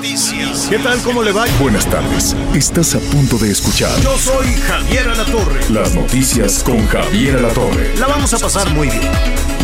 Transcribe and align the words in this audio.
Noticias. 0.00 0.66
¿Qué 0.70 0.78
tal? 0.78 0.98
¿Cómo 1.02 1.22
le 1.22 1.30
va? 1.30 1.44
Buenas 1.60 1.84
tardes. 1.84 2.34
Estás 2.54 2.94
a 2.94 3.00
punto 3.00 3.36
de 3.36 3.50
escuchar 3.50 3.90
Yo 4.00 4.16
soy 4.16 4.46
Javier 4.66 5.06
Alatorre. 5.10 5.60
las 5.68 5.94
noticias 5.94 6.62
con 6.64 6.86
Javier 6.86 7.36
Alatorre. 7.36 7.94
La 7.98 8.06
vamos 8.06 8.32
a 8.32 8.38
pasar 8.38 8.70
muy 8.70 8.88
bien. 8.88 9.10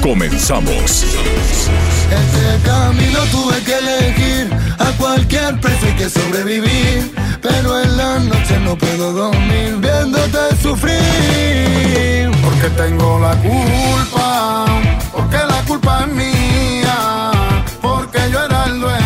Comenzamos. 0.03 1.05
Este 1.05 2.69
camino 2.69 3.21
tuve 3.33 3.63
que 3.63 3.79
elegir 3.79 4.51
a 4.79 4.91
cualquier 4.99 5.59
precio 5.59 5.89
hay 5.89 5.95
que 5.95 6.11
sobrevivir. 6.11 7.15
Pero 7.41 7.81
en 7.81 7.97
la 7.97 8.19
noche 8.19 8.61
no 8.63 8.77
puedo 8.77 9.15
dormir 9.15 9.77
viéndote 9.79 10.55
sufrir. 10.63 12.31
Porque 12.45 12.69
tengo 12.77 13.19
la 13.21 13.35
culpa, 13.37 14.67
porque 15.13 15.39
la 15.39 15.63
culpa 15.67 16.05
es 16.07 16.13
mía. 16.13 17.31
Porque 17.81 18.19
yo 18.31 18.45
era 18.45 18.65
el 18.67 18.81
dueño 18.81 19.06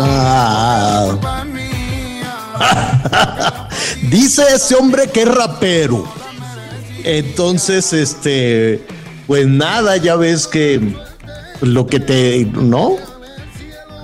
Ah. 0.00 1.18
Dice 4.10 4.42
ese 4.54 4.74
hombre 4.74 5.08
que 5.08 5.22
es 5.22 5.28
rapero. 5.28 6.04
Entonces, 7.04 7.92
este, 7.92 8.84
pues 9.26 9.46
nada, 9.46 9.96
ya 9.96 10.16
ves 10.16 10.46
que 10.46 10.94
lo 11.60 11.86
que 11.86 12.00
te, 12.00 12.44
¿no? 12.44 12.96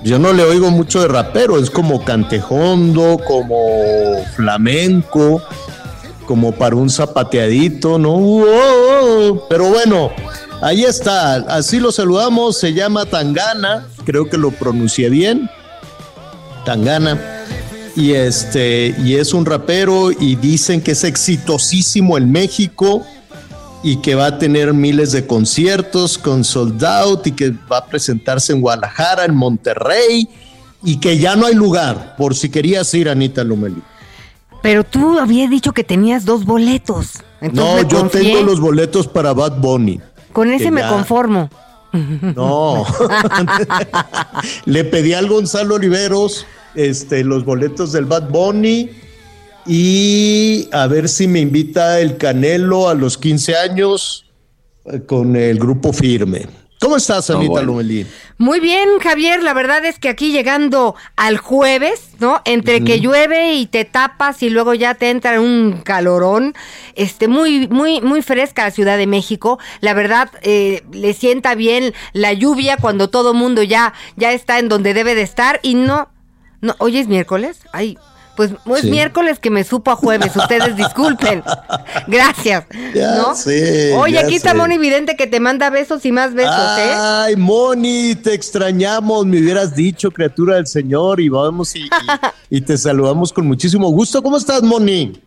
Yo 0.04 0.18
no 0.18 0.32
le 0.32 0.42
oigo 0.44 0.70
mucho 0.70 1.00
de 1.00 1.08
rapero, 1.08 1.58
es 1.58 1.70
como 1.70 2.04
cantejondo, 2.04 3.18
como 3.26 3.56
flamenco, 4.36 5.42
como 6.26 6.52
para 6.52 6.76
un 6.76 6.90
zapateadito, 6.90 7.98
¿no? 7.98 8.44
Pero 9.48 9.70
bueno, 9.70 10.10
ahí 10.60 10.84
está, 10.84 11.36
así 11.36 11.78
lo 11.78 11.92
saludamos, 11.92 12.58
se 12.58 12.72
llama 12.72 13.06
Tangana, 13.06 13.86
creo 14.04 14.28
que 14.28 14.38
lo 14.38 14.50
pronuncié 14.50 15.08
bien, 15.10 15.48
Tangana 16.64 17.34
y 17.96 18.12
este 18.12 18.94
y 19.04 19.14
es 19.14 19.34
un 19.34 19.46
rapero 19.46 20.10
y 20.10 20.36
dicen 20.36 20.80
que 20.80 20.92
es 20.92 21.04
exitosísimo 21.04 22.18
en 22.18 22.30
México 22.30 23.04
y 23.82 23.96
que 23.96 24.14
va 24.14 24.26
a 24.26 24.38
tener 24.38 24.72
miles 24.72 25.12
de 25.12 25.26
conciertos 25.26 26.18
con 26.18 26.42
sold 26.42 26.82
out 26.84 27.26
y 27.26 27.32
que 27.32 27.50
va 27.70 27.78
a 27.78 27.86
presentarse 27.86 28.52
en 28.52 28.60
Guadalajara, 28.60 29.24
en 29.24 29.34
Monterrey 29.34 30.28
y 30.82 30.98
que 30.98 31.18
ya 31.18 31.36
no 31.36 31.46
hay 31.46 31.54
lugar 31.54 32.16
por 32.16 32.34
si 32.34 32.48
querías 32.48 32.92
ir 32.94 33.08
Anita 33.08 33.44
Lomelí. 33.44 33.82
Pero 34.62 34.84
tú 34.84 35.18
habías 35.18 35.50
dicho 35.50 35.72
que 35.72 35.84
tenías 35.84 36.24
dos 36.24 36.46
boletos. 36.46 37.22
Entonces 37.42 37.84
No, 37.84 37.88
yo 37.88 38.08
tengo 38.08 38.40
los 38.40 38.60
boletos 38.60 39.06
para 39.06 39.34
Bad 39.34 39.58
Bunny. 39.60 40.00
Con 40.34 40.52
ese 40.52 40.70
me 40.70 40.82
ya- 40.82 40.90
conformo. 40.90 41.48
No. 42.34 42.84
Le 44.66 44.84
pedí 44.84 45.14
al 45.14 45.28
Gonzalo 45.28 45.76
Oliveros 45.76 46.44
este, 46.74 47.22
los 47.22 47.44
boletos 47.44 47.92
del 47.92 48.04
Bad 48.04 48.30
Bunny 48.30 48.90
y 49.66 50.68
a 50.72 50.86
ver 50.88 51.08
si 51.08 51.26
me 51.28 51.38
invita 51.40 52.00
el 52.00 52.16
Canelo 52.16 52.88
a 52.88 52.94
los 52.94 53.16
15 53.16 53.56
años 53.56 54.26
eh, 54.86 55.00
con 55.06 55.36
el 55.36 55.58
grupo 55.58 55.92
firme. 55.92 56.46
¿Cómo 56.84 56.98
estás, 56.98 57.30
Anita 57.30 57.50
bueno. 57.50 57.68
Lomelí? 57.68 58.06
Muy 58.36 58.60
bien, 58.60 58.86
Javier. 59.02 59.42
La 59.42 59.54
verdad 59.54 59.82
es 59.86 59.98
que 59.98 60.10
aquí 60.10 60.32
llegando 60.32 60.94
al 61.16 61.38
jueves, 61.38 62.10
¿no? 62.20 62.42
Entre 62.44 62.84
que 62.84 63.00
llueve 63.00 63.54
y 63.54 63.64
te 63.64 63.86
tapas 63.86 64.42
y 64.42 64.50
luego 64.50 64.74
ya 64.74 64.94
te 64.94 65.08
entra 65.08 65.40
un 65.40 65.80
calorón, 65.82 66.52
este, 66.94 67.26
muy, 67.26 67.68
muy, 67.68 68.02
muy 68.02 68.20
fresca 68.20 68.64
la 68.64 68.70
Ciudad 68.70 68.98
de 68.98 69.06
México. 69.06 69.58
La 69.80 69.94
verdad, 69.94 70.30
eh, 70.42 70.82
le 70.92 71.14
sienta 71.14 71.54
bien 71.54 71.94
la 72.12 72.34
lluvia 72.34 72.76
cuando 72.76 73.08
todo 73.08 73.32
mundo 73.32 73.62
ya, 73.62 73.94
ya 74.16 74.32
está 74.32 74.58
en 74.58 74.68
donde 74.68 74.92
debe 74.92 75.14
de 75.14 75.22
estar 75.22 75.60
y 75.62 75.76
no, 75.76 76.10
no. 76.60 76.76
Hoy 76.80 76.98
es 76.98 77.08
miércoles. 77.08 77.60
Ay. 77.72 77.96
Pues 78.36 78.50
es 78.50 78.80
Sí. 78.82 78.90
miércoles 78.90 79.38
que 79.38 79.48
me 79.50 79.62
supo 79.62 79.90
a 79.92 79.96
jueves, 79.96 80.34
ustedes 80.34 80.76
disculpen. 80.76 81.42
Gracias. 82.08 82.64
Ya 82.94 83.14
¿no? 83.16 83.34
sé, 83.34 83.94
Oye, 83.96 84.18
aquí 84.18 84.34
está. 84.34 84.54
Moni 84.54 84.76
Vidente 84.78 85.16
que 85.16 85.26
te 85.26 85.38
manda 85.40 85.70
besos 85.70 86.04
y 86.04 86.12
más 86.12 86.34
besos, 86.34 86.78
¿eh? 86.78 86.92
Ay, 86.96 87.36
Moni, 87.36 88.14
te 88.16 88.34
extrañamos, 88.34 89.24
me 89.26 89.38
hubieras 89.40 89.74
dicho, 89.74 90.10
criatura 90.10 90.56
del 90.56 90.66
Señor, 90.66 91.20
y 91.20 91.28
vamos 91.28 91.74
y, 91.76 91.80
y- 91.80 91.88
y 92.50 92.60
te 92.60 92.76
saludamos 92.76 93.32
con 93.32 93.46
muchísimo 93.46 93.88
gusto. 93.90 94.22
¿Cómo 94.22 94.36
estás, 94.36 94.62
Moni? 94.62 95.20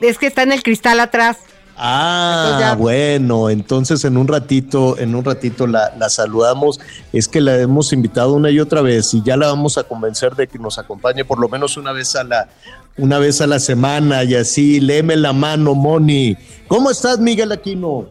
Es 0.00 0.18
que 0.18 0.26
está 0.26 0.42
en 0.42 0.52
el 0.52 0.62
cristal 0.62 1.00
atrás. 1.00 1.38
Ah, 1.78 2.44
Entonces 2.46 2.68
ya- 2.68 2.74
bueno, 2.74 3.50
entonces 3.50 4.04
en 4.04 4.16
un 4.16 4.26
ratito, 4.26 4.98
en 4.98 5.14
un 5.14 5.24
ratito 5.24 5.66
la, 5.66 5.92
la 5.98 6.08
saludamos. 6.08 6.80
Es 7.12 7.28
que 7.28 7.40
la 7.40 7.56
hemos 7.58 7.92
invitado 7.92 8.32
una 8.32 8.50
y 8.50 8.60
otra 8.60 8.80
vez 8.82 9.12
y 9.14 9.22
ya 9.22 9.36
la 9.36 9.48
vamos 9.48 9.76
a 9.78 9.84
convencer 9.84 10.34
de 10.34 10.46
que 10.46 10.58
nos 10.58 10.78
acompañe 10.78 11.24
por 11.24 11.38
lo 11.38 11.48
menos 11.48 11.76
una 11.76 11.92
vez 11.92 12.16
a 12.16 12.24
la, 12.24 12.48
una 12.96 13.18
vez 13.18 13.40
a 13.40 13.46
la 13.46 13.58
semana 13.58 14.24
y 14.24 14.34
así. 14.34 14.80
Léeme 14.80 15.16
la 15.16 15.32
mano, 15.34 15.74
Moni. 15.74 16.36
¿Cómo 16.66 16.90
estás, 16.90 17.18
Miguel 17.18 17.52
Aquino? 17.52 18.06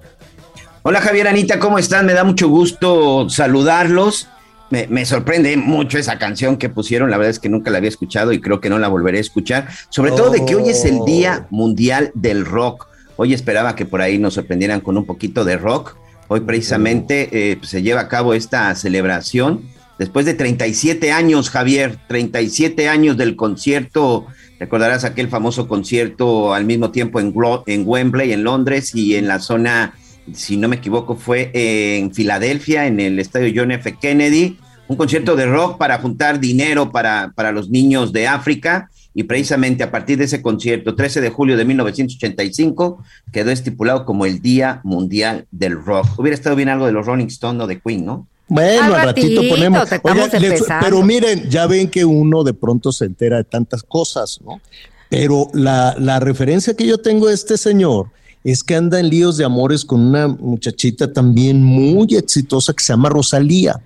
Hola 0.83 1.01
Javier 1.01 1.27
Anita, 1.27 1.57
¿cómo 1.57 1.79
están? 1.79 2.05
Me 2.05 2.13
da 2.13 2.23
mucho 2.23 2.47
gusto 2.47 3.27
saludarlos. 3.29 4.27
Me, 4.69 4.87
me 4.87 5.05
sorprende 5.05 5.57
mucho 5.57 5.97
esa 5.97 6.17
canción 6.19 6.57
que 6.57 6.69
pusieron, 6.69 7.09
la 7.11 7.17
verdad 7.17 7.29
es 7.31 7.39
que 7.39 7.49
nunca 7.49 7.69
la 7.71 7.77
había 7.77 7.89
escuchado 7.89 8.31
y 8.33 8.41
creo 8.41 8.59
que 8.61 8.69
no 8.69 8.79
la 8.79 8.87
volveré 8.87 9.19
a 9.19 9.21
escuchar, 9.21 9.67
sobre 9.89 10.11
todo 10.11 10.31
de 10.31 10.43
que 10.43 10.55
hoy 10.55 10.69
es 10.69 10.85
el 10.85 11.05
Día 11.05 11.45
Mundial 11.51 12.11
del 12.15 12.45
Rock. 12.45 12.87
Hoy 13.17 13.33
esperaba 13.33 13.75
que 13.75 13.85
por 13.85 14.01
ahí 14.01 14.17
nos 14.17 14.33
sorprendieran 14.33 14.81
con 14.81 14.97
un 14.97 15.05
poquito 15.05 15.45
de 15.45 15.57
rock. 15.57 15.95
Hoy 16.27 16.41
precisamente 16.41 17.29
eh, 17.31 17.57
pues, 17.57 17.69
se 17.69 17.81
lleva 17.81 18.01
a 18.01 18.07
cabo 18.07 18.33
esta 18.33 18.73
celebración 18.75 19.63
después 19.97 20.25
de 20.25 20.33
37 20.33 21.11
años, 21.11 21.49
Javier, 21.49 21.97
37 22.07 22.89
años 22.89 23.17
del 23.17 23.35
concierto. 23.35 24.25
Recordarás 24.59 25.03
aquel 25.03 25.29
famoso 25.29 25.67
concierto 25.67 26.53
al 26.53 26.65
mismo 26.65 26.91
tiempo 26.91 27.19
en, 27.19 27.33
en 27.67 27.83
Wembley, 27.85 28.33
en 28.33 28.43
Londres 28.43 28.93
y 28.95 29.15
en 29.15 29.27
la 29.27 29.39
zona, 29.39 29.93
si 30.33 30.57
no 30.57 30.67
me 30.67 30.77
equivoco, 30.77 31.15
fue 31.15 31.51
en 31.53 32.13
Filadelfia, 32.13 32.87
en 32.87 32.99
el 32.99 33.19
estadio 33.19 33.53
John 33.55 33.71
F. 33.71 33.97
Kennedy. 33.99 34.57
Un 34.87 34.97
concierto 34.97 35.35
de 35.35 35.47
rock 35.47 35.77
para 35.77 35.97
juntar 35.97 36.39
dinero 36.39 36.91
para, 36.91 37.31
para 37.35 37.51
los 37.51 37.69
niños 37.69 38.13
de 38.13 38.27
África. 38.27 38.89
Y 39.17 39.23
precisamente 39.23 39.81
a 39.83 39.91
partir 39.91 40.17
de 40.17 40.25
ese 40.25 40.41
concierto, 40.41 40.93
13 40.93 41.21
de 41.21 41.29
julio 41.29 41.55
de 41.55 41.63
1985, 41.65 43.03
quedó 43.31 43.49
estipulado 43.51 44.05
como 44.05 44.25
el 44.25 44.41
Día 44.41 44.81
Mundial 44.83 45.47
del 45.51 45.81
Rock. 45.83 46.19
Hubiera 46.19 46.35
estado 46.35 46.55
bien 46.55 46.67
algo 46.69 46.85
de 46.85 46.91
los 46.91 47.05
Rolling 47.05 47.27
Stones 47.27 47.63
o 47.63 47.67
de 47.67 47.79
Queen, 47.79 48.05
¿no? 48.05 48.27
Bueno, 48.47 48.93
Al 48.93 49.05
ratito, 49.05 49.41
ratito, 49.41 49.55
ponemos. 49.55 49.89
les- 50.39 50.63
pero 50.81 51.01
miren, 51.01 51.49
ya 51.49 51.65
ven 51.65 51.89
que 51.89 52.05
uno 52.05 52.43
de 52.43 52.53
pronto 52.53 52.91
se 52.91 53.05
entera 53.05 53.37
de 53.37 53.43
tantas 53.45 53.81
cosas, 53.83 54.39
¿no? 54.45 54.61
Pero 55.09 55.47
la, 55.53 55.95
la 55.97 56.19
referencia 56.19 56.75
que 56.75 56.85
yo 56.85 56.97
tengo 56.99 57.27
de 57.29 57.33
este 57.35 57.57
señor 57.57 58.07
es 58.43 58.63
que 58.63 58.75
anda 58.75 58.99
en 58.99 59.09
líos 59.09 59.37
de 59.37 59.45
amores 59.45 59.85
con 59.85 60.01
una 60.01 60.27
muchachita 60.27 61.11
también 61.11 61.63
muy 61.63 62.07
exitosa 62.15 62.73
que 62.73 62.83
se 62.83 62.93
llama 62.93 63.09
Rosalía. 63.09 63.79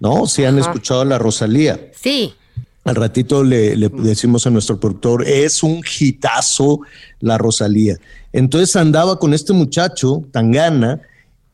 ¿No? 0.00 0.26
Si 0.26 0.44
han 0.44 0.58
Ajá. 0.58 0.68
escuchado 0.70 1.00
a 1.00 1.04
la 1.04 1.18
Rosalía. 1.18 1.80
Sí. 1.98 2.34
Al 2.84 2.96
ratito 2.96 3.42
le, 3.42 3.76
le 3.76 3.88
decimos 3.88 4.46
a 4.46 4.50
nuestro 4.50 4.78
productor, 4.78 5.26
es 5.26 5.62
un 5.62 5.82
hitazo 5.98 6.80
la 7.20 7.38
Rosalía. 7.38 7.96
Entonces 8.32 8.76
andaba 8.76 9.18
con 9.18 9.32
este 9.32 9.52
muchacho, 9.54 10.22
Tangana, 10.32 11.00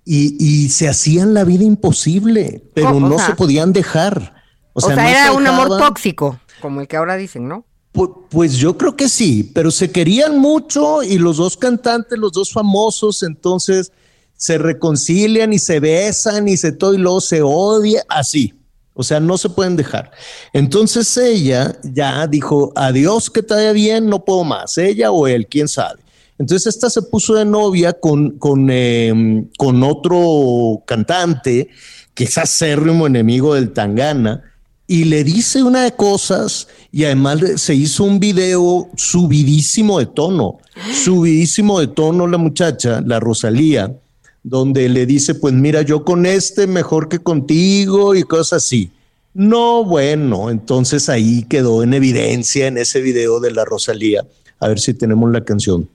y, 0.04 0.36
y 0.44 0.68
se 0.70 0.88
hacían 0.88 1.34
la 1.34 1.44
vida 1.44 1.62
imposible, 1.62 2.62
pero 2.74 2.90
O- 2.90 2.96
o 2.96 3.00
no 3.00 3.16
sea- 3.18 3.26
se 3.28 3.34
podían 3.34 3.72
dejar. 3.72 4.34
O 4.72 4.80
sea, 4.80 4.96
no 4.96 5.02
se 5.02 5.10
era 5.10 5.32
un 5.32 5.46
amor 5.46 5.78
tóxico, 5.78 6.40
como 6.60 6.80
el 6.80 6.88
que 6.88 6.96
ahora 6.96 7.16
dicen, 7.16 7.46
¿no? 7.46 7.64
Pu- 7.92 8.26
Pues 8.30 8.54
yo 8.56 8.76
creo 8.76 8.96
que 8.96 9.08
sí, 9.08 9.48
pero 9.54 9.70
se 9.70 9.90
querían 9.90 10.38
mucho 10.38 11.02
y 11.02 11.18
los 11.18 11.36
dos 11.36 11.56
cantantes, 11.56 12.18
los 12.18 12.32
dos 12.32 12.50
famosos, 12.52 13.22
entonces 13.22 13.92
se 14.36 14.58
reconcilian 14.58 15.52
y 15.52 15.58
se 15.58 15.80
besan 15.80 16.48
y 16.48 16.56
se 16.56 16.72
todo 16.72 16.94
y 16.94 16.98
luego 16.98 17.20
se 17.20 17.42
odia, 17.42 18.02
así. 18.08 18.54
O 19.00 19.02
sea, 19.02 19.18
no 19.18 19.38
se 19.38 19.48
pueden 19.48 19.76
dejar. 19.76 20.10
Entonces 20.52 21.16
ella 21.16 21.74
ya 21.82 22.26
dijo, 22.26 22.70
adiós, 22.76 23.30
que 23.30 23.42
te 23.42 23.54
vaya 23.54 23.72
bien, 23.72 24.10
no 24.10 24.22
puedo 24.26 24.44
más, 24.44 24.76
ella 24.76 25.10
o 25.10 25.26
él, 25.26 25.46
quién 25.46 25.68
sabe. 25.68 26.00
Entonces 26.38 26.74
esta 26.74 26.90
se 26.90 27.00
puso 27.00 27.32
de 27.32 27.46
novia 27.46 27.94
con, 27.94 28.32
con, 28.38 28.68
em, 28.68 29.48
con 29.56 29.82
otro 29.82 30.82
cantante 30.86 31.70
que 32.12 32.24
es 32.24 32.36
acérrimo 32.36 33.06
enemigo 33.06 33.54
del 33.54 33.72
Tangana 33.72 34.42
y 34.86 35.04
le 35.04 35.24
dice 35.24 35.62
una 35.62 35.84
de 35.84 35.92
cosas 35.92 36.68
y 36.92 37.04
además 37.04 37.40
se 37.56 37.74
hizo 37.74 38.04
un 38.04 38.20
video 38.20 38.86
subidísimo 38.96 39.98
de 39.98 40.06
tono, 40.06 40.58
subidísimo 41.04 41.80
de 41.80 41.86
tono 41.86 42.26
la 42.26 42.36
muchacha, 42.36 43.00
la 43.00 43.18
Rosalía, 43.18 43.96
donde 44.42 44.88
le 44.88 45.06
dice, 45.06 45.34
pues 45.34 45.54
mira, 45.54 45.82
yo 45.82 46.04
con 46.04 46.26
este 46.26 46.66
mejor 46.66 47.08
que 47.08 47.18
contigo 47.18 48.14
y 48.14 48.22
cosas 48.22 48.64
así. 48.64 48.90
No, 49.32 49.84
bueno, 49.84 50.50
entonces 50.50 51.08
ahí 51.08 51.44
quedó 51.44 51.82
en 51.82 51.94
evidencia 51.94 52.66
en 52.66 52.78
ese 52.78 53.00
video 53.00 53.40
de 53.40 53.52
la 53.52 53.64
Rosalía. 53.64 54.26
A 54.58 54.68
ver 54.68 54.80
si 54.80 54.94
tenemos 54.94 55.30
la 55.30 55.44
canción. 55.44 55.88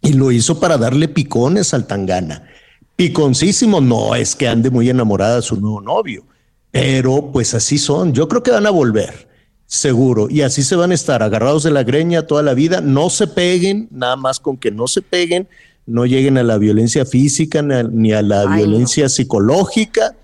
Y 0.00 0.12
lo 0.12 0.30
hizo 0.30 0.60
para 0.60 0.78
darle 0.78 1.08
picones 1.08 1.74
al 1.74 1.86
Tangana. 1.86 2.48
Piconcísimo, 2.94 3.80
no 3.80 4.14
es 4.14 4.36
que 4.36 4.48
ande 4.48 4.70
muy 4.70 4.88
enamorada 4.88 5.36
de 5.36 5.42
su 5.42 5.56
nuevo 5.60 5.80
novio 5.80 6.24
pero 6.70 7.30
pues 7.32 7.54
así 7.54 7.78
son. 7.78 8.12
Yo 8.12 8.28
creo 8.28 8.42
que 8.42 8.50
van 8.50 8.66
a 8.66 8.70
volver, 8.70 9.28
seguro. 9.66 10.28
Y 10.30 10.42
así 10.42 10.62
se 10.62 10.76
van 10.76 10.90
a 10.90 10.94
estar 10.94 11.22
agarrados 11.22 11.62
de 11.62 11.70
la 11.70 11.82
greña 11.82 12.26
toda 12.26 12.42
la 12.42 12.54
vida. 12.54 12.80
No 12.80 13.10
se 13.10 13.26
peguen, 13.26 13.88
nada 13.90 14.16
más 14.16 14.40
con 14.40 14.56
que 14.56 14.70
no 14.70 14.86
se 14.86 15.02
peguen, 15.02 15.48
no 15.88 16.04
lleguen 16.06 16.38
a 16.38 16.42
la 16.42 16.58
violencia 16.58 17.04
física 17.04 17.62
ni 17.62 18.12
a 18.12 18.22
la 18.22 18.46
violencia 18.46 19.08
psicológica. 19.08 20.14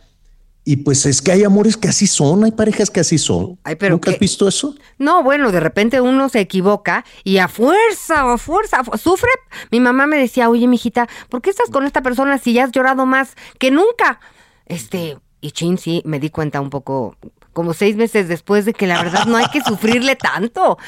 Y 0.67 0.77
pues 0.77 1.05
es 1.05 1.21
que 1.21 1.33
hay 1.33 1.45
amores 1.45 1.77
que 1.77 1.89
así 1.89 2.07
son, 2.07 2.45
hay 2.45 2.53
parejas 2.53 2.91
que 2.91 3.01
así 3.01 3.19
son. 3.19 3.59
¿Nunca 3.91 4.11
has 4.11 4.19
visto 4.19 4.49
eso? 4.49 4.75
No, 4.99 5.23
bueno, 5.23 5.53
de 5.53 5.61
repente 5.61 6.01
uno 6.01 6.31
se 6.31 6.41
equivoca 6.41 7.05
y 7.23 7.37
a 7.37 7.49
fuerza, 7.49 8.33
a 8.33 8.39
fuerza, 8.39 8.83
sufre. 8.97 9.29
Mi 9.71 9.81
mamá 9.81 10.07
me 10.07 10.17
decía, 10.17 10.49
oye, 10.49 10.67
mijita, 10.67 11.07
¿por 11.29 11.43
qué 11.43 11.51
estás 11.51 11.69
con 11.69 11.85
esta 11.85 12.03
persona 12.03 12.39
si 12.39 12.55
ya 12.55 12.65
has 12.65 12.73
llorado 12.73 13.05
más 13.05 13.35
que 13.59 13.71
nunca? 13.71 14.21
Este, 14.65 15.19
y 15.43 15.51
Chin 15.51 15.77
sí 15.77 16.01
me 16.07 16.19
di 16.19 16.31
cuenta 16.31 16.63
un 16.63 16.71
poco, 16.71 17.17
como 17.53 17.75
seis 17.75 17.97
meses 17.97 18.29
después 18.29 18.65
de 18.65 18.73
que 18.73 18.87
la 18.87 19.03
verdad 19.03 19.27
no 19.27 19.37
hay 19.37 19.47
que 19.53 19.61
sufrirle 19.67 20.17
tanto. 20.17 20.79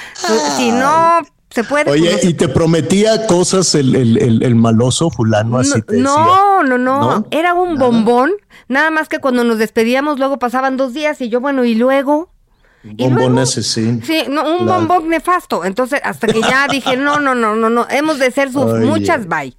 Si 0.57 0.71
no 0.71 1.21
se 1.57 1.65
puede. 1.65 1.91
Oye, 1.91 2.19
y 2.23 2.35
te 2.35 2.49
prometía 2.49 3.27
cosas 3.27 3.75
el, 3.75 3.97
el, 3.97 4.43
el, 4.43 4.55
maloso 4.55 5.09
fulano 5.09 5.59
así. 5.59 5.83
No, 5.89 6.63
no, 6.63 6.77
no, 6.77 7.27
Era 7.31 7.55
un 7.55 7.79
bombón. 7.79 8.33
Nada 8.69 8.91
más 8.91 9.09
que 9.09 9.21
cuando 9.21 9.43
nos 9.43 9.59
despedíamos, 9.59 10.19
luego 10.19 10.39
pasaban 10.39 10.77
dos 10.77 10.93
días 10.93 11.19
y 11.23 11.31
yo, 11.31 11.41
bueno, 11.41 11.65
y 11.65 11.75
luego. 11.75 12.31
bombón 12.85 13.39
ese, 13.39 13.63
sí. 13.63 14.01
Sí, 14.05 14.25
no, 14.29 14.59
un 14.59 14.67
bombón 14.67 15.09
nefasto. 15.09 15.65
Entonces, 15.65 16.01
hasta 16.05 16.27
que 16.27 16.43
ya 16.43 16.69
dije, 16.71 16.99
no, 16.99 17.21
no, 17.21 17.35
no, 17.35 17.57
no, 17.57 17.71
no. 17.71 17.87
Hemos 17.89 18.19
de 18.19 18.31
ser 18.31 18.53
sus 18.53 18.79
muchas 18.81 19.27
bye. 19.27 19.57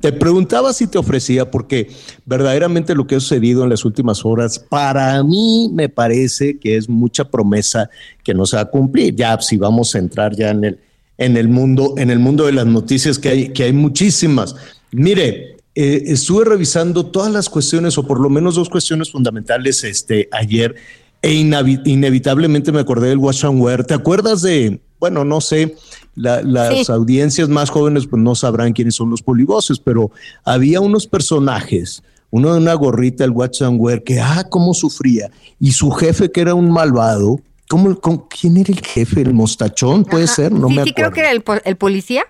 Te 0.00 0.12
preguntaba 0.12 0.74
si 0.74 0.86
te 0.86 0.98
ofrecía, 0.98 1.50
porque 1.50 1.90
verdaderamente 2.26 2.94
lo 2.94 3.06
que 3.06 3.16
ha 3.16 3.20
sucedido 3.20 3.64
en 3.64 3.70
las 3.70 3.86
últimas 3.86 4.22
horas, 4.24 4.58
para 4.58 5.22
mí 5.24 5.70
me 5.72 5.88
parece 5.88 6.58
que 6.58 6.76
es 6.76 6.90
mucha 6.90 7.24
promesa 7.24 7.88
que 8.22 8.34
no 8.34 8.44
se 8.44 8.56
va 8.56 8.62
a 8.62 8.70
cumplir. 8.70 9.16
Ya 9.16 9.40
si 9.40 9.56
vamos 9.56 9.94
a 9.94 9.98
entrar 9.98 10.36
ya 10.36 10.50
en 10.50 10.64
el, 10.64 10.78
en 11.18 11.36
el 11.36 11.48
mundo, 11.48 11.94
en 11.98 12.10
el 12.10 12.20
mundo 12.20 12.46
de 12.46 12.52
las 12.52 12.66
noticias, 12.66 13.18
que 13.18 13.28
hay, 13.28 13.48
que 13.50 13.64
hay 13.64 13.72
muchísimas. 13.72 14.54
Mire, 14.92 15.56
eh, 15.74 16.04
estuve 16.06 16.44
revisando 16.44 17.06
todas 17.06 17.32
las 17.32 17.48
cuestiones, 17.48 17.98
o 17.98 18.06
por 18.06 18.20
lo 18.20 18.30
menos 18.30 18.54
dos 18.54 18.68
cuestiones 18.68 19.10
fundamentales 19.10 19.84
este, 19.84 20.28
ayer, 20.32 20.76
e 21.20 21.32
inevitablemente 21.32 22.70
me 22.70 22.80
acordé 22.80 23.08
del 23.08 23.18
Wash 23.18 23.44
and 23.44 23.86
¿Te 23.86 23.94
acuerdas 23.94 24.42
de, 24.42 24.80
bueno, 25.00 25.24
no 25.24 25.40
sé, 25.40 25.74
las 26.14 26.90
audiencias 26.90 27.48
más 27.48 27.70
jóvenes 27.70 28.06
pues 28.06 28.22
no 28.22 28.34
sabrán 28.34 28.72
quiénes 28.72 28.94
son 28.94 29.10
los 29.10 29.22
polivoces, 29.22 29.78
pero 29.78 30.10
había 30.44 30.80
unos 30.80 31.06
personajes, 31.06 32.02
uno 32.30 32.52
de 32.52 32.58
una 32.58 32.74
gorrita, 32.74 33.24
el 33.24 33.30
Watson 33.30 33.76
Wear, 33.78 34.02
que, 34.02 34.20
ah, 34.20 34.46
cómo 34.48 34.74
sufría, 34.74 35.30
y 35.58 35.72
su 35.72 35.90
jefe 35.90 36.30
que 36.30 36.40
era 36.40 36.54
un 36.54 36.70
malvado, 36.70 37.40
¿cómo, 37.68 38.28
quién 38.28 38.56
era 38.56 38.72
el 38.72 38.80
jefe? 38.80 39.20
¿El 39.20 39.34
mostachón? 39.34 40.04
¿Puede 40.04 40.26
ser? 40.26 40.52
No 40.52 40.68
sí, 40.68 40.74
me 40.74 40.84
sí, 40.84 40.92
creo 40.92 41.12
que 41.12 41.20
era 41.20 41.30
el, 41.30 41.76
policía. 41.76 42.24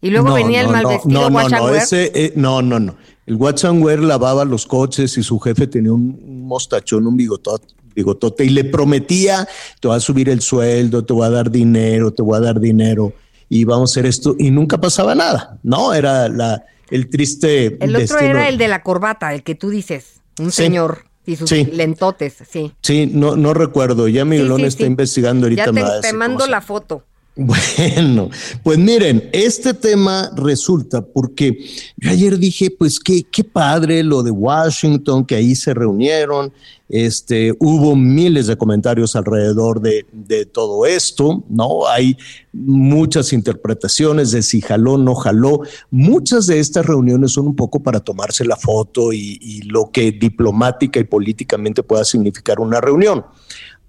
Y 0.00 0.10
luego 0.10 0.34
venía 0.34 0.60
el 0.60 0.68
mal 0.68 0.86
vestido 0.86 1.30
no, 1.30 1.30
no, 1.30 1.48
no, 1.48 1.68
ese, 1.74 2.10
eh, 2.14 2.32
no, 2.36 2.60
no, 2.60 2.78
no. 2.78 2.96
El 3.24 3.36
Watson 3.36 3.82
Wear 3.82 4.00
lavaba 4.00 4.44
los 4.44 4.66
coches 4.66 5.16
y 5.16 5.22
su 5.22 5.38
jefe 5.38 5.66
tenía 5.66 5.92
un 5.92 6.44
mostachón, 6.44 7.06
un 7.06 7.16
bigotote, 7.16 7.68
bigotote 7.94 8.44
y 8.44 8.50
le 8.50 8.64
prometía, 8.64 9.48
te 9.80 9.88
voy 9.88 9.96
a 9.96 10.00
subir 10.00 10.28
el 10.28 10.40
sueldo, 10.40 11.04
te 11.04 11.12
voy 11.12 11.26
a 11.26 11.30
dar 11.30 11.50
dinero, 11.50 12.12
te 12.12 12.22
voy 12.22 12.36
a 12.36 12.40
dar 12.40 12.58
dinero 12.58 13.12
y 13.48 13.64
vamos 13.64 13.90
a 13.90 13.92
hacer 13.92 14.06
esto 14.06 14.34
y 14.38 14.50
nunca 14.50 14.80
pasaba 14.80 15.14
nada, 15.14 15.58
¿no? 15.62 15.94
Era 15.94 16.28
la, 16.28 16.64
el 16.90 17.08
triste... 17.10 17.78
El 17.82 17.94
otro 17.94 18.18
era 18.18 18.48
el 18.48 18.58
de 18.58 18.66
la 18.66 18.82
corbata, 18.82 19.32
el 19.32 19.44
que 19.44 19.54
tú 19.54 19.70
dices, 19.70 20.20
un 20.40 20.50
señor. 20.50 21.04
Y 21.24 21.36
sus 21.36 21.50
lentotes, 21.50 22.34
sí. 22.48 22.72
Sí, 22.82 23.08
no, 23.12 23.36
no 23.36 23.54
recuerdo. 23.54 24.08
Ya 24.08 24.24
mi 24.24 24.38
sí, 24.38 24.64
está 24.64 24.84
investigando 24.84 25.46
ahorita 25.46 25.66
ya 25.66 25.72
te, 25.72 25.80
más. 25.80 26.00
Te 26.00 26.12
mando 26.12 26.46
la 26.46 26.60
foto. 26.60 27.04
Bueno, 27.34 28.28
pues 28.62 28.76
miren, 28.76 29.30
este 29.32 29.72
tema 29.72 30.30
resulta 30.36 31.00
porque 31.00 31.64
ayer 32.06 32.38
dije, 32.38 32.70
pues 32.70 33.00
qué, 33.00 33.22
qué 33.22 33.42
padre 33.42 34.02
lo 34.02 34.22
de 34.22 34.30
Washington, 34.30 35.24
que 35.24 35.36
ahí 35.36 35.54
se 35.54 35.72
reunieron, 35.72 36.52
este, 36.90 37.54
hubo 37.58 37.96
miles 37.96 38.48
de 38.48 38.58
comentarios 38.58 39.16
alrededor 39.16 39.80
de, 39.80 40.04
de 40.12 40.44
todo 40.44 40.84
esto, 40.84 41.42
¿no? 41.48 41.86
Hay 41.88 42.18
muchas 42.52 43.32
interpretaciones 43.32 44.30
de 44.32 44.42
si 44.42 44.60
jaló, 44.60 44.98
no 44.98 45.14
jaló. 45.14 45.62
Muchas 45.90 46.46
de 46.46 46.60
estas 46.60 46.84
reuniones 46.84 47.32
son 47.32 47.46
un 47.46 47.56
poco 47.56 47.82
para 47.82 48.00
tomarse 48.00 48.44
la 48.44 48.56
foto 48.56 49.10
y, 49.10 49.38
y 49.40 49.62
lo 49.62 49.90
que 49.90 50.12
diplomática 50.12 51.00
y 51.00 51.04
políticamente 51.04 51.82
pueda 51.82 52.04
significar 52.04 52.60
una 52.60 52.78
reunión 52.78 53.24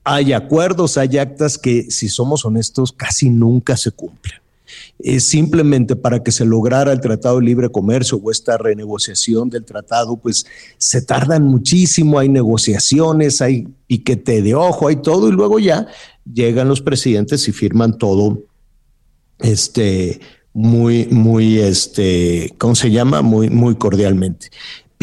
hay 0.04 0.34
acuerdos, 0.34 0.98
hay 0.98 1.18
actas 1.18 1.58
que, 1.58 1.90
si 1.90 2.10
somos 2.10 2.46
honestos, 2.46 2.92
casi 2.92 3.30
nunca 3.30 3.78
se 3.78 3.92
cumplen. 3.92 4.40
Es 5.00 5.26
simplemente 5.26 5.96
para 5.96 6.24
que 6.24 6.32
se 6.32 6.46
lograra 6.46 6.92
el 6.92 7.02
Tratado 7.02 7.40
de 7.40 7.46
Libre 7.46 7.70
Comercio 7.70 8.18
o 8.18 8.32
esta 8.32 8.58
renegociación 8.58 9.50
del 9.50 9.66
tratado, 9.66 10.18
pues 10.18 10.46
se 10.78 11.02
tardan 11.02 11.44
muchísimo, 11.44 12.20
hay 12.20 12.30
negociaciones, 12.30 13.42
hay 13.42 13.68
piquete 13.88 14.42
de 14.42 14.56
ojo, 14.56 14.88
hay 14.88 14.98
todo, 14.98 15.30
y 15.30 15.32
luego 15.32 15.60
ya 15.60 15.88
llegan 16.32 16.70
los 16.70 16.82
presidentes 16.82 17.48
y 17.48 17.52
firman 17.52 17.98
todo 17.98 18.44
este 19.40 20.20
muy, 20.54 21.08
muy, 21.08 21.60
este, 21.60 22.54
¿cómo 22.60 22.76
se 22.76 22.92
llama? 22.92 23.22
Muy, 23.22 23.50
muy 23.50 23.76
cordialmente. 23.76 24.50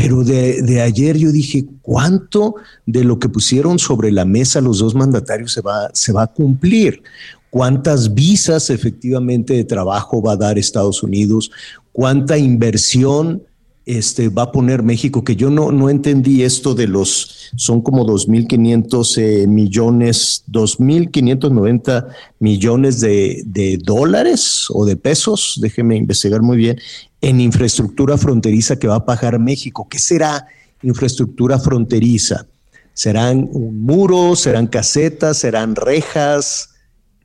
Pero 0.00 0.24
de, 0.24 0.80
ayer 0.80 1.18
yo 1.18 1.30
dije, 1.30 1.66
¿cuánto 1.82 2.54
de 2.86 3.04
lo 3.04 3.18
que 3.18 3.28
pusieron 3.28 3.78
sobre 3.78 4.10
la 4.10 4.24
mesa 4.24 4.62
los 4.62 4.78
dos 4.78 4.94
mandatarios 4.94 5.52
se 5.52 5.60
va, 5.60 5.90
se 5.92 6.10
va 6.12 6.22
a 6.22 6.26
cumplir? 6.26 7.02
¿Cuántas 7.50 8.14
visas 8.14 8.70
efectivamente 8.70 9.52
de 9.52 9.64
trabajo 9.64 10.22
va 10.22 10.32
a 10.32 10.36
dar 10.36 10.58
Estados 10.58 11.02
Unidos? 11.02 11.50
¿Cuánta 11.92 12.38
inversión 12.38 13.42
este, 13.86 14.28
va 14.28 14.42
a 14.42 14.52
poner 14.52 14.82
México, 14.82 15.24
que 15.24 15.36
yo 15.36 15.50
no, 15.50 15.72
no 15.72 15.90
entendí 15.90 16.42
esto 16.42 16.74
de 16.74 16.86
los, 16.86 17.50
son 17.56 17.80
como 17.80 18.06
2.500 18.06 19.18
eh, 19.18 19.46
millones, 19.46 20.44
2.590 20.50 22.06
millones 22.38 23.00
de, 23.00 23.42
de, 23.46 23.78
dólares 23.78 24.66
o 24.70 24.84
de 24.84 24.96
pesos, 24.96 25.58
déjeme 25.60 25.96
investigar 25.96 26.42
muy 26.42 26.56
bien, 26.56 26.78
en 27.20 27.40
infraestructura 27.40 28.16
fronteriza 28.16 28.78
que 28.78 28.88
va 28.88 28.96
a 28.96 29.04
pagar 29.04 29.38
México. 29.38 29.86
¿Qué 29.88 29.98
será 29.98 30.46
infraestructura 30.82 31.58
fronteriza? 31.58 32.46
¿Serán 32.94 33.48
un 33.52 33.82
muro? 33.82 34.36
¿Serán 34.36 34.66
casetas? 34.66 35.38
¿Serán 35.38 35.74
rejas? 35.74 36.70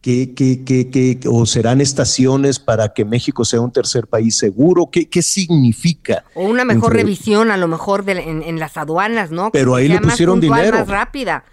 ¿Qué, 0.05 1.19
o 1.27 1.47
serán 1.47 1.81
estaciones 1.81 2.59
para 2.59 2.93
que 2.93 3.03
México 3.03 3.43
sea 3.43 3.59
un 3.59 3.71
tercer 3.71 4.05
país 4.05 4.37
seguro? 4.37 4.87
¿Qué, 4.91 5.09
qué 5.09 5.23
significa? 5.23 6.25
O 6.35 6.43
una 6.43 6.63
mejor 6.63 6.93
revisión 6.93 7.49
a 7.49 7.57
lo 7.57 7.67
mejor 7.67 8.03
en, 8.07 8.59
las 8.59 8.77
aduanas, 8.77 9.31
¿no? 9.31 9.49
Pero 9.51 9.73
ahí 9.73 9.87
le 9.87 9.99
pusieron 9.99 10.39
dinero. 10.39 10.77
Más 10.77 10.87
rápida. 10.87 11.43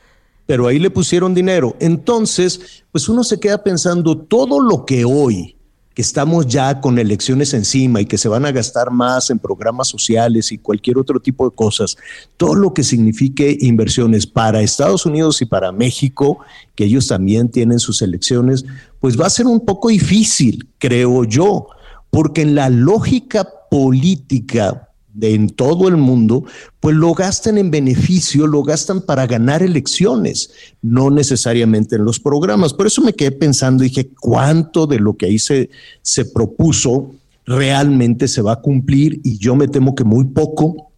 Pero 0.45 0.67
ahí 0.67 0.79
le 0.79 0.91
pusieron 0.91 1.33
dinero. 1.33 1.77
Entonces, 1.81 2.85
pues 2.93 3.09
uno 3.09 3.25
se 3.25 3.41
queda 3.41 3.65
pensando 3.65 4.19
todo 4.19 4.61
lo 4.61 4.85
que 4.85 5.07
hoy 5.07 5.57
que 5.95 6.03
estamos 6.03 6.47
ya 6.47 6.81
con 6.81 6.99
elecciones 6.99 7.55
encima 7.55 8.01
y 8.01 8.07
que 8.07 8.19
se 8.19 8.29
van 8.29 8.47
a 8.47 8.53
gastar 8.53 8.91
más 8.91 9.31
en 9.31 9.39
programas 9.39 9.89
sociales 9.89 10.53
y 10.53 10.59
cualquier 10.59 10.99
otro 10.99 11.21
tipo 11.21 11.49
de 11.49 11.55
cosas, 11.55 11.97
todo 12.37 12.55
lo 12.55 12.73
que 12.73 12.83
signifique 12.83 13.57
inversiones 13.61 14.27
para 14.27 14.63
Estados 14.63 15.07
Unidos 15.07 15.43
y 15.43 15.47
para 15.47 15.73
México, 15.73 16.39
que 16.75 16.85
ellos 16.85 17.07
también 17.07 17.51
tienen 17.51 17.79
sus 17.79 18.03
elecciones, 18.03 18.65
pues 19.01 19.21
va 19.21 19.27
a 19.27 19.31
ser 19.31 19.47
un 19.47 19.61
poco 19.61 19.89
difícil, 19.89 20.69
creo 20.79 21.25
yo, 21.25 21.67
porque 22.11 22.43
en 22.43 22.55
la 22.55 22.69
lógica 22.69 23.49
política 23.71 24.89
de 25.15 25.35
en 25.35 25.51
todo 25.51 25.89
el 25.89 25.97
mundo, 25.97 26.45
pues 26.81 26.97
lo 26.97 27.15
gastan 27.15 27.59
en 27.59 27.71
beneficio, 27.71 28.47
lo 28.47 28.63
gastan 28.63 29.03
para 29.03 29.27
ganar 29.27 29.63
elecciones, 29.63 30.53
no 30.81 31.11
necesariamente 31.11 31.97
en 31.97 32.05
los 32.05 32.19
programas. 32.19 32.73
Por 32.73 32.87
eso 32.87 33.03
me 33.03 33.13
quedé 33.13 33.33
pensando, 33.33 33.85
dije, 33.85 34.11
¿cuánto 34.21 34.87
de 34.87 34.99
lo 34.99 35.17
que 35.17 35.27
ahí 35.27 35.39
se, 35.39 35.71
se 36.03 36.25
propuso 36.25 37.13
realmente 37.45 38.29
se 38.29 38.43
va 38.43 38.53
a 38.53 38.61
cumplir? 38.61 39.21
Y 39.23 39.39
yo 39.39 39.55
me 39.55 39.69
temo 39.69 39.95
que 39.95 40.05
muy 40.05 40.25
poco 40.25 40.93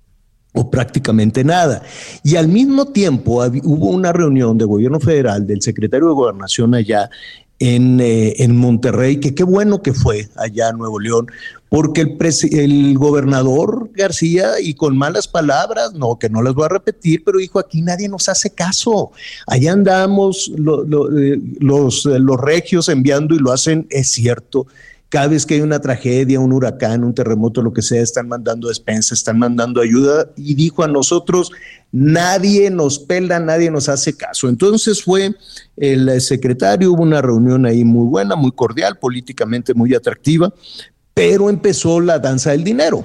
o 0.55 0.71
prácticamente 0.71 1.43
nada. 1.43 1.83
Y 2.23 2.37
al 2.37 2.49
mismo 2.49 2.87
tiempo 2.87 3.45
hubo 3.65 3.89
una 3.89 4.13
reunión 4.13 4.57
de 4.57 4.65
gobierno 4.65 5.01
federal 5.01 5.47
del 5.47 5.61
secretario 5.61 6.09
de 6.09 6.15
gobernación 6.15 6.75
allá 6.75 7.11
en, 7.59 8.01
eh, 8.01 8.35
en, 8.39 8.57
Monterrey, 8.57 9.19
que 9.19 9.35
qué 9.35 9.45
bueno 9.45 9.83
que 9.83 9.93
fue 9.93 10.29
allá 10.37 10.71
en 10.71 10.79
Nuevo 10.79 11.01
León, 11.01 11.27
porque 11.75 12.03
el, 12.53 12.97
gobernador 12.97 13.91
García, 13.95 14.61
y 14.63 14.75
con 14.75 14.97
malas 14.97 15.27
palabras, 15.27 15.93
no, 15.93 16.21
que 16.21 16.29
no 16.29 16.41
las 16.41 16.55
voy 16.55 16.67
a 16.67 16.69
repetir, 16.69 17.25
pero 17.25 17.39
dijo, 17.39 17.59
aquí 17.59 17.83
nadie 17.83 18.09
nos 18.09 18.29
hace 18.29 18.51
caso. 18.51 19.11
Allá 19.49 19.73
andamos 19.73 20.53
eh, 20.53 21.41
los, 21.59 22.05
los 22.05 22.41
regios 22.41 22.89
enviando 22.89 23.35
y 23.35 23.41
lo 23.41 23.51
hacen, 23.51 23.89
es 23.91 24.09
cierto, 24.11 24.69
cada 25.09 25.29
vez 25.29 25.47
que 25.47 25.55
hay 25.55 25.61
una 25.61 25.81
tragedia, 25.81 26.41
un 26.41 26.53
huracán, 26.53 27.05
un 27.05 27.15
terremoto, 27.15 27.63
lo 27.63 27.73
que 27.73 27.83
sea, 27.83 28.03
están 28.03 28.29
mandando 28.29 28.69
despensa, 28.69 29.15
están 29.15 29.39
mandando 29.39 29.81
ayuda 29.81 30.29
y 30.37 30.55
dijo 30.55 30.83
a 30.83 30.89
nosotros, 30.89 31.53
nadie 31.93 32.69
nos 32.71 32.99
pela, 32.99 33.39
nadie 33.39 33.71
nos 33.71 33.89
hace 33.89 34.17
caso. 34.17 34.49
Entonces 34.49 35.05
fue 35.05 35.33
el 35.77 36.21
secretario, 36.21 36.93
hubo 36.93 37.03
una 37.03 37.23
reunión 37.23 37.65
ahí 37.65 37.85
muy 37.85 38.09
buena, 38.09 38.35
muy 38.35 38.51
cordial, 38.51 38.99
políticamente 38.99 39.73
muy 39.75 39.95
atractiva, 39.95 40.53
pero 41.15 41.49
empezó 41.49 42.01
la 42.01 42.19
danza 42.19 42.51
del 42.51 42.65
dinero, 42.65 43.05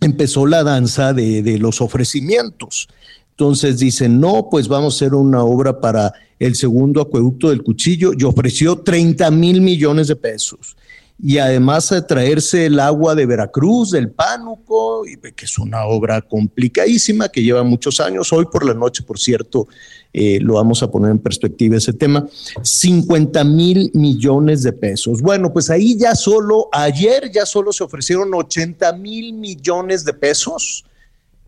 empezó 0.00 0.46
la 0.46 0.62
danza 0.62 1.12
de, 1.12 1.58
los 1.58 1.80
ofrecimientos. 1.80 2.88
Entonces 3.30 3.78
dicen, 3.78 4.20
no, 4.20 4.48
pues 4.50 4.68
vamos 4.68 4.94
a 4.94 4.96
hacer 4.96 5.14
una 5.14 5.42
obra 5.42 5.80
para 5.80 6.12
el 6.38 6.54
segundo 6.54 7.00
acueducto 7.00 7.50
del 7.50 7.62
cuchillo 7.62 8.12
y 8.16 8.24
ofreció 8.24 8.78
30 8.78 9.30
mil 9.30 9.60
millones 9.60 10.08
de 10.08 10.16
pesos 10.16 10.76
y 11.22 11.38
además 11.38 11.92
a 11.92 12.06
traerse 12.06 12.66
el 12.66 12.80
agua 12.80 13.14
de 13.14 13.26
Veracruz, 13.26 13.90
del 13.90 14.10
Pánuco, 14.10 15.02
que 15.04 15.44
es 15.44 15.58
una 15.58 15.84
obra 15.84 16.22
complicadísima 16.22 17.28
que 17.28 17.42
lleva 17.42 17.62
muchos 17.62 18.00
años. 18.00 18.32
Hoy 18.32 18.46
por 18.50 18.64
la 18.64 18.72
noche, 18.72 19.02
por 19.02 19.18
cierto, 19.18 19.68
eh, 20.12 20.38
lo 20.40 20.54
vamos 20.54 20.82
a 20.82 20.90
poner 20.90 21.12
en 21.12 21.20
perspectiva 21.20 21.76
ese 21.76 21.92
tema, 21.92 22.26
50 22.62 23.44
mil 23.44 23.90
millones 23.94 24.62
de 24.62 24.72
pesos. 24.72 25.22
Bueno, 25.22 25.52
pues 25.52 25.70
ahí 25.70 25.96
ya 25.96 26.14
solo, 26.14 26.68
ayer 26.72 27.30
ya 27.32 27.46
solo 27.46 27.72
se 27.72 27.84
ofrecieron 27.84 28.34
80 28.34 28.92
mil 28.94 29.32
millones 29.34 30.04
de 30.04 30.12
pesos. 30.12 30.84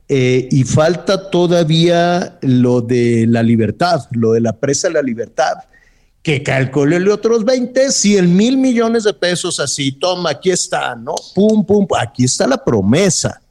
Eh, 0.08 0.48
y 0.50 0.64
falta 0.64 1.30
todavía 1.30 2.38
lo 2.42 2.82
de 2.82 3.24
la 3.26 3.42
libertad, 3.42 4.02
lo 4.10 4.32
de 4.32 4.40
la 4.40 4.52
presa 4.52 4.88
de 4.88 4.94
la 4.94 5.02
libertad, 5.02 5.54
que 6.22 6.42
calculele 6.42 7.10
otros 7.10 7.44
20, 7.44 7.90
100 7.90 8.36
mil 8.36 8.58
millones 8.58 9.04
de 9.04 9.14
pesos 9.14 9.58
así, 9.58 9.92
toma, 9.92 10.30
aquí 10.30 10.50
está, 10.50 10.94
¿no? 10.94 11.14
Pum, 11.34 11.64
pum, 11.64 11.86
aquí 11.98 12.24
está 12.24 12.46
la 12.46 12.62
promesa. 12.62 13.41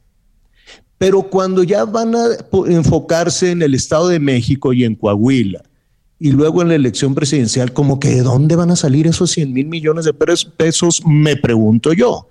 Pero 1.02 1.24
cuando 1.24 1.64
ya 1.64 1.84
van 1.84 2.14
a 2.14 2.26
enfocarse 2.68 3.50
en 3.50 3.60
el 3.60 3.74
Estado 3.74 4.06
de 4.06 4.20
México 4.20 4.72
y 4.72 4.84
en 4.84 4.94
Coahuila, 4.94 5.60
y 6.20 6.30
luego 6.30 6.62
en 6.62 6.68
la 6.68 6.76
elección 6.76 7.12
presidencial, 7.12 7.72
como 7.72 7.98
que 7.98 8.10
de 8.10 8.22
dónde 8.22 8.54
van 8.54 8.70
a 8.70 8.76
salir 8.76 9.08
esos 9.08 9.32
100 9.32 9.52
mil 9.52 9.66
millones 9.66 10.04
de 10.04 10.14
pesos, 10.14 11.02
me 11.04 11.34
pregunto 11.34 11.92
yo. 11.92 12.28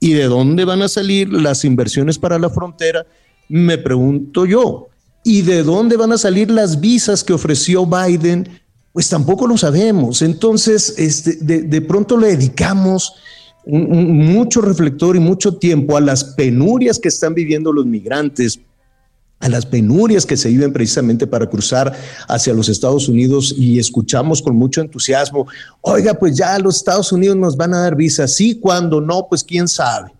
¿Y 0.00 0.12
de 0.12 0.24
dónde 0.24 0.66
van 0.66 0.82
a 0.82 0.88
salir 0.88 1.32
las 1.32 1.64
inversiones 1.64 2.18
para 2.18 2.38
la 2.38 2.50
frontera? 2.50 3.06
Me 3.48 3.78
pregunto 3.78 4.44
yo. 4.44 4.88
¿Y 5.24 5.40
de 5.40 5.62
dónde 5.62 5.96
van 5.96 6.12
a 6.12 6.18
salir 6.18 6.50
las 6.50 6.78
visas 6.78 7.24
que 7.24 7.32
ofreció 7.32 7.86
Biden 7.86 8.60
pues 8.92 9.08
tampoco 9.08 9.46
lo 9.46 9.56
sabemos. 9.56 10.20
Entonces, 10.22 10.94
este, 10.98 11.36
de, 11.40 11.80
pronto 11.80 12.16
le 12.16 12.36
dedicamos 12.36 13.14
mucho 13.66 14.60
reflector 14.60 15.16
y 15.16 15.20
mucho 15.20 15.56
tiempo 15.56 15.96
a 15.96 16.00
las 16.00 16.24
penurias 16.24 16.98
que 16.98 17.08
están 17.08 17.34
viviendo 17.34 17.72
los 17.72 17.86
migrantes, 17.86 18.60
a 19.38 19.48
las 19.48 19.64
penurias 19.64 20.26
que 20.26 20.36
se 20.36 20.48
viven 20.48 20.72
precisamente 20.72 21.26
para 21.26 21.48
cruzar 21.48 21.96
hacia 22.28 22.52
los 22.52 22.68
Estados 22.68 23.08
Unidos 23.08 23.54
y 23.56 23.78
escuchamos 23.78 24.42
con 24.42 24.56
mucho 24.56 24.80
entusiasmo, 24.80 25.46
oiga, 25.80 26.14
pues 26.14 26.36
ya 26.36 26.58
los 26.58 26.76
Estados 26.76 27.10
Unidos 27.12 27.36
nos 27.36 27.56
van 27.56 27.74
a 27.74 27.80
dar 27.80 27.96
visa, 27.96 28.28
sí, 28.28 28.58
cuando 28.58 29.00
no, 29.00 29.26
pues 29.28 29.42
quién 29.44 29.68
sabe. 29.68 30.12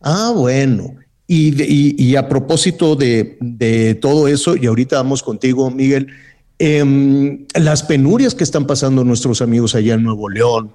Ah, 0.00 0.32
bueno. 0.34 0.94
Y, 1.34 2.14
a 2.14 2.28
propósito 2.28 2.94
de, 2.94 3.38
de 3.40 3.94
todo 3.94 4.28
eso, 4.28 4.54
y 4.54 4.66
ahorita 4.66 4.96
vamos 4.96 5.22
contigo, 5.22 5.70
Miguel, 5.70 6.08
Em, 6.64 7.44
las 7.60 7.82
penurias 7.82 8.36
que 8.36 8.44
están 8.44 8.68
pasando 8.68 9.02
nuestros 9.02 9.42
amigos 9.42 9.74
allá 9.74 9.94
en 9.94 10.04
Nuevo 10.04 10.28
León 10.28 10.70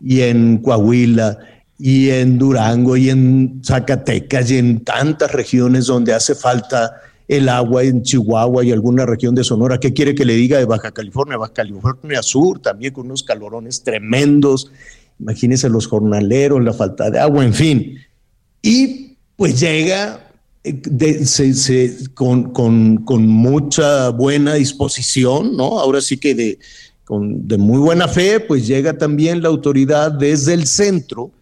y 0.00 0.22
en 0.22 0.58
Coahuila 0.58 1.38
y 1.78 2.10
en 2.10 2.38
Durango 2.38 2.96
y 2.96 3.10
en 3.10 3.60
Zacatecas 3.64 4.50
y 4.50 4.58
en 4.58 4.84
tantas 4.84 5.32
regiones 5.32 5.86
donde 5.86 6.12
hace 6.12 6.34
falta 6.34 6.92
el 7.26 7.48
agua 7.48 7.84
en 7.84 8.02
Chihuahua 8.02 8.64
y 8.64 8.72
alguna 8.72 9.06
región 9.06 9.34
de 9.34 9.44
Sonora. 9.44 9.78
¿Qué 9.78 9.92
quiere 9.92 10.14
que 10.14 10.24
le 10.24 10.34
diga 10.34 10.58
de 10.58 10.64
Baja 10.64 10.90
California? 10.90 11.36
Baja 11.36 11.52
California 11.52 12.22
Sur, 12.22 12.60
también 12.60 12.92
con 12.92 13.06
unos 13.06 13.22
calorones 13.22 13.82
tremendos. 13.84 14.70
Imagínense 15.20 15.68
los 15.68 15.86
jornaleros, 15.86 16.62
la 16.62 16.72
falta 16.72 17.08
de 17.08 17.20
agua, 17.20 17.44
en 17.44 17.54
fin. 17.54 17.98
Y 18.62 19.16
pues 19.36 19.60
llega 19.60 20.28
de, 20.64 21.96
con, 22.14 22.52
con, 22.52 23.26
mucha 23.26 24.10
buena 24.10 24.54
disposición, 24.54 25.56
¿no? 25.56 25.78
Ahora 25.78 26.00
sí 26.00 26.18
que 26.18 26.34
de, 26.34 26.58
de 27.18 27.58
muy 27.58 27.78
buena 27.78 28.06
fe, 28.06 28.40
pues 28.40 28.66
llega 28.66 28.96
también 28.96 29.42
la 29.42 29.48
autoridad 29.48 30.12
desde 30.12 30.54
el 30.54 30.66
centro, 30.66 31.32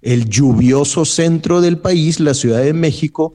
el 0.00 0.28
lluvioso 0.28 1.04
centro 1.04 1.60
del 1.60 1.78
país, 1.78 2.18
la 2.18 2.34
Ciudad 2.34 2.62
de 2.62 2.72
México, 2.72 3.34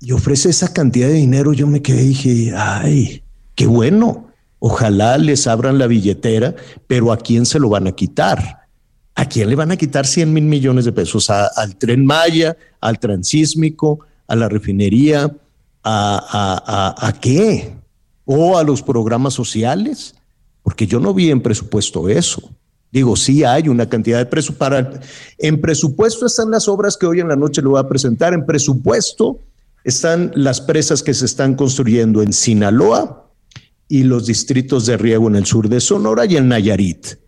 y 0.00 0.12
ofrece 0.12 0.50
esa 0.50 0.72
cantidad 0.72 1.08
de 1.08 1.14
dinero. 1.14 1.52
Yo 1.52 1.66
me 1.66 1.82
quedé 1.82 2.04
y 2.04 2.08
dije, 2.08 2.52
ay, 2.56 3.22
qué 3.54 3.66
bueno. 3.66 4.28
Ojalá 4.60 5.18
les 5.18 5.46
abran 5.46 5.78
la 5.78 5.86
billetera, 5.86 6.54
pero 6.86 7.12
¿a 7.12 7.16
quién 7.16 7.46
se 7.46 7.58
lo 7.58 7.68
van 7.68 7.86
a 7.86 7.92
quitar? 7.92 8.68
¿A 9.16 9.26
quién 9.26 9.48
le 9.48 9.56
van 9.56 9.70
a 9.70 9.76
quitar 9.76 10.06
100 10.06 10.32
mil 10.32 10.44
millones 10.44 10.84
de 10.84 10.92
pesos? 10.92 11.30
¿Al 11.30 11.76
tren 11.76 12.04
Maya, 12.06 12.56
al 12.80 12.98
transísmico, 12.98 14.00
a 14.26 14.36
la 14.36 14.48
refinería, 14.48 15.34
a, 15.82 16.96
a, 16.96 17.12
qué? 17.20 17.74
¿O 18.24 18.56
a 18.56 18.64
los 18.64 18.82
programas 18.82 19.34
sociales? 19.34 20.14
Porque 20.64 20.88
yo 20.88 20.98
no 20.98 21.14
vi 21.14 21.30
en 21.30 21.42
presupuesto 21.42 22.08
eso. 22.08 22.50
Digo, 22.90 23.14
sí 23.16 23.44
hay 23.44 23.68
una 23.68 23.88
cantidad 23.88 24.18
de 24.18 24.26
presupuesto. 24.26 24.98
En 25.38 25.60
presupuesto 25.60 26.26
están 26.26 26.50
las 26.50 26.66
obras 26.68 26.96
que 26.96 27.06
hoy 27.06 27.20
en 27.20 27.28
la 27.28 27.36
noche 27.36 27.60
lo 27.60 27.70
voy 27.70 27.80
a 27.80 27.88
presentar. 27.88 28.32
En 28.32 28.46
presupuesto 28.46 29.38
están 29.84 30.32
las 30.34 30.60
presas 30.60 31.02
que 31.02 31.12
se 31.12 31.26
están 31.26 31.54
construyendo 31.54 32.22
en 32.22 32.32
Sinaloa 32.32 33.30
y 33.88 34.04
los 34.04 34.26
distritos 34.26 34.86
de 34.86 34.96
riego 34.96 35.28
en 35.28 35.36
el 35.36 35.44
sur 35.44 35.68
de 35.68 35.80
Sonora 35.80 36.24
y 36.24 36.38
en 36.38 36.48
Nayarit. 36.48 37.18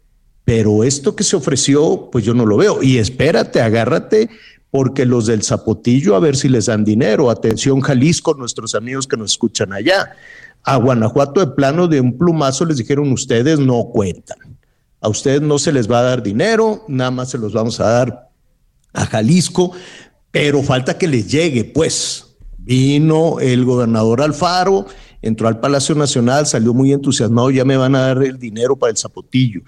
Pero 0.44 0.82
esto 0.82 1.14
que 1.14 1.24
se 1.24 1.36
ofreció, 1.36 2.08
pues 2.10 2.24
yo 2.24 2.32
no 2.32 2.46
lo 2.46 2.56
veo. 2.56 2.82
Y 2.82 2.98
espérate, 2.98 3.60
agárrate 3.60 4.30
porque 4.70 5.04
los 5.04 5.26
del 5.26 5.42
Zapotillo 5.42 6.14
a 6.14 6.20
ver 6.20 6.36
si 6.36 6.48
les 6.48 6.66
dan 6.66 6.84
dinero. 6.84 7.30
Atención 7.30 7.80
Jalisco, 7.80 8.34
nuestros 8.34 8.74
amigos 8.74 9.06
que 9.06 9.16
nos 9.16 9.32
escuchan 9.32 9.72
allá. 9.72 10.12
A 10.66 10.76
Guanajuato 10.76 11.38
de 11.38 11.46
plano 11.46 11.86
de 11.86 12.00
un 12.00 12.18
plumazo 12.18 12.64
les 12.64 12.78
dijeron 12.78 13.12
ustedes 13.12 13.60
no 13.60 13.84
cuentan. 13.84 14.58
A 15.00 15.08
ustedes 15.08 15.40
no 15.40 15.60
se 15.60 15.72
les 15.72 15.88
va 15.88 16.00
a 16.00 16.02
dar 16.02 16.24
dinero, 16.24 16.84
nada 16.88 17.12
más 17.12 17.30
se 17.30 17.38
los 17.38 17.52
vamos 17.52 17.78
a 17.78 17.88
dar 17.88 18.30
a 18.92 19.06
Jalisco, 19.06 19.70
pero 20.32 20.64
falta 20.64 20.98
que 20.98 21.06
les 21.06 21.30
llegue, 21.30 21.64
pues. 21.64 22.36
Vino 22.58 23.38
el 23.38 23.64
gobernador 23.64 24.20
Alfaro, 24.20 24.86
entró 25.22 25.46
al 25.46 25.60
Palacio 25.60 25.94
Nacional, 25.94 26.46
salió 26.46 26.74
muy 26.74 26.92
entusiasmado, 26.92 27.52
ya 27.52 27.64
me 27.64 27.76
van 27.76 27.94
a 27.94 28.00
dar 28.00 28.22
el 28.24 28.36
dinero 28.36 28.74
para 28.74 28.90
el 28.90 28.96
Zapotillo. 28.96 29.60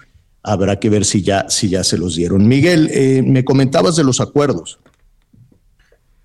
Habrá 0.43 0.77
que 0.81 0.89
ver 0.89 1.05
si 1.05 1.21
ya, 1.21 1.45
si 1.47 1.69
ya 1.69 1.85
se 1.85 1.97
los 1.97 2.17
dieron. 2.17 2.45
Miguel, 2.45 2.89
eh, 2.91 3.23
me 3.25 3.45
comentabas 3.45 3.95
de 3.95 4.03
los 4.03 4.19
acuerdos. 4.19 4.79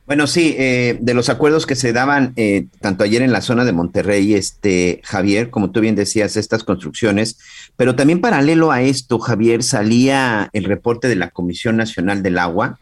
Bueno, 0.07 0.27
sí, 0.27 0.55
eh, 0.59 0.99
de 1.01 1.15
los 1.15 1.31
acuerdos 1.31 1.65
que 1.65 1.77
se 1.77 1.95
daban 1.95 2.35
eh, 2.37 2.67
tanto 2.81 3.05
ayer 3.05 3.23
en 3.23 3.33
la 3.33 3.41
zona 3.41 3.65
de 3.65 3.73
Monterrey, 3.73 4.35
este 4.35 5.01
Javier, 5.03 5.49
como 5.49 5.71
tú 5.71 5.81
bien 5.81 5.95
decías, 5.95 6.37
estas 6.37 6.63
construcciones, 6.63 7.39
pero 7.77 7.97
también 7.97 8.21
paralelo 8.21 8.71
a 8.71 8.83
esto, 8.83 9.19
Javier, 9.19 9.63
salía 9.63 10.51
el 10.53 10.65
reporte 10.65 11.09
de 11.09 11.17
la 11.17 11.31
Comisión 11.31 11.79
Nacional 11.79 12.23
del 12.23 12.37
Agua, 12.37 12.79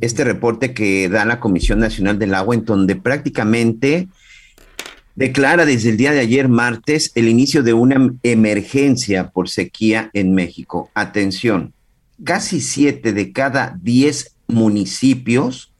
este 0.00 0.24
reporte 0.24 0.72
que 0.72 1.10
da 1.10 1.26
la 1.26 1.38
Comisión 1.38 1.80
Nacional 1.80 2.18
del 2.18 2.34
Agua, 2.34 2.54
en 2.54 2.64
donde 2.64 2.96
prácticamente 2.96 4.08
declara 5.16 5.66
desde 5.66 5.90
el 5.90 5.98
día 5.98 6.12
de 6.12 6.20
ayer, 6.20 6.48
martes, 6.48 7.12
el 7.14 7.28
inicio 7.28 7.62
de 7.62 7.74
una 7.74 8.14
emergencia 8.22 9.28
por 9.28 9.50
sequía 9.50 10.08
en 10.14 10.32
México. 10.32 10.90
Atención, 10.94 11.74
casi 12.24 12.62
siete 12.62 13.12
de 13.12 13.32
cada 13.32 13.78
diez 13.82 14.34
municipios 14.46 15.73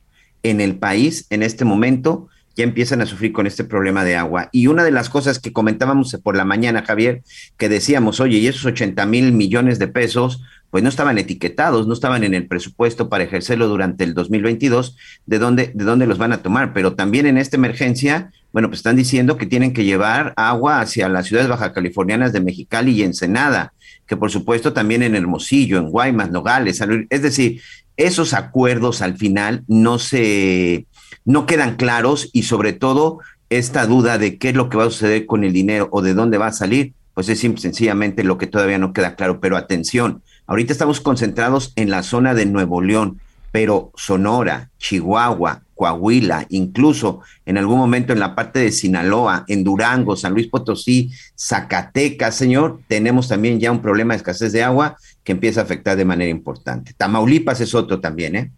en 0.44 0.60
el 0.60 0.76
país 0.76 1.26
en 1.30 1.42
este 1.42 1.64
momento 1.64 2.28
ya 2.56 2.62
empiezan 2.62 3.00
a 3.00 3.06
sufrir 3.06 3.32
con 3.32 3.48
este 3.48 3.64
problema 3.64 4.04
de 4.04 4.14
agua. 4.14 4.48
Y 4.52 4.68
una 4.68 4.84
de 4.84 4.92
las 4.92 5.10
cosas 5.10 5.40
que 5.40 5.52
comentábamos 5.52 6.16
por 6.22 6.36
la 6.36 6.44
mañana, 6.44 6.84
Javier, 6.86 7.22
que 7.56 7.68
decíamos, 7.68 8.20
oye, 8.20 8.38
y 8.38 8.46
esos 8.46 8.64
80 8.64 9.04
mil 9.06 9.32
millones 9.32 9.80
de 9.80 9.88
pesos, 9.88 10.40
pues 10.70 10.82
no 10.82 10.88
estaban 10.88 11.18
etiquetados, 11.18 11.86
no 11.86 11.94
estaban 11.94 12.24
en 12.24 12.34
el 12.34 12.46
presupuesto 12.46 13.08
para 13.08 13.24
ejercerlo 13.24 13.68
durante 13.68 14.04
el 14.04 14.14
2022, 14.14 14.96
¿de 15.26 15.38
dónde, 15.38 15.72
de 15.74 15.84
dónde 15.84 16.06
los 16.06 16.18
van 16.18 16.32
a 16.32 16.42
tomar? 16.42 16.72
Pero 16.72 16.94
también 16.94 17.26
en 17.26 17.38
esta 17.38 17.56
emergencia, 17.56 18.30
bueno, 18.52 18.68
pues 18.68 18.80
están 18.80 18.96
diciendo 18.96 19.36
que 19.36 19.46
tienen 19.46 19.72
que 19.72 19.84
llevar 19.84 20.32
agua 20.36 20.80
hacia 20.80 21.08
las 21.08 21.26
ciudades 21.26 21.48
baja 21.48 21.72
californianas 21.72 22.32
de 22.32 22.40
Mexicali 22.40 22.92
y 22.92 23.02
Ensenada, 23.02 23.72
que 24.06 24.16
por 24.16 24.30
supuesto 24.30 24.72
también 24.72 25.02
en 25.02 25.14
Hermosillo, 25.14 25.78
en 25.78 25.90
Guaymas, 25.90 26.30
Nogales, 26.30 26.82
es 27.08 27.22
decir, 27.22 27.60
esos 27.96 28.34
acuerdos 28.34 29.02
al 29.02 29.16
final 29.16 29.64
no 29.68 29.98
se 29.98 30.86
no 31.24 31.46
quedan 31.46 31.76
claros 31.76 32.28
y 32.32 32.42
sobre 32.42 32.72
todo 32.72 33.20
esta 33.50 33.86
duda 33.86 34.18
de 34.18 34.38
qué 34.38 34.50
es 34.50 34.54
lo 34.54 34.68
que 34.68 34.76
va 34.76 34.84
a 34.84 34.90
suceder 34.90 35.26
con 35.26 35.44
el 35.44 35.52
dinero 35.52 35.88
o 35.92 36.02
de 36.02 36.14
dónde 36.14 36.38
va 36.38 36.48
a 36.48 36.52
salir, 36.52 36.92
pues 37.14 37.28
es 37.28 37.40
sencillamente 37.40 38.24
lo 38.24 38.36
que 38.36 38.46
todavía 38.46 38.78
no 38.78 38.92
queda 38.92 39.14
claro. 39.14 39.40
Pero 39.40 39.56
atención, 39.56 40.22
ahorita 40.46 40.72
estamos 40.72 41.00
concentrados 41.00 41.72
en 41.76 41.90
la 41.90 42.02
zona 42.02 42.34
de 42.34 42.46
Nuevo 42.46 42.82
León, 42.82 43.20
pero 43.52 43.92
Sonora, 43.94 44.70
Chihuahua, 44.78 45.62
Coahuila, 45.74 46.46
incluso 46.50 47.20
en 47.46 47.58
algún 47.58 47.78
momento 47.78 48.12
en 48.12 48.20
la 48.20 48.34
parte 48.34 48.58
de 48.58 48.72
Sinaloa, 48.72 49.44
en 49.48 49.64
Durango, 49.64 50.16
San 50.16 50.32
Luis 50.32 50.48
Potosí, 50.48 51.10
Zacatecas, 51.36 52.34
señor, 52.34 52.80
tenemos 52.88 53.28
también 53.28 53.60
ya 53.60 53.70
un 53.70 53.82
problema 53.82 54.14
de 54.14 54.18
escasez 54.18 54.52
de 54.52 54.62
agua 54.62 54.96
que 55.24 55.32
empieza 55.32 55.60
a 55.60 55.64
afectar 55.64 55.96
de 55.96 56.04
manera 56.04 56.30
importante. 56.30 56.92
Tamaulipas 56.96 57.60
es 57.60 57.74
otro 57.74 57.98
también, 57.98 58.36
¿eh? 58.36 58.52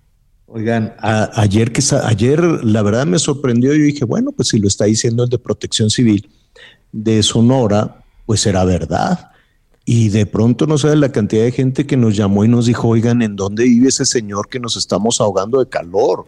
Oigan, 0.49 0.95
ayer 1.01 1.73
que 1.73 1.83
ayer 2.05 2.41
la 2.41 2.83
verdad 2.83 3.07
me 3.07 3.19
sorprendió. 3.19 3.75
Yo 3.75 3.83
dije, 3.83 4.05
bueno, 4.05 4.31
pues 4.31 4.49
si 4.49 4.59
lo 4.59 4.69
está 4.69 4.85
diciendo 4.85 5.25
el 5.25 5.31
de 5.31 5.39
Protección 5.39 5.91
Civil 5.91 6.29
de 6.93 7.23
Sonora, 7.23 8.05
pues 8.27 8.41
será 8.41 8.65
verdad. 8.65 9.31
Y 9.85 10.09
de 10.09 10.27
pronto 10.27 10.67
no 10.67 10.79
sabe 10.79 10.97
la 10.97 11.13
cantidad 11.13 11.45
de 11.45 11.53
gente 11.53 11.87
que 11.87 11.97
nos 11.97 12.17
llamó 12.17 12.45
y 12.45 12.49
nos 12.49 12.67
dijo, 12.67 12.89
oigan, 12.89 13.23
¿en 13.23 13.37
dónde 13.37 13.65
vive 13.65 13.89
ese 13.89 14.05
señor 14.05 14.49
que 14.49 14.61
nos 14.61 14.77
estamos 14.77 15.21
ahogando 15.21 15.61
de 15.61 15.69
calor? 15.69 16.27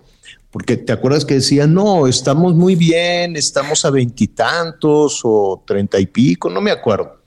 Porque 0.51 0.77
te 0.77 0.93
acuerdas 0.93 1.25
que 1.25 1.35
decían, 1.35 1.75
no, 1.75 2.07
estamos 2.07 2.55
muy 2.55 2.75
bien, 2.75 3.37
estamos 3.37 3.85
a 3.85 3.91
veintitantos 3.91 5.21
o 5.25 5.63
treinta 5.67 5.99
y 6.01 6.07
pico, 6.07 6.51
no 6.51 6.61
me 6.61 6.71
acuerdo. 6.71 7.23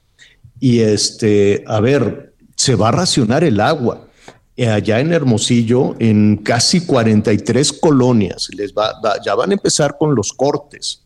Y 0.59 0.79
este, 0.79 1.63
a 1.67 1.79
ver, 1.79 2.30
se 2.61 2.75
va 2.75 2.89
a 2.89 2.91
racionar 2.91 3.43
el 3.43 3.59
agua 3.59 4.07
eh, 4.55 4.67
allá 4.67 4.99
en 4.99 5.13
Hermosillo, 5.13 5.95
en 5.97 6.37
casi 6.37 6.85
43 6.85 7.73
colonias, 7.73 8.49
les 8.55 8.71
va, 8.71 8.93
ya 9.25 9.33
van 9.33 9.49
a 9.49 9.53
empezar 9.53 9.97
con 9.97 10.13
los 10.13 10.31
cortes, 10.31 11.01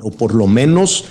o 0.00 0.10
por 0.10 0.34
lo 0.34 0.48
menos 0.48 1.04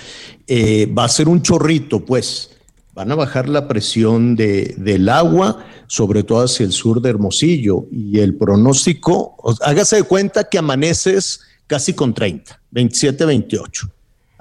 eh, 0.46 0.92
va 0.92 1.04
a 1.04 1.08
ser 1.08 1.26
un 1.26 1.40
chorrito, 1.40 2.04
pues 2.04 2.50
van 2.92 3.12
a 3.12 3.14
bajar 3.14 3.48
la 3.48 3.66
presión 3.66 4.36
de, 4.36 4.74
del 4.76 5.08
agua, 5.08 5.64
sobre 5.86 6.22
todo 6.22 6.44
hacia 6.44 6.66
el 6.66 6.72
sur 6.72 7.00
de 7.00 7.08
Hermosillo, 7.08 7.86
y 7.90 8.18
el 8.20 8.36
pronóstico, 8.36 9.36
hágase 9.62 9.96
de 9.96 10.02
cuenta 10.02 10.44
que 10.44 10.58
amaneces 10.58 11.40
casi 11.66 11.94
con 11.94 12.12
30, 12.12 12.60
27, 12.72 13.24
28 13.24 13.88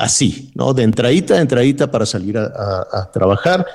así, 0.02 0.52
¿no? 0.56 0.74
De 0.74 0.84
entradita 0.84 1.36
de 1.36 1.42
entradita 1.42 1.92
para 1.92 2.06
salir 2.06 2.38
a, 2.38 3.12
trabajar 3.14 3.66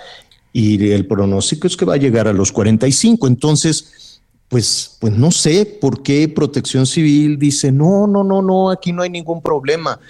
y 0.58 0.90
el 0.90 1.06
pronóstico 1.06 1.66
es 1.66 1.76
que 1.76 1.84
va 1.84 1.94
a 1.94 1.98
llegar 1.98 2.26
a 2.26 2.32
los 2.32 2.50
45. 2.50 3.26
Entonces, 3.26 4.22
pues, 4.48 4.96
pues 4.98 5.12
no 5.12 5.30
sé 5.30 5.66
por 5.66 6.02
qué 6.02 6.28
Protección 6.30 6.86
Civil 6.86 7.38
dice, 7.38 7.70
no, 7.70 8.06
no, 8.06 8.24
no, 8.24 8.40
no, 8.40 8.70
aquí 8.70 8.90
no 8.90 9.02
hay 9.02 9.10
ningún 9.10 9.42
problema. 9.42 10.00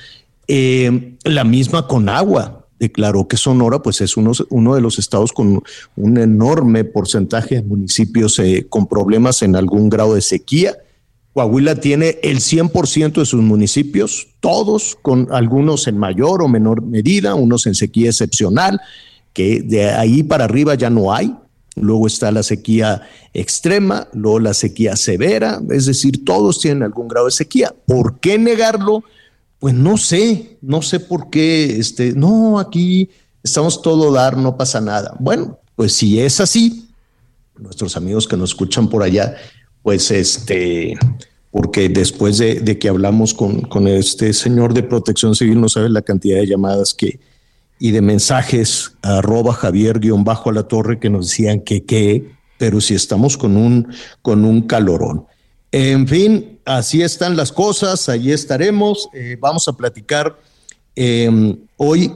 Eh, 0.47 1.17
la 1.25 1.43
misma 1.43 1.89
con 1.89 2.09
agua. 2.09 2.65
Declaró 2.79 3.27
que 3.27 3.37
Sonora 3.37 3.83
pues 3.83 4.01
es 4.03 4.17
uno, 4.17 4.31
uno 4.51 4.77
de 4.77 4.81
los 4.83 5.01
estados 5.01 5.33
con 5.33 5.65
un 5.97 6.19
enorme 6.19 6.85
porcentaje 6.85 7.57
de 7.57 7.63
municipios 7.63 8.39
eh, 8.39 8.67
con 8.69 8.87
problemas 8.87 9.43
en 9.43 9.57
algún 9.57 9.91
grado 9.91 10.15
de 10.15 10.21
sequía. 10.21 10.77
Coahuila 11.33 11.75
tiene 11.75 12.21
el 12.23 12.39
100% 12.39 13.15
de 13.15 13.27
sus 13.27 13.43
municipios, 13.43 14.29
todos 14.39 14.97
con 15.03 15.27
algunos 15.33 15.89
en 15.89 15.99
mayor 15.99 16.41
o 16.43 16.49
menor 16.49 16.83
medida, 16.83 17.35
unos 17.35 17.67
en 17.67 17.75
sequía 17.75 18.11
excepcional 18.11 18.81
que 19.37 19.61
de 19.61 19.91
ahí 19.91 20.23
para 20.23 20.45
arriba 20.45 20.75
ya 20.77 20.89
no 20.89 21.13
hay. 21.13 21.37
Luego 21.75 22.07
está 22.07 22.33
la 22.33 22.43
sequía 22.43 23.03
extrema, 23.35 24.09
luego 24.15 24.41
la 24.41 24.55
sequía 24.55 24.97
severa, 24.97 25.61
es 25.69 25.85
decir, 25.85 26.25
todos 26.25 26.59
tienen 26.59 26.83
algún 26.83 27.07
grado 27.07 27.27
de 27.27 27.33
sequía. 27.33 27.75
¿Por 27.85 28.19
qué 28.19 28.39
negarlo? 28.39 29.05
Pues 29.59 29.75
no 29.75 29.99
sé, 29.99 30.57
no 30.63 30.81
sé 30.81 31.01
por 31.01 31.29
qué, 31.29 31.79
este, 31.79 32.15
no, 32.15 32.59
aquí 32.59 33.11
estamos 33.43 33.83
todo 33.83 34.11
dar, 34.11 34.39
no 34.39 34.57
pasa 34.57 34.81
nada. 34.81 35.15
Bueno, 35.21 35.59
pues 35.75 35.93
si 35.93 36.19
es 36.19 36.41
así, 36.41 36.89
nuestros 37.59 37.95
amigos 37.99 38.27
que 38.27 38.39
nos 38.39 38.51
escuchan 38.51 38.89
por 38.89 39.03
allá, 39.03 39.37
pues 39.83 40.11
este, 40.11 40.97
porque 41.51 41.91
después 41.91 42.39
de, 42.39 42.79
que 42.79 42.89
hablamos 42.89 43.35
con, 43.35 43.61
con, 43.61 43.87
este 43.87 44.33
señor 44.33 44.73
de 44.73 44.83
protección 44.83 45.35
civil, 45.35 45.61
no 45.61 45.69
sabe 45.69 45.91
la 45.91 46.01
cantidad 46.01 46.39
de 46.39 46.47
llamadas 46.47 46.95
que, 46.95 47.21
y 47.79 47.91
de 47.91 48.01
mensajes 48.01 48.97
arroba 49.03 49.53
Javier-bajo 49.53 50.51
a 50.51 50.53
la 50.53 50.63
torre 50.65 50.99
que 50.99 51.11
nos 51.11 51.29
decían 51.29 51.61
que 51.61 51.85
qué, 51.85 52.31
pero 52.59 52.81
si 52.81 52.95
estamos 52.95 53.37
con 53.37 53.57
un, 53.57 53.93
con 54.23 54.45
un 54.45 54.63
calorón. 54.63 55.27
En 55.73 56.09
fin, 56.09 56.59
así 56.65 57.03
están 57.03 57.37
las 57.37 57.53
cosas, 57.53 58.09
allí 58.09 58.33
estaremos. 58.33 59.09
Eh, 59.13 59.37
vamos 59.39 59.69
a 59.69 59.75
platicar 59.75 60.39
em, 60.95 61.59
hoy, 61.77 62.13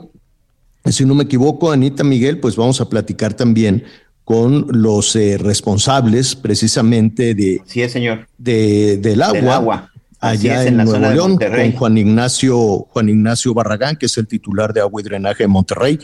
si 0.86 1.04
no 1.04 1.14
me 1.14 1.24
equivoco, 1.24 1.70
Anita 1.70 2.04
Miguel, 2.04 2.38
pues 2.38 2.56
vamos 2.56 2.80
a 2.80 2.88
platicar 2.88 3.34
también 3.34 3.84
con 4.24 4.66
los 4.70 5.14
eh, 5.16 5.36
responsables 5.38 6.36
precisamente 6.36 7.34
de, 7.34 7.60
sí, 7.66 7.86
señor. 7.88 8.28
De, 8.38 8.96
del 8.96 9.20
agua. 9.22 9.40
Del 9.40 9.48
agua 9.48 9.90
allá 10.20 10.64
en, 10.66 10.76
Nuevo 10.76 10.98
León 10.98 11.38
con 11.38 11.72
Juan 11.72 11.98
Ignacio, 11.98 12.86
Juan 12.90 13.08
Ignacio 13.08 13.54
Barragán, 13.54 13.96
que 13.96 14.06
es 14.06 14.16
el 14.18 14.26
titular 14.26 14.72
de 14.72 14.80
agua 14.80 15.00
y 15.00 15.04
drenaje 15.04 15.44
de 15.44 15.48
Monterrey, 15.48 15.98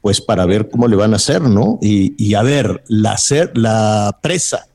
pues 0.00 0.20
para 0.20 0.44
ver 0.44 0.68
cómo 0.68 0.86
le 0.86 0.96
van 0.96 1.14
a 1.14 1.16
hacer, 1.16 1.40
¿no? 1.42 1.78
Y, 1.80 2.34
a 2.34 2.42
ver, 2.42 2.84
la, 2.88 3.16
la 3.54 4.18
presa 4.22 4.66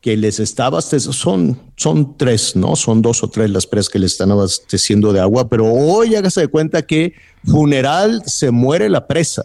que 0.00 0.16
les 0.16 0.40
está 0.40 0.66
abasteciendo, 0.66 1.12
son, 1.12 1.60
son 1.76 2.16
tres, 2.16 2.56
¿no? 2.56 2.76
Son 2.76 3.02
dos 3.02 3.22
o 3.22 3.28
tres 3.28 3.50
las 3.50 3.66
presas 3.66 3.90
que 3.90 3.98
le 3.98 4.06
están 4.06 4.30
abasteciendo 4.30 5.12
de 5.12 5.20
agua, 5.20 5.48
pero 5.48 5.66
hoy 5.66 6.14
hágase 6.14 6.42
de 6.42 6.48
cuenta 6.48 6.82
que 6.82 7.12
funeral 7.44 8.22
se 8.24 8.50
muere 8.50 8.88
la 8.88 9.06
presa. 9.06 9.44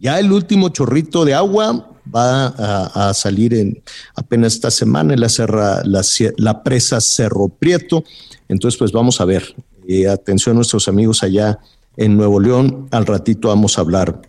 Ya 0.00 0.18
el 0.18 0.32
último 0.32 0.68
chorrito 0.70 1.24
de 1.24 1.34
agua 1.34 1.91
va 2.14 2.46
a, 3.08 3.14
salir 3.14 3.54
en 3.54 3.82
apenas 4.14 4.54
esta 4.54 4.70
semana 4.70 5.16
la, 5.16 5.28
serra, 5.28 5.82
la, 5.84 6.62
presa 6.62 7.00
Cerro 7.00 7.48
Prieto. 7.48 8.04
Entonces, 8.48 8.78
pues 8.78 8.92
vamos 8.92 9.20
a 9.20 9.24
ver. 9.24 9.54
Eh, 9.88 10.08
atención 10.08 10.54
a 10.54 10.56
nuestros 10.56 10.86
amigos 10.88 11.22
allá 11.22 11.58
en 11.96 12.16
Nuevo 12.16 12.40
León. 12.40 12.88
Al 12.90 13.06
ratito 13.06 13.48
vamos 13.48 13.78
a 13.78 13.80
hablar 13.80 14.22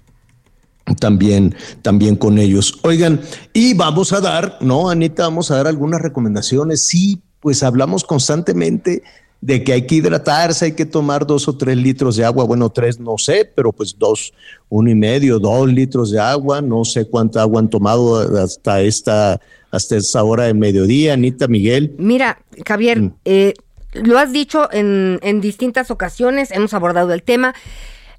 también, 1.00 1.56
también 1.82 2.16
con 2.16 2.38
ellos. 2.38 2.80
Oigan, 2.84 3.22
y 3.54 3.74
vamos 3.74 4.14
a 4.14 4.22
dar, 4.22 4.58
¿no, 4.62 4.90
Anita? 4.90 5.24
Vamos 5.24 5.52
a 5.52 5.58
dar 5.58 5.68
algunas 5.68 6.02
recomendaciones. 6.02 6.82
Sí, 6.82 7.22
pues 7.40 7.64
hablamos 7.64 8.04
constantemente 8.04 9.04
de 9.44 9.62
que 9.62 9.74
hay 9.74 9.86
que 9.86 9.96
hidratarse, 9.96 10.66
hay 10.66 10.72
que 10.72 10.86
tomar 10.86 11.28
dos 11.28 11.50
o 11.50 11.58
tres 11.58 11.76
litros 11.76 12.16
de 12.16 12.24
agua, 12.24 12.46
bueno, 12.46 12.70
tres 12.70 12.98
no 12.98 13.18
sé, 13.18 13.52
pero 13.54 13.74
pues 13.74 13.94
dos, 14.00 14.34
uno 14.70 14.90
y 14.90 14.96
medio, 14.96 15.38
dos 15.38 15.68
litros 15.68 16.12
de 16.12 16.20
agua, 16.20 16.62
no 16.62 16.86
sé 16.86 17.10
cuánta 17.10 17.42
agua 17.42 17.60
han 17.60 17.70
tomado 17.70 18.20
hasta 18.42 18.80
esta, 18.80 19.42
hasta 19.70 19.98
esta 19.98 20.24
hora 20.24 20.46
de 20.46 20.54
mediodía, 20.54 21.12
Anita 21.12 21.50
Miguel. 21.50 21.94
Mira, 21.98 22.40
Javier, 22.66 23.02
mm. 23.02 23.16
eh, 23.26 23.54
lo 23.92 24.18
has 24.18 24.32
dicho 24.32 24.70
en, 24.72 25.20
en 25.22 25.42
distintas 25.42 25.92
ocasiones, 25.92 26.50
hemos 26.52 26.74
abordado 26.74 27.12
el 27.12 27.22
tema. 27.22 27.54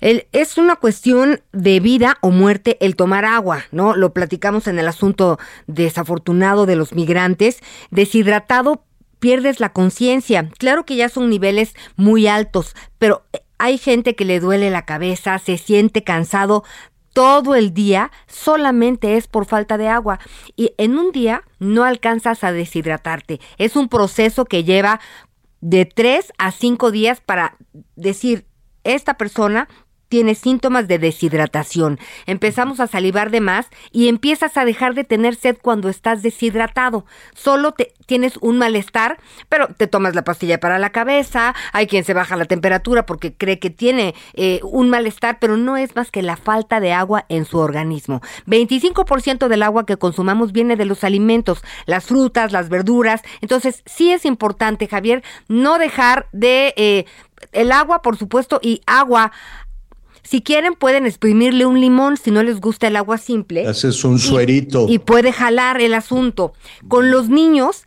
es 0.00 0.58
una 0.58 0.76
cuestión 0.76 1.40
de 1.54 1.80
vida 1.80 2.18
o 2.20 2.32
muerte 2.32 2.76
el 2.84 2.96
tomar 2.96 3.24
agua, 3.24 3.64
¿no? 3.72 3.96
Lo 3.96 4.12
platicamos 4.12 4.66
en 4.66 4.78
el 4.78 4.88
asunto 4.88 5.38
desafortunado 5.68 6.66
de 6.66 6.76
los 6.76 6.92
migrantes. 6.92 7.60
Deshidratado 7.90 8.84
pierdes 9.24 9.58
la 9.58 9.70
conciencia. 9.70 10.50
Claro 10.58 10.84
que 10.84 10.96
ya 10.96 11.08
son 11.08 11.30
niveles 11.30 11.72
muy 11.96 12.26
altos, 12.26 12.76
pero 12.98 13.22
hay 13.56 13.78
gente 13.78 14.14
que 14.14 14.26
le 14.26 14.38
duele 14.38 14.68
la 14.68 14.84
cabeza, 14.84 15.38
se 15.38 15.56
siente 15.56 16.04
cansado 16.04 16.62
todo 17.14 17.54
el 17.54 17.72
día, 17.72 18.12
solamente 18.26 19.16
es 19.16 19.26
por 19.26 19.46
falta 19.46 19.78
de 19.78 19.88
agua. 19.88 20.20
Y 20.56 20.74
en 20.76 20.98
un 20.98 21.10
día 21.10 21.42
no 21.58 21.84
alcanzas 21.84 22.44
a 22.44 22.52
deshidratarte. 22.52 23.40
Es 23.56 23.76
un 23.76 23.88
proceso 23.88 24.44
que 24.44 24.62
lleva 24.62 25.00
de 25.62 25.86
tres 25.86 26.30
a 26.36 26.50
cinco 26.50 26.90
días 26.90 27.22
para 27.22 27.56
decir, 27.96 28.44
esta 28.82 29.14
persona 29.14 29.68
tienes 30.14 30.38
síntomas 30.38 30.86
de 30.86 31.00
deshidratación. 31.00 31.98
Empezamos 32.26 32.78
a 32.78 32.86
salivar 32.86 33.32
de 33.32 33.40
más 33.40 33.66
y 33.90 34.06
empiezas 34.06 34.56
a 34.56 34.64
dejar 34.64 34.94
de 34.94 35.02
tener 35.02 35.34
sed 35.34 35.56
cuando 35.60 35.88
estás 35.88 36.22
deshidratado. 36.22 37.04
Solo 37.34 37.72
te, 37.72 37.92
tienes 38.06 38.36
un 38.40 38.58
malestar, 38.58 39.18
pero 39.48 39.66
te 39.76 39.88
tomas 39.88 40.14
la 40.14 40.22
pastilla 40.22 40.60
para 40.60 40.78
la 40.78 40.90
cabeza, 40.90 41.52
hay 41.72 41.88
quien 41.88 42.04
se 42.04 42.14
baja 42.14 42.36
la 42.36 42.44
temperatura 42.44 43.06
porque 43.06 43.34
cree 43.34 43.58
que 43.58 43.70
tiene 43.70 44.14
eh, 44.34 44.60
un 44.62 44.88
malestar, 44.88 45.38
pero 45.40 45.56
no 45.56 45.76
es 45.76 45.96
más 45.96 46.12
que 46.12 46.22
la 46.22 46.36
falta 46.36 46.78
de 46.78 46.92
agua 46.92 47.26
en 47.28 47.44
su 47.44 47.58
organismo. 47.58 48.22
25% 48.46 49.48
del 49.48 49.64
agua 49.64 49.84
que 49.84 49.96
consumamos 49.96 50.52
viene 50.52 50.76
de 50.76 50.84
los 50.84 51.02
alimentos, 51.02 51.64
las 51.86 52.04
frutas, 52.04 52.52
las 52.52 52.68
verduras. 52.68 53.20
Entonces, 53.40 53.82
sí 53.84 54.12
es 54.12 54.24
importante, 54.26 54.86
Javier, 54.86 55.24
no 55.48 55.76
dejar 55.78 56.28
de... 56.30 56.72
Eh, 56.76 57.04
el 57.52 57.72
agua, 57.72 58.00
por 58.00 58.16
supuesto, 58.16 58.58
y 58.62 58.80
agua 58.86 59.32
si 60.24 60.42
quieren 60.42 60.74
pueden 60.74 61.06
exprimirle 61.06 61.66
un 61.66 61.80
limón 61.80 62.16
si 62.16 62.30
no 62.30 62.42
les 62.42 62.60
gusta 62.60 62.88
el 62.88 62.96
agua 62.96 63.18
simple. 63.18 63.66
Haces 63.66 64.04
un 64.04 64.18
suerito. 64.18 64.86
Y, 64.88 64.98
puede 64.98 65.32
jalar 65.32 65.80
el 65.80 65.94
asunto. 65.94 66.54
Con 66.88 67.10
los 67.10 67.28
niños 67.28 67.84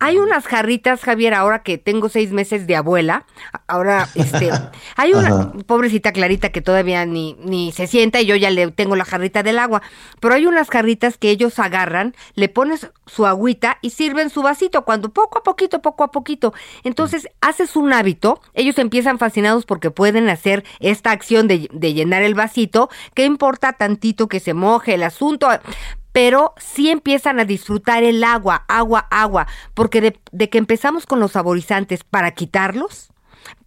hay 0.00 0.16
unas 0.16 0.46
jarritas, 0.46 1.02
Javier, 1.02 1.34
ahora 1.34 1.62
que 1.62 1.76
tengo 1.76 2.08
seis 2.08 2.32
meses 2.32 2.66
de 2.66 2.74
abuela, 2.74 3.26
ahora, 3.66 4.08
este, 4.14 4.50
hay 4.96 5.12
una 5.12 5.52
pobrecita 5.66 6.12
Clarita 6.12 6.48
que 6.48 6.62
todavía 6.62 7.04
ni, 7.04 7.36
ni 7.44 7.70
se 7.70 7.86
sienta 7.86 8.20
y 8.20 8.26
yo 8.26 8.34
ya 8.34 8.50
le 8.50 8.70
tengo 8.70 8.96
la 8.96 9.04
jarrita 9.04 9.42
del 9.42 9.58
agua, 9.58 9.82
pero 10.18 10.34
hay 10.34 10.46
unas 10.46 10.70
jarritas 10.70 11.18
que 11.18 11.28
ellos 11.28 11.58
agarran, 11.58 12.14
le 12.34 12.48
pones 12.48 12.90
su 13.06 13.26
agüita 13.26 13.76
y 13.82 13.90
sirven 13.90 14.30
su 14.30 14.40
vasito, 14.40 14.86
cuando 14.86 15.10
poco 15.10 15.38
a 15.38 15.42
poquito, 15.42 15.82
poco 15.82 16.02
a 16.02 16.10
poquito. 16.10 16.54
Entonces, 16.82 17.28
haces 17.42 17.76
un 17.76 17.92
hábito, 17.92 18.40
ellos 18.54 18.78
empiezan 18.78 19.18
fascinados 19.18 19.66
porque 19.66 19.90
pueden 19.90 20.30
hacer 20.30 20.64
esta 20.80 21.10
acción 21.10 21.46
de, 21.46 21.68
de 21.72 21.92
llenar 21.92 22.22
el 22.22 22.34
vasito, 22.34 22.88
¿qué 23.12 23.26
importa 23.26 23.74
tantito 23.74 24.28
que 24.28 24.40
se 24.40 24.54
moje 24.54 24.94
el 24.94 25.02
asunto? 25.02 25.48
Pero 26.12 26.54
sí 26.58 26.90
empiezan 26.90 27.38
a 27.40 27.44
disfrutar 27.44 28.02
el 28.02 28.24
agua, 28.24 28.64
agua, 28.68 29.06
agua, 29.10 29.46
porque 29.74 30.18
de, 30.32 30.48
que 30.48 30.58
empezamos 30.58 31.06
con 31.06 31.20
los 31.20 31.32
saborizantes 31.32 32.04
para 32.04 32.32
quitarlos, 32.32 33.10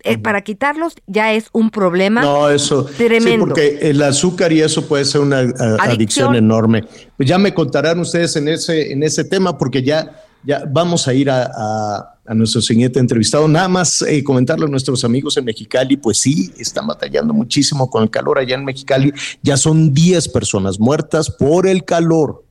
eh, 0.03 0.17
para 0.17 0.41
quitarlos 0.41 0.93
ya 1.07 1.33
es 1.33 1.47
un 1.51 1.69
problema 1.69 2.21
no, 2.21 2.49
eso, 2.49 2.85
tremendo. 2.85 3.29
Sí, 3.29 3.37
porque 3.37 3.79
el 3.89 4.01
azúcar 4.01 4.51
y 4.51 4.61
eso 4.61 4.87
puede 4.87 5.05
ser 5.05 5.21
una 5.21 5.39
adicción. 5.79 6.35
enorme. 6.35 6.83
Pues 7.17 7.27
ya 7.27 7.37
me 7.37 7.53
contarán 7.53 7.99
ustedes 7.99 8.35
en 8.35 8.49
ese, 8.49 8.91
en 8.91 9.01
ese 9.03 9.23
tema, 9.23 9.57
porque 9.57 9.81
ya, 9.81 10.23
ya 10.43 10.63
vamos 10.65 11.07
a 11.07 11.13
ir 11.13 11.29
a 11.29 12.13
a 12.25 12.33
nuestro 12.33 12.61
siguiente 12.61 12.99
entrevistado. 12.99 13.47
Nada 13.47 13.67
más 13.67 14.01
eh, 14.01 14.23
comentarle 14.23 14.65
a 14.65 14.69
nuestros 14.69 15.03
amigos 15.03 15.35
en 15.37 15.45
Mexicali, 15.45 15.97
pues 15.97 16.19
sí, 16.19 16.51
están 16.57 16.87
batallando 16.87 17.33
muchísimo 17.33 17.89
con 17.89 18.03
el 18.03 18.09
calor 18.09 18.39
allá 18.39 18.55
en 18.55 18.65
Mexicali. 18.65 19.13
Ya 19.41 19.57
son 19.57 19.93
10 19.93 20.29
personas 20.29 20.79
muertas 20.79 21.29
por 21.29 21.67
el 21.67 21.83
calor. 21.83 22.45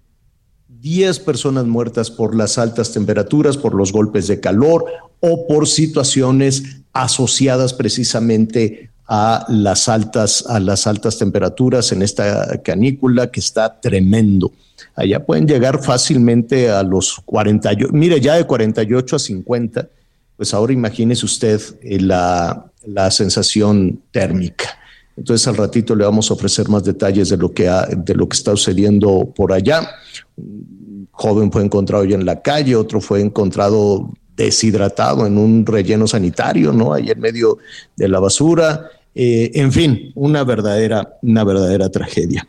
10 0.68 1.20
personas 1.20 1.64
muertas 1.64 2.11
por 2.11 2.35
las 2.35 2.59
altas 2.59 2.92
temperaturas, 2.92 3.57
por 3.57 3.74
los 3.74 3.92
golpes 3.92 4.26
de 4.26 4.40
calor 4.40 4.85
o 5.20 5.46
por 5.46 5.68
situaciones 5.68 6.83
asociadas 6.92 7.72
precisamente 7.72 8.90
a 9.06 9.44
las 9.48 9.88
altas, 9.88 10.44
a 10.48 10.60
las 10.60 10.86
altas 10.86 11.18
temperaturas 11.18 11.92
en 11.92 12.02
esta 12.02 12.60
canícula 12.62 13.30
que 13.30 13.40
está 13.40 13.80
tremendo. 13.80 14.52
Allá 14.94 15.24
pueden 15.24 15.46
llegar 15.46 15.82
fácilmente 15.82 16.70
a 16.70 16.82
los 16.82 17.20
48, 17.24 17.92
mire, 17.92 18.20
ya 18.20 18.34
de 18.34 18.44
48 18.44 19.16
a 19.16 19.18
50, 19.18 19.88
pues 20.36 20.54
ahora 20.54 20.72
imagínese 20.72 21.24
usted 21.24 21.60
eh, 21.82 22.00
la, 22.00 22.66
la 22.84 23.10
sensación 23.10 24.00
térmica. 24.10 24.78
Entonces 25.16 25.46
al 25.46 25.56
ratito 25.56 25.94
le 25.94 26.04
vamos 26.04 26.30
a 26.30 26.34
ofrecer 26.34 26.68
más 26.68 26.84
detalles 26.84 27.28
de 27.28 27.36
lo 27.36 27.52
que, 27.52 27.70
de 27.96 28.14
lo 28.14 28.28
que 28.28 28.36
está 28.36 28.52
sucediendo 28.52 29.30
por 29.34 29.52
allá. 29.52 29.88
Un 30.36 31.08
joven 31.10 31.52
fue 31.52 31.62
encontrado 31.62 32.04
ya 32.04 32.14
en 32.14 32.24
la 32.24 32.40
calle, 32.40 32.76
otro 32.76 33.00
fue 33.00 33.20
encontrado 33.20 34.10
deshidratado 34.44 35.26
en 35.26 35.38
un 35.38 35.64
relleno 35.66 36.07
sanitario, 36.07 36.72
¿no? 36.72 36.92
Ahí 36.92 37.11
en 37.11 37.20
medio 37.20 37.59
de 37.96 38.09
la 38.09 38.20
basura. 38.20 38.90
Eh, 39.14 39.50
en 39.55 39.72
fin, 39.72 40.12
una 40.14 40.44
verdadera, 40.44 41.18
una 41.22 41.44
verdadera 41.44 41.90
tragedia. 41.90 42.46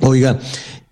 Oiga, 0.00 0.38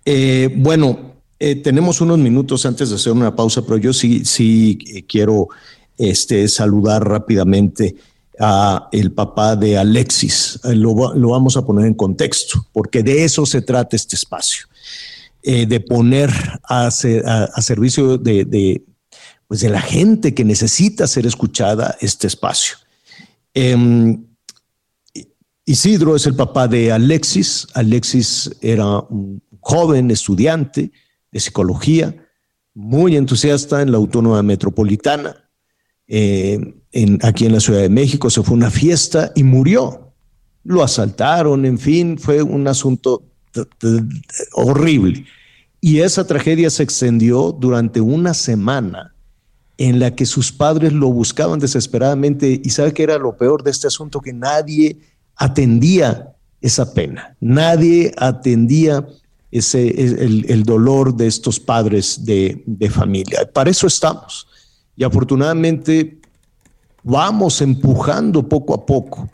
eh, 0.05 0.53
bueno, 0.55 1.15
eh, 1.39 1.55
tenemos 1.55 1.99
unos 2.01 2.19
minutos 2.19 2.65
antes 2.65 2.89
de 2.89 2.95
hacer 2.95 3.13
una 3.13 3.35
pausa, 3.35 3.63
pero 3.63 3.77
yo 3.77 3.91
sí, 3.91 4.23
sí 4.23 4.77
quiero 5.07 5.49
este, 5.97 6.47
saludar 6.47 7.07
rápidamente 7.07 7.95
a 8.39 8.89
el 8.91 9.11
papá 9.11 9.55
de 9.55 9.77
Alexis. 9.77 10.59
Lo, 10.63 11.13
lo, 11.15 11.29
vamos 11.29 11.57
a 11.57 11.65
poner 11.65 11.85
en 11.85 11.93
contexto, 11.95 12.65
porque 12.71 13.03
de 13.03 13.23
eso 13.23 13.45
se 13.45 13.61
trata 13.61 13.95
este 13.95 14.15
espacio, 14.15 14.67
de 15.43 15.79
poner 15.81 16.31
a, 16.63 16.87
a, 16.87 17.61
servicio 17.61 18.17
de, 18.17 18.45
de, 18.45 18.81
pues 19.53 19.61
de 19.61 19.69
la 19.69 19.81
gente 19.81 20.33
que 20.33 20.43
necesita 20.43 21.05
ser 21.05 21.27
escuchada 21.27 21.95
este 22.01 22.25
espacio. 22.25 22.75
Em, 23.53 24.25
Isidro 25.63 26.15
es 26.15 26.25
el 26.25 26.33
papá 26.33 26.67
de 26.67 26.91
Alexis. 26.91 27.67
Alexis 27.75 28.49
era 28.61 28.83
un 29.01 29.43
joven 29.59 30.09
estudiante 30.09 30.91
de 31.31 31.39
psicología, 31.39 32.15
muy 32.73 33.15
entusiasta 33.15 33.83
en 33.83 33.91
la 33.91 33.97
Autónoma 33.99 34.41
Metropolitana. 34.41 35.47
Eh, 36.07 36.59
aquí 37.21 37.45
en 37.45 37.53
la 37.53 37.59
Ciudad 37.59 37.81
de 37.81 37.89
México 37.89 38.31
se 38.31 38.41
fue 38.41 38.55
a 38.55 38.57
una 38.57 38.71
fiesta 38.71 39.33
y 39.35 39.43
murió. 39.43 40.15
Lo 40.63 40.81
asaltaron, 40.81 41.63
en 41.67 41.77
fin, 41.77 42.17
fue 42.17 42.41
un 42.41 42.67
asunto 42.67 43.21
horrible. 44.53 45.27
Y 45.79 45.99
esa 45.99 46.25
tragedia 46.25 46.71
se 46.71 46.81
extendió 46.81 47.51
durante 47.51 48.01
una 48.01 48.33
semana 48.33 49.12
en 49.77 49.99
la 49.99 50.15
que 50.15 50.25
sus 50.25 50.51
padres 50.51 50.93
lo 50.93 51.07
buscaban 51.09 51.59
desesperadamente. 51.59 52.61
¿Y 52.63 52.69
sabe 52.69 52.93
qué 52.93 53.03
era 53.03 53.17
lo 53.17 53.37
peor 53.37 53.63
de 53.63 53.71
este 53.71 53.87
asunto? 53.87 54.21
Que 54.21 54.33
nadie 54.33 54.97
atendía 55.35 56.33
esa 56.61 56.93
pena, 56.93 57.35
nadie 57.41 58.13
atendía 58.17 59.05
ese, 59.51 59.89
el, 59.89 60.63
dolor 60.63 61.15
de 61.15 61.27
estos 61.27 61.59
padres 61.59 62.23
de, 62.25 62.63
de 62.65 62.89
familia. 62.89 63.49
Para 63.51 63.69
eso 63.69 63.85
estamos. 63.85 64.47
Y 64.95 65.03
afortunadamente 65.03 66.19
vamos 67.03 67.61
empujando 67.61 68.47
poco 68.47 68.73
a 68.73 68.85
poco 68.85 69.29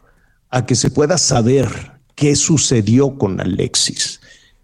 a 0.49 0.65
que 0.65 0.75
se 0.75 0.89
pueda 0.89 1.17
saber 1.17 1.69
qué 2.15 2.35
sucedió 2.35 3.17
con 3.17 3.39
Alexis, 3.39 4.19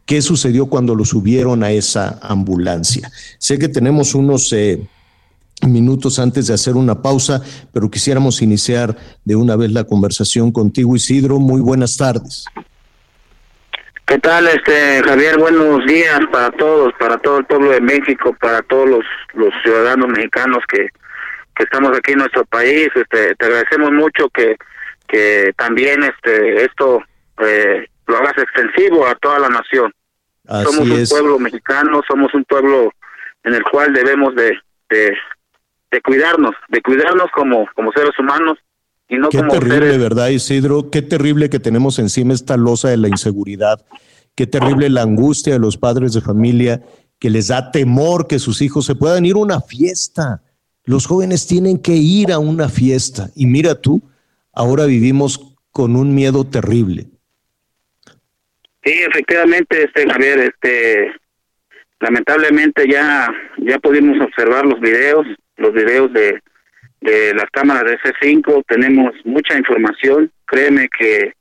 qué 0.06 0.22
sucedió 0.22 0.66
cuando 0.66 0.96
lo 0.96 1.06
subieron 1.06 1.64
a 1.64 1.72
esa 1.72 2.20
ambulancia. 2.22 3.12
Sé 3.38 3.58
que 3.60 3.70
tenemos 3.70 4.16
unos 4.16 4.52
eh, 4.52 4.88
minutos 5.68 6.20
antes 6.20 6.48
de 6.48 6.54
hacer 6.54 6.76
una 6.76 7.02
pausa, 7.02 7.42
pero 7.74 7.90
quisiéramos 7.90 8.42
iniciar 8.42 8.96
de 9.24 9.36
una 9.36 9.56
vez 9.56 9.72
la 9.72 9.84
conversación 9.86 10.52
contigo, 10.52 10.96
Isidro. 10.96 11.40
Muy 11.40 11.62
buenas 11.62 11.98
tardes. 11.98 12.46
¿Qué 14.06 14.20
tal, 14.20 14.48
este 14.48 15.02
Javier? 15.04 15.40
Buenos 15.40 15.84
días 15.88 16.20
para 16.32 16.52
todos, 16.52 16.94
para 17.00 17.18
todo 17.18 17.40
el 17.40 17.46
pueblo 17.46 17.72
de 17.72 17.82
México, 17.82 18.36
para 18.40 18.62
todos 18.62 18.88
los, 18.88 19.06
los 19.34 19.52
ciudadanos 19.64 20.08
mexicanos 20.10 20.60
que, 20.68 20.90
que 21.56 21.64
estamos 21.64 21.98
aquí 21.98 22.12
en 22.12 22.20
nuestro 22.20 22.46
país. 22.46 22.90
Este, 22.94 23.34
te 23.34 23.46
agradecemos 23.46 23.92
mucho 23.92 24.30
que, 24.30 24.58
que 25.08 25.54
también 25.58 26.04
este 26.04 26.66
esto 26.66 27.02
eh, 27.40 27.88
lo 28.06 28.18
hagas 28.18 28.38
extensivo 28.38 29.08
a 29.08 29.16
toda 29.16 29.40
la 29.40 29.50
nación. 29.50 29.92
somos 30.46 30.88
un 30.88 31.06
pueblo 31.10 31.40
mexicano, 31.40 32.02
somos 32.08 32.32
un 32.36 32.44
pueblo 32.46 32.92
en 33.44 33.56
el 33.56 33.64
cual 33.64 33.92
debemos 33.94 34.36
de, 34.36 34.56
de, 34.90 35.18
de 35.96 36.02
cuidarnos, 36.02 36.52
de 36.68 36.82
cuidarnos 36.82 37.32
como, 37.34 37.68
como 37.74 37.92
seres 37.94 38.12
humanos 38.20 38.58
y 39.08 39.16
no 39.16 39.30
Qué 39.30 39.42
terrible, 39.44 39.98
¿verdad, 39.98 40.28
Isidro? 40.28 40.90
Qué 40.92 41.02
terrible 41.02 41.50
que 41.50 41.60
tenemos 41.60 42.00
encima 42.00 42.34
esta 42.34 42.58
losa 42.58 42.90
de 42.90 42.98
la 42.98 43.08
inseguridad. 43.08 43.86
Qué 44.36 44.46
terrible 44.46 44.90
la 44.90 45.04
angustia 45.04 45.54
de 45.54 45.60
los 45.60 45.78
padres 45.78 46.14
de 46.14 46.20
familia 46.20 46.84
que 47.18 47.30
les 47.30 47.48
da 47.48 47.72
temor 47.72 48.28
que 48.28 48.40
sus 48.40 48.62
hijos 48.62 48.86
se 48.86 48.96
puedan 48.96 49.26
ir 49.26 49.36
a 49.36 49.40
una 49.40 49.62
fiesta. 49.62 50.42
Los 50.84 51.06
jóvenes 51.06 51.48
tienen 51.48 51.82
que 51.82 51.94
ir 51.94 52.34
a 52.34 52.40
una 52.40 52.68
fiesta. 52.68 53.30
Y 53.36 53.46
mira 53.46 53.76
tú, 53.76 54.02
ahora 54.52 54.86
vivimos 54.86 55.56
con 55.72 55.96
un 55.96 56.14
miedo 56.14 56.44
terrible. 56.44 57.06
Sí, 58.84 58.92
efectivamente, 58.92 59.86
este 59.86 60.10
Javier, 60.10 60.40
este 60.40 61.14
lamentablemente 62.02 62.86
ya 62.92 63.32
ya 63.60 63.80
pudimos 63.80 64.20
observar 64.20 64.66
los 64.66 64.82
videos 64.82 65.26
los 65.58 65.74
videos 65.74 66.12
de, 66.14 66.42
de 67.02 67.34
las 67.34 67.50
cámaras 67.52 67.84
de 67.84 68.00
C5, 68.00 68.64
tenemos 68.68 69.14
mucha 69.24 69.58
información, 69.58 70.32
créeme 70.46 70.88
que, 70.98 71.34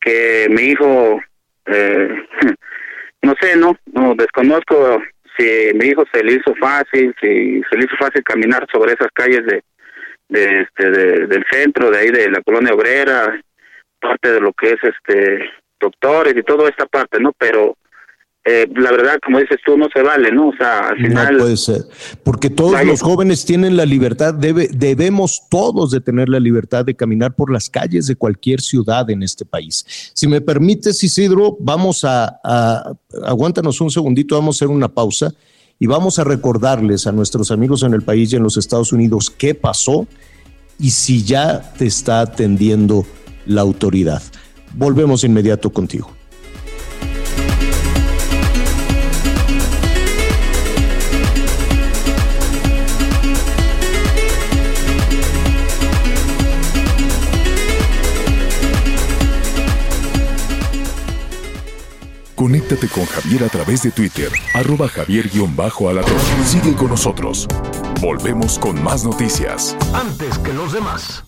que 0.00 0.48
mi 0.50 0.62
hijo, 0.62 1.20
eh, 1.66 2.24
no 3.22 3.34
sé, 3.40 3.56
no, 3.56 3.76
no 3.92 4.14
desconozco 4.14 5.02
si 5.36 5.70
mi 5.74 5.86
hijo 5.86 6.04
se 6.12 6.22
le 6.22 6.34
hizo 6.34 6.54
fácil, 6.56 7.14
si 7.20 7.62
se 7.70 7.76
le 7.76 7.84
hizo 7.84 7.96
fácil 7.98 8.22
caminar 8.24 8.66
sobre 8.72 8.92
esas 8.92 9.08
calles 9.12 9.44
de, 9.46 9.62
de 10.28 10.60
este 10.62 10.90
del 10.90 11.44
centro, 11.50 11.90
de 11.90 11.98
ahí 11.98 12.10
de 12.10 12.30
la 12.30 12.42
colonia 12.42 12.74
obrera, 12.74 13.40
parte 14.00 14.32
de 14.32 14.40
lo 14.40 14.52
que 14.52 14.70
es 14.70 14.78
este 14.82 15.50
doctores 15.78 16.34
y 16.36 16.42
toda 16.42 16.68
esta 16.68 16.86
parte, 16.86 17.18
¿no? 17.20 17.32
Pero 17.38 17.76
eh, 18.42 18.66
la 18.74 18.90
verdad, 18.90 19.18
como 19.22 19.38
dices 19.38 19.58
tú, 19.66 19.76
no 19.76 19.88
se 19.92 20.00
vale, 20.02 20.32
¿no? 20.32 20.48
O 20.48 20.56
sea, 20.56 20.88
al 20.88 20.96
final... 20.96 21.34
No 21.34 21.40
puede 21.40 21.58
ser, 21.58 21.84
porque 22.24 22.48
todos 22.48 22.82
los 22.86 23.02
jóvenes 23.02 23.44
tienen 23.44 23.76
la 23.76 23.84
libertad, 23.84 24.32
debe, 24.32 24.68
debemos 24.72 25.42
todos 25.50 25.90
de 25.90 26.00
tener 26.00 26.30
la 26.30 26.40
libertad 26.40 26.86
de 26.86 26.96
caminar 26.96 27.34
por 27.34 27.52
las 27.52 27.68
calles 27.68 28.06
de 28.06 28.16
cualquier 28.16 28.62
ciudad 28.62 29.10
en 29.10 29.22
este 29.22 29.44
país. 29.44 29.84
Si 30.14 30.26
me 30.26 30.40
permites, 30.40 31.04
Isidro, 31.04 31.58
vamos 31.60 32.02
a, 32.04 32.40
a 32.42 32.94
aguántanos 33.26 33.78
un 33.82 33.90
segundito, 33.90 34.36
vamos 34.36 34.56
a 34.56 34.64
hacer 34.64 34.74
una 34.74 34.88
pausa 34.88 35.34
y 35.78 35.86
vamos 35.86 36.18
a 36.18 36.24
recordarles 36.24 37.06
a 37.06 37.12
nuestros 37.12 37.50
amigos 37.50 37.82
en 37.82 37.92
el 37.92 38.02
país 38.02 38.32
y 38.32 38.36
en 38.36 38.42
los 38.42 38.56
Estados 38.56 38.92
Unidos 38.94 39.28
qué 39.30 39.54
pasó 39.54 40.06
y 40.78 40.90
si 40.90 41.24
ya 41.24 41.74
te 41.76 41.86
está 41.86 42.20
atendiendo 42.20 43.04
la 43.44 43.60
autoridad. 43.60 44.22
Volvemos 44.74 45.24
inmediato 45.24 45.70
contigo. 45.70 46.19
Conéctate 62.70 62.94
con 62.94 63.04
Javier 63.06 63.42
a 63.42 63.48
través 63.48 63.82
de 63.82 63.90
Twitter, 63.90 64.30
arroba 64.54 64.86
javier-alatón. 64.86 66.14
Sigue 66.44 66.72
con 66.76 66.90
nosotros. 66.90 67.48
Volvemos 68.00 68.60
con 68.60 68.80
más 68.80 69.02
noticias. 69.02 69.76
Antes 69.92 70.38
que 70.38 70.52
los 70.52 70.72
demás. 70.72 71.24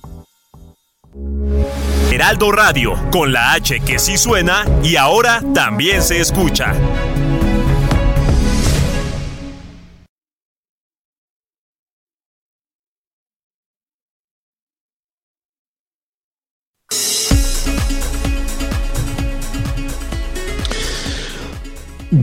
Heraldo 2.12 2.52
Radio, 2.52 2.94
con 3.10 3.32
la 3.32 3.54
H 3.54 3.80
que 3.80 3.98
sí 3.98 4.18
suena 4.18 4.64
y 4.84 4.94
ahora 4.94 5.42
también 5.52 6.02
se 6.02 6.20
escucha. 6.20 6.74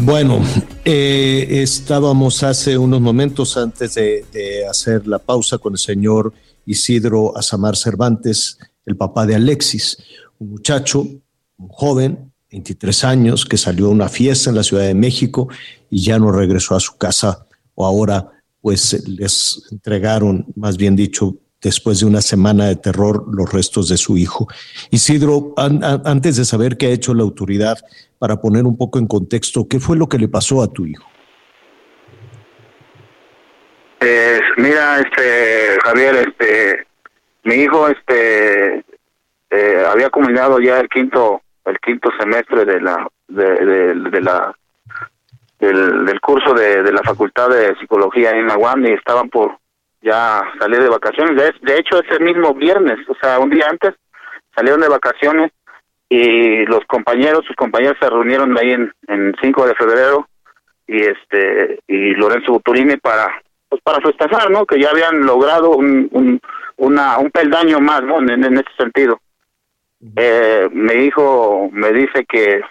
Bueno, 0.09 0.41
eh, 0.85 1.45
estábamos 1.61 2.41
hace 2.41 2.79
unos 2.79 2.99
momentos 2.99 3.55
antes 3.57 3.93
de, 3.93 4.65
hacer 4.67 5.05
la 5.05 5.19
pausa 5.19 5.59
con 5.59 5.73
el 5.73 5.77
señor 5.77 6.33
Isidro 6.65 7.37
Azamar 7.37 7.77
Cervantes, 7.77 8.57
el 8.87 8.97
papá 8.97 9.27
de 9.27 9.35
Alexis, 9.35 9.99
un 10.39 10.49
muchacho, 10.49 11.01
un 11.01 11.67
joven, 11.67 12.33
23 12.51 13.03
años, 13.03 13.45
que 13.45 13.55
salió 13.55 13.85
a 13.85 13.89
una 13.89 14.09
fiesta 14.09 14.49
en 14.49 14.55
la 14.55 14.63
Ciudad 14.63 14.85
de 14.85 14.95
México 14.95 15.47
y 15.91 16.01
ya 16.01 16.17
no 16.17 16.31
regresó 16.31 16.75
a 16.75 16.79
su 16.79 16.97
casa, 16.97 17.45
o 17.75 17.85
ahora 17.85 18.31
pues 18.61 19.07
les 19.07 19.61
entregaron, 19.69 20.47
más 20.55 20.75
bien 20.75 20.95
dicho, 20.95 21.35
después 21.61 21.99
de 21.99 22.05
una 22.05 22.21
semana 22.21 22.67
de 22.67 22.75
terror, 22.75 23.25
los 23.31 23.51
restos 23.51 23.89
de 23.89 23.97
su 23.97 24.17
hijo. 24.17 24.47
Isidro, 24.91 25.53
antes 25.57 26.37
de 26.37 26.45
saber 26.45 26.77
qué 26.77 26.87
ha 26.87 26.91
hecho 26.91 27.13
la 27.13 27.23
autoridad, 27.23 27.77
para 28.17 28.37
poner 28.37 28.65
un 28.65 28.77
poco 28.77 28.99
en 28.99 29.07
contexto, 29.07 29.67
¿qué 29.69 29.79
fue 29.79 29.97
lo 29.97 30.07
que 30.07 30.17
le 30.17 30.27
pasó 30.27 30.61
a 30.61 30.67
tu 30.67 30.85
hijo? 30.85 31.05
Eh, 34.01 34.39
mira, 34.57 34.99
este 34.99 35.77
Javier, 35.83 36.15
este 36.27 36.87
mi 37.43 37.55
hijo, 37.55 37.87
este 37.87 38.85
eh, 39.49 39.85
había 39.89 40.09
culminado 40.09 40.59
ya 40.59 40.79
el 40.79 40.89
quinto 40.89 41.41
el 41.65 41.79
quinto 41.79 42.09
semestre 42.19 42.65
de 42.65 42.81
la 42.81 43.07
de, 43.27 44.21
la 44.21 44.55
del, 45.59 46.19
curso 46.21 46.53
de, 46.53 46.91
la 46.91 47.03
facultad 47.03 47.49
de 47.49 47.75
psicología 47.77 48.31
en 48.31 48.47
la 48.47 48.57
y 48.77 48.93
estaban 48.93 49.29
por 49.29 49.58
ya 50.01 50.41
salir 50.59 50.81
de 50.81 50.89
vacaciones. 50.89 51.35
De, 51.35 51.53
de 51.61 51.79
hecho, 51.79 52.01
ese 52.01 52.19
mismo 52.23 52.53
viernes, 52.53 52.97
o 53.07 53.15
sea, 53.21 53.39
un 53.39 53.49
día 53.49 53.67
antes, 53.69 53.95
salieron 54.55 54.81
de 54.81 54.89
vacaciones 54.89 55.51
y 56.09 56.65
los 56.65 56.83
compañeros, 56.85 57.45
sus 57.45 57.55
compañeros 57.55 57.97
se 57.99 58.09
reunieron 58.09 58.57
ahí 58.57 58.71
en, 58.71 58.91
en 59.07 59.35
5 59.41 59.67
de 59.67 59.75
febrero 59.75 60.27
y 60.87 61.03
este 61.03 61.79
y 61.87 62.15
Lorenzo 62.15 62.53
Buturini 62.53 62.97
para 62.97 63.41
pues 63.69 63.81
para 63.83 64.01
festejar, 64.01 64.49
¿no? 64.49 64.65
Que 64.65 64.79
ya 64.79 64.89
habían 64.89 65.21
logrado 65.21 65.71
un, 65.71 66.09
un 66.11 66.41
una 66.77 67.19
un 67.19 67.29
peldaño 67.29 67.79
más, 67.79 68.01
¿no? 68.03 68.19
En, 68.19 68.43
en 68.43 68.53
ese 68.55 68.71
sentido. 68.77 69.19
Eh, 70.15 70.67
mi 70.71 70.93
hijo 70.93 71.69
me 71.71 71.91
dice 71.91 72.25
que 72.25 72.61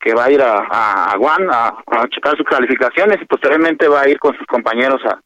que 0.00 0.12
va 0.12 0.24
a 0.26 0.30
ir 0.30 0.42
a, 0.42 0.66
a, 0.70 1.12
a 1.14 1.82
a, 1.86 2.08
checar 2.08 2.36
sus 2.36 2.46
calificaciones 2.46 3.22
y 3.22 3.24
posteriormente 3.24 3.88
va 3.88 4.02
a 4.02 4.08
ir 4.08 4.18
con 4.18 4.36
sus 4.36 4.46
compañeros 4.46 5.00
a 5.06 5.18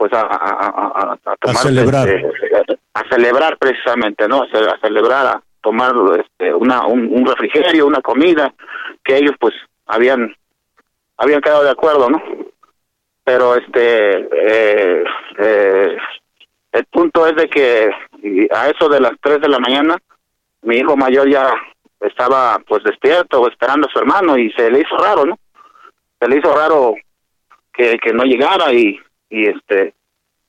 pues 0.00 0.14
a, 0.14 0.22
a, 0.22 1.18
a, 1.42 1.54
celebrar 1.56 2.08
este, 2.08 2.78
a 2.94 3.08
celebrar 3.10 3.58
precisamente 3.58 4.26
no 4.26 4.44
a, 4.44 4.80
celebrar 4.80 5.26
a 5.26 5.42
tomar 5.60 5.92
este, 6.18 6.54
una 6.54 6.86
un, 6.86 7.26
refrigerio 7.26 7.86
una 7.86 8.00
comida 8.00 8.50
que 9.04 9.18
ellos 9.18 9.34
pues 9.38 9.52
habían 9.84 10.34
habían 11.18 11.42
quedado 11.42 11.64
de 11.64 11.70
acuerdo 11.72 12.08
no 12.08 12.22
pero 13.24 13.56
este 13.56 14.20
eh, 14.20 15.04
eh, 15.38 15.96
el 16.72 16.84
punto 16.86 17.26
es 17.26 17.36
de 17.36 17.50
que 17.50 17.90
a 18.52 18.70
eso 18.70 18.88
de 18.88 19.00
las 19.00 19.12
3 19.20 19.42
de 19.42 19.48
la 19.50 19.58
mañana 19.58 19.98
mi 20.62 20.78
hijo 20.78 20.96
mayor 20.96 21.28
ya 21.28 21.52
estaba 22.00 22.58
pues 22.66 22.82
despierto 22.84 23.46
esperando 23.46 23.86
a 23.86 23.92
su 23.92 23.98
hermano 23.98 24.38
y 24.38 24.50
se 24.52 24.70
le 24.70 24.80
hizo 24.80 24.96
raro 24.96 25.26
no 25.26 25.38
se 26.18 26.26
le 26.26 26.38
hizo 26.38 26.54
raro 26.54 26.94
que, 27.70 27.98
que 27.98 28.14
no 28.14 28.24
llegara 28.24 28.72
y 28.72 28.98
y 29.30 29.46
este 29.46 29.94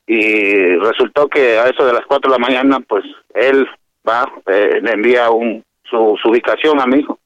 y 0.07 0.75
resultó 0.77 1.27
que 1.27 1.57
a 1.57 1.67
eso 1.67 1.85
de 1.85 1.93
las 1.93 2.05
cuatro 2.05 2.31
de 2.31 2.39
la 2.39 2.45
mañana 2.45 2.79
pues 2.81 3.05
él 3.33 3.67
va 4.07 4.29
eh, 4.47 4.79
le 4.81 4.91
envía 4.91 5.29
un 5.29 5.63
su, 5.83 6.17
ubicación 6.25 6.81
a 6.81 6.87
mi 6.87 6.99
hijo 6.99 7.19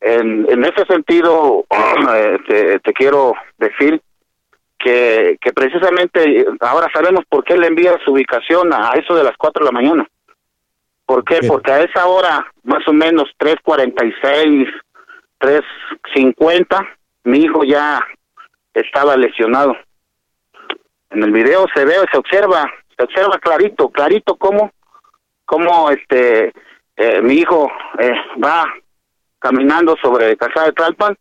en, 0.00 0.46
en 0.50 0.64
ese 0.64 0.84
sentido 0.86 1.64
eh, 2.14 2.38
te, 2.82 2.92
quiero 2.92 3.34
decir 3.58 4.00
que, 4.78 5.36
que 5.40 5.52
precisamente 5.52 6.46
ahora 6.60 6.88
sabemos 6.92 7.24
por 7.28 7.44
qué 7.44 7.56
le 7.56 7.66
envía 7.66 7.98
su 8.04 8.12
ubicación 8.12 8.72
a 8.72 8.92
eso 8.92 9.14
de 9.14 9.24
las 9.24 9.36
cuatro 9.36 9.64
de 9.64 9.72
la 9.72 9.80
mañana. 9.80 10.06
¿Por 11.06 11.24
qué? 11.24 11.40
Porque 11.46 11.72
a 11.72 11.82
esa 11.82 12.06
hora, 12.06 12.52
más 12.64 12.86
o 12.86 12.92
menos 12.92 13.30
3.46, 13.38 14.68
3.50, 15.40 16.88
mi 17.24 17.38
hijo 17.38 17.64
ya 17.64 18.04
estaba 18.74 19.16
lesionado 19.16 19.76
en 21.10 21.22
el 21.22 21.32
video 21.32 21.66
se 21.74 21.84
ve, 21.84 21.94
se 22.10 22.18
observa, 22.18 22.70
se 22.96 23.04
observa 23.04 23.38
clarito, 23.38 23.88
clarito 23.90 24.36
cómo, 24.36 24.70
cómo 25.44 25.90
este, 25.90 26.52
eh, 26.96 27.20
mi 27.22 27.34
hijo 27.34 27.70
eh, 27.98 28.12
va 28.42 28.64
caminando 29.38 29.96
sobre 30.02 30.36
Calzada 30.36 30.66
de 30.66 30.72
Tlalpan 30.72 31.16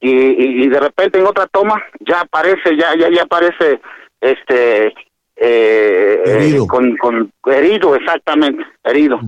y, 0.00 0.64
y, 0.64 0.68
de 0.68 0.80
repente 0.80 1.18
en 1.18 1.26
otra 1.26 1.46
toma 1.46 1.82
ya 2.00 2.22
aparece, 2.22 2.76
ya, 2.76 2.96
ya, 2.98 3.10
ya 3.10 3.22
aparece 3.22 3.80
este, 4.20 4.94
eh, 5.36 6.22
herido. 6.24 6.66
con, 6.66 6.96
con, 6.96 7.32
herido, 7.46 7.94
exactamente, 7.94 8.64
herido. 8.84 9.20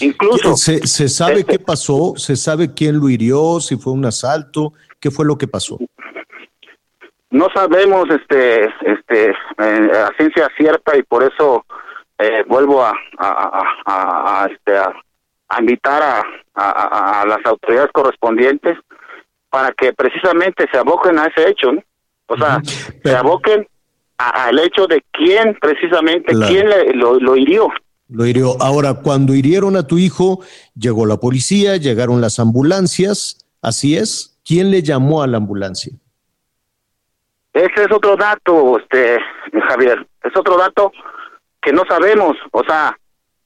Incluso. 0.00 0.56
¿Se, 0.56 0.86
¿Se, 0.86 1.08
sabe 1.08 1.40
este 1.40 1.52
qué 1.52 1.58
pasó? 1.58 2.14
¿Se 2.16 2.36
sabe 2.36 2.74
quién 2.74 2.98
lo 3.00 3.08
hirió? 3.08 3.58
¿Si 3.60 3.76
fue 3.76 3.92
un 3.92 4.04
asalto? 4.04 4.72
¿Qué 5.00 5.10
fue 5.10 5.24
lo 5.24 5.38
que 5.38 5.48
pasó? 5.48 5.78
No 7.30 7.48
sabemos 7.54 8.08
este 8.10 8.64
este 8.64 9.30
eh, 9.30 9.90
a 9.94 10.16
ciencia 10.16 10.48
cierta 10.56 10.96
y 10.96 11.02
por 11.02 11.22
eso 11.22 11.64
eh, 12.18 12.44
vuelvo 12.46 12.82
a 12.82 12.92
a, 13.18 13.62
a, 13.86 14.48
este 14.50 14.76
a, 14.76 14.92
invitar 15.60 16.02
a, 16.02 17.20
a, 17.20 17.26
las 17.26 17.44
autoridades 17.44 17.90
correspondientes 17.92 18.78
para 19.50 19.72
que 19.72 19.92
precisamente 19.92 20.66
se 20.70 20.78
aboquen 20.78 21.18
a 21.18 21.26
ese 21.26 21.48
hecho 21.48 21.72
¿no? 21.72 21.82
o 22.26 22.36
sea 22.36 22.60
se 23.02 23.14
aboquen 23.14 23.66
al 24.18 24.58
hecho 24.58 24.86
de 24.86 25.02
quién 25.12 25.56
precisamente 25.60 26.32
quién 26.46 26.68
lo, 26.94 27.20
lo 27.20 27.36
hirió. 27.36 27.68
Lo 28.08 28.24
hirió. 28.24 28.56
Ahora 28.62 28.94
cuando 28.94 29.34
hirieron 29.34 29.76
a 29.76 29.86
tu 29.86 29.98
hijo 29.98 30.40
llegó 30.74 31.04
la 31.06 31.18
policía 31.18 31.76
llegaron 31.76 32.20
las 32.20 32.38
ambulancias. 32.38 33.44
Así 33.60 33.96
es. 33.96 34.38
Quién 34.44 34.70
le 34.70 34.82
llamó 34.82 35.22
a 35.22 35.26
la 35.26 35.36
ambulancia 35.38 35.92
ese 37.56 37.84
es 37.84 37.92
otro 37.92 38.16
dato, 38.16 38.78
este 38.78 39.18
Javier, 39.68 40.06
es 40.22 40.36
otro 40.36 40.58
dato 40.58 40.92
que 41.62 41.72
no 41.72 41.84
sabemos, 41.88 42.36
o 42.52 42.62
sea, 42.64 42.96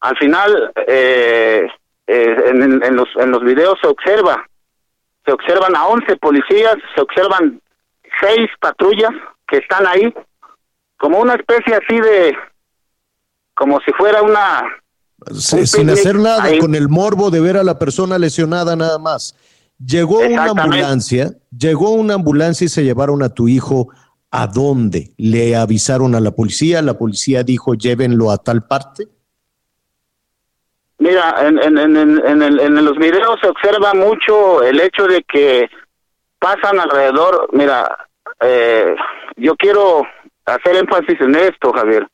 al 0.00 0.16
final 0.18 0.72
eh, 0.88 1.66
eh, 2.06 2.34
en, 2.48 2.96
los 2.96 3.08
en 3.16 3.30
los 3.30 3.42
videos 3.44 3.78
se 3.80 3.86
observa, 3.86 4.44
se 5.24 5.32
observan 5.32 5.76
a 5.76 5.86
11 5.86 6.16
policías, 6.16 6.76
se 6.94 7.00
observan 7.00 7.60
seis 8.20 8.48
patrullas 8.60 9.12
que 9.46 9.58
están 9.58 9.86
ahí 9.86 10.12
como 10.96 11.20
una 11.20 11.34
especie 11.34 11.74
así 11.74 12.00
de 12.00 12.36
como 13.54 13.80
si 13.80 13.92
fuera 13.92 14.22
una 14.22 14.64
sin 15.34 15.90
hacer 15.90 16.16
nada, 16.16 16.44
ahí. 16.44 16.58
con 16.58 16.74
el 16.74 16.88
morbo 16.88 17.30
de 17.30 17.40
ver 17.40 17.56
a 17.56 17.62
la 17.62 17.78
persona 17.78 18.18
lesionada 18.18 18.74
nada 18.74 18.98
más. 18.98 19.36
Llegó 19.84 20.20
una 20.34 20.44
ambulancia, 20.64 21.30
llegó 21.56 21.90
una 21.90 22.14
ambulancia 22.14 22.64
y 22.66 22.68
se 22.68 22.84
llevaron 22.84 23.22
a 23.22 23.30
tu 23.30 23.48
hijo. 23.48 23.88
¿A 24.32 24.46
dónde? 24.46 25.10
¿Le 25.16 25.56
avisaron 25.56 26.14
a 26.14 26.20
la 26.20 26.30
policía? 26.30 26.82
¿La 26.82 26.94
policía 26.94 27.42
dijo 27.42 27.74
llévenlo 27.74 28.30
a 28.30 28.38
tal 28.38 28.62
parte? 28.64 29.08
Mira, 30.98 31.34
en, 31.46 31.58
en, 31.58 31.78
en, 31.78 31.96
en, 31.96 32.26
en 32.26 32.42
el- 32.42 32.60
en 32.60 32.84
los 32.84 32.96
videos 32.98 33.38
se 33.40 33.48
observa 33.48 33.94
mucho 33.94 34.62
el 34.62 34.78
hecho 34.80 35.06
de 35.06 35.22
que 35.24 35.68
pasan 36.38 36.78
alrededor. 36.78 37.48
Mira, 37.52 38.06
eh, 38.40 38.94
yo 39.36 39.56
quiero 39.56 40.02
hacer 40.44 40.76
énfasis 40.76 41.20
en 41.20 41.34
esto, 41.36 41.72
Javier, 41.72 42.06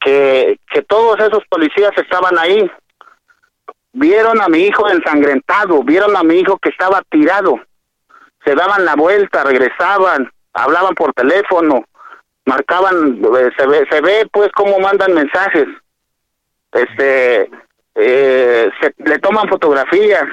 que, 0.00 0.58
que 0.72 0.82
todos 0.82 1.18
esos 1.20 1.42
policías 1.50 1.92
estaban 1.96 2.38
ahí. 2.38 2.68
Vieron 3.94 4.40
a 4.40 4.48
mi 4.48 4.58
hijo 4.58 4.88
ensangrentado, 4.90 5.82
vieron 5.82 6.16
a 6.16 6.22
mi 6.22 6.40
hijo 6.40 6.58
que 6.58 6.68
estaba 6.68 7.02
tirado. 7.08 7.58
Se 8.44 8.54
daban 8.54 8.84
la 8.84 8.94
vuelta, 8.94 9.42
regresaban, 9.42 10.30
hablaban 10.52 10.94
por 10.94 11.12
teléfono, 11.14 11.84
marcaban, 12.44 13.22
eh, 13.24 13.50
se 13.56 13.66
ve, 13.66 13.86
se 13.90 14.00
ve 14.00 14.28
pues 14.30 14.50
cómo 14.52 14.78
mandan 14.78 15.14
mensajes 15.14 15.66
este 16.74 17.50
eh, 17.94 18.70
se, 18.80 18.94
le 18.98 19.18
toman 19.20 19.48
fotografías 19.48 20.24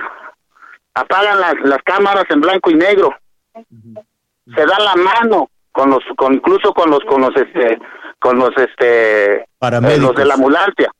apagan 0.94 1.40
las, 1.40 1.54
las 1.64 1.82
cámaras 1.84 2.26
en 2.30 2.42
blanco 2.42 2.72
y 2.72 2.76
negro 2.76 3.16
se 3.54 4.66
dan 4.66 4.84
la 4.84 4.96
mano 4.96 5.50
con 5.72 5.92
los 5.92 6.04
con 6.18 6.34
incluso 6.34 6.74
con 6.74 6.90
los 6.90 7.00
con 7.06 7.22
los 7.22 7.36
este 7.36 7.80
con 8.20 8.38
los 8.38 8.52
este 8.58 9.46
Paramédicos. 9.60 10.04
eh, 10.04 10.08
los 10.08 10.16
de 10.16 10.26
la 10.26 10.34
ambulancia 10.34 10.92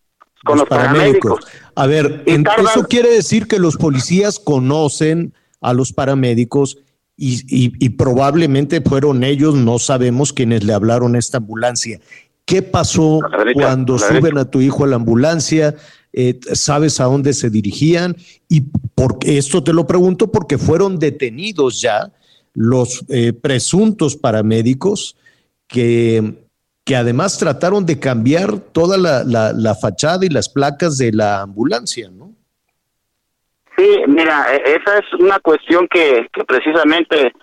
con 0.44 0.58
los, 0.58 0.68
paramédicos. 0.68 1.46
A 1.76 1.88
ver, 1.88 2.24
en- 2.26 2.44
tardan- 2.44 2.66
eso 2.72 2.84
quiere 2.88 3.10
decir 3.10 3.48
que 3.48 3.60
los 3.60 3.78
policías 3.78 4.40
conocen 4.40 5.34
a 5.62 5.74
los 5.74 5.94
paramédicos 5.94 6.78
y, 7.18 7.42
y- 7.48 7.74
y 7.80 7.90
probablemente 7.90 8.82
fueron 8.82 9.24
ellos, 9.24 9.56
no 9.56 9.80
sabemos 9.80 10.34
quienes 10.34 10.64
le 10.64 10.74
hablaron 10.74 11.16
a 11.16 11.20
esta 11.20 11.38
ambulancia. 11.38 12.00
¿Qué 12.46 12.62
pasó 12.62 13.20
derecha, 13.38 13.54
cuando 13.54 13.98
suben 14.00 14.24
derecha. 14.24 14.42
a 14.42 14.46
tu 14.52 14.62
hijo 14.62 14.84
a 14.84 14.88
la 14.88 14.96
ambulancia? 14.96 15.76
Eh, 16.14 16.40
¿Sabes 16.54 17.00
a 17.00 17.06
dónde 17.06 17.34
se 17.34 17.50
dirigían? 17.50 18.18
Y 18.50 18.62
porque 18.96 19.38
esto 19.38 19.64
te 19.64 19.72
lo 19.72 19.88
pregunto 19.88 20.32
porque 20.32 20.58
fueron 20.58 21.00
detenidos 21.00 21.80
ya 21.80 22.12
los 22.54 23.06
eh, 23.08 23.32
presuntos 23.32 24.18
paramédicos 24.18 25.16
que, 25.68 26.34
que 26.84 26.96
además 26.96 27.38
trataron 27.38 27.86
de 27.86 28.00
cambiar 28.00 28.58
toda 28.74 28.98
la, 28.98 29.24
la- 29.24 29.54
la 29.54 29.76
fachada 29.76 30.26
y 30.26 30.30
las 30.30 30.50
placas 30.50 30.98
de 30.98 31.12
la 31.12 31.42
ambulancia, 31.42 32.10
¿no? 32.12 32.32
Sí, 33.78 34.04
mira, 34.08 34.48
e- 34.54 34.76
esa 34.78 34.98
es 35.00 35.06
una 35.20 35.40
cuestión 35.40 35.88
que, 35.88 36.28
que 36.34 36.44
precisamente 36.44 37.34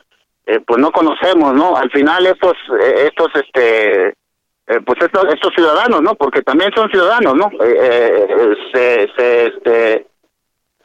eh, 0.47 0.61
pues 0.67 0.79
no 0.81 0.91
conocemos, 0.91 1.55
¿no? 1.55 1.77
Al 1.77 1.91
final 1.91 2.27
estos 2.27 2.55
eh, 2.81 3.09
estos 3.09 3.29
este 3.35 4.09
eh, 4.09 4.81
pues 4.85 4.99
estos, 5.01 5.25
estos 5.33 5.53
ciudadanos, 5.55 6.03
¿no? 6.03 6.15
Porque 6.15 6.43
también 6.43 6.71
son 6.75 6.91
ciudadanos, 6.91 7.35
¿no? 7.35 7.51
Eh, 7.65 8.55
se 8.73 9.09
se 9.17 9.47
este 9.47 10.07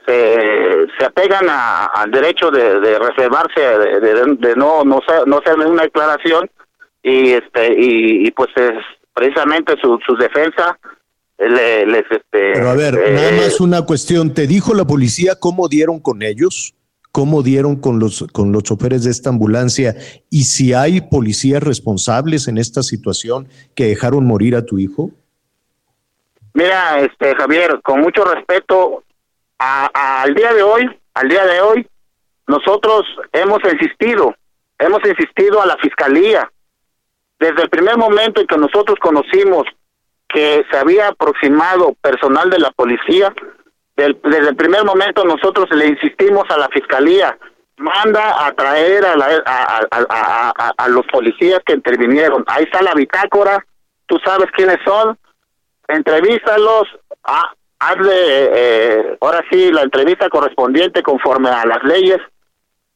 se, 0.06 0.38
se 1.00 1.06
apegan 1.06 1.48
a- 1.50 1.86
al 1.86 2.12
derecho 2.12 2.52
de, 2.52 2.80
reservarse 3.00 3.60
de, 3.62 4.00
de- 4.38 4.56
no 4.56 4.84
no 4.84 5.00
no 5.26 5.38
hacer 5.38 5.58
una 5.60 5.84
declaración 5.84 6.50
y 7.04 7.32
este 7.34 7.74
y, 7.80 8.28
y 8.28 8.32
pues 8.32 8.50
es 8.56 8.74
precisamente 9.14 9.76
su, 9.82 10.00
su 10.08 10.16
defensa 10.16 10.80
eh, 11.38 11.50
le- 11.50 11.86
les 11.86 12.04
este 12.10 12.54
Pero 12.54 12.70
a 12.70 12.76
ver, 12.76 12.96
eh, 12.96 13.12
nada 13.14 13.32
más 13.34 13.60
una 13.60 13.82
cuestión. 13.86 14.34
¿Te 14.34 14.48
dijo 14.48 14.74
la 14.74 14.86
policía 14.86 15.36
cómo 15.40 15.68
dieron 15.68 16.00
con 16.00 16.24
ellos? 16.24 16.74
¿Cómo 17.12 17.44
dieron 17.44 17.76
con 17.76 18.00
los, 18.00 18.26
con 18.34 18.52
los 18.52 18.64
choferes 18.64 19.04
de 19.04 19.12
esta 19.12 19.30
ambulancia? 19.30 19.94
Y 20.32 20.46
si 20.46 20.74
hay 20.74 21.00
policías 21.02 21.62
responsables 21.62 22.48
en 22.48 22.58
esta 22.58 22.82
situación 22.82 23.48
que 23.76 23.86
dejaron 23.86 24.26
morir 24.26 24.56
a 24.56 24.66
tu 24.66 24.80
hijo. 24.80 25.12
Mira, 26.56 27.00
este 27.02 27.36
Javier, 27.36 27.80
con 27.84 28.02
mucho 28.02 28.24
respeto, 28.26 29.04
a- 29.60 29.90
a- 29.94 30.22
al 30.24 30.34
día 30.34 30.54
de 30.54 30.64
hoy, 30.64 30.90
al 31.14 31.30
día 31.30 31.46
de 31.46 31.62
hoy, 31.62 31.88
nosotros 32.48 33.04
hemos 33.32 33.60
insistido, 33.72 34.36
hemos 34.80 35.00
insistido 35.08 35.62
a 35.62 35.66
la 35.66 35.78
fiscalía. 35.78 36.50
Desde 37.44 37.64
el 37.64 37.70
primer 37.70 37.98
momento 37.98 38.40
en 38.40 38.48
que 38.48 38.58
nosotros 38.58 38.98
conocimos 39.02 39.64
que 40.30 40.64
se 40.72 40.78
había 40.78 41.10
aproximado 41.10 41.94
personal 42.02 42.50
de 42.50 42.58
la 42.60 42.72
policía, 42.72 43.34
desde 43.98 44.48
el 44.50 44.56
primer 44.56 44.86
momento 44.86 45.26
nosotros 45.26 45.68
le 45.72 45.88
insistimos 45.88 46.46
a 46.50 46.58
la 46.58 46.70
fiscalía, 46.70 47.38
manda 47.78 48.46
a 48.48 48.52
traer 48.54 49.06
a, 49.06 49.16
la- 49.18 49.44
a, 49.46 49.82
a- 49.92 50.74
a- 50.78 50.88
los 50.88 51.06
policías 51.08 51.60
que 51.66 51.74
intervinieron. 51.74 52.46
Ahí 52.48 52.64
está 52.64 52.82
la 52.82 52.94
bitácora, 52.94 53.66
tú 54.06 54.18
sabes 54.24 54.50
quiénes 54.56 54.78
son, 54.86 55.18
entrevístalos, 55.90 56.88
ha- 57.26 57.54
hazle 57.80 58.14
eh, 58.16 59.18
ahora 59.20 59.44
sí 59.52 59.70
la 59.70 59.82
entrevista 59.82 60.30
correspondiente 60.30 61.04
conforme 61.04 61.50
a 61.50 61.66
las 61.66 61.84
leyes, 61.84 62.20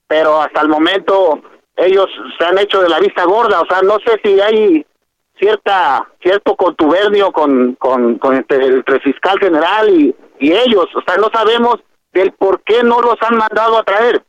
pero 0.08 0.42
hasta 0.42 0.62
el 0.62 0.70
momento 0.70 1.42
ellos 1.78 2.08
se 2.38 2.46
han 2.46 2.58
hecho 2.58 2.82
de 2.82 2.90
la 2.90 3.00
vista 3.00 3.24
gorda, 3.26 3.62
o 3.62 3.66
sea, 3.68 3.82
no 3.82 3.98
sé 4.00 4.20
si 4.24 4.40
hay 4.40 4.86
cierta 5.40 6.08
cierto 6.22 6.56
contubernio 6.56 7.32
con, 7.32 7.76
con, 7.76 8.18
con 8.18 8.36
entre, 8.36 8.66
entre 8.66 9.00
fiscal 9.02 9.38
general 9.40 9.90
y, 9.90 10.16
y 10.40 10.52
ellos, 10.52 10.88
o 10.96 11.02
sea, 11.06 11.18
no 11.18 11.30
sabemos 11.32 11.76
del 12.14 12.32
por 12.34 12.62
qué 12.64 12.84
no 12.84 13.02
los 13.02 13.16
han 13.22 13.38
mandado 13.38 13.78
a 13.78 13.84
traer. 13.84 14.24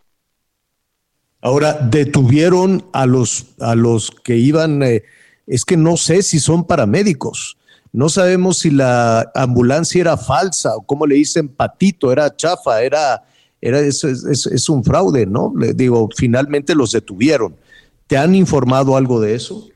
Ahora, 1.41 1.75
detuvieron 1.75 2.85
a 2.93 3.07
los, 3.07 3.55
a 3.61 3.75
los 3.75 4.11
que 4.11 4.37
iban, 4.37 4.83
eh, 4.83 5.05
es 5.47 5.65
que 5.65 5.77
no 5.77 5.97
sé 5.97 6.23
si 6.23 6.41
son 6.41 6.67
paramédicos. 6.67 7.57
No 7.93 8.09
sabemos 8.09 8.59
si 8.59 8.71
la 8.71 9.31
ambulancia 9.35 10.01
era 10.01 10.17
falsa 10.17 10.77
o 10.77 10.83
como 10.83 11.07
le 11.07 11.15
dicen 11.15 11.49
patito, 11.49 12.13
era 12.13 12.35
chafa, 12.35 12.83
era, 12.83 13.23
era 13.61 13.79
es, 13.81 14.05
es- 14.05 14.47
es- 14.47 14.69
un 14.69 14.85
fraude, 14.85 15.27
¿no? 15.27 15.53
Le 15.59 15.73
digo, 15.73 16.09
finalmente 16.17 16.75
los 16.75 16.93
detuvieron. 16.93 17.57
¿Te 18.07 18.17
han 18.17 18.35
informado 18.35 18.97
algo 18.97 19.21
de 19.21 19.35
eso? 19.35 19.69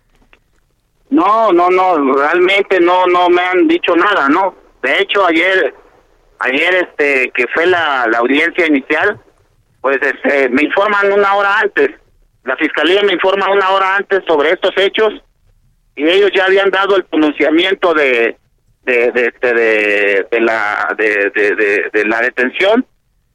No, 1.10 1.52
no, 1.52 1.68
no, 1.70 2.14
realmente 2.14 2.80
no, 2.80 3.06
no 3.06 3.28
me 3.28 3.42
han 3.42 3.68
dicho 3.68 3.94
nada, 3.96 4.28
¿no? 4.28 4.54
De 4.82 4.98
hecho, 5.02 5.26
ayer, 5.26 5.74
ayer, 6.38 6.74
este, 6.74 7.30
que 7.34 7.44
fue 7.52 7.66
la, 7.66 8.06
la 8.10 8.18
audiencia 8.18 8.66
inicial, 8.66 9.20
pues, 9.80 9.98
este, 10.00 10.48
me 10.48 10.62
informan 10.62 11.12
una 11.12 11.34
hora 11.34 11.58
antes. 11.60 11.90
La 12.44 12.56
fiscalía 12.56 13.02
me 13.02 13.12
informa 13.12 13.50
una 13.52 13.70
hora 13.70 13.96
antes 13.96 14.20
sobre 14.26 14.52
estos 14.52 14.72
hechos 14.76 15.12
y 15.94 16.04
ellos 16.08 16.30
ya 16.34 16.46
habían 16.46 16.70
dado 16.70 16.96
el 16.96 17.04
pronunciamiento 17.04 17.92
de, 17.94 18.36
de, 18.84 19.12
de, 19.12 19.26
este, 19.26 20.40
la, 20.40 20.94
de, 20.98 21.90
de 21.92 22.04
la 22.06 22.20
detención 22.22 22.84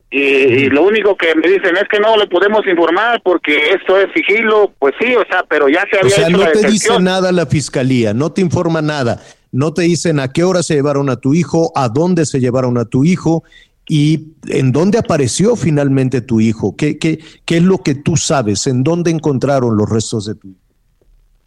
y, 0.10 0.70
lo 0.70 0.84
único 0.84 1.18
que 1.18 1.36
me 1.36 1.48
dicen 1.50 1.76
es 1.76 1.84
que 1.92 2.00
no 2.00 2.16
le 2.16 2.28
podemos 2.28 2.66
informar 2.66 3.22
porque 3.24 3.72
esto 3.72 4.00
es 4.00 4.08
sigilo, 4.14 4.72
pues 4.80 4.94
sí, 5.00 5.14
o 5.16 5.26
sea, 5.30 5.44
pero 5.50 5.68
ya 5.68 5.86
se 5.92 5.98
O 5.98 6.02
había 6.02 6.16
sea, 6.16 6.28
hecho 6.28 6.38
no 6.38 6.44
la 6.44 6.52
te 6.54 6.68
dice 6.68 7.00
nada 7.02 7.32
la 7.34 7.46
fiscalía, 7.46 8.14
no 8.14 8.32
te 8.32 8.40
informa 8.42 8.82
nada, 8.82 9.22
no 9.52 9.74
te 9.74 9.82
dicen 9.82 10.22
a 10.22 10.32
qué 10.32 10.46
hora 10.46 10.64
se 10.64 10.76
llevaron 10.76 11.10
a 11.10 11.18
tu 11.18 11.34
hijo, 11.34 11.74
a 11.76 11.90
dónde 11.90 12.26
se 12.26 12.40
llevaron 12.40 12.78
a 12.78 12.86
tu 12.86 13.04
hijo 13.04 13.44
y 13.90 14.34
en 14.48 14.72
dónde 14.72 14.98
apareció 14.98 15.58
finalmente 15.58 16.22
tu 16.22 16.40
hijo. 16.40 16.76
¿Qué, 16.78 16.98
qué, 16.98 17.20
qué 17.46 17.58
es 17.58 17.64
lo 17.64 17.80
que 17.80 17.96
tú 17.96 18.16
sabes? 18.16 18.66
¿En 18.68 18.84
dónde 18.84 19.12
encontraron 19.12 19.76
los 19.76 19.90
restos 19.90 20.26
de 20.26 20.36
tu 20.36 20.48
hijo? 20.48 20.60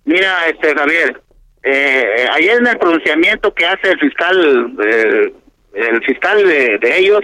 Mira, 0.05 0.49
este 0.49 0.75
Javier, 0.75 1.23
eh, 1.63 2.27
ayer 2.33 2.59
en 2.59 2.67
el 2.67 2.79
pronunciamiento 2.79 3.55
que 3.55 3.67
hace 3.67 3.91
el 3.91 3.99
fiscal, 3.99 4.75
eh, 4.85 5.33
el 5.75 6.05
fiscal 6.05 6.47
de, 6.47 6.79
de 6.79 6.99
ellos, 6.99 7.23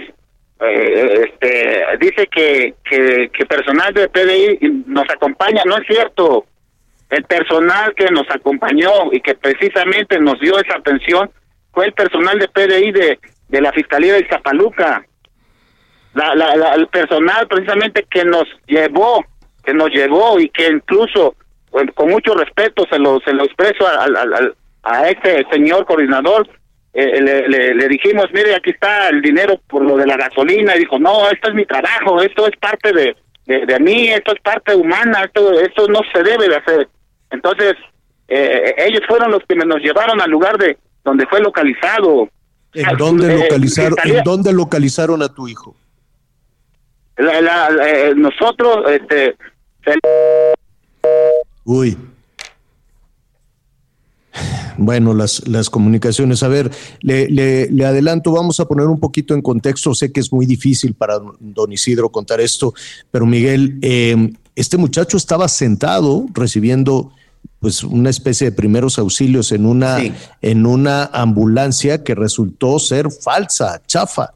eh, 0.59 1.29
este, 1.29 1.83
dice 1.99 2.27
que, 2.27 2.73
que, 2.83 3.29
que 3.31 3.45
personal 3.45 3.93
de 3.93 4.07
PDI 4.09 4.83
nos 4.87 5.09
acompaña, 5.09 5.61
no 5.65 5.77
es 5.77 5.87
cierto. 5.87 6.45
El 7.09 7.23
personal 7.23 7.93
que 7.95 8.05
nos 8.11 8.29
acompañó 8.29 8.91
y 9.13 9.21
que 9.21 9.35
precisamente 9.35 10.19
nos 10.19 10.39
dio 10.39 10.59
esa 10.59 10.77
atención 10.77 11.31
fue 11.71 11.85
el 11.85 11.93
personal 11.93 12.37
de 12.39 12.47
PDI 12.49 12.91
de, 12.91 13.19
de 13.47 13.61
la 13.61 13.71
Fiscalía 13.71 14.13
de 14.15 14.27
Zapaluca. 14.27 15.05
La, 16.13 16.73
el 16.73 16.87
personal 16.87 17.47
precisamente 17.47 18.05
que 18.09 18.25
nos 18.25 18.45
llevó, 18.65 19.23
que 19.63 19.73
nos 19.73 19.89
llevó 19.91 20.39
y 20.39 20.49
que 20.49 20.67
incluso 20.67 21.35
con 21.93 22.09
mucho 22.09 22.33
respeto 22.33 22.85
se 22.89 22.97
lo 22.97 23.19
se 23.19 23.33
lo 23.33 23.43
expreso 23.43 23.87
al- 23.87 24.55
a 24.83 25.09
este 25.09 25.45
señor 25.51 25.85
coordinador 25.85 26.49
eh, 26.99 27.21
le, 27.21 27.47
le- 27.47 27.73
le 27.75 27.87
dijimos 27.87 28.25
mire 28.33 28.55
aquí 28.55 28.71
está 28.71 29.09
el 29.09 29.21
dinero 29.21 29.59
por 29.67 29.83
lo 29.83 29.97
de 29.97 30.07
la 30.07 30.17
gasolina 30.17 30.75
y 30.75 30.79
dijo 30.79 30.97
no 30.97 31.29
esto 31.29 31.49
es 31.49 31.53
mi 31.55 31.65
trabajo 31.65 32.21
esto 32.21 32.47
es 32.47 32.57
parte 32.59 32.91
de, 32.91 33.15
de, 33.45 33.65
de 33.67 33.79
mí 33.79 34.07
esto 34.09 34.33
es 34.33 34.41
parte 34.41 34.73
humana 34.75 35.23
esto 35.25 35.41
esto 35.59 35.87
no 35.87 35.99
se 36.11 36.23
debe 36.23 36.49
de 36.49 36.55
hacer 36.55 36.87
entonces 37.29 37.73
eh, 38.27 38.73
ellos 38.79 39.01
fueron 39.07 39.29
los 39.31 39.41
que 39.47 39.55
me 39.55 39.63
nos 39.65 39.79
llevaron 39.81 40.19
al 40.21 40.29
lugar 40.31 40.57
de 40.57 40.77
donde 41.03 41.25
fue 41.27 41.39
localizado 41.39 42.29
¿En 42.73 42.97
dónde, 42.97 43.27
Eh, 43.33 43.37
localizaron, 43.43 43.91
fiscalía- 43.93 44.17
¿En 44.19 44.23
dónde 44.23 44.53
localizaron 44.53 45.21
a 45.23 45.29
tu 45.33 45.47
hijo? 45.47 45.75
la- 47.17 47.41
la- 47.41 47.69
eh, 47.89 48.13
nosotros, 48.15 48.85
este, 48.91 49.35
Uy. 51.63 51.97
Bueno, 54.77 55.13
las, 55.13 55.47
las 55.47 55.69
comunicaciones. 55.69 56.43
A 56.43 56.47
ver, 56.47 56.71
le, 57.01 57.27
le- 57.29 57.69
le 57.71 57.85
adelanto, 57.85 58.31
vamos 58.31 58.59
a 58.59 58.65
poner 58.65 58.87
un 58.87 58.99
poquito 58.99 59.33
en 59.33 59.41
contexto. 59.41 59.93
Sé 59.95 60.11
que 60.11 60.19
es 60.19 60.31
muy 60.31 60.45
difícil 60.45 60.93
para 60.93 61.19
don 61.39 61.71
Isidro 61.71 62.09
contar 62.09 62.39
esto, 62.41 62.73
pero 63.11 63.25
Miguel, 63.25 63.79
eh, 63.81 64.31
este 64.55 64.77
muchacho 64.77 65.17
estaba 65.17 65.47
sentado 65.47 66.25
recibiendo 66.33 67.11
pues 67.59 67.83
una 67.83 68.09
especie 68.11 68.49
de 68.49 68.55
primeros 68.55 68.99
auxilios 68.99 69.51
en 69.51 69.65
una, 69.65 69.99
Sí. 69.99 70.11
en 70.41 70.65
una 70.65 71.05
ambulancia 71.05 72.03
que 72.03 72.13
resultó 72.13 72.77
ser 72.77 73.09
falsa, 73.11 73.81
chafa. 73.87 74.31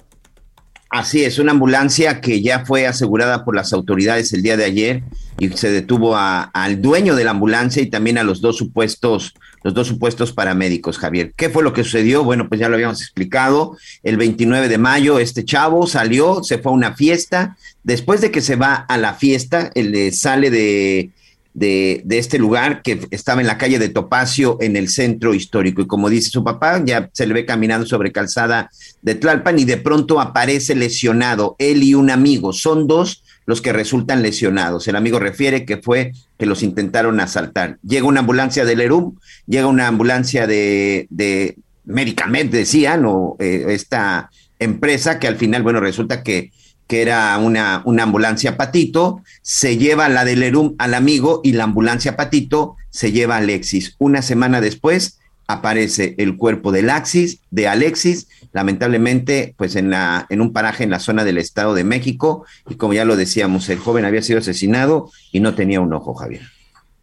Así 0.92 1.24
es, 1.24 1.40
una 1.40 1.54
ambulancia 1.54 2.20
que 2.20 2.42
ya 2.42 2.66
fue 2.66 2.86
asegurada 2.86 3.46
por 3.46 3.56
las 3.56 3.72
autoridades 3.72 4.34
el 4.34 4.44
día 4.44 4.58
de 4.58 4.66
ayer 4.66 5.04
y 5.40 5.48
se 5.52 5.72
detuvo 5.72 6.18
al 6.18 6.82
dueño 6.82 7.16
de 7.16 7.24
la 7.24 7.32
ambulancia 7.32 7.82
y 7.82 7.86
también 7.86 8.18
a 8.18 8.24
los 8.24 8.42
dos 8.42 8.58
supuestos, 8.58 9.34
los 9.64 9.74
dos 9.74 9.88
supuestos 9.88 10.34
paramédicos, 10.34 10.98
Javier. 10.98 11.32
¿Qué 11.38 11.50
fue 11.50 11.64
lo 11.64 11.72
que 11.72 11.86
sucedió? 11.86 12.26
Bueno, 12.26 12.50
pues 12.50 12.60
ya 12.60 12.68
lo 12.68 12.76
habíamos 12.76 13.02
explicado. 13.02 13.78
El 14.04 14.18
29 14.18 14.68
de 14.68 14.78
mayo, 14.78 15.18
este 15.20 15.46
chavo 15.46 15.88
salió, 15.88 16.44
se 16.44 16.58
fue 16.58 16.74
a 16.74 16.76
una 16.76 16.94
fiesta. 16.94 17.56
Después 17.84 18.20
de 18.20 18.30
que 18.30 18.42
se 18.42 18.58
va 18.58 18.74
a 18.76 18.98
la 18.98 19.14
fiesta, 19.14 19.72
él 19.76 19.96
eh, 19.96 20.12
sale 20.12 20.52
de, 20.52 21.12
de, 21.54 22.02
de 22.06 22.18
este 22.18 22.40
lugar 22.40 22.82
que 22.82 23.08
estaba 23.12 23.42
en 23.42 23.48
la 23.48 23.58
calle 23.58 23.80
de 23.80 23.90
Topacio 23.90 24.58
en 24.62 24.76
el 24.76 24.90
centro 24.90 25.34
histórico. 25.34 25.82
Y 25.82 25.88
como 25.88 26.10
dice 26.10 26.30
su 26.30 26.44
papá, 26.44 26.82
ya 26.84 27.10
se 27.14 27.28
le 27.28 27.34
ve 27.34 27.46
caminando 27.46 27.86
sobre 27.86 28.12
calzada 28.12 28.70
de 29.02 29.16
Tlalpan 29.16 29.60
y 29.60 29.66
de 29.66 29.78
pronto 29.78 30.20
aparece 30.20 30.76
lesionado 30.76 31.56
él 31.60 31.84
y 31.84 31.94
un 31.94 32.10
amigo. 32.10 32.54
Son 32.54 32.88
dos 32.88 33.24
los 33.46 33.62
que 33.62 33.74
resultan 33.74 34.22
lesionados. 34.22 34.88
El 34.88 34.96
amigo 34.96 35.20
refiere 35.20 35.66
que 35.66 35.78
fue 35.78 36.14
que 36.38 36.46
los 36.46 36.64
intentaron 36.64 37.20
asaltar. 37.20 37.78
Llega 37.84 38.06
una 38.06 38.22
ambulancia 38.22 38.66
del 38.66 38.82
ERUM, 38.82 39.16
llega 39.48 39.68
una 39.68 39.88
ambulancia 39.88 40.48
de, 40.48 41.08
de 41.10 41.58
Medicament, 41.86 42.52
decían, 42.52 43.04
o 43.06 43.36
eh, 43.40 43.66
esta 43.70 44.30
empresa 44.60 45.20
que 45.20 45.28
al 45.28 45.36
final, 45.38 45.64
bueno, 45.64 45.80
resulta 45.80 46.24
que 46.24 46.52
que 46.92 47.02
era 47.02 47.38
una, 47.38 47.84
una 47.86 48.04
ambulancia 48.04 48.58
Patito, 48.58 49.24
se 49.42 49.78
lleva 49.78 50.10
la 50.10 50.26
del 50.26 50.44
ERUM 50.44 50.76
al 50.78 50.94
amigo 50.94 51.40
y 51.42 51.54
la 51.54 51.64
ambulancia 51.64 52.18
Patito 52.18 52.76
se 52.90 53.14
lleva 53.14 53.36
a 53.36 53.38
Alexis. 53.38 53.96
Una 53.98 54.22
semana 54.22 54.60
después 54.60 55.18
aparece 55.48 56.16
el 56.18 56.36
cuerpo 56.36 56.74
de 56.74 56.82
Alexis, 56.82 57.40
de 57.50 57.70
Alexis, 57.70 58.28
lamentablemente, 58.52 59.56
pues 59.58 59.78
en, 59.78 59.90
la, 59.90 60.26
en 60.28 60.42
un 60.42 60.52
paraje 60.52 60.84
en 60.84 60.90
la 60.90 61.00
zona 61.00 61.24
del 61.24 61.38
Estado 61.38 61.76
de 61.76 61.86
México, 61.86 62.44
y 62.70 62.76
como 62.76 62.92
ya 62.92 63.06
lo 63.06 63.16
decíamos, 63.16 63.70
el 63.70 63.80
joven 63.80 64.04
había 64.04 64.22
sido 64.22 64.40
asesinado 64.40 65.10
y 65.32 65.40
no 65.40 65.56
tenía 65.56 65.80
un 65.80 65.94
ojo, 65.94 66.14
Javier. 66.14 66.42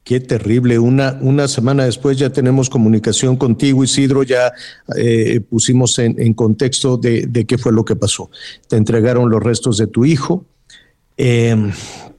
Qué 0.08 0.20
terrible. 0.20 0.78
Una, 0.78 1.18
una 1.20 1.46
semana 1.48 1.84
después 1.84 2.16
ya 2.16 2.30
tenemos 2.30 2.70
comunicación 2.70 3.36
contigo, 3.36 3.84
Isidro. 3.84 4.22
Ya 4.22 4.54
eh, 4.96 5.40
pusimos 5.40 5.98
en, 5.98 6.32
contexto 6.32 6.96
de, 6.96 7.44
qué 7.46 7.58
fue 7.58 7.74
lo 7.74 7.84
que 7.84 7.94
pasó. 7.94 8.30
Te 8.68 8.76
entregaron 8.76 9.28
los 9.28 9.42
restos 9.42 9.76
de 9.76 9.86
tu 9.86 10.06
hijo. 10.06 10.46
Eh, 11.18 11.54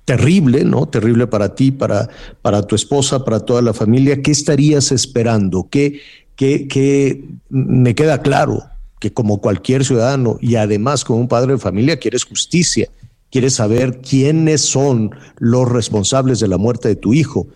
terrible, 0.05 0.65
¿no? 0.65 0.87
Terrible 0.87 1.25
para 1.25 1.55
ti, 1.55 1.71
para, 1.71 2.07
para 2.43 2.61
tu 2.61 2.75
esposa, 2.75 3.25
para 3.25 3.39
toda 3.39 3.63
la 3.63 3.73
familia. 3.73 4.21
¿Qué 4.21 4.29
estarías 4.29 4.91
esperando? 4.91 5.67
¿Qué, 5.71 5.99
qué, 6.35 6.67
qué 6.67 7.25
me 7.49 7.95
queda 7.95 8.21
claro? 8.21 8.65
que 8.99 9.13
como 9.13 9.39
cualquier 9.39 9.85
ciudadano 9.85 10.37
y 10.41 10.55
además 10.55 11.05
como 11.05 11.19
un 11.19 11.29
padre 11.29 11.53
de 11.53 11.57
familia 11.57 11.97
quieres 11.97 12.25
justicia, 12.25 12.89
quieres 13.31 13.53
saber 13.53 14.01
quiénes 14.01 14.59
son 14.61 15.11
los 15.37 15.69
responsables 15.69 16.41
de 16.41 16.49
la 16.49 16.57
muerte 16.57 16.89
de 16.89 16.95
tu 16.97 17.13
hijo, 17.13 17.47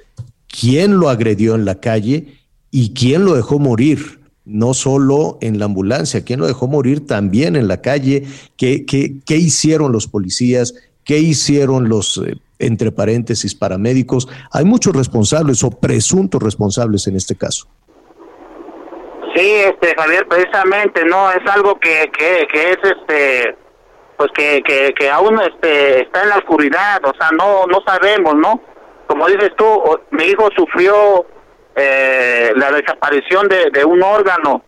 quién 0.59 0.99
lo 0.99 1.09
agredió 1.09 1.55
en 1.55 1.65
la 1.65 1.75
calle 1.75 2.37
y 2.69 2.93
quién 2.93 3.25
lo 3.25 3.33
dejó 3.33 3.59
morir, 3.59 4.19
no 4.45 4.73
solo 4.73 5.37
en 5.41 5.57
la 5.57 5.65
ambulancia, 5.65 6.23
quién 6.23 6.39
lo 6.39 6.47
dejó 6.47 6.67
morir 6.67 7.07
también 7.07 7.55
en 7.55 7.67
la 7.67 7.81
calle, 7.81 8.23
qué, 8.57 8.85
qué, 8.85 9.15
qué 9.25 9.35
hicieron 9.37 9.91
los 9.91 10.07
policías, 10.07 10.75
qué 11.05 11.19
hicieron 11.19 11.89
los, 11.89 12.17
eh, 12.17 12.35
entre 12.59 12.91
paréntesis, 12.91 13.55
paramédicos. 13.55 14.27
Hay 14.51 14.65
muchos 14.65 14.95
responsables 14.95 15.63
o 15.63 15.71
presuntos 15.71 16.41
responsables 16.41 17.07
en 17.07 17.15
este 17.15 17.35
caso. 17.35 17.67
Sí, 19.35 19.41
este 19.41 19.95
Javier, 19.97 20.27
precisamente, 20.27 21.03
no 21.05 21.31
es 21.31 21.41
algo 21.51 21.79
que, 21.79 22.11
que, 22.17 22.47
que 22.51 22.71
es 22.71 22.77
este 22.83 23.55
pues 24.15 24.29
que, 24.35 24.61
que, 24.95 25.09
aún 25.09 25.39
este 25.41 26.03
está 26.03 26.21
en 26.21 26.29
la 26.29 26.37
oscuridad, 26.37 27.01
o 27.03 27.13
sea, 27.17 27.31
no 27.31 27.65
no 27.65 27.81
sabemos, 27.85 28.35
¿no? 28.35 28.61
Como 29.07 29.27
dices 29.27 29.51
tú, 29.55 29.65
mi 30.11 30.25
hijo 30.25 30.49
sufrió 30.55 31.25
eh, 31.75 32.51
la 32.55 32.71
desaparición 32.71 33.47
de, 33.47 33.85
un 33.85 34.01
órgano, 34.01 34.63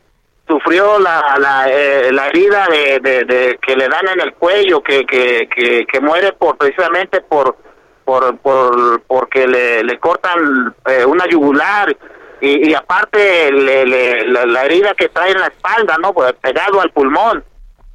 sufrió 0.48 1.00
la 1.00 1.38
la, 1.40 1.70
eh, 1.70 2.10
herida 2.10 2.68
de, 2.68 3.00
de, 3.00 3.60
que 3.62 3.76
le 3.76 3.88
dan 3.88 4.08
en 4.10 4.22
el 4.22 4.34
cuello, 4.34 4.82
que 4.82 5.06
que, 5.06 5.48
que, 5.48 5.86
que 5.86 6.00
muere 6.02 6.34
por 6.34 6.58
precisamente 6.58 7.22
por 7.22 7.56
por, 8.04 8.38
por 8.38 9.02
porque 9.04 9.48
le, 9.48 9.84
le 9.84 10.00
cortan 10.00 10.76
eh, 10.88 11.06
una 11.06 11.26
yugular 11.28 11.96
y, 12.42 12.70
y 12.70 12.74
aparte 12.74 13.52
le, 13.52 13.86
le, 13.86 14.28
la, 14.28 14.46
la, 14.46 14.66
herida 14.66 14.94
que 14.94 15.10
trae 15.10 15.32
en 15.32 15.40
la 15.40 15.48
espalda, 15.48 15.98
¿no? 16.00 16.14
Pues 16.14 16.34
pegado 16.34 16.82
al 16.82 16.92
pulmón. 16.92 17.44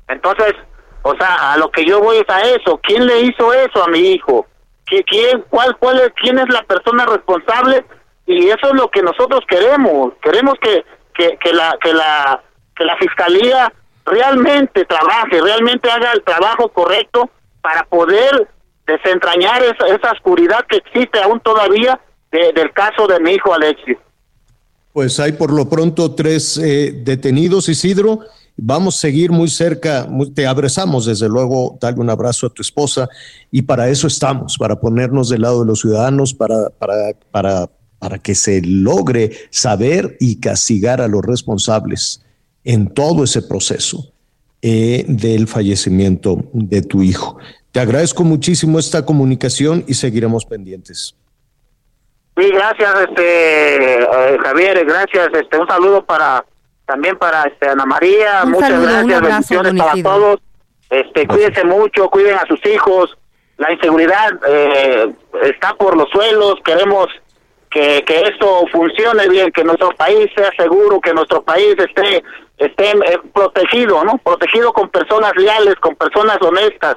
Entonces, 0.08 0.54
o 1.02 1.14
sea, 1.14 1.52
a 1.52 1.56
lo 1.56 1.70
que 1.70 1.84
yo 1.84 2.00
voy 2.00 2.18
es 2.18 2.28
a 2.28 2.40
eso. 2.40 2.80
¿Quién 2.82 3.06
le 3.06 3.20
hizo 3.20 3.52
eso 3.52 3.84
a 3.84 3.88
mi 3.88 4.00
hijo? 4.12 4.46
¿Quién, 5.06 5.44
cuál, 5.48 5.76
cuál 5.78 6.00
es, 6.00 6.12
¿Quién 6.20 6.38
es 6.38 6.48
la 6.48 6.62
persona 6.62 7.06
responsable? 7.06 7.84
Y 8.26 8.48
eso 8.48 8.68
es 8.68 8.74
lo 8.74 8.90
que 8.90 9.02
nosotros 9.02 9.40
queremos. 9.48 10.12
Queremos 10.22 10.54
que, 10.60 10.84
que, 11.14 11.52
la, 11.52 11.76
que, 11.80 11.92
la, 11.92 12.42
que 12.76 12.84
la 12.84 12.96
fiscalía 12.96 13.72
realmente 14.04 14.84
trabaje, 14.84 15.40
realmente 15.40 15.90
haga 15.90 16.12
el 16.12 16.22
trabajo 16.22 16.68
correcto 16.68 17.30
para 17.60 17.84
poder 17.84 18.48
desentrañar 18.86 19.62
esa, 19.62 19.86
esa 19.94 20.12
oscuridad 20.12 20.66
que 20.68 20.78
existe 20.78 21.20
aún 21.20 21.40
todavía 21.40 22.00
de, 22.32 22.52
del 22.52 22.72
caso 22.72 23.06
de 23.06 23.20
mi 23.20 23.32
hijo 23.32 23.54
Alexis. 23.54 23.96
Pues 24.92 25.20
hay 25.20 25.32
por 25.32 25.52
lo 25.52 25.68
pronto 25.68 26.14
tres 26.14 26.58
eh, 26.58 26.92
detenidos, 26.92 27.68
Isidro. 27.68 28.20
Vamos 28.62 28.96
a 28.96 29.00
seguir 29.00 29.30
muy 29.30 29.48
cerca, 29.48 30.06
te 30.34 30.46
abrazamos 30.46 31.06
desde 31.06 31.30
luego, 31.30 31.78
dale 31.80 31.98
un 31.98 32.10
abrazo 32.10 32.46
a 32.46 32.50
tu 32.50 32.60
esposa 32.60 33.08
y 33.50 33.62
para 33.62 33.88
eso 33.88 34.06
estamos, 34.06 34.58
para 34.58 34.78
ponernos 34.78 35.30
del 35.30 35.42
lado 35.42 35.60
de 35.60 35.66
los 35.66 35.80
ciudadanos, 35.80 36.34
para, 36.34 36.68
para, 36.68 37.14
para, 37.30 37.70
para 37.98 38.18
que 38.18 38.34
se 38.34 38.60
logre 38.60 39.30
saber 39.48 40.18
y 40.20 40.40
castigar 40.40 41.00
a 41.00 41.08
los 41.08 41.22
responsables 41.22 42.22
en 42.62 42.92
todo 42.92 43.24
ese 43.24 43.40
proceso 43.40 44.12
eh, 44.60 45.06
del 45.08 45.48
fallecimiento 45.48 46.44
de 46.52 46.82
tu 46.82 47.02
hijo. 47.02 47.38
Te 47.72 47.80
agradezco 47.80 48.24
muchísimo 48.24 48.78
esta 48.78 49.06
comunicación 49.06 49.84
y 49.88 49.94
seguiremos 49.94 50.44
pendientes. 50.44 51.16
Sí, 52.36 52.50
gracias, 52.52 52.94
este 53.08 54.02
eh, 54.02 54.38
Javier, 54.42 54.84
gracias, 54.84 55.28
este 55.32 55.56
un 55.56 55.66
saludo 55.66 56.04
para 56.04 56.44
también 56.90 57.16
para 57.16 57.44
este 57.44 57.68
Ana 57.68 57.86
María, 57.86 58.42
un 58.44 58.50
muchas 58.50 58.70
saludo, 58.70 58.86
gracias, 58.88 59.22
bendiciones 59.22 59.74
para 59.74 60.02
todos. 60.02 60.40
Este, 60.90 61.24
cuídense 61.28 61.64
mucho, 61.64 62.08
cuiden 62.10 62.34
a 62.34 62.44
sus 62.46 62.58
hijos. 62.66 63.16
La 63.58 63.72
inseguridad 63.72 64.32
eh, 64.48 65.12
está 65.44 65.74
por 65.74 65.96
los 65.96 66.10
suelos, 66.10 66.56
queremos 66.64 67.06
que, 67.70 68.02
que 68.04 68.22
esto 68.22 68.66
funcione 68.72 69.28
bien, 69.28 69.52
que 69.52 69.62
nuestro 69.62 69.90
país 69.90 70.28
sea 70.34 70.50
seguro, 70.58 71.00
que 71.00 71.14
nuestro 71.14 71.42
país 71.42 71.76
esté 71.78 72.24
esté 72.58 72.90
eh, 72.90 73.20
protegido, 73.32 74.02
¿no? 74.02 74.18
Protegido 74.18 74.72
con 74.72 74.88
personas 74.88 75.32
leales, 75.36 75.76
con 75.76 75.94
personas 75.94 76.38
honestas. 76.42 76.96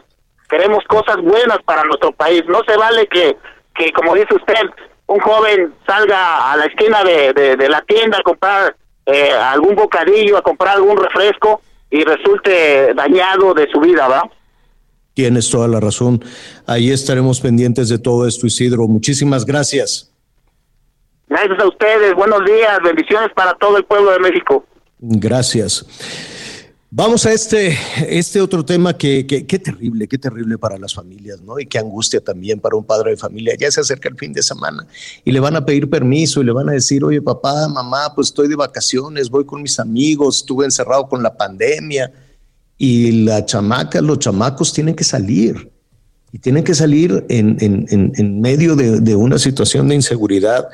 Queremos 0.50 0.84
cosas 0.86 1.18
buenas 1.18 1.60
para 1.66 1.84
nuestro 1.84 2.12
país. 2.14 2.44
No 2.48 2.62
se 2.68 2.76
vale 2.78 3.06
que, 3.08 3.38
que 3.76 3.92
como 3.94 4.16
dice 4.16 4.34
usted, 4.34 4.72
un 5.06 5.20
joven 5.20 5.76
salga 5.86 6.52
a 6.52 6.58
la 6.58 6.66
esquina 6.66 7.04
de, 7.04 7.32
de, 7.34 7.56
de 7.58 7.70
la 7.70 7.82
tienda 7.82 8.18
a 8.18 8.24
comprar 8.24 8.76
eh, 9.06 9.32
algún 9.32 9.76
bocadillo, 9.76 10.38
a 10.38 10.42
comprar 10.42 10.76
algún 10.76 10.98
refresco 10.98 11.62
y 11.90 12.04
resulte 12.04 12.94
dañado 12.94 13.54
de 13.54 13.68
su 13.72 13.80
vida, 13.80 14.08
¿va? 14.08 14.30
Tienes 15.14 15.50
toda 15.50 15.68
la 15.68 15.80
razón. 15.80 16.24
Ahí 16.66 16.92
estaremos 16.92 17.40
pendientes 17.40 17.90
de 17.90 18.00
todo 18.00 18.28
esto, 18.28 18.48
Isidro. 18.48 18.88
Muchísimas 18.88 19.46
gracias. 19.46 20.12
Gracias 21.28 21.60
a 21.60 21.68
ustedes, 21.68 22.14
buenos 22.16 22.46
días, 22.46 22.80
bendiciones 22.84 23.30
para 23.36 23.54
todo 23.56 23.78
el 23.78 23.86
pueblo 23.86 24.12
de 24.12 24.20
México. 24.20 24.66
Gracias. 25.00 25.86
Vamos 26.96 27.26
a 27.26 27.34
este, 27.34 27.76
este 28.08 28.40
otro 28.40 28.64
tema 28.64 28.96
que, 28.96 29.26
que, 29.26 29.58
terrible, 29.58 30.08
qué 30.08 30.20
terrible 30.20 30.60
para 30.60 30.78
las 30.78 30.94
familias, 30.94 31.42
¿no? 31.42 31.60
Y 31.60 31.66
qué 31.66 31.80
angustia 31.80 32.22
también 32.22 32.60
para 32.60 32.76
un 32.76 32.84
padre 32.84 33.10
de 33.10 33.18
familia. 33.18 33.56
Ya 33.60 33.72
se 33.72 33.82
acerca 33.82 34.10
el 34.10 34.16
fin 34.16 34.32
de 34.32 34.44
semana 34.44 34.86
y 35.26 35.32
le 35.32 35.40
van 35.40 35.56
a 35.56 35.66
pedir 35.66 35.90
permiso 35.90 36.40
y 36.40 36.46
le 36.46 36.52
van 36.52 36.70
a 36.70 36.74
decir, 36.74 37.04
oye, 37.04 37.20
papá, 37.20 37.68
mamá, 37.68 38.14
pues 38.14 38.28
estoy 38.28 38.48
de 38.48 38.56
vacaciones, 38.56 39.32
voy 39.32 39.44
con 39.44 39.64
mis 39.64 39.80
amigos, 39.80 40.38
estuve 40.38 40.66
encerrado 40.66 41.08
con 41.08 41.24
la 41.24 41.36
pandemia. 41.36 42.12
Y 42.78 43.24
la 43.24 43.44
chamaca, 43.44 44.00
los 44.00 44.20
chamacos 44.20 44.72
tienen 44.72 44.94
que 44.94 45.04
salir 45.04 45.72
y 46.32 46.38
tienen 46.38 46.64
que 46.64 46.76
salir 46.76 47.26
en, 47.28 47.58
en, 47.60 48.12
en 48.16 48.40
medio 48.40 48.76
de, 48.76 49.00
de, 49.00 49.16
una 49.16 49.40
situación 49.40 49.88
de 49.88 49.96
inseguridad 49.96 50.68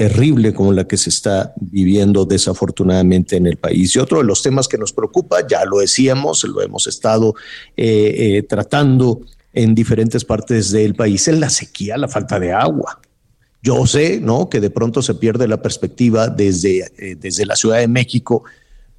terrible 0.00 0.54
como 0.54 0.72
la 0.72 0.88
que 0.88 0.96
se 0.96 1.10
está 1.10 1.52
viviendo 1.60 2.24
desafortunadamente 2.24 3.36
en 3.36 3.46
el 3.46 3.58
país. 3.58 3.94
Y 3.94 3.98
otro 3.98 4.16
de 4.16 4.24
los 4.24 4.42
temas 4.42 4.66
que 4.66 4.78
nos 4.78 4.94
preocupa, 4.94 5.46
ya 5.46 5.62
lo 5.66 5.80
decíamos, 5.80 6.42
lo 6.44 6.62
hemos 6.62 6.86
estado 6.86 7.34
eh, 7.76 8.38
eh, 8.38 8.42
tratando 8.44 9.20
en 9.52 9.74
diferentes 9.74 10.24
partes 10.24 10.70
del 10.70 10.94
país, 10.94 11.28
es 11.28 11.38
la 11.38 11.50
sequía, 11.50 11.98
la 11.98 12.08
falta 12.08 12.40
de 12.40 12.50
agua. 12.50 12.98
Yo 13.62 13.86
sé, 13.86 14.20
¿no? 14.22 14.48
Que 14.48 14.60
de 14.60 14.70
pronto 14.70 15.02
se 15.02 15.16
pierde 15.16 15.46
la 15.46 15.60
perspectiva 15.60 16.28
desde, 16.28 16.90
eh, 16.96 17.16
desde 17.20 17.44
la 17.44 17.54
Ciudad 17.54 17.76
de 17.76 17.88
México 17.88 18.44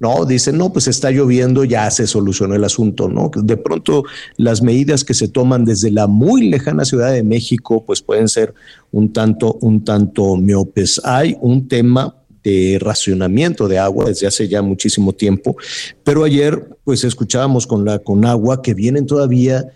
¿no? 0.02 0.24
Dicen, 0.24 0.58
no, 0.58 0.72
pues 0.72 0.88
está 0.88 1.12
lloviendo, 1.12 1.62
ya 1.62 1.88
se 1.92 2.08
solucionó 2.08 2.56
el 2.56 2.64
asunto, 2.64 3.08
¿no? 3.08 3.30
De 3.36 3.56
pronto 3.56 4.02
las 4.36 4.60
medidas 4.60 5.04
que 5.04 5.14
se 5.14 5.28
toman 5.28 5.64
desde 5.64 5.92
la 5.92 6.08
muy 6.08 6.48
lejana 6.48 6.84
Ciudad 6.84 7.12
de 7.12 7.22
México, 7.22 7.84
pues 7.86 8.02
pueden 8.02 8.26
ser 8.28 8.52
un 8.92 9.12
tanto, 9.12 9.58
un 9.60 9.84
tanto 9.84 10.36
miopes. 10.36 11.00
Hay 11.04 11.36
un 11.40 11.66
tema 11.66 12.14
de 12.42 12.78
racionamiento 12.80 13.68
de 13.68 13.78
agua 13.78 14.06
desde 14.06 14.26
hace 14.26 14.48
ya 14.48 14.62
muchísimo 14.62 15.12
tiempo, 15.12 15.56
pero 16.04 16.24
ayer 16.24 16.76
pues 16.84 17.04
escuchábamos 17.04 17.66
con 17.66 17.84
la 17.84 17.98
con 18.00 18.24
agua 18.24 18.62
que 18.62 18.74
vienen 18.74 19.06
todavía, 19.06 19.72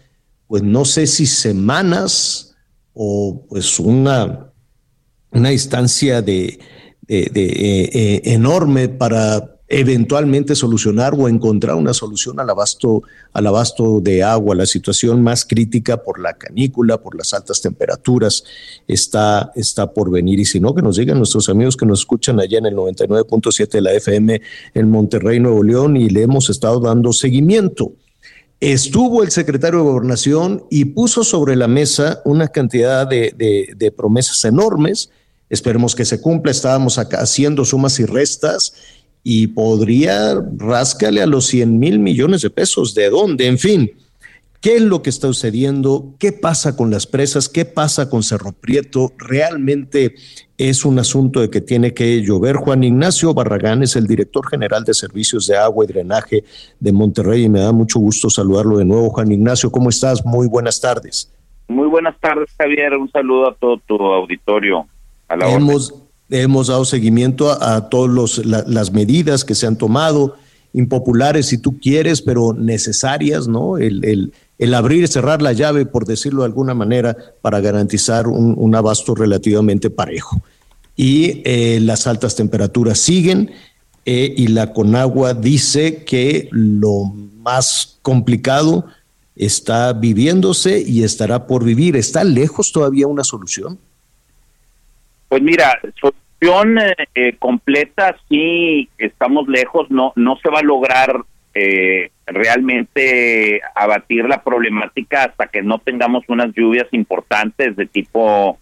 pues 0.46 0.62
no 0.62 0.84
sé 0.84 1.06
si 1.06 1.26
semanas 1.26 2.54
o 2.92 3.44
pues 3.48 3.78
una, 3.78 4.50
una 5.30 5.52
instancia 5.52 6.22
de, 6.22 6.58
eh, 7.08 7.30
eh, 7.34 8.22
enorme 8.24 8.88
para 8.88 9.55
eventualmente 9.68 10.54
solucionar 10.54 11.14
o 11.14 11.28
encontrar 11.28 11.74
una 11.74 11.92
solución 11.92 12.38
al 12.38 12.50
abasto, 12.50 13.02
al 13.32 13.46
abasto 13.46 14.00
de 14.00 14.22
agua. 14.22 14.54
La 14.54 14.66
situación 14.66 15.22
más 15.22 15.44
crítica 15.44 16.02
por 16.02 16.20
la 16.20 16.34
canícula, 16.34 16.98
por 16.98 17.16
las 17.16 17.34
altas 17.34 17.60
temperaturas, 17.60 18.44
está, 18.86 19.50
está 19.54 19.92
por 19.92 20.10
venir. 20.10 20.38
Y 20.38 20.44
si 20.44 20.60
no, 20.60 20.74
que 20.74 20.82
nos 20.82 20.96
digan 20.96 21.18
nuestros 21.18 21.48
amigos 21.48 21.76
que 21.76 21.86
nos 21.86 22.00
escuchan 22.00 22.38
allá 22.38 22.58
en 22.58 22.66
el 22.66 22.76
99.7 22.76 23.68
de 23.68 23.80
la 23.80 23.92
FM 23.92 24.40
en 24.74 24.90
Monterrey, 24.90 25.40
Nuevo 25.40 25.62
León, 25.62 25.96
y 25.96 26.10
le 26.10 26.22
hemos 26.22 26.48
estado 26.48 26.78
dando 26.78 27.12
seguimiento. 27.12 27.92
Estuvo 28.60 29.22
el 29.22 29.30
secretario 29.30 29.80
de 29.80 29.84
Gobernación 29.84 30.64
y 30.70 30.86
puso 30.86 31.24
sobre 31.24 31.56
la 31.56 31.68
mesa 31.68 32.22
una 32.24 32.48
cantidad 32.48 33.06
de, 33.06 33.94
promesas 33.94 34.44
enormes. 34.46 35.10
Esperemos 35.50 35.94
que 35.94 36.06
se 36.06 36.22
cumpla. 36.22 36.52
Estábamos 36.52 36.98
acá 36.98 37.20
haciendo 37.20 37.66
sumas 37.66 38.00
y 38.00 38.06
restas 38.06 38.72
y 39.28 39.48
podría 39.48 40.40
rascarle 40.56 41.20
a 41.20 41.26
los 41.26 41.46
100 41.46 41.80
mil 41.80 41.98
millones 41.98 42.42
de 42.42 42.50
pesos. 42.50 42.94
¿De 42.94 43.10
dónde? 43.10 43.48
En 43.48 43.58
fin, 43.58 43.90
¿qué 44.60 44.76
es 44.76 44.82
lo 44.82 45.02
que 45.02 45.10
está 45.10 45.26
sucediendo? 45.26 46.14
¿Qué 46.20 46.30
pasa 46.30 46.76
con 46.76 46.92
las 46.92 47.08
presas? 47.08 47.48
¿Qué 47.48 47.64
pasa 47.64 48.08
con 48.08 48.22
Cerro 48.22 48.52
Prieto? 48.52 49.14
Realmente 49.18 50.14
es 50.56 50.84
un 50.84 51.00
asunto 51.00 51.40
de 51.40 51.50
que 51.50 51.60
tiene 51.60 51.92
que 51.92 52.22
llover. 52.22 52.54
Juan 52.54 52.84
Ignacio 52.84 53.34
Barragán 53.34 53.82
es 53.82 53.96
el 53.96 54.06
director 54.06 54.46
general 54.46 54.84
de 54.84 54.94
Servicios 54.94 55.48
de 55.48 55.56
Agua 55.56 55.84
y 55.84 55.88
Drenaje 55.88 56.44
de 56.78 56.92
Monterrey 56.92 57.46
y 57.46 57.48
me 57.48 57.58
da 57.58 57.72
mucho 57.72 57.98
gusto 57.98 58.30
saludarlo 58.30 58.78
de 58.78 58.84
nuevo. 58.84 59.10
Juan 59.10 59.32
Ignacio, 59.32 59.72
¿cómo 59.72 59.88
estás? 59.88 60.24
Muy 60.24 60.46
buenas 60.46 60.80
tardes. 60.80 61.32
Muy 61.66 61.88
buenas 61.88 62.16
tardes, 62.20 62.48
Javier. 62.56 62.92
Un 62.96 63.10
saludo 63.10 63.50
a 63.50 63.54
todo 63.56 63.78
tu 63.88 63.96
auditorio. 63.96 64.86
A 65.26 65.34
la 65.34 65.50
Hemos, 65.50 66.05
Hemos 66.28 66.66
dado 66.68 66.84
seguimiento 66.84 67.50
a, 67.50 67.88
todas 67.88 68.38
las 68.44 68.92
medidas 68.92 69.44
que 69.44 69.54
se 69.54 69.66
han 69.66 69.76
tomado, 69.76 70.36
impopulares 70.72 71.46
si 71.46 71.58
tú 71.58 71.78
quieres, 71.78 72.20
pero 72.20 72.52
necesarias, 72.52 73.46
¿no? 73.46 73.78
El, 73.78 74.32
abrir 74.74 75.04
y 75.04 75.06
cerrar 75.06 75.40
la 75.40 75.52
llave, 75.52 75.86
por 75.86 76.04
decirlo 76.04 76.42
de 76.42 76.46
alguna 76.46 76.74
manera, 76.74 77.16
para 77.42 77.60
garantizar 77.60 78.26
un, 78.26 78.74
abasto 78.74 79.14
relativamente 79.14 79.88
parejo. 79.88 80.40
Y 80.96 81.42
eh, 81.44 81.78
las 81.80 82.06
altas 82.06 82.34
temperaturas 82.34 82.98
siguen 82.98 83.50
eh, 84.04 84.34
y 84.36 84.48
la 84.48 84.72
Conagua 84.72 85.34
dice 85.34 86.04
que 86.04 86.48
lo 86.50 87.04
más 87.38 87.98
complicado 88.02 88.86
está 89.36 89.92
viviéndose 89.92 90.80
y 90.80 91.04
estará 91.04 91.46
por 91.46 91.64
vivir. 91.64 91.96
¿Está 91.96 92.24
lejos 92.24 92.72
todavía 92.72 93.06
una 93.06 93.24
solución? 93.24 93.78
Pues 95.28 95.42
mira, 95.42 95.78
solución 96.00 96.78
eh, 96.78 96.94
eh, 97.14 97.36
completa 97.38 98.16
sí 98.28 98.88
estamos 98.98 99.48
lejos, 99.48 99.90
no 99.90 100.12
no 100.16 100.36
se 100.36 100.50
va 100.50 100.60
a 100.60 100.62
lograr 100.62 101.22
eh, 101.54 102.10
realmente 102.26 103.60
abatir 103.74 104.26
la 104.26 104.42
problemática 104.42 105.24
hasta 105.24 105.46
que 105.48 105.62
no 105.62 105.78
tengamos 105.78 106.24
unas 106.28 106.54
lluvias 106.54 106.86
importantes 106.92 107.74
de 107.76 107.86
tipo 107.86 108.58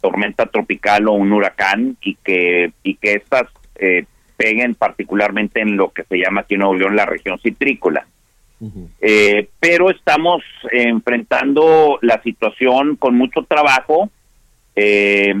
tormenta 0.00 0.46
tropical 0.46 1.08
o 1.08 1.12
un 1.12 1.32
huracán 1.32 1.96
y 2.02 2.16
que 2.16 2.72
y 2.82 2.94
que 2.96 3.14
estas 3.14 3.44
peguen 4.36 4.74
particularmente 4.76 5.60
en 5.60 5.76
lo 5.76 5.90
que 5.90 6.04
se 6.04 6.16
llama 6.18 6.42
aquí 6.42 6.54
en 6.54 6.60
Nuevo 6.60 6.74
León 6.74 6.96
la 6.96 7.06
región 7.06 7.38
citrícola. 7.38 8.06
pero 9.58 9.90
estamos 9.90 10.42
enfrentando 10.70 11.98
la 12.02 12.22
situación 12.22 12.96
con 12.96 13.16
mucho 13.16 13.42
trabajo. 13.42 14.10
Eh, 14.74 15.34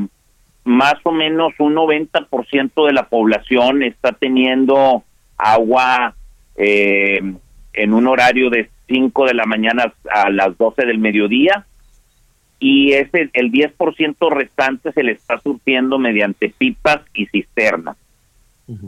más 0.64 0.94
o 1.02 1.12
menos 1.12 1.52
un 1.58 1.74
90% 1.74 2.86
de 2.86 2.92
la 2.92 3.08
población 3.08 3.82
está 3.82 4.12
teniendo 4.12 5.02
agua 5.36 6.14
eh, 6.56 7.20
en 7.72 7.94
un 7.94 8.06
horario 8.06 8.50
de 8.50 8.70
5 8.88 9.26
de 9.26 9.34
la 9.34 9.44
mañana 9.44 9.92
a 10.12 10.30
las 10.30 10.56
12 10.56 10.86
del 10.86 10.98
mediodía 10.98 11.66
y 12.58 12.92
ese 12.92 13.28
el 13.32 13.50
10% 13.50 14.30
restante 14.30 14.92
se 14.92 15.02
le 15.02 15.12
está 15.12 15.40
surtiendo 15.40 15.98
mediante 15.98 16.54
pipas 16.56 17.00
y 17.12 17.26
cisternas. 17.26 17.96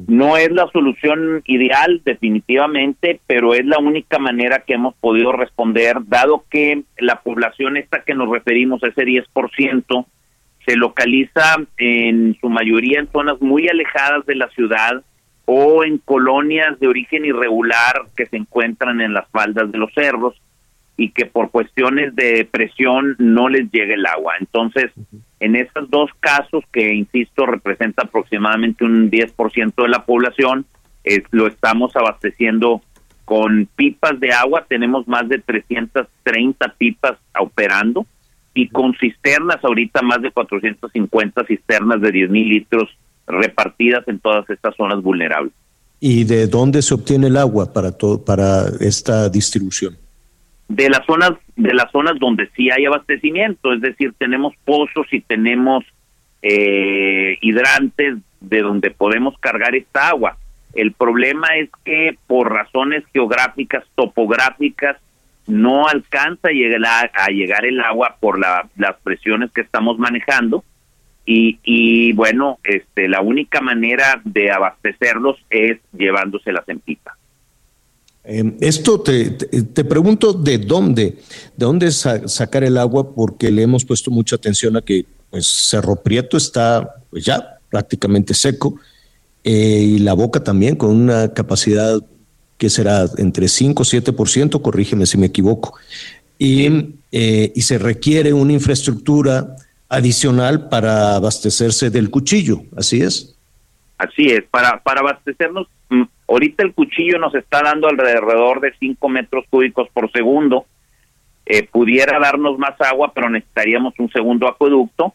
No 0.06 0.36
es 0.36 0.50
la 0.52 0.68
solución 0.68 1.42
ideal 1.44 2.00
definitivamente, 2.04 3.20
pero 3.26 3.52
es 3.52 3.66
la 3.66 3.78
única 3.78 4.18
manera 4.18 4.60
que 4.60 4.74
hemos 4.74 4.94
podido 4.94 5.32
responder, 5.32 5.96
dado 6.06 6.44
que 6.48 6.84
la 6.98 7.20
población 7.20 7.76
esta 7.76 8.02
que 8.02 8.14
nos 8.14 8.30
referimos, 8.30 8.82
ese 8.82 9.02
10%, 9.02 10.06
se 10.66 10.76
localiza 10.76 11.56
en 11.76 12.36
su 12.40 12.48
mayoría 12.48 13.00
en 13.00 13.10
zonas 13.10 13.40
muy 13.40 13.68
alejadas 13.68 14.24
de 14.26 14.36
la 14.36 14.48
ciudad 14.50 15.02
o 15.46 15.84
en 15.84 15.98
colonias 15.98 16.78
de 16.80 16.88
origen 16.88 17.24
irregular 17.24 18.06
que 18.16 18.26
se 18.26 18.36
encuentran 18.36 19.00
en 19.00 19.12
las 19.12 19.28
faldas 19.28 19.70
de 19.70 19.78
los 19.78 19.92
cerros 19.92 20.34
y 20.96 21.10
que 21.10 21.26
por 21.26 21.50
cuestiones 21.50 22.14
de 22.14 22.48
presión 22.50 23.16
no 23.18 23.48
les 23.48 23.70
llega 23.70 23.94
el 23.94 24.06
agua. 24.06 24.34
Entonces, 24.40 24.92
en 25.40 25.56
esos 25.56 25.90
dos 25.90 26.10
casos, 26.20 26.64
que 26.72 26.94
insisto, 26.94 27.46
representa 27.46 28.04
aproximadamente 28.04 28.84
un 28.84 29.10
10% 29.10 29.74
de 29.82 29.88
la 29.88 30.04
población, 30.06 30.64
lo 31.30 31.46
estamos 31.46 31.94
abasteciendo 31.96 32.80
con 33.24 33.68
pipas 33.76 34.18
de 34.20 34.32
agua. 34.32 34.64
Tenemos 34.68 35.06
más 35.08 35.28
de 35.28 35.40
330 35.40 36.74
pipas 36.78 37.18
operando 37.38 38.06
y 38.54 38.68
con 38.68 38.94
cisternas, 38.94 39.62
ahorita 39.62 40.00
más 40.02 40.22
de 40.22 40.30
450 40.30 41.44
cisternas 41.44 42.00
de 42.00 42.12
10 42.12 42.30
mil 42.30 42.48
litros 42.48 42.88
repartidas 43.26 44.06
en 44.06 44.20
todas 44.20 44.48
estas 44.48 44.76
zonas 44.76 45.02
vulnerables. 45.02 45.52
¿Y 46.00 46.24
de 46.24 46.46
dónde 46.46 46.82
se 46.82 46.94
obtiene 46.94 47.26
el 47.26 47.36
agua 47.36 47.72
para 47.72 47.92
todo, 47.92 48.24
para 48.24 48.66
esta 48.80 49.28
distribución? 49.28 49.96
De 50.68 50.88
las 50.88 51.04
zonas, 51.06 51.32
de 51.56 51.74
las 51.74 51.90
zonas 51.90 52.14
donde 52.20 52.48
sí 52.56 52.70
hay 52.70 52.84
abastecimiento, 52.84 53.72
es 53.72 53.80
decir, 53.80 54.14
tenemos 54.18 54.54
pozos 54.64 55.06
y 55.12 55.20
tenemos 55.20 55.84
eh, 56.42 57.38
hidrantes 57.40 58.18
de 58.40 58.60
donde 58.60 58.90
podemos 58.90 59.34
cargar 59.40 59.74
esta 59.74 60.08
agua. 60.08 60.36
El 60.74 60.92
problema 60.92 61.48
es 61.56 61.70
que 61.84 62.18
por 62.26 62.52
razones 62.52 63.04
geográficas, 63.12 63.84
topográficas, 63.94 64.96
no 65.46 65.86
alcanza 65.88 66.48
a 66.48 67.28
llegar, 67.28 67.64
el 67.64 67.80
agua 67.80 68.16
por 68.20 68.38
la, 68.38 68.68
las 68.76 68.96
presiones 69.02 69.50
que 69.52 69.60
estamos 69.60 69.98
manejando. 69.98 70.64
Y, 71.26 71.58
y 71.64 72.12
bueno, 72.12 72.58
este, 72.64 73.08
la 73.08 73.22
única 73.22 73.60
manera 73.60 74.20
de 74.24 74.50
abastecerlos 74.50 75.38
es 75.48 75.78
llevándoselas 75.92 76.68
en 76.68 76.80
pipa. 76.80 77.16
Em, 78.24 78.56
esto 78.60 79.00
te, 79.00 79.30
te, 79.30 79.84
pregunto 79.84 80.32
de 80.32 80.56
dónde, 80.56 81.04
de 81.04 81.66
dónde 81.66 81.90
sacar 81.92 82.64
el 82.64 82.78
agua, 82.78 83.14
porque 83.14 83.50
le 83.50 83.62
hemos 83.62 83.84
puesto 83.84 84.10
mucha 84.10 84.36
atención 84.36 84.78
a 84.78 84.82
que 84.82 85.04
pues, 85.28 85.46
Cerro 85.46 85.96
Prieto 85.96 86.38
está 86.38 86.94
pues, 87.10 87.24
ya 87.24 87.58
prácticamente 87.68 88.32
seco 88.32 88.80
eh, 89.42 89.50
y 89.50 89.98
la 89.98 90.14
boca 90.14 90.42
también 90.42 90.76
con 90.76 90.90
una 90.90 91.34
capacidad 91.34 92.00
que 92.58 92.70
será 92.70 93.04
entre 93.18 93.48
5 93.48 93.82
y 93.82 93.86
7%, 93.86 94.62
corrígeme 94.62 95.06
si 95.06 95.18
me 95.18 95.26
equivoco, 95.26 95.78
y, 96.38 96.94
eh, 97.12 97.52
y 97.54 97.62
se 97.62 97.78
requiere 97.78 98.32
una 98.32 98.52
infraestructura 98.52 99.56
adicional 99.88 100.68
para 100.68 101.16
abastecerse 101.16 101.90
del 101.90 102.10
cuchillo, 102.10 102.62
¿así 102.76 103.02
es? 103.02 103.36
Así 103.98 104.26
es, 104.26 104.42
para, 104.50 104.82
para 104.82 105.00
abastecernos, 105.00 105.68
mm, 105.88 106.02
ahorita 106.28 106.64
el 106.64 106.74
cuchillo 106.74 107.18
nos 107.18 107.34
está 107.34 107.62
dando 107.62 107.88
alrededor 107.88 108.60
de 108.60 108.72
5 108.78 109.08
metros 109.08 109.44
cúbicos 109.48 109.88
por 109.92 110.10
segundo, 110.10 110.66
eh, 111.46 111.68
pudiera 111.70 112.18
darnos 112.18 112.58
más 112.58 112.80
agua, 112.80 113.12
pero 113.14 113.28
necesitaríamos 113.28 113.94
un 113.98 114.10
segundo 114.10 114.48
acueducto, 114.48 115.14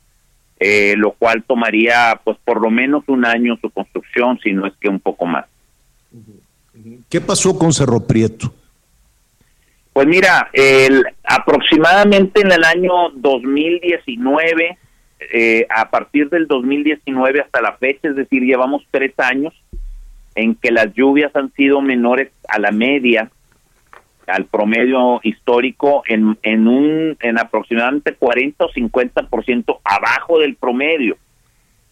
eh, 0.60 0.96
lo 0.98 1.12
cual 1.12 1.44
tomaría 1.44 2.20
pues 2.24 2.38
por 2.44 2.62
lo 2.62 2.70
menos 2.70 3.04
un 3.08 3.26
año 3.26 3.58
su 3.62 3.70
construcción, 3.70 4.40
si 4.44 4.54
no 4.54 4.68
es 4.68 4.74
que 4.80 4.90
un 4.90 5.00
poco 5.00 5.26
más. 5.26 5.46
¿Qué 7.10 7.22
pasó 7.22 7.58
con 7.58 7.74
Cerro 7.74 8.06
Prieto? 8.06 8.54
Pues 9.94 10.08
mira, 10.08 10.50
el, 10.54 11.04
aproximadamente 11.24 12.42
en 12.42 12.52
el 12.52 12.64
año 12.64 13.10
2019, 13.16 14.78
eh, 15.34 15.68
a 15.70 15.90
partir 15.90 16.30
del 16.30 16.48
2019 16.48 17.42
hasta 17.42 17.62
la 17.62 17.74
fecha, 17.74 18.10
es 18.10 18.16
decir, 18.16 18.44
llevamos 18.44 18.84
tres 18.92 19.14
años 19.18 19.54
en 20.36 20.56
que 20.56 20.72
las 20.72 20.94
lluvias 20.94 21.36
han 21.36 21.52
sido 21.54 21.82
menores 21.82 22.32
a 22.48 22.60
la 22.60 22.72
media, 22.72 23.30
al 24.28 24.46
promedio 24.46 25.20
histórico, 25.24 26.04
en, 26.08 26.38
en 26.44 26.68
un 26.68 27.18
en 27.20 27.40
aproximadamente 27.40 28.14
40 28.14 28.66
o 28.66 28.70
50% 28.70 29.80
abajo 29.84 30.40
del 30.40 30.56
promedio. 30.56 31.18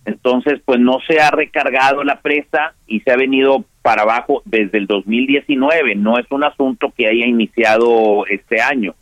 Entonces, 0.05 0.61
pues 0.63 0.79
no 0.79 0.99
se 1.05 1.19
ha 1.19 1.31
recargado 1.31 2.05
la 2.05 2.21
presa 2.21 2.73
y 2.85 3.01
se 3.01 3.11
ha 3.11 3.17
venido 3.17 3.65
para 3.87 4.01
abajo 4.01 4.41
desde 4.43 4.79
el 4.79 4.85
2019. 4.85 5.95
No 5.95 6.19
es 6.19 6.25
un 6.29 6.43
asunto 6.43 6.91
que 6.93 7.07
haya 7.07 7.25
iniciado 7.25 8.25
este 8.27 8.61
año. 8.61 8.95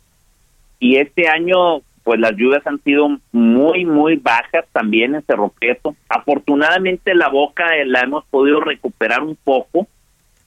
Y 0.78 0.98
este 0.98 1.26
año, 1.26 1.80
pues 2.04 2.20
las 2.20 2.36
lluvias 2.36 2.64
han 2.68 2.80
sido 2.84 3.18
muy, 3.32 3.84
muy 3.84 4.14
bajas 4.14 4.64
también 4.70 5.16
en 5.16 5.22
Cerro 5.22 5.48
Prieto. 5.48 5.96
Afortunadamente 6.08 7.16
la 7.16 7.28
boca 7.28 7.64
la 7.84 8.02
hemos 8.02 8.24
podido 8.26 8.60
recuperar 8.60 9.22
un 9.22 9.34
poco, 9.34 9.88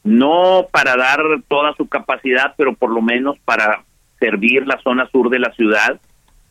no 0.05 0.67
para 0.71 0.95
dar 0.95 1.19
toda 1.49 1.73
su 1.75 1.89
capacidad, 1.89 2.53
pero 2.55 2.73
por 2.75 2.91
lo 2.91 3.01
menos 3.01 3.37
para 3.39 3.83
servir 4.21 4.65
la 4.65 4.79
zona 4.81 5.09
sur 5.09 5.29
de 5.29 5.39
la 5.39 5.51
ciudad, 5.51 5.99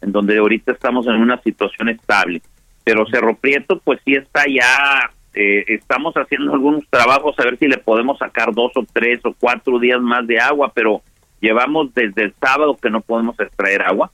en 0.02 0.12
donde 0.12 0.36
ahorita 0.36 0.72
estamos 0.72 1.06
en 1.06 1.14
una 1.14 1.40
situación 1.40 1.88
estable 1.88 2.42
pero 2.88 3.04
Cerro 3.10 3.36
Prieto 3.36 3.78
pues 3.84 4.00
sí 4.02 4.14
está 4.14 4.44
ya, 4.46 5.10
eh, 5.40 5.64
estamos 5.68 6.14
haciendo 6.14 6.52
algunos 6.52 6.82
trabajos 6.90 7.38
a 7.38 7.44
ver 7.44 7.56
si 7.60 7.68
le 7.68 7.78
podemos 7.78 8.18
sacar 8.18 8.52
dos 8.52 8.72
o 8.74 8.84
tres 8.92 9.20
o 9.24 9.32
cuatro 9.38 9.78
días 9.78 10.00
más 10.00 10.26
de 10.26 10.40
agua, 10.40 10.72
pero 10.74 11.00
llevamos 11.40 11.94
desde 11.94 12.24
el 12.24 12.34
sábado 12.40 12.76
que 12.76 12.90
no 12.90 13.02
podemos 13.02 13.38
extraer 13.38 13.82
agua. 13.82 14.10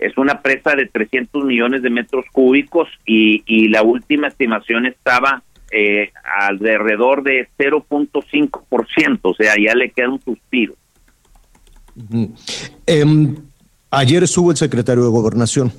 Es 0.00 0.18
una 0.18 0.42
presa 0.42 0.74
de 0.74 0.86
300 0.86 1.44
millones 1.44 1.82
de 1.82 1.90
metros 1.90 2.24
cúbicos 2.32 2.88
y, 3.06 3.44
y 3.46 3.68
la 3.68 3.84
última 3.84 4.26
estimación 4.26 4.86
estaba 4.86 5.44
eh, 5.70 6.10
alrededor 6.40 7.22
de 7.22 7.46
0.5%, 7.56 9.20
o 9.22 9.34
sea, 9.34 9.54
ya 9.64 9.76
le 9.76 9.90
queda 9.90 10.08
un 10.08 10.20
suspiro. 10.20 10.74
Em, 12.84 13.36
ayer 13.92 14.24
estuvo 14.24 14.50
el 14.50 14.56
secretario 14.56 15.04
de 15.04 15.10
Gobernación 15.10 15.72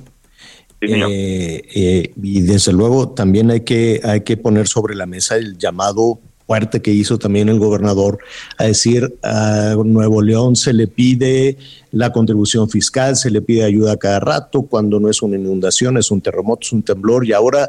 eh, 0.80 1.62
eh, 1.74 2.12
y 2.22 2.40
desde 2.40 2.72
luego 2.72 3.10
también 3.10 3.50
hay 3.50 3.60
que, 3.60 4.00
hay 4.02 4.22
que 4.22 4.38
poner 4.38 4.66
sobre 4.66 4.94
la 4.94 5.04
mesa 5.04 5.36
el 5.36 5.58
llamado 5.58 6.20
fuerte 6.46 6.80
que 6.80 6.90
hizo 6.90 7.18
también 7.18 7.50
el 7.50 7.58
gobernador 7.58 8.18
a 8.56 8.64
decir 8.64 9.14
a 9.22 9.76
Nuevo 9.84 10.22
León 10.22 10.56
se 10.56 10.72
le 10.72 10.88
pide 10.88 11.58
la 11.92 12.12
contribución 12.12 12.68
fiscal, 12.70 13.14
se 13.16 13.30
le 13.30 13.42
pide 13.42 13.64
ayuda 13.64 13.98
cada 13.98 14.20
rato, 14.20 14.62
cuando 14.62 14.98
no 14.98 15.10
es 15.10 15.22
una 15.22 15.36
inundación, 15.36 15.98
es 15.98 16.10
un 16.10 16.22
terremoto, 16.22 16.60
es 16.62 16.72
un 16.72 16.82
temblor 16.82 17.26
y 17.26 17.34
ahora 17.34 17.68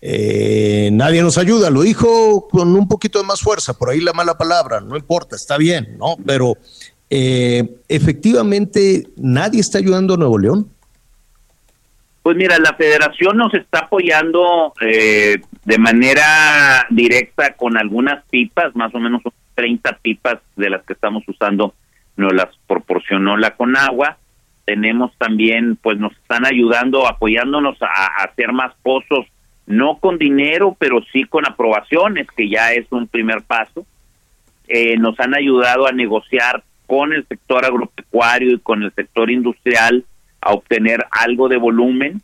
eh, 0.00 0.88
nadie 0.92 1.22
nos 1.22 1.36
ayuda. 1.36 1.68
Lo 1.68 1.82
dijo 1.82 2.48
con 2.48 2.74
un 2.74 2.88
poquito 2.88 3.18
de 3.20 3.26
más 3.26 3.40
fuerza, 3.40 3.74
por 3.74 3.90
ahí 3.90 4.00
la 4.00 4.14
mala 4.14 4.36
palabra, 4.38 4.80
no 4.80 4.96
importa, 4.96 5.36
está 5.36 5.58
bien, 5.58 5.96
¿no? 5.98 6.16
Pero 6.24 6.56
efectivamente 7.10 9.08
nadie 9.16 9.60
está 9.60 9.78
ayudando 9.78 10.14
a 10.14 10.16
Nuevo 10.16 10.38
León. 10.38 10.68
Pues 12.22 12.36
mira, 12.36 12.58
la 12.58 12.74
federación 12.74 13.38
nos 13.38 13.54
está 13.54 13.80
apoyando 13.80 14.74
eh, 14.82 15.40
de 15.64 15.78
manera 15.78 16.86
directa 16.90 17.54
con 17.54 17.78
algunas 17.78 18.24
pipas, 18.26 18.76
más 18.76 18.94
o 18.94 18.98
menos 18.98 19.22
30 19.54 19.98
pipas 20.02 20.38
de 20.56 20.68
las 20.68 20.84
que 20.84 20.92
estamos 20.92 21.22
usando, 21.26 21.74
nos 22.16 22.34
las 22.34 22.48
proporcionó 22.66 23.38
la 23.38 23.56
Conagua. 23.56 24.18
Tenemos 24.66 25.12
también, 25.16 25.76
pues 25.76 25.98
nos 25.98 26.12
están 26.12 26.44
ayudando, 26.44 27.08
apoyándonos 27.08 27.80
a, 27.80 28.22
hacer 28.24 28.52
más 28.52 28.74
pozos, 28.82 29.26
no 29.66 29.96
con 29.96 30.18
dinero, 30.18 30.76
pero 30.78 31.00
sí 31.12 31.24
con 31.24 31.46
aprobaciones, 31.46 32.26
que 32.36 32.50
ya 32.50 32.72
es 32.72 32.86
un 32.90 33.06
primer 33.06 33.42
paso. 33.42 33.86
Eh, 34.68 34.98
nos 34.98 35.18
han 35.20 35.34
ayudado 35.34 35.86
a 35.86 35.92
negociar 35.92 36.62
con 36.86 37.14
el 37.14 37.26
sector 37.26 37.64
agropecuario 37.64 38.52
y 38.52 38.60
con 38.60 38.82
el 38.82 38.92
sector 38.92 39.30
industrial 39.30 40.04
a 40.40 40.52
obtener 40.52 41.04
algo 41.10 41.48
de 41.48 41.56
volumen. 41.56 42.20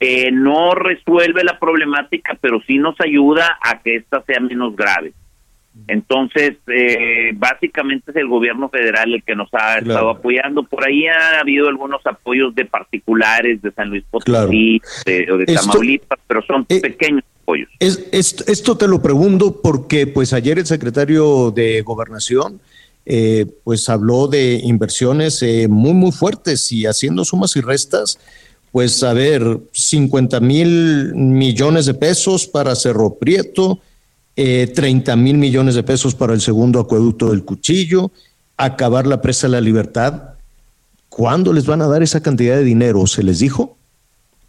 Eh, 0.00 0.30
no 0.32 0.74
resuelve 0.74 1.44
la 1.44 1.58
problemática, 1.58 2.36
pero 2.40 2.60
sí 2.66 2.78
nos 2.78 3.00
ayuda 3.00 3.58
a 3.62 3.80
que 3.80 3.96
ésta 3.96 4.22
sea 4.26 4.40
menos 4.40 4.74
grave. 4.74 5.12
Entonces, 5.88 6.56
eh, 6.66 7.30
básicamente 7.34 8.10
es 8.10 8.16
el 8.16 8.28
gobierno 8.28 8.68
federal 8.68 9.14
el 9.14 9.22
que 9.22 9.34
nos 9.34 9.48
ha 9.52 9.78
estado 9.78 10.10
apoyando. 10.10 10.64
Por 10.64 10.86
ahí 10.86 11.06
ha 11.06 11.40
habido 11.40 11.68
algunos 11.68 12.04
apoyos 12.06 12.54
de 12.54 12.66
particulares 12.66 13.62
de 13.62 13.72
San 13.72 13.88
Luis 13.88 14.04
Potosí 14.10 14.80
o 15.30 15.36
de 15.38 15.46
Tamaulipas, 15.46 16.18
pero 16.26 16.42
son 16.42 16.66
eh, 16.68 16.80
pequeños 16.80 17.24
apoyos. 17.42 17.70
Es, 17.78 18.10
esto 18.12 18.76
te 18.76 18.86
lo 18.86 19.00
pregunto 19.00 19.60
porque 19.62 20.06
pues 20.06 20.34
ayer 20.34 20.58
el 20.58 20.66
secretario 20.66 21.50
de 21.50 21.80
Gobernación 21.82 22.60
eh, 23.04 23.46
pues 23.64 23.88
habló 23.88 24.28
de 24.28 24.60
inversiones 24.62 25.42
eh, 25.42 25.66
muy, 25.68 25.92
muy 25.92 26.12
fuertes 26.12 26.70
y 26.70 26.86
haciendo 26.86 27.24
sumas 27.24 27.56
y 27.56 27.60
restas, 27.60 28.18
pues 28.70 29.02
a 29.02 29.12
ver, 29.12 29.60
50 29.72 30.40
mil 30.40 31.14
millones 31.14 31.86
de 31.86 31.94
pesos 31.94 32.46
para 32.46 32.74
Cerro 32.74 33.14
Prieto, 33.14 33.80
eh, 34.36 34.70
30 34.74 35.16
mil 35.16 35.36
millones 35.36 35.74
de 35.74 35.82
pesos 35.82 36.14
para 36.14 36.32
el 36.32 36.40
segundo 36.40 36.80
acueducto 36.80 37.30
del 37.30 37.44
Cuchillo, 37.44 38.12
acabar 38.56 39.06
la 39.06 39.20
presa 39.20 39.46
de 39.46 39.52
la 39.52 39.60
libertad. 39.60 40.34
¿Cuándo 41.08 41.52
les 41.52 41.66
van 41.66 41.82
a 41.82 41.88
dar 41.88 42.02
esa 42.02 42.22
cantidad 42.22 42.56
de 42.56 42.64
dinero? 42.64 43.06
¿Se 43.06 43.22
les 43.22 43.40
dijo? 43.40 43.76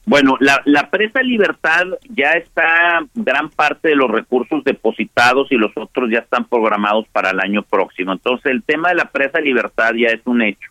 Bueno, 0.05 0.35
la, 0.41 0.61
la 0.65 0.89
presa 0.89 1.21
Libertad 1.21 1.85
ya 2.09 2.31
está 2.31 3.05
gran 3.13 3.49
parte 3.49 3.89
de 3.89 3.95
los 3.95 4.11
recursos 4.11 4.63
depositados 4.63 5.49
y 5.51 5.55
los 5.55 5.71
otros 5.75 6.09
ya 6.11 6.19
están 6.19 6.45
programados 6.45 7.07
para 7.11 7.29
el 7.29 7.39
año 7.39 7.63
próximo. 7.63 8.11
Entonces, 8.11 8.51
el 8.51 8.63
tema 8.63 8.89
de 8.89 8.95
la 8.95 9.05
presa 9.05 9.39
Libertad 9.39 9.93
ya 9.95 10.09
es 10.09 10.21
un 10.25 10.41
hecho. 10.41 10.69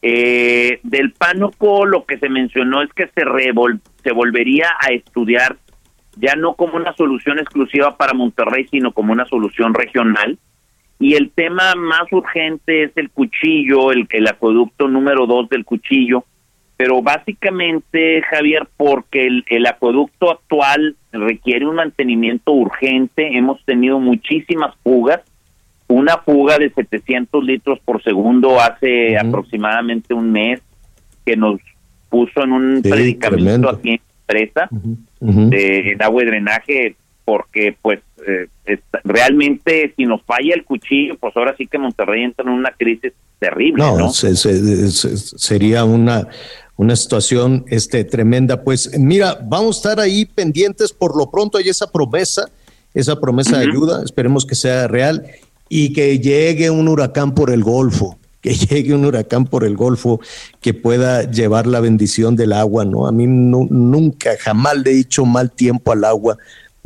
Eh, 0.00 0.80
del 0.82 1.12
Pánuco 1.12 1.84
lo 1.84 2.04
que 2.04 2.18
se 2.18 2.28
mencionó 2.28 2.82
es 2.82 2.92
que 2.92 3.08
se, 3.08 3.24
se 4.02 4.12
volvería 4.12 4.68
a 4.80 4.92
estudiar 4.92 5.56
ya 6.16 6.34
no 6.34 6.54
como 6.54 6.76
una 6.76 6.94
solución 6.94 7.38
exclusiva 7.38 7.96
para 7.96 8.14
Monterrey, 8.14 8.66
sino 8.70 8.92
como 8.92 9.12
una 9.12 9.26
solución 9.26 9.74
regional. 9.74 10.38
Y 10.98 11.14
el 11.14 11.30
tema 11.30 11.74
más 11.74 12.10
urgente 12.10 12.84
es 12.84 12.92
el 12.96 13.10
cuchillo, 13.10 13.92
el, 13.92 14.06
el 14.10 14.26
acueducto 14.26 14.88
número 14.88 15.26
dos 15.26 15.48
del 15.50 15.64
cuchillo, 15.64 16.24
pero 16.76 17.00
básicamente, 17.02 18.22
Javier, 18.22 18.68
porque 18.76 19.28
el, 19.46 19.66
acueducto 19.66 20.30
actual 20.30 20.96
requiere 21.10 21.66
un 21.66 21.76
mantenimiento 21.76 22.52
urgente, 22.52 23.36
hemos 23.36 23.64
tenido 23.64 23.98
muchísimas 23.98 24.74
fugas, 24.82 25.20
una 25.88 26.18
fuga 26.18 26.58
de 26.58 26.70
700 26.70 27.44
litros 27.44 27.78
por 27.80 28.02
segundo 28.02 28.60
hace 28.60 29.16
aproximadamente 29.16 30.12
un 30.12 30.32
mes 30.32 30.60
que 31.24 31.36
nos 31.36 31.60
puso 32.10 32.42
en 32.42 32.52
un 32.52 32.82
predicamento 32.82 33.70
aquí 33.70 33.90
en 33.90 34.00
empresa 34.26 34.68
de, 35.20 35.96
agua 36.00 36.22
y 36.22 36.26
drenaje 36.26 36.96
porque 37.24 37.76
pues 37.80 38.00
eh, 38.26 38.78
realmente 39.04 39.92
si 39.96 40.04
nos 40.04 40.22
falla 40.22 40.54
el 40.54 40.64
cuchillo 40.64 41.16
pues 41.18 41.36
ahora 41.36 41.54
sí 41.56 41.66
que 41.66 41.78
Monterrey 41.78 42.24
entra 42.24 42.44
en 42.44 42.50
una 42.50 42.70
crisis 42.70 43.12
terrible 43.38 43.82
no, 43.82 43.96
¿no? 43.96 44.10
sería 44.10 45.84
una 45.84 46.26
una 46.76 46.96
situación 46.96 47.64
este, 47.68 48.04
tremenda. 48.04 48.62
Pues 48.62 48.98
mira, 48.98 49.38
vamos 49.42 49.76
a 49.76 49.78
estar 49.78 50.00
ahí 50.00 50.24
pendientes. 50.24 50.92
Por 50.92 51.16
lo 51.16 51.30
pronto 51.30 51.58
hay 51.58 51.68
esa 51.68 51.90
promesa, 51.90 52.48
esa 52.94 53.18
promesa 53.20 53.58
de 53.58 53.66
ayuda. 53.68 54.02
Esperemos 54.04 54.44
que 54.44 54.54
sea 54.54 54.86
real 54.86 55.26
y 55.68 55.92
que 55.92 56.18
llegue 56.18 56.70
un 56.70 56.88
huracán 56.88 57.34
por 57.34 57.50
el 57.50 57.64
Golfo, 57.64 58.18
que 58.40 58.54
llegue 58.54 58.94
un 58.94 59.04
huracán 59.04 59.46
por 59.46 59.64
el 59.64 59.76
Golfo 59.76 60.20
que 60.60 60.74
pueda 60.74 61.30
llevar 61.30 61.66
la 61.66 61.80
bendición 61.80 62.36
del 62.36 62.52
agua, 62.52 62.84
¿no? 62.84 63.06
A 63.06 63.12
mí 63.12 63.26
nunca, 63.26 64.30
jamás 64.38 64.76
le 64.78 64.90
he 64.90 64.94
dicho 64.94 65.24
mal 65.24 65.50
tiempo 65.50 65.92
al 65.92 66.04
agua 66.04 66.36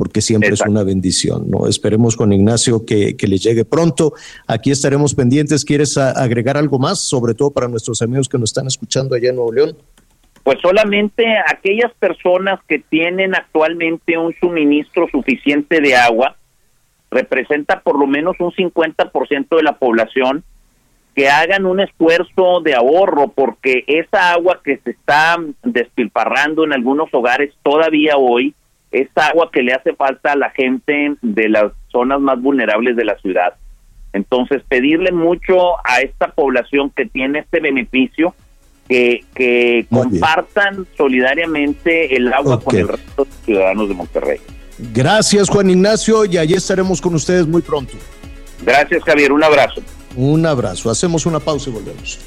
porque 0.01 0.19
siempre 0.19 0.49
es 0.49 0.61
una 0.61 0.81
bendición, 0.81 1.47
¿no? 1.47 1.67
Esperemos 1.67 2.15
con 2.15 2.33
Ignacio 2.33 2.87
que, 2.87 3.15
que 3.15 3.27
le 3.27 3.37
llegue 3.37 3.65
pronto. 3.65 4.13
Aquí 4.47 4.71
estaremos 4.71 5.13
pendientes. 5.13 5.63
¿Quieres 5.63 5.95
agregar 5.95 6.57
algo 6.57 6.79
más, 6.79 6.99
sobre 7.01 7.35
todo 7.35 7.51
para 7.51 7.67
nuestros 7.67 8.01
amigos 8.01 8.27
que 8.27 8.39
nos 8.39 8.49
están 8.49 8.65
escuchando 8.65 9.13
allá 9.13 9.29
en 9.29 9.35
Nuevo 9.35 9.53
León? 9.53 9.77
Pues 10.41 10.57
solamente 10.59 11.23
aquellas 11.47 11.93
personas 11.99 12.59
que 12.67 12.79
tienen 12.79 13.35
actualmente 13.35 14.17
un 14.17 14.33
suministro 14.39 15.07
suficiente 15.11 15.79
de 15.79 15.95
agua, 15.95 16.35
representa 17.11 17.81
por 17.81 17.99
lo 17.99 18.07
menos 18.07 18.35
un 18.39 18.51
50% 18.53 19.55
de 19.55 19.61
la 19.61 19.77
población, 19.77 20.43
que 21.13 21.29
hagan 21.29 21.67
un 21.67 21.79
esfuerzo 21.79 22.61
de 22.61 22.73
ahorro 22.73 23.27
porque 23.27 23.83
esa 23.85 24.31
agua 24.31 24.61
que 24.63 24.77
se 24.77 24.89
está 24.89 25.37
despilfarrando 25.61 26.63
en 26.63 26.73
algunos 26.73 27.13
hogares 27.13 27.53
todavía 27.61 28.17
hoy 28.17 28.55
es 28.91 29.09
agua 29.15 29.49
que 29.51 29.61
le 29.61 29.73
hace 29.73 29.93
falta 29.93 30.33
a 30.33 30.35
la 30.35 30.49
gente 30.51 31.15
de 31.21 31.49
las 31.49 31.71
zonas 31.89 32.19
más 32.19 32.41
vulnerables 32.41 32.95
de 32.95 33.05
la 33.05 33.17
ciudad. 33.19 33.53
Entonces, 34.13 34.61
pedirle 34.67 35.11
mucho 35.11 35.77
a 35.85 36.01
esta 36.01 36.31
población 36.31 36.91
que 36.93 37.05
tiene 37.05 37.39
este 37.39 37.61
beneficio 37.61 38.35
que, 38.89 39.23
que 39.33 39.85
compartan 39.89 40.85
solidariamente 40.97 42.15
el 42.15 42.33
agua 42.33 42.59
con 42.59 42.75
el 42.75 42.89
resto 42.89 43.23
de 43.23 43.29
los 43.29 43.39
ciudadanos 43.45 43.87
de 43.87 43.95
Monterrey. 43.95 44.39
Gracias, 44.93 45.49
Juan 45.49 45.69
Ignacio, 45.69 46.25
y 46.25 46.37
allí 46.37 46.55
estaremos 46.55 46.99
con 46.99 47.15
ustedes 47.15 47.47
muy 47.47 47.61
pronto. 47.61 47.93
Gracias, 48.63 49.03
Javier. 49.03 49.31
Un 49.31 49.43
abrazo. 49.43 49.81
Un 50.15 50.45
abrazo. 50.45 50.89
Hacemos 50.89 51.25
una 51.25 51.39
pausa 51.39 51.69
y 51.69 51.73
volvemos. 51.73 52.19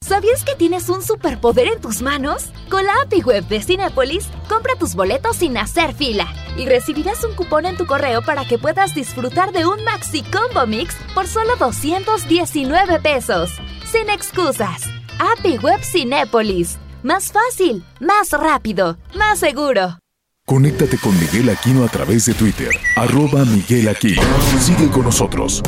¿Sabías 0.00 0.44
que 0.44 0.54
tienes 0.54 0.88
un 0.88 1.02
superpoder 1.02 1.66
en 1.68 1.80
tus 1.80 2.00
manos? 2.00 2.50
Con 2.70 2.84
la 2.84 2.92
API 3.02 3.22
Web 3.22 3.48
de 3.48 3.60
Cinepolis, 3.60 4.28
compra 4.48 4.76
tus 4.78 4.94
boletos 4.94 5.36
sin 5.36 5.56
hacer 5.56 5.94
fila 5.94 6.28
y 6.56 6.66
recibirás 6.66 7.24
un 7.24 7.34
cupón 7.34 7.66
en 7.66 7.76
tu 7.76 7.86
correo 7.86 8.22
para 8.22 8.44
que 8.46 8.58
puedas 8.58 8.94
disfrutar 8.94 9.52
de 9.52 9.66
un 9.66 9.82
Maxi 9.84 10.22
Combo 10.22 10.66
Mix 10.66 10.94
por 11.14 11.26
solo 11.26 11.56
219 11.56 13.00
pesos. 13.00 13.50
Sin 13.90 14.08
excusas. 14.10 14.82
API 15.18 15.58
Web 15.58 15.82
Cinepolis. 15.82 16.78
Más 17.02 17.32
fácil, 17.32 17.84
más 18.00 18.30
rápido, 18.32 18.98
más 19.14 19.38
seguro. 19.38 19.98
Conéctate 20.46 20.98
con 20.98 21.18
Miguel 21.18 21.48
Aquino 21.50 21.84
a 21.84 21.88
través 21.88 22.26
de 22.26 22.34
Twitter, 22.34 22.70
arroba 22.94 23.44
Miguel 23.44 23.88
Aquino. 23.88 24.22
Sigue 24.60 24.88
con 24.90 25.02
nosotros. 25.02 25.60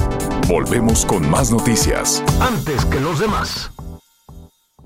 Volvemos 0.46 1.04
con 1.04 1.28
más 1.28 1.50
noticias. 1.50 2.22
Antes 2.40 2.84
que 2.84 3.00
los 3.00 3.18
demás. 3.18 3.70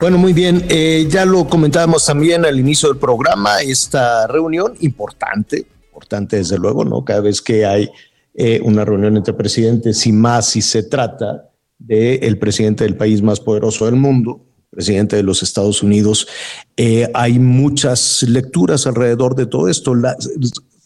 Bueno, 0.00 0.16
muy 0.16 0.32
bien. 0.32 0.64
Eh, 0.68 1.08
ya 1.10 1.24
lo 1.24 1.48
comentábamos 1.48 2.06
también 2.06 2.44
al 2.44 2.60
inicio 2.60 2.88
del 2.88 2.98
programa, 2.98 3.62
esta 3.62 4.28
reunión 4.28 4.74
importante, 4.78 5.66
importante 5.86 6.36
desde 6.36 6.56
luego, 6.56 6.84
¿no? 6.84 7.04
Cada 7.04 7.20
vez 7.20 7.42
que 7.42 7.66
hay 7.66 7.90
eh, 8.34 8.60
una 8.62 8.84
reunión 8.84 9.16
entre 9.16 9.34
presidentes 9.34 10.06
y 10.06 10.12
más 10.12 10.50
si 10.50 10.62
se 10.62 10.84
trata 10.84 11.50
del 11.80 12.22
el 12.22 12.38
presidente 12.38 12.84
del 12.84 12.96
país 12.96 13.22
más 13.22 13.40
poderoso 13.40 13.86
del 13.86 13.96
mundo, 13.96 14.46
presidente 14.70 15.16
de 15.16 15.24
los 15.24 15.42
Estados 15.42 15.82
Unidos. 15.82 16.28
Eh, 16.76 17.10
hay 17.12 17.40
muchas 17.40 18.22
lecturas 18.22 18.86
alrededor 18.86 19.34
de 19.34 19.46
todo 19.46 19.66
esto. 19.66 19.96
La, 19.96 20.16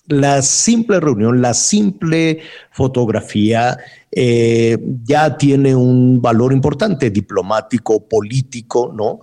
la 0.07 0.43
simple 0.43 1.01
reunión, 1.01 1.41
la 1.41 1.55
simple 1.55 2.41
fotografía 2.71 3.79
eh, 4.11 4.79
ya 5.05 5.37
tiene 5.37 5.75
un 5.75 6.21
valor 6.21 6.53
importante 6.53 7.11
diplomático, 7.11 8.07
político, 8.09 8.93
¿no? 8.95 9.21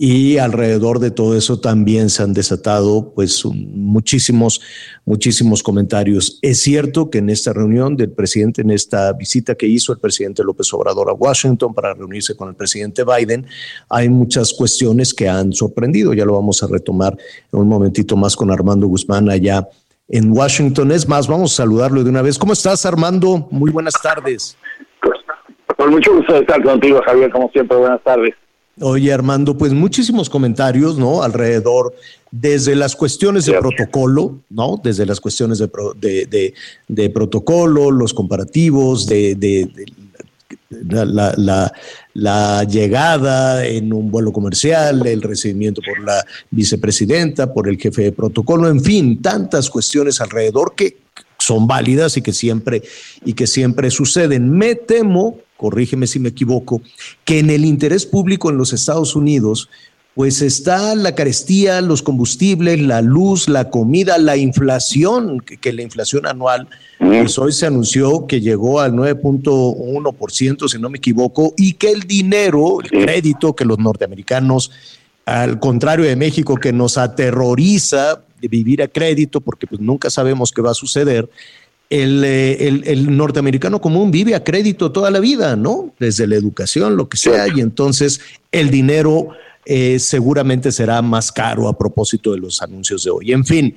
y 0.00 0.38
alrededor 0.38 1.00
de 1.00 1.10
todo 1.10 1.36
eso 1.36 1.58
también 1.58 2.08
se 2.08 2.22
han 2.22 2.32
desatado 2.32 3.12
pues 3.14 3.44
muchísimos, 3.44 4.60
muchísimos 5.04 5.60
comentarios. 5.60 6.38
Es 6.40 6.60
cierto 6.60 7.10
que 7.10 7.18
en 7.18 7.30
esta 7.30 7.52
reunión 7.52 7.96
del 7.96 8.12
presidente, 8.12 8.62
en 8.62 8.70
esta 8.70 9.12
visita 9.12 9.56
que 9.56 9.66
hizo 9.66 9.92
el 9.92 9.98
presidente 9.98 10.44
López 10.44 10.72
Obrador 10.72 11.10
a 11.10 11.14
Washington 11.14 11.74
para 11.74 11.94
reunirse 11.94 12.36
con 12.36 12.48
el 12.48 12.54
presidente 12.54 13.02
Biden, 13.02 13.44
hay 13.88 14.08
muchas 14.08 14.52
cuestiones 14.52 15.12
que 15.12 15.28
han 15.28 15.52
sorprendido. 15.52 16.14
Ya 16.14 16.24
lo 16.24 16.34
vamos 16.34 16.62
a 16.62 16.68
retomar 16.68 17.18
en 17.52 17.58
un 17.58 17.68
momentito 17.68 18.16
más 18.16 18.36
con 18.36 18.52
Armando 18.52 18.86
Guzmán 18.86 19.28
allá 19.28 19.68
en 20.08 20.32
Washington. 20.32 20.90
Es 20.90 21.06
más, 21.06 21.28
vamos 21.28 21.52
a 21.52 21.56
saludarlo 21.56 22.02
de 22.02 22.10
una 22.10 22.22
vez. 22.22 22.38
¿Cómo 22.38 22.52
estás, 22.52 22.84
Armando? 22.86 23.46
Muy 23.50 23.70
buenas 23.70 23.94
tardes. 24.02 24.56
Con 25.76 25.90
mucho 25.90 26.16
gusto 26.16 26.32
de 26.32 26.40
estar 26.40 26.62
contigo, 26.62 27.00
Javier, 27.04 27.30
como 27.30 27.50
siempre. 27.50 27.76
Buenas 27.76 28.02
tardes. 28.02 28.34
Oye, 28.80 29.12
Armando, 29.12 29.56
pues 29.56 29.72
muchísimos 29.72 30.30
comentarios, 30.30 30.98
¿no? 30.98 31.22
Alrededor, 31.22 31.94
desde 32.30 32.76
las 32.76 32.94
cuestiones 32.94 33.44
de 33.46 33.54
protocolo, 33.54 34.38
¿no? 34.50 34.80
Desde 34.82 35.04
las 35.04 35.20
cuestiones 35.20 35.58
de, 35.58 35.68
de, 35.96 36.54
de, 36.86 37.10
protocolo, 37.10 37.90
los 37.90 38.14
comparativos, 38.14 39.06
de, 39.06 39.34
la, 42.14 42.64
llegada 42.64 43.66
en 43.66 43.92
un 43.92 44.10
vuelo 44.10 44.32
comercial, 44.32 45.06
el 45.06 45.22
recibimiento 45.22 45.80
por 45.82 46.00
la 46.04 46.24
vicepresidenta, 46.50 47.52
por 47.52 47.68
el 47.68 47.78
jefe 47.78 48.02
de 48.02 48.12
protocolo, 48.12 48.68
en 48.68 48.80
fin, 48.82 49.20
tantas 49.22 49.70
cuestiones 49.70 50.20
alrededor 50.20 50.74
que 50.74 50.98
son 51.38 51.66
válidas 51.66 52.16
y 52.16 52.22
que 52.22 52.32
siempre, 52.32 52.82
y 53.24 53.34
que 53.34 53.46
siempre 53.46 53.90
suceden. 53.90 54.50
Me 54.50 54.74
temo 54.74 55.38
corrígeme 55.58 56.06
si 56.06 56.18
me 56.20 56.30
equivoco, 56.30 56.80
que 57.24 57.40
en 57.40 57.50
el 57.50 57.66
interés 57.66 58.06
público 58.06 58.48
en 58.48 58.56
los 58.56 58.72
Estados 58.72 59.14
Unidos, 59.14 59.68
pues 60.18 60.42
está 60.42 60.96
la 60.96 61.14
carestía, 61.14 61.80
los 61.80 62.02
combustibles, 62.02 62.80
la 62.80 63.02
luz, 63.02 63.48
la 63.48 63.70
comida, 63.70 64.18
la 64.18 64.36
inflación, 64.36 65.38
que, 65.38 65.72
la 65.72 65.82
inflación 65.82 66.26
anual, 66.26 66.66
pues 66.98 67.38
hoy 67.38 67.52
se 67.52 67.66
anunció 67.66 68.26
que 68.26 68.40
llegó 68.40 68.80
al 68.80 68.94
9.1%, 68.94 70.68
si 70.68 70.80
no 70.80 70.90
me 70.90 70.98
equivoco, 70.98 71.54
y 71.56 71.74
que 71.74 71.92
el 71.92 72.00
dinero, 72.00 72.80
el 72.80 72.90
crédito 73.04 73.54
que 73.54 73.64
los 73.64 73.78
norteamericanos, 73.78 74.72
al 75.24 75.60
contrario 75.60 76.04
de 76.04 76.16
México, 76.16 76.56
que 76.56 76.72
nos 76.72 76.98
aterroriza 76.98 78.20
de 78.40 78.48
vivir 78.48 78.82
a 78.82 78.88
crédito, 78.88 79.40
porque 79.40 79.68
pues 79.68 79.80
nunca 79.80 80.10
sabemos 80.10 80.50
qué 80.50 80.62
va 80.62 80.72
a 80.72 80.74
suceder, 80.74 81.30
eh, 81.90 82.56
el, 82.58 82.82
el, 82.84 83.16
norteamericano 83.16 83.80
común 83.80 84.10
vive 84.10 84.34
a 84.34 84.42
crédito 84.42 84.90
toda 84.90 85.12
la 85.12 85.20
vida, 85.20 85.54
¿no? 85.54 85.94
Desde 86.00 86.26
la 86.26 86.34
educación, 86.34 86.96
lo 86.96 87.08
que 87.08 87.16
sea, 87.16 87.46
y 87.54 87.60
entonces 87.60 88.20
el 88.50 88.70
dinero 88.70 89.28
eh, 89.68 89.98
seguramente 89.98 90.72
será 90.72 91.02
más 91.02 91.30
caro 91.30 91.68
a 91.68 91.76
propósito 91.76 92.32
de 92.32 92.38
los 92.38 92.62
anuncios 92.62 93.04
de 93.04 93.10
hoy. 93.10 93.32
En 93.32 93.44
fin, 93.44 93.76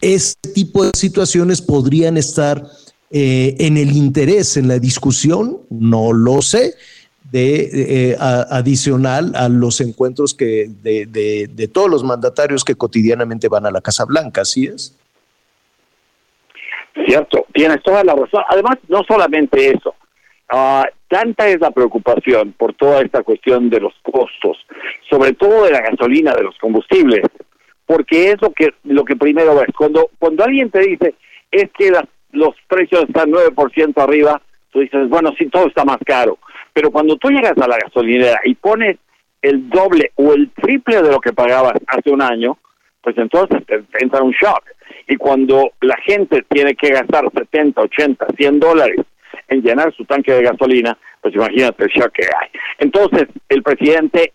este 0.00 0.50
tipo 0.52 0.84
de 0.84 0.90
situaciones 0.94 1.62
podrían 1.62 2.16
estar 2.16 2.62
eh, 3.10 3.54
en 3.58 3.76
el 3.76 3.92
interés, 3.92 4.56
en 4.56 4.68
la 4.68 4.78
discusión, 4.78 5.58
no 5.70 6.12
lo 6.12 6.42
sé, 6.42 6.74
de 7.30 8.16
adicional 8.18 9.32
a 9.36 9.48
los 9.48 9.80
encuentros 9.80 10.34
que 10.34 10.68
de, 10.82 11.06
de 11.06 11.68
todos 11.68 11.88
los 11.88 12.02
mandatarios 12.02 12.64
que 12.64 12.74
cotidianamente 12.74 13.46
van 13.46 13.66
a 13.66 13.70
la 13.70 13.80
Casa 13.80 14.04
Blanca, 14.04 14.40
¿así 14.40 14.66
es? 14.66 14.96
Cierto, 17.06 17.46
tienes 17.52 17.82
toda 17.82 18.02
la 18.04 18.14
razón. 18.14 18.42
Además, 18.48 18.78
no 18.88 19.02
solamente 19.06 19.70
eso, 19.70 19.94
uh, 20.52 20.84
tanta 21.08 21.48
es 21.48 21.60
la 21.60 21.70
preocupación 21.70 22.52
por 22.52 22.74
toda 22.74 23.02
esta 23.02 23.22
cuestión 23.22 23.70
de 23.70 23.80
los 23.80 23.94
costos, 24.02 24.58
sobre 25.08 25.32
todo 25.32 25.64
de 25.64 25.72
la 25.72 25.80
gasolina, 25.80 26.32
de 26.34 26.44
los 26.44 26.56
combustibles, 26.58 27.22
porque 27.86 28.30
es 28.30 28.40
lo 28.40 28.52
que 28.52 28.72
lo 28.84 29.04
que 29.04 29.16
primero 29.16 29.54
ves. 29.56 29.68
Cuando 29.76 30.10
cuando 30.18 30.44
alguien 30.44 30.70
te 30.70 30.80
dice 30.80 31.14
es 31.50 31.70
que 31.76 31.92
los 32.32 32.54
precios 32.68 33.04
están 33.08 33.30
9% 33.30 34.02
arriba, 34.02 34.40
tú 34.70 34.80
dices, 34.80 35.08
bueno, 35.08 35.32
sí, 35.36 35.46
todo 35.46 35.66
está 35.66 35.84
más 35.84 35.98
caro. 36.04 36.38
Pero 36.72 36.90
cuando 36.90 37.16
tú 37.16 37.28
llegas 37.28 37.58
a 37.58 37.66
la 37.66 37.76
gasolinera 37.78 38.40
y 38.44 38.54
pones 38.54 38.98
el 39.42 39.68
doble 39.68 40.12
o 40.14 40.32
el 40.32 40.50
triple 40.50 41.02
de 41.02 41.10
lo 41.10 41.20
que 41.20 41.32
pagabas 41.32 41.74
hace 41.88 42.10
un 42.10 42.22
año, 42.22 42.58
pues 43.02 43.16
entonces 43.18 43.64
te 43.66 43.82
entra 44.00 44.22
un 44.22 44.32
shock. 44.32 44.62
Y 45.08 45.16
cuando 45.16 45.72
la 45.80 45.96
gente 46.04 46.44
tiene 46.48 46.74
que 46.76 46.90
gastar 46.90 47.24
70, 47.32 47.80
80, 47.80 48.26
100 48.36 48.60
dólares 48.60 48.96
en 49.50 49.62
llenar 49.62 49.94
su 49.94 50.04
tanque 50.04 50.32
de 50.32 50.42
gasolina, 50.42 50.96
pues 51.20 51.34
imagínate 51.34 51.84
el 51.84 51.90
shock 51.90 52.12
que 52.12 52.24
hay. 52.24 52.48
Entonces, 52.78 53.26
el 53.48 53.62
presidente 53.62 54.32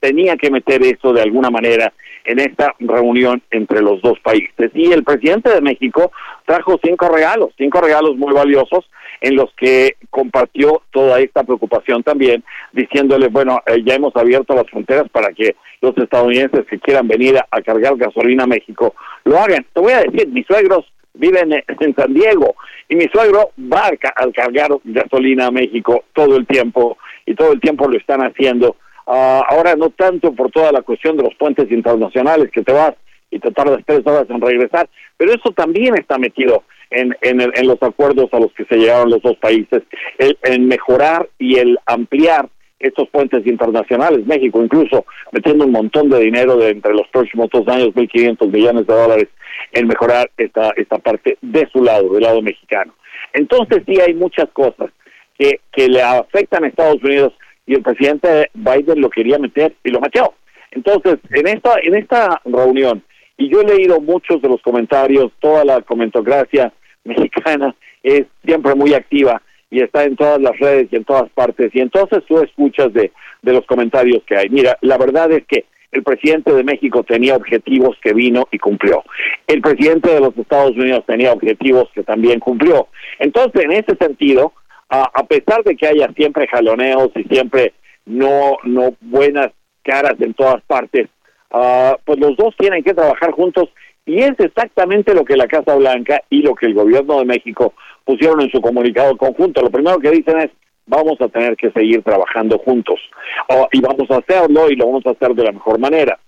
tenía 0.00 0.36
que 0.36 0.50
meter 0.50 0.82
eso 0.82 1.12
de 1.12 1.22
alguna 1.22 1.50
manera 1.50 1.92
en 2.24 2.38
esta 2.38 2.74
reunión 2.78 3.42
entre 3.50 3.82
los 3.82 4.00
dos 4.02 4.18
países. 4.20 4.70
Y 4.74 4.92
el 4.92 5.04
presidente 5.04 5.50
de 5.50 5.60
México 5.60 6.12
trajo 6.46 6.78
cinco 6.82 7.08
regalos, 7.08 7.50
cinco 7.58 7.80
regalos 7.80 8.16
muy 8.16 8.32
valiosos 8.32 8.88
en 9.20 9.36
los 9.36 9.52
que 9.56 9.96
compartió 10.10 10.82
toda 10.90 11.20
esta 11.20 11.44
preocupación 11.44 12.02
también, 12.02 12.42
diciéndole, 12.72 13.28
bueno, 13.28 13.60
eh, 13.66 13.82
ya 13.84 13.94
hemos 13.94 14.14
abierto 14.16 14.54
las 14.54 14.68
fronteras 14.68 15.08
para 15.10 15.32
que 15.32 15.54
los 15.80 15.96
estadounidenses 15.96 16.66
que 16.66 16.80
quieran 16.80 17.06
venir 17.06 17.38
a, 17.38 17.46
a 17.50 17.62
cargar 17.62 17.96
gasolina 17.96 18.44
a 18.44 18.48
México 18.48 18.94
lo 19.24 19.38
hagan. 19.38 19.64
Te 19.72 19.80
voy 19.80 19.92
a 19.92 20.02
decir, 20.02 20.28
mis 20.28 20.46
suegros 20.46 20.84
viven 21.14 21.52
en 21.52 21.94
San 21.94 22.14
Diego 22.14 22.54
y 22.88 22.96
mi 22.96 23.06
suegro 23.12 23.50
va 23.72 23.90
al 24.16 24.32
cargar 24.32 24.70
gasolina 24.84 25.46
a 25.46 25.50
México 25.50 26.04
todo 26.14 26.36
el 26.36 26.46
tiempo 26.46 26.98
y 27.26 27.34
todo 27.34 27.52
el 27.52 27.60
tiempo 27.60 27.88
lo 27.88 27.96
están 27.98 28.20
haciendo. 28.20 28.76
Ah, 29.06 29.42
ahora 29.48 29.74
no 29.76 29.90
tanto 29.90 30.32
por 30.32 30.50
toda 30.50 30.72
la 30.72 30.82
cuestión 30.82 31.16
de 31.16 31.24
los 31.24 31.34
puentes 31.34 31.70
internacionales 31.70 32.50
que 32.52 32.62
te 32.62 32.72
vas 32.72 32.94
y 33.30 33.38
te 33.38 33.50
tardas 33.50 33.80
tres 33.86 34.00
horas 34.04 34.26
en 34.28 34.40
regresar, 34.40 34.88
pero 35.16 35.32
eso 35.32 35.50
también 35.50 35.94
está 35.94 36.18
metido 36.18 36.64
en, 36.90 37.16
en, 37.22 37.66
los 37.66 37.82
acuerdos 37.82 38.28
a 38.32 38.38
los 38.38 38.52
que 38.52 38.66
se 38.66 38.76
llegaron 38.76 39.10
los 39.10 39.22
dos 39.22 39.36
países, 39.38 39.82
el, 40.18 40.38
en 40.42 40.68
mejorar 40.68 41.28
y 41.38 41.58
el 41.58 41.78
ampliar 41.86 42.48
estos 42.82 43.08
puentes 43.08 43.46
internacionales, 43.46 44.26
México 44.26 44.62
incluso 44.62 45.06
metiendo 45.30 45.64
un 45.64 45.72
montón 45.72 46.10
de 46.10 46.20
dinero 46.20 46.56
de 46.56 46.70
entre 46.70 46.92
los 46.92 47.08
próximos 47.08 47.48
dos 47.50 47.66
años, 47.68 47.88
1.500 47.94 48.50
millones 48.50 48.86
de 48.86 48.94
dólares 48.94 49.28
en 49.72 49.86
mejorar 49.86 50.30
esta, 50.36 50.72
esta 50.76 50.98
parte 50.98 51.38
de 51.40 51.68
su 51.72 51.82
lado, 51.82 52.12
del 52.12 52.22
lado 52.22 52.42
mexicano. 52.42 52.92
Entonces 53.32 53.82
sí 53.86 54.00
hay 54.00 54.14
muchas 54.14 54.48
cosas 54.52 54.90
que, 55.38 55.60
que 55.72 55.88
le 55.88 56.02
afectan 56.02 56.64
a 56.64 56.68
Estados 56.68 57.02
Unidos 57.02 57.32
y 57.66 57.74
el 57.74 57.82
presidente 57.82 58.50
Biden 58.54 59.00
lo 59.00 59.08
quería 59.08 59.38
meter 59.38 59.74
y 59.84 59.90
lo 59.90 60.00
machó. 60.00 60.34
Entonces, 60.72 61.18
en 61.30 61.46
esta, 61.46 61.74
en 61.82 61.94
esta 61.94 62.40
reunión, 62.44 63.02
y 63.36 63.50
yo 63.50 63.60
he 63.60 63.64
leído 63.64 64.00
muchos 64.00 64.40
de 64.42 64.48
los 64.48 64.60
comentarios, 64.62 65.30
toda 65.38 65.64
la 65.64 65.80
comentocracia 65.82 66.72
mexicana 67.04 67.74
es 68.02 68.24
siempre 68.44 68.74
muy 68.74 68.94
activa 68.94 69.40
y 69.72 69.80
está 69.80 70.04
en 70.04 70.16
todas 70.16 70.38
las 70.40 70.56
redes 70.58 70.88
y 70.90 70.96
en 70.96 71.04
todas 71.04 71.30
partes, 71.30 71.74
y 71.74 71.80
entonces 71.80 72.22
tú 72.28 72.38
escuchas 72.40 72.92
de, 72.92 73.10
de 73.40 73.52
los 73.52 73.64
comentarios 73.64 74.22
que 74.24 74.36
hay. 74.36 74.50
Mira, 74.50 74.76
la 74.82 74.98
verdad 74.98 75.32
es 75.32 75.46
que 75.46 75.64
el 75.92 76.02
presidente 76.02 76.52
de 76.52 76.62
México 76.62 77.02
tenía 77.04 77.34
objetivos 77.34 77.96
que 78.02 78.12
vino 78.12 78.46
y 78.50 78.58
cumplió. 78.58 79.02
El 79.46 79.62
presidente 79.62 80.12
de 80.12 80.20
los 80.20 80.36
Estados 80.36 80.72
Unidos 80.72 81.04
tenía 81.06 81.32
objetivos 81.32 81.88
que 81.94 82.02
también 82.02 82.38
cumplió. 82.38 82.88
Entonces, 83.18 83.64
en 83.64 83.72
ese 83.72 83.96
sentido, 83.96 84.52
a, 84.90 85.10
a 85.14 85.24
pesar 85.24 85.62
de 85.64 85.74
que 85.74 85.86
haya 85.86 86.08
siempre 86.16 86.46
jaloneos 86.48 87.10
y 87.14 87.24
siempre 87.24 87.72
no, 88.04 88.58
no 88.64 88.94
buenas 89.00 89.52
caras 89.82 90.16
en 90.20 90.34
todas 90.34 90.62
partes, 90.64 91.08
uh, 91.50 91.94
pues 92.04 92.18
los 92.18 92.36
dos 92.36 92.54
tienen 92.58 92.82
que 92.84 92.92
trabajar 92.92 93.32
juntos 93.32 93.70
y 94.04 94.18
es 94.18 94.32
exactamente 94.38 95.14
lo 95.14 95.24
que 95.24 95.36
la 95.36 95.46
Casa 95.46 95.76
Blanca 95.76 96.20
y 96.28 96.42
lo 96.42 96.54
que 96.54 96.66
el 96.66 96.74
gobierno 96.74 97.20
de 97.20 97.24
México 97.24 97.72
pusieron 98.04 98.40
en 98.40 98.50
su 98.50 98.60
comunicado 98.60 99.16
conjunto. 99.16 99.62
Lo 99.62 99.70
primero 99.70 99.98
que 99.98 100.10
dicen 100.10 100.38
es, 100.38 100.50
vamos 100.86 101.20
a 101.20 101.28
tener 101.28 101.56
que 101.56 101.70
seguir 101.70 102.02
trabajando 102.02 102.58
juntos 102.58 103.00
oh, 103.48 103.68
y 103.72 103.80
vamos 103.80 104.10
a 104.10 104.16
hacerlo 104.16 104.68
y 104.70 104.76
lo 104.76 104.86
vamos 104.86 105.06
a 105.06 105.10
hacer 105.10 105.34
de 105.34 105.44
la 105.44 105.52
mejor 105.52 105.78
manera. 105.78 106.18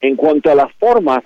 En 0.00 0.16
cuanto 0.16 0.50
a 0.50 0.54
las 0.54 0.72
formas, 0.78 1.20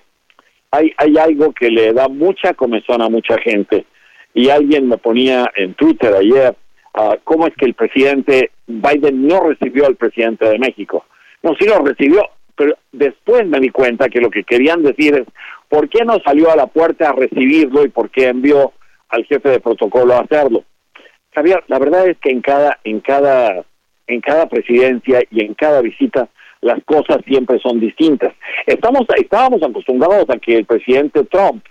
hay, 0.70 0.92
hay 0.96 1.16
algo 1.18 1.52
que 1.52 1.70
le 1.70 1.92
da 1.92 2.08
mucha 2.08 2.54
comezón 2.54 3.02
a 3.02 3.08
mucha 3.08 3.38
gente 3.38 3.84
y 4.32 4.50
alguien 4.50 4.88
me 4.88 4.98
ponía 4.98 5.50
en 5.54 5.74
Twitter 5.74 6.12
ayer 6.14 6.56
uh, 6.98 7.14
cómo 7.22 7.46
es 7.46 7.54
que 7.54 7.66
el 7.66 7.74
presidente 7.74 8.50
Biden 8.66 9.26
no 9.26 9.48
recibió 9.48 9.86
al 9.86 9.96
presidente 9.96 10.48
de 10.48 10.58
México. 10.58 11.04
No, 11.42 11.54
sí 11.58 11.66
lo 11.66 11.78
recibió, 11.84 12.28
pero 12.56 12.74
después 12.90 13.46
me 13.46 13.60
di 13.60 13.68
cuenta 13.68 14.08
que 14.08 14.20
lo 14.20 14.30
que 14.30 14.42
querían 14.42 14.82
decir 14.82 15.14
es, 15.14 15.26
¿por 15.68 15.88
qué 15.88 16.04
no 16.04 16.18
salió 16.24 16.50
a 16.50 16.56
la 16.56 16.66
puerta 16.66 17.10
a 17.10 17.12
recibirlo 17.12 17.84
y 17.84 17.90
por 17.90 18.10
qué 18.10 18.28
envió 18.28 18.72
al 19.08 19.24
jefe 19.24 19.48
de 19.48 19.60
protocolo 19.60 20.14
a 20.14 20.20
hacerlo? 20.20 20.64
Javier, 21.34 21.64
la 21.66 21.78
verdad 21.78 22.08
es 22.08 22.16
que 22.18 22.30
en 22.30 22.40
cada, 22.40 22.78
en 22.84 23.00
cada, 23.00 23.64
en 24.06 24.20
cada 24.20 24.48
presidencia 24.48 25.20
y 25.30 25.44
en 25.44 25.54
cada 25.54 25.80
visita 25.80 26.28
las 26.60 26.82
cosas 26.84 27.18
siempre 27.26 27.58
son 27.60 27.78
distintas. 27.78 28.32
Estamos, 28.66 29.02
estábamos 29.16 29.62
acostumbrados 29.62 30.30
a 30.30 30.38
que 30.38 30.56
el 30.56 30.64
presidente 30.64 31.24
Trump 31.24 31.62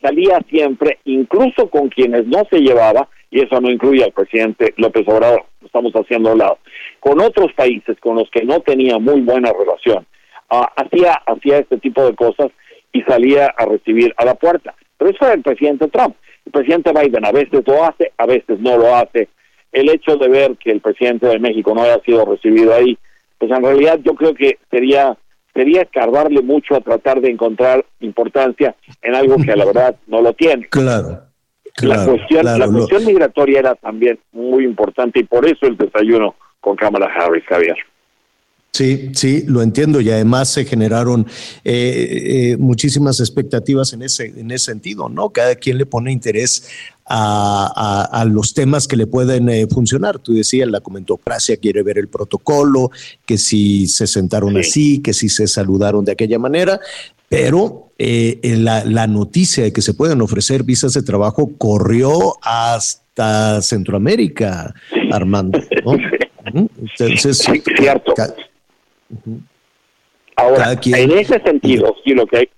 salía 0.00 0.40
siempre, 0.48 0.98
incluso 1.04 1.68
con 1.68 1.88
quienes 1.88 2.26
no 2.26 2.44
se 2.50 2.60
llevaba, 2.60 3.08
y 3.30 3.42
eso 3.42 3.60
no 3.60 3.70
incluye 3.70 4.04
al 4.04 4.12
presidente 4.12 4.72
López 4.76 5.06
Obrador, 5.06 5.44
lo 5.60 5.66
estamos 5.66 5.92
haciendo 5.92 6.32
a 6.32 6.36
lado, 6.36 6.58
con 7.00 7.20
otros 7.20 7.52
países 7.52 7.98
con 8.00 8.16
los 8.16 8.30
que 8.30 8.44
no 8.44 8.60
tenía 8.60 8.98
muy 8.98 9.20
buena 9.20 9.52
relación, 9.52 10.06
uh, 10.50 10.64
hacía, 10.76 11.12
hacía 11.26 11.58
este 11.58 11.76
tipo 11.78 12.04
de 12.06 12.14
cosas 12.14 12.48
y 12.92 13.02
salía 13.02 13.52
a 13.56 13.66
recibir 13.66 14.14
a 14.16 14.24
la 14.24 14.34
puerta. 14.34 14.74
Pero 14.96 15.10
eso 15.10 15.26
era 15.26 15.34
el 15.34 15.42
presidente 15.42 15.88
Trump. 15.88 16.16
El 16.48 16.52
presidente 16.52 16.92
Biden 16.92 17.26
a 17.26 17.30
veces 17.30 17.62
lo 17.66 17.84
hace, 17.84 18.10
a 18.16 18.24
veces 18.24 18.58
no 18.58 18.78
lo 18.78 18.96
hace. 18.96 19.28
El 19.70 19.90
hecho 19.90 20.16
de 20.16 20.28
ver 20.28 20.56
que 20.56 20.70
el 20.70 20.80
presidente 20.80 21.26
de 21.26 21.38
México 21.38 21.74
no 21.74 21.82
haya 21.82 22.00
sido 22.06 22.24
recibido 22.24 22.74
ahí, 22.74 22.96
pues 23.36 23.50
en 23.50 23.62
realidad 23.62 24.00
yo 24.02 24.14
creo 24.14 24.32
que 24.34 24.58
sería 24.70 25.14
sería 25.52 25.82
escarbarle 25.82 26.40
mucho 26.40 26.74
a 26.74 26.80
tratar 26.80 27.20
de 27.20 27.30
encontrar 27.30 27.84
importancia 28.00 28.74
en 29.02 29.14
algo 29.14 29.36
que 29.36 29.52
a 29.52 29.56
la 29.56 29.66
verdad 29.66 29.96
no 30.06 30.22
lo 30.22 30.32
tiene. 30.32 30.66
Claro. 30.70 31.20
la 31.82 32.06
cuestión, 32.06 32.40
claro, 32.40 32.58
la 32.58 32.66
lo- 32.66 32.72
cuestión 32.72 33.04
migratoria 33.04 33.58
era 33.58 33.74
también 33.74 34.18
muy 34.32 34.64
importante 34.64 35.20
y 35.20 35.24
por 35.24 35.44
eso 35.44 35.66
el 35.66 35.76
desayuno 35.76 36.34
con 36.60 36.76
Kamala 36.76 37.06
Harris, 37.14 37.44
Javier. 37.46 37.76
Sí, 38.70 39.10
sí, 39.14 39.42
lo 39.46 39.62
entiendo 39.62 40.00
y 40.00 40.08
además 40.10 40.50
se 40.50 40.64
generaron 40.64 41.26
eh, 41.64 42.52
eh, 42.52 42.56
muchísimas 42.58 43.18
expectativas 43.18 43.92
en 43.92 44.02
ese, 44.02 44.26
en 44.36 44.50
ese 44.52 44.66
sentido, 44.66 45.08
¿no? 45.08 45.30
Cada 45.30 45.56
quien 45.56 45.78
le 45.78 45.86
pone 45.86 46.12
interés 46.12 46.68
a, 47.04 47.72
a- 47.74 48.20
a 48.20 48.24
los 48.24 48.54
temas 48.54 48.86
que 48.86 48.96
le 48.96 49.06
pueden 49.08 49.48
eh, 49.48 49.66
funcionar. 49.68 50.18
Tú 50.20 50.32
decías, 50.34 50.68
la 50.68 50.80
comentocracia 50.80 51.56
quiere 51.56 51.82
ver 51.82 51.98
el 51.98 52.06
protocolo, 52.08 52.90
que 53.26 53.36
si 53.38 53.88
se 53.88 54.06
sentaron 54.06 54.56
así, 54.58 55.00
que 55.00 55.12
si 55.12 55.28
se 55.28 55.48
saludaron 55.48 56.04
de 56.04 56.12
aquella 56.12 56.38
manera, 56.38 56.78
pero 57.28 57.90
eh, 57.98 58.38
la, 58.58 58.84
la 58.84 59.06
noticia 59.08 59.64
de 59.64 59.72
que 59.72 59.82
se 59.82 59.94
pueden 59.94 60.20
ofrecer 60.20 60.62
visas 60.62 60.92
de 60.92 61.02
trabajo 61.02 61.50
corrió 61.58 62.34
hasta 62.42 63.60
Centroamérica, 63.62 64.72
Armando, 65.10 65.58
¿no? 65.84 65.96
Entonces, 66.98 67.38
cierto. 67.76 68.14
Ahora, 70.36 70.76
quien- 70.76 71.10
en 71.10 71.18
ese 71.18 71.40
sentido, 71.40 71.94
sí 72.04 72.14
lo 72.14 72.26
que 72.26 72.36
hay... 72.38 72.48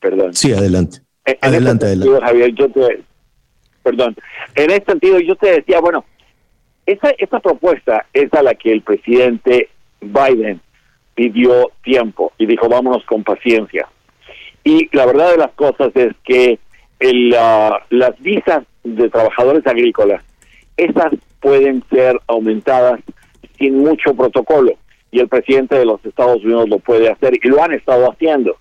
Perdón. 0.00 0.34
Sí, 0.34 0.52
adelante. 0.52 0.98
En- 1.24 1.36
Adelante, 1.42 1.86
ese 1.86 1.94
sentido, 1.96 2.20
Javier, 2.20 2.54
yo 2.54 2.70
te, 2.70 3.02
perdón, 3.82 4.16
en 4.54 4.70
ese 4.70 4.84
sentido 4.86 5.18
yo 5.20 5.34
te 5.36 5.50
decía, 5.52 5.80
bueno, 5.80 6.04
esa, 6.86 7.10
esa 7.18 7.40
propuesta 7.40 8.06
es 8.12 8.32
a 8.32 8.42
la 8.42 8.54
que 8.54 8.72
el 8.72 8.82
presidente 8.82 9.68
Biden 10.00 10.60
pidió 11.14 11.72
tiempo 11.82 12.32
y 12.38 12.46
dijo, 12.46 12.68
vámonos 12.68 13.04
con 13.04 13.24
paciencia. 13.24 13.88
Y 14.64 14.88
la 14.96 15.04
verdad 15.04 15.32
de 15.32 15.36
las 15.38 15.50
cosas 15.52 15.90
es 15.96 16.14
que 16.24 16.58
el, 17.00 17.34
ah, 17.36 17.84
las 17.90 18.18
visas 18.20 18.64
de 18.84 19.10
trabajadores 19.10 19.66
agrícolas, 19.66 20.22
esas 20.76 21.12
pueden 21.40 21.84
ser 21.90 22.18
aumentadas 22.26 23.00
sin 23.58 23.78
mucho 23.78 24.14
protocolo 24.14 24.72
y 25.10 25.20
el 25.20 25.28
presidente 25.28 25.76
de 25.76 25.86
los 25.86 26.04
Estados 26.04 26.44
Unidos 26.44 26.68
lo 26.68 26.78
puede 26.78 27.10
hacer 27.10 27.34
y 27.42 27.48
lo 27.48 27.62
han 27.62 27.72
estado 27.72 28.10
haciendo. 28.10 28.56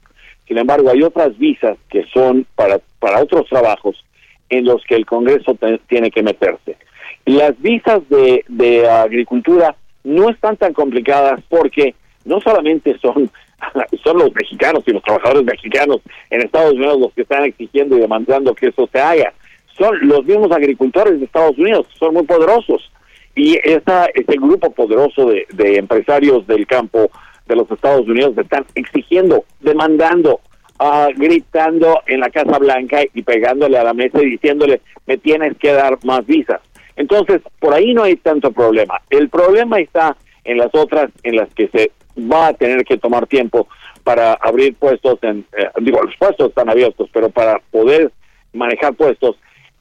Sin 0.48 0.58
embargo, 0.58 0.90
hay 0.90 1.04
otras 1.04 1.38
visas 1.38 1.78
que 1.90 2.06
son 2.14 2.46
para, 2.56 2.80
para 3.00 3.22
otros 3.22 3.48
trabajos 3.50 4.04
en 4.50 4.66
los 4.66 4.82
que 4.86 4.96
el 4.96 5.06
Congreso 5.06 5.58
tiene 5.88 6.10
que 6.10 6.24
meterse. 6.24 6.78
Las 7.26 7.60
visas 7.62 8.02
de, 8.10 8.88
agricultura 8.90 9.76
no 10.06 10.30
están 10.30 10.56
tan 10.56 10.72
complicadas 10.72 11.42
porque 11.50 11.94
no 12.24 12.40
solamente 12.40 12.98
son, 13.02 13.30
son 14.04 14.18
los 14.18 14.34
mexicanos 14.34 14.84
y 14.86 14.92
los 14.92 15.04
trabajadores 15.04 15.44
mexicanos 15.44 15.98
en 16.30 16.42
Estados 16.42 16.74
Unidos 16.74 17.00
los 17.00 17.14
que 17.14 17.24
están 17.24 17.44
exigiendo 17.44 17.98
y 17.98 18.02
demandando 18.02 18.56
que 18.56 18.68
eso 18.68 18.88
se 18.90 19.00
haga, 19.00 19.34
son 19.78 19.96
los 20.08 20.24
mismos 20.24 20.52
agricultores 20.52 21.20
de 21.20 21.26
Estados 21.26 21.58
Unidos, 21.58 21.86
son 22.00 22.14
muy 22.14 22.24
poderosos. 22.24 22.90
Y 23.38 23.60
esa, 23.64 24.08
ese 24.16 24.36
grupo 24.38 24.72
poderoso 24.72 25.28
de, 25.28 25.46
de 25.54 25.78
empresarios 25.78 26.48
del 26.48 26.66
campo 26.66 27.12
de 27.46 27.56
los 27.56 27.70
Estados 27.70 28.08
Unidos 28.08 28.36
están 28.36 28.66
exigiendo, 28.74 29.46
demandando, 29.60 30.40
ah, 30.80 31.10
gritando 31.16 32.02
en 32.08 32.22
la 32.22 32.32
Casa 32.32 32.58
Blanca 32.58 33.02
y 33.14 33.22
pegándole 33.22 33.78
a 33.78 33.84
la 33.84 33.94
mesa 33.94 34.24
y 34.24 34.32
diciéndole, 34.32 34.82
me 35.06 35.18
tienes 35.18 35.56
que 35.60 35.72
dar 35.72 36.00
más 36.04 36.26
visas. 36.26 36.62
Entonces, 36.96 37.42
por 37.60 37.76
ahí 37.76 37.94
no 37.94 38.02
hay 38.02 38.16
tanto 38.16 38.52
problema. 38.52 39.00
El 39.12 39.30
problema 39.30 39.80
está 39.80 40.18
en 40.44 40.58
las 40.58 40.74
otras, 40.74 41.12
en 41.22 41.36
las 41.36 41.54
que 41.54 41.68
se 41.68 41.92
va 42.20 42.48
a 42.48 42.54
tener 42.54 42.84
que 42.86 42.98
tomar 42.98 43.28
tiempo 43.28 43.68
para 44.04 44.34
abrir 44.34 44.74
puestos 44.74 45.20
en, 45.22 45.46
eh, 45.56 45.70
digo, 45.82 46.02
los 46.02 46.16
puestos 46.18 46.50
están 46.50 46.72
abiertos, 46.72 47.08
pero 47.14 47.30
para 47.30 47.60
poder 47.70 48.12
manejar 48.52 48.96
puestos 48.96 49.36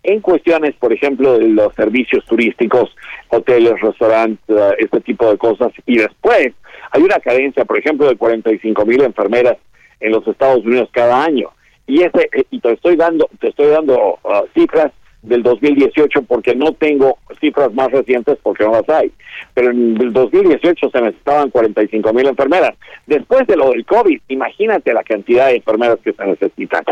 en 0.06 0.20
cuestiones, 0.20 0.74
por 0.76 0.92
ejemplo, 0.92 1.38
de 1.38 1.48
los 1.48 1.74
servicios 1.74 2.24
turísticos, 2.26 2.94
hoteles, 3.28 3.80
restaurantes, 3.80 4.38
eh, 4.48 4.76
este 4.78 5.00
tipo 5.00 5.30
de 5.30 5.36
cosas. 5.36 5.72
Y 5.84 5.98
después 5.98 6.52
hay 6.92 7.02
una 7.02 7.18
carencia, 7.18 7.64
por 7.64 7.78
ejemplo, 7.78 8.08
de 8.08 8.16
45 8.16 8.86
mil 8.86 9.02
enfermeras 9.02 9.56
en 10.00 10.12
los 10.12 10.26
Estados 10.26 10.64
Unidos 10.64 10.88
cada 10.92 11.24
año. 11.24 11.50
Y 11.88 12.02
ese, 12.02 12.28
eh, 12.32 12.44
y 12.50 12.60
te 12.60 12.72
estoy 12.72 12.96
dando, 12.96 13.28
te 13.40 13.48
estoy 13.48 13.66
dando 13.66 14.18
uh, 14.22 14.46
cifras 14.54 14.92
del 15.22 15.42
2018 15.42 16.22
porque 16.22 16.54
no 16.54 16.72
tengo 16.72 17.18
cifras 17.40 17.74
más 17.74 17.90
recientes 17.90 18.38
porque 18.42 18.64
no 18.64 18.72
las 18.72 18.88
hay. 18.88 19.10
Pero 19.54 19.72
en 19.72 20.00
el 20.00 20.12
2018 20.12 20.88
se 20.88 21.00
necesitaban 21.00 21.50
45 21.50 22.12
mil 22.12 22.26
enfermeras. 22.28 22.74
Después 23.06 23.46
de 23.48 23.56
lo 23.56 23.70
del 23.70 23.84
COVID, 23.84 24.20
imagínate 24.28 24.94
la 24.94 25.02
cantidad 25.02 25.48
de 25.48 25.56
enfermeras 25.56 25.98
que 26.04 26.12
se 26.12 26.24
necesitan. 26.24 26.84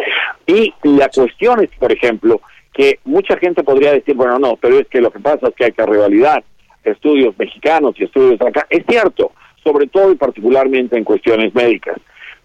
Y 0.46 0.74
la 0.82 1.08
cuestión 1.08 1.62
es, 1.62 1.70
por 1.78 1.92
ejemplo, 1.92 2.40
que 2.74 2.98
mucha 3.04 3.36
gente 3.38 3.62
podría 3.62 3.92
decir, 3.92 4.14
bueno, 4.14 4.38
no, 4.38 4.56
pero 4.56 4.78
es 4.78 4.88
que 4.88 5.00
lo 5.00 5.10
que 5.10 5.20
pasa 5.20 5.48
es 5.48 5.54
que 5.54 5.64
hay 5.64 5.72
que 5.72 5.86
rivalidad, 5.86 6.42
estudios 6.82 7.38
mexicanos 7.38 7.94
y 7.98 8.04
estudios 8.04 8.40
acá. 8.42 8.66
Es 8.68 8.84
cierto, 8.86 9.32
sobre 9.62 9.86
todo 9.86 10.12
y 10.12 10.16
particularmente 10.16 10.98
en 10.98 11.04
cuestiones 11.04 11.54
médicas 11.54 11.96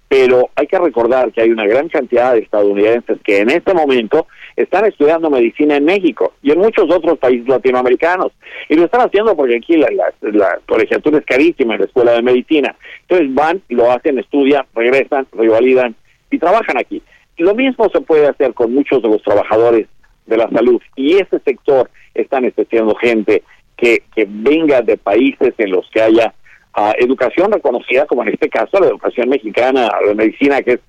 pero 0.10 0.50
hay 0.56 0.66
que 0.66 0.80
recordar 0.80 1.32
que 1.32 1.42
hay 1.42 1.52
una 1.52 1.68
gran 1.68 1.88
cantidad 1.88 2.34
de 2.34 2.40
estadounidenses 2.40 3.20
que 3.24 3.38
en 3.38 3.52
este 3.52 3.76
momento 3.76 4.26
están 4.56 4.86
estudiando 4.86 5.30
medicina 5.30 5.78
en 5.78 5.86
México 5.86 6.34
y 6.42 6.52
en 6.52 6.58
muchos 6.58 6.90
otros 6.90 7.20
países 7.20 7.48
latinoamericanos. 7.48 8.32
Y 8.68 8.76
lo 8.76 8.86
están 8.86 9.02
haciendo 9.02 9.36
porque 9.38 9.58
aquí 9.58 9.78
la, 9.78 9.88
la, 10.22 10.60
colegiatura 10.68 11.20
es 11.20 11.26
carísima 11.26 11.76
en 11.76 11.82
la 11.82 11.86
escuela 11.86 12.14
de 12.14 12.24
medicina. 12.24 12.76
Entonces 13.02 13.34
van, 13.36 13.62
lo 13.70 13.92
hacen, 13.92 14.18
estudian, 14.18 14.66
regresan, 14.74 15.28
revalidan 15.32 15.96
y 16.32 16.40
trabajan 16.40 16.80
aquí. 16.80 17.04
Y 17.38 17.44
lo 17.44 17.54
mismo 17.54 17.88
se 17.94 18.02
puede 18.02 18.28
hacer 18.28 18.56
con 18.56 18.74
muchos 18.74 19.04
de 19.04 19.10
los 19.10 19.22
trabajadores 19.22 19.88
de 20.30 20.38
la 20.38 20.50
salud. 20.50 20.82
Y 20.96 21.16
ese 21.18 21.40
sector 21.40 21.90
está 22.14 22.40
necesitando 22.40 22.96
gente 22.96 23.44
que, 23.76 24.04
que 24.16 24.26
venga 24.28 24.82
de 24.82 24.98
países 24.98 25.54
en 25.58 25.72
los 25.72 25.90
que 25.92 26.02
haya 26.02 26.34
educación 26.98 27.52
reconocida, 27.52 28.06
como 28.06 28.24
en 28.24 28.30
este 28.30 28.50
caso 28.50 28.80
la 28.80 28.88
educación 28.88 29.30
mexicana, 29.30 29.90
la 30.06 30.14
medicina, 30.14 30.62
que 30.62 30.74
es 30.74 30.80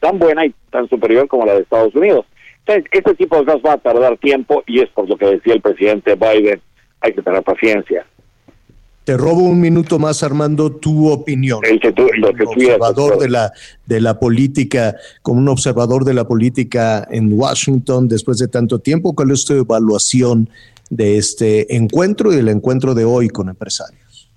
tan 0.00 0.18
buena 0.18 0.44
y 0.44 0.54
tan 0.70 0.88
superior 0.88 1.26
como 1.28 1.46
la 1.46 1.54
de 1.54 1.62
Estados 1.62 1.94
Unidos. 1.94 2.26
Entonces, 2.58 2.84
este 2.92 3.14
tipo 3.14 3.38
de 3.38 3.46
cosas 3.46 3.62
va 3.64 3.72
a 3.74 3.78
tardar 3.78 4.16
tiempo 4.18 4.62
y 4.66 4.80
es 4.80 4.88
por 4.90 5.08
lo 5.08 5.16
que 5.16 5.26
decía 5.26 5.54
el 5.54 5.62
presidente 5.62 6.14
Biden, 6.14 6.60
hay 7.00 7.12
que 7.12 7.22
tener 7.22 7.42
paciencia. 7.42 8.06
Te 9.08 9.16
robo 9.16 9.40
un 9.40 9.58
minuto 9.58 9.98
más, 9.98 10.22
Armando, 10.22 10.70
tu 10.70 11.08
opinión. 11.10 11.60
El 11.64 11.80
que 11.80 11.92
tú, 11.92 12.06
lo 12.18 12.30
que 12.34 12.44
como 12.44 12.60
observador 12.60 13.18
de 13.18 13.30
la, 13.30 13.52
de 13.86 14.02
la 14.02 14.20
política, 14.20 14.96
como 15.22 15.40
un 15.40 15.48
observador 15.48 16.04
de 16.04 16.12
la 16.12 16.24
política 16.24 17.08
en 17.10 17.32
Washington 17.32 18.06
después 18.06 18.36
de 18.36 18.48
tanto 18.48 18.80
tiempo, 18.80 19.14
¿cuál 19.14 19.30
es 19.30 19.46
tu 19.46 19.54
evaluación 19.54 20.50
de 20.90 21.16
este 21.16 21.74
encuentro 21.74 22.34
y 22.34 22.36
del 22.36 22.50
encuentro 22.50 22.92
de 22.92 23.06
hoy 23.06 23.30
con 23.30 23.48
empresarios? 23.48 24.28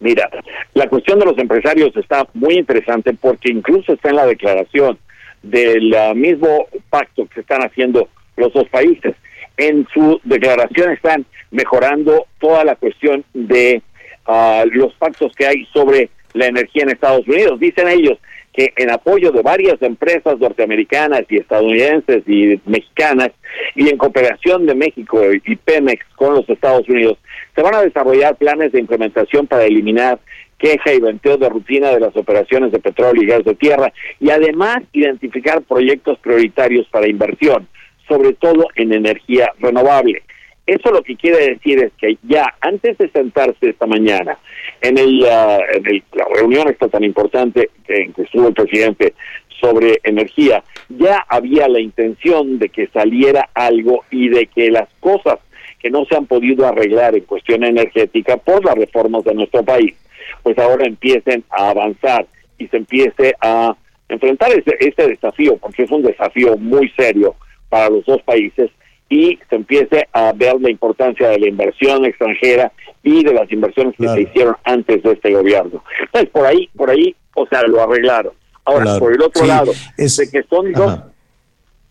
Mira, 0.00 0.28
la 0.74 0.86
cuestión 0.90 1.18
de 1.18 1.24
los 1.24 1.38
empresarios 1.38 1.96
está 1.96 2.28
muy 2.34 2.58
interesante 2.58 3.14
porque 3.14 3.50
incluso 3.50 3.94
está 3.94 4.10
en 4.10 4.16
la 4.16 4.26
declaración 4.26 4.98
del 5.42 5.94
ah, 5.94 6.12
mismo 6.12 6.66
pacto 6.90 7.26
que 7.32 7.40
están 7.40 7.62
haciendo 7.62 8.06
los 8.36 8.52
dos 8.52 8.68
países. 8.68 9.14
En 9.56 9.88
su 9.94 10.20
declaración 10.24 10.90
están 10.92 11.24
mejorando 11.50 12.26
toda 12.38 12.64
la 12.64 12.76
cuestión 12.76 13.24
de 13.34 13.82
ah, 14.26 14.64
los 14.70 14.94
pactos 14.94 15.32
que 15.34 15.46
hay 15.46 15.66
sobre 15.72 16.10
la 16.34 16.46
energía 16.46 16.84
en 16.84 16.90
Estados 16.90 17.26
Unidos. 17.26 17.58
Dicen 17.58 17.88
ellos 17.88 18.18
que 18.52 18.72
en 18.76 18.90
apoyo 18.90 19.30
de 19.30 19.42
varias 19.42 19.80
empresas 19.80 20.38
norteamericanas 20.38 21.22
y 21.28 21.36
estadounidenses 21.36 22.24
y 22.26 22.60
mexicanas 22.66 23.30
y 23.74 23.88
en 23.88 23.96
cooperación 23.96 24.66
de 24.66 24.74
México 24.74 25.20
y 25.32 25.56
Pemex 25.56 26.04
con 26.16 26.34
los 26.34 26.48
Estados 26.48 26.88
Unidos, 26.88 27.18
se 27.54 27.62
van 27.62 27.74
a 27.74 27.82
desarrollar 27.82 28.36
planes 28.36 28.72
de 28.72 28.80
implementación 28.80 29.46
para 29.46 29.64
eliminar 29.64 30.18
queja 30.58 30.92
y 30.92 31.00
venteo 31.00 31.36
de 31.38 31.48
rutina 31.48 31.90
de 31.90 32.00
las 32.00 32.16
operaciones 32.16 32.70
de 32.70 32.80
petróleo 32.80 33.22
y 33.22 33.26
gas 33.26 33.44
de 33.44 33.54
tierra 33.54 33.92
y 34.20 34.30
además 34.30 34.78
identificar 34.92 35.62
proyectos 35.62 36.18
prioritarios 36.18 36.86
para 36.88 37.08
inversión, 37.08 37.66
sobre 38.06 38.34
todo 38.34 38.68
en 38.74 38.92
energía 38.92 39.52
renovable. 39.58 40.22
Eso 40.70 40.92
lo 40.92 41.02
que 41.02 41.16
quiere 41.16 41.54
decir 41.54 41.82
es 41.82 41.90
que 42.00 42.16
ya 42.22 42.54
antes 42.60 42.96
de 42.96 43.10
sentarse 43.10 43.70
esta 43.70 43.88
mañana 43.88 44.38
en, 44.80 44.98
el, 44.98 45.20
uh, 45.20 45.58
en 45.74 46.02
la 46.12 46.24
reunión 46.32 46.68
esta 46.68 46.86
tan 46.86 47.02
importante 47.02 47.70
que, 47.84 48.12
que 48.14 48.22
estuvo 48.22 48.46
el 48.46 48.54
presidente 48.54 49.14
sobre 49.60 49.98
energía, 50.04 50.62
ya 50.88 51.24
había 51.28 51.66
la 51.66 51.80
intención 51.80 52.60
de 52.60 52.68
que 52.68 52.86
saliera 52.86 53.48
algo 53.52 54.04
y 54.12 54.28
de 54.28 54.46
que 54.46 54.70
las 54.70 54.88
cosas 55.00 55.40
que 55.80 55.90
no 55.90 56.04
se 56.04 56.14
han 56.14 56.26
podido 56.26 56.64
arreglar 56.64 57.16
en 57.16 57.24
cuestión 57.24 57.64
energética 57.64 58.36
por 58.36 58.64
las 58.64 58.76
reformas 58.76 59.24
de 59.24 59.34
nuestro 59.34 59.64
país, 59.64 59.96
pues 60.44 60.56
ahora 60.56 60.86
empiecen 60.86 61.42
a 61.50 61.70
avanzar 61.70 62.26
y 62.58 62.68
se 62.68 62.76
empiece 62.76 63.34
a 63.40 63.76
enfrentar 64.08 64.52
este, 64.52 64.76
este 64.86 65.08
desafío, 65.08 65.56
porque 65.56 65.82
es 65.82 65.90
un 65.90 66.02
desafío 66.02 66.56
muy 66.56 66.88
serio 66.90 67.34
para 67.68 67.90
los 67.90 68.04
dos 68.06 68.22
países 68.22 68.70
y 69.10 69.38
se 69.50 69.56
empiece 69.56 70.08
a 70.12 70.32
ver 70.32 70.58
la 70.60 70.70
importancia 70.70 71.28
de 71.28 71.40
la 71.40 71.48
inversión 71.48 72.04
extranjera 72.04 72.72
y 73.02 73.24
de 73.24 73.34
las 73.34 73.50
inversiones 73.50 73.94
que 73.96 74.08
se 74.08 74.22
hicieron 74.22 74.56
antes 74.64 75.02
de 75.02 75.12
este 75.12 75.32
gobierno. 75.32 75.82
Entonces, 76.00 76.30
por 76.30 76.46
ahí, 76.46 76.70
por 76.76 76.90
ahí, 76.90 77.14
o 77.34 77.46
sea, 77.48 77.62
lo 77.62 77.82
arreglaron. 77.82 78.32
Ahora, 78.64 78.98
por 78.98 79.12
el 79.12 79.20
otro 79.20 79.44
lado, 79.44 79.72
es... 79.98 80.16
de 80.16 80.30
que 80.30 80.44
son 80.44 80.72
dos, 80.72 81.00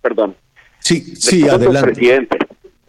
perdón, 0.01 0.35
sí, 0.79 1.01
sí, 1.15 1.47
adelante. 1.47 1.91
presidentes 1.91 2.39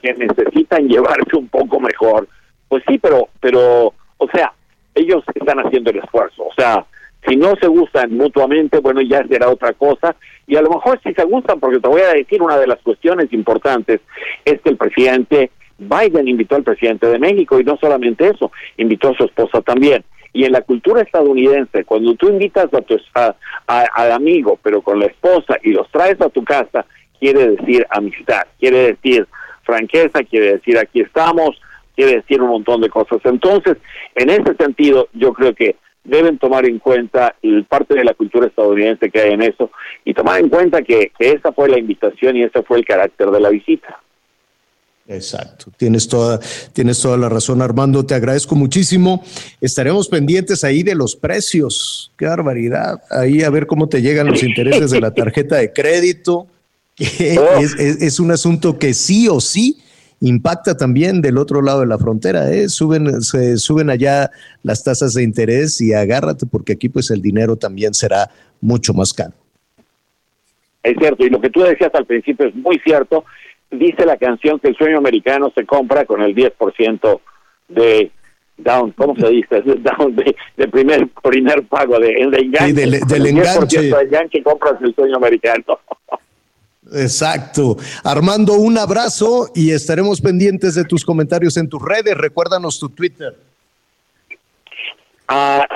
que 0.01 0.15
necesitan 0.15 0.87
llevarse 0.87 1.37
un 1.37 1.49
poco 1.49 1.81
mejor, 1.81 2.29
pues 2.69 2.85
sí, 2.87 2.99
pero, 2.99 3.29
pero, 3.41 3.93
o 4.17 4.29
sea, 4.33 4.53
ellos 4.95 5.25
están 5.35 5.59
haciendo 5.59 5.91
el 5.91 5.99
esfuerzo, 5.99 6.45
o 6.45 6.55
sea, 6.57 6.87
si 7.29 7.37
no 7.37 7.55
se 7.61 7.67
gustan 7.67 8.17
mutuamente, 8.17 8.79
bueno, 8.79 9.01
ya 9.03 9.27
será 9.27 9.49
otra 9.49 9.73
cosa. 9.73 10.17
Y 10.47 10.57
a 10.57 10.63
lo 10.63 10.71
mejor 10.71 11.01
si 11.03 11.13
se 11.13 11.25
gustan, 11.25 11.61
porque 11.61 11.79
te 11.79 11.89
voy 11.89 12.01
a 12.01 12.15
decir 12.15 12.43
una 12.43 12.57
de 12.57 12.67
las 12.67 12.79
cuestiones 12.81 13.33
importantes, 13.33 14.01
es 14.45 14.61
que 14.61 14.71
el 14.71 14.77
presidente 14.77 15.51
Biden 15.79 16.29
invitó 16.29 16.57
al 16.57 16.63
presidente 16.63 17.07
de 17.07 17.19
México 17.19 17.59
y 17.59 17.65
no 17.65 17.77
solamente 17.79 18.29
eso, 18.29 18.53
invitó 18.77 19.11
a 19.11 19.15
su 19.15 19.25
esposa 19.25 19.63
también. 19.63 20.05
Y 20.33 20.45
en 20.45 20.53
la 20.53 20.61
cultura 20.61 21.03
estadounidense, 21.03 21.85
cuando 21.85 22.15
tú 22.15 22.29
invitas 22.29 22.73
a 22.73 22.81
tu, 22.83 23.01
a, 23.15 23.35
al 23.67 24.13
amigo, 24.13 24.59
pero 24.63 24.83
con 24.83 25.01
la 25.01 25.07
esposa 25.07 25.57
y 25.63 25.71
los 25.73 25.91
traes 25.91 26.21
a 26.21 26.29
tu 26.29 26.45
casa, 26.45 26.85
quiere 27.19 27.57
decir 27.57 27.87
amistad, 27.91 28.43
quiere 28.59 28.95
decir 28.95 29.27
franqueza, 29.65 30.23
quiere 30.23 30.53
decir 30.53 30.79
aquí 30.79 31.01
estamos, 31.01 31.61
quiere 31.97 32.17
decir 32.17 32.41
un 32.41 32.51
montón 32.51 32.81
de 32.81 32.89
cosas. 32.89 33.21
Entonces, 33.25 33.77
en 34.15 34.31
ese 34.31 34.55
sentido, 34.55 35.09
yo 35.15 35.33
creo 35.33 35.55
que 35.55 35.77
deben 36.05 36.39
tomar 36.39 36.67
en 36.67 36.79
cuenta 36.79 37.37
el 37.43 37.65
parte 37.65 37.95
de 37.95 38.05
la 38.05 38.15
cultura 38.15 38.47
estadounidense 38.47 39.11
que 39.11 39.21
hay 39.21 39.33
en 39.33 39.43
eso 39.43 39.71
y 40.05 40.15
tomar 40.15 40.41
en 40.41 40.49
cuenta 40.49 40.83
que, 40.83 41.13
esa 41.19 41.53
fue 41.53 41.69
la 41.69 41.79
invitación 41.79 42.37
y 42.37 42.43
ese 42.43 42.63
fue 42.63 42.79
el 42.79 42.85
carácter 42.85 43.31
de 43.31 43.41
la 43.41 43.51
visita. 43.51 44.01
Exacto, 45.07 45.73
tienes 45.77 46.07
toda, 46.07 46.39
tienes 46.73 47.01
toda 47.01 47.17
la 47.17 47.29
razón, 47.29 47.63
Armando. 47.63 48.07
Te 48.07 48.15
agradezco 48.15 48.55
muchísimo. 48.55 49.25
Estaremos 49.61 50.09
pendientes 50.09 50.63
ahí 50.63 50.85
de 50.85 50.95
los 50.95 51.17
precios. 51.17 52.13
Qué 52.17 52.27
barbaridad. 52.27 53.03
Ahí 53.11 53.43
a 53.43 53.51
ver 53.51 53.67
cómo 53.67 53.89
te 53.89 54.03
llegan 54.03 54.29
los 54.29 54.43
intereses 54.45 54.93
de 54.93 55.01
la 55.01 55.13
tarjeta 55.13 55.57
de 55.57 55.73
crédito. 55.73 56.47
Oh. 57.01 57.61
es, 57.61 57.75
es, 57.79 58.21
un 58.21 58.31
asunto 58.31 58.79
que 58.79 58.93
sí 58.93 59.27
o 59.27 59.41
sí 59.41 59.79
impacta 60.21 60.77
también 60.77 61.23
del 61.23 61.39
otro 61.39 61.63
lado 61.63 61.81
de 61.81 61.87
la 61.87 61.99
frontera, 61.99 62.51
¿eh? 62.53 62.69
suben, 62.69 63.23
se 63.23 63.57
suben 63.57 63.91
allá 63.91 64.31
las 64.63 64.85
tasas 64.85 65.15
de 65.15 65.23
interés 65.23 65.81
y 65.81 65.95
agárrate 65.95 66.47
porque 66.47 66.75
aquí 66.75 66.89
pues 66.89 67.11
el 67.11 67.23
dinero 67.23 67.57
también 67.57 67.95
será 67.95 68.31
mucho 68.61 68.93
más 68.93 69.13
caro. 69.13 69.33
Es 70.83 70.97
cierto, 70.99 71.25
y 71.25 71.31
lo 71.31 71.41
que 71.41 71.51
tú 71.51 71.61
decías 71.61 71.91
al 71.95 72.07
principio 72.07 72.49
es 72.49 72.55
muy 72.55 72.79
cierto. 72.81 73.25
Dice 73.71 74.05
la 74.05 74.17
canción 74.17 74.59
que 74.59 74.69
el 74.69 74.77
sueño 74.77 74.99
americano 74.99 75.53
se 75.55 75.65
compra 75.65 76.05
con 76.05 76.23
el 76.23 76.35
10% 76.35 77.21
de 77.69 78.11
down, 78.57 78.93
¿cómo 78.93 79.15
se 79.17 79.29
dice? 79.29 79.63
Down 79.63 80.17
de, 80.17 80.69
primer, 80.69 81.09
primer 81.23 81.63
pago, 81.67 81.99
de, 81.99 82.09
de 82.09 82.41
enganche. 82.41 82.73
del, 82.73 83.01
del 83.01 83.27
enganche. 83.27 83.83
de 83.83 84.03
enganche 84.03 84.43
compras 84.43 84.75
el 84.83 84.95
sueño 84.95 85.17
americano. 85.17 85.65
Exacto. 86.93 87.77
Armando, 88.03 88.55
un 88.55 88.79
abrazo 88.79 89.51
y 89.55 89.71
estaremos 89.71 90.21
pendientes 90.21 90.75
de 90.75 90.85
tus 90.85 91.05
comentarios 91.05 91.57
en 91.57 91.69
tus 91.69 91.83
redes. 91.83 92.17
Recuérdanos 92.17 92.79
tu 92.79 92.89
Twitter. 92.89 93.37
Ah, 95.29 95.67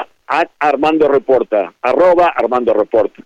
Armando 0.58 1.06
Reporta, 1.06 1.72
arroba 1.80 2.32
Armando 2.34 2.72
Reporta. 2.72 3.22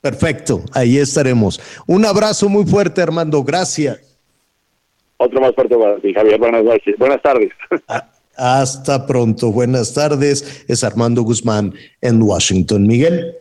Perfecto, 0.00 0.62
ahí 0.74 0.98
estaremos. 0.98 1.60
Un 1.86 2.04
abrazo 2.04 2.48
muy 2.48 2.66
fuerte, 2.66 3.00
Armando, 3.00 3.42
gracias. 3.42 4.00
Otro 5.16 5.40
más 5.40 5.54
fuerte 5.54 5.76
para 5.76 5.98
ti, 5.98 6.14
Javier. 6.14 6.38
Buenas 6.38 6.62
noches. 6.62 6.94
Buenas 6.96 7.20
tardes. 7.20 7.50
Hasta 8.36 9.04
pronto. 9.04 9.50
Buenas 9.50 9.92
tardes. 9.92 10.64
Es 10.68 10.84
Armando 10.84 11.22
Guzmán 11.22 11.74
en 12.00 12.22
Washington. 12.22 12.86
Miguel. 12.86 13.36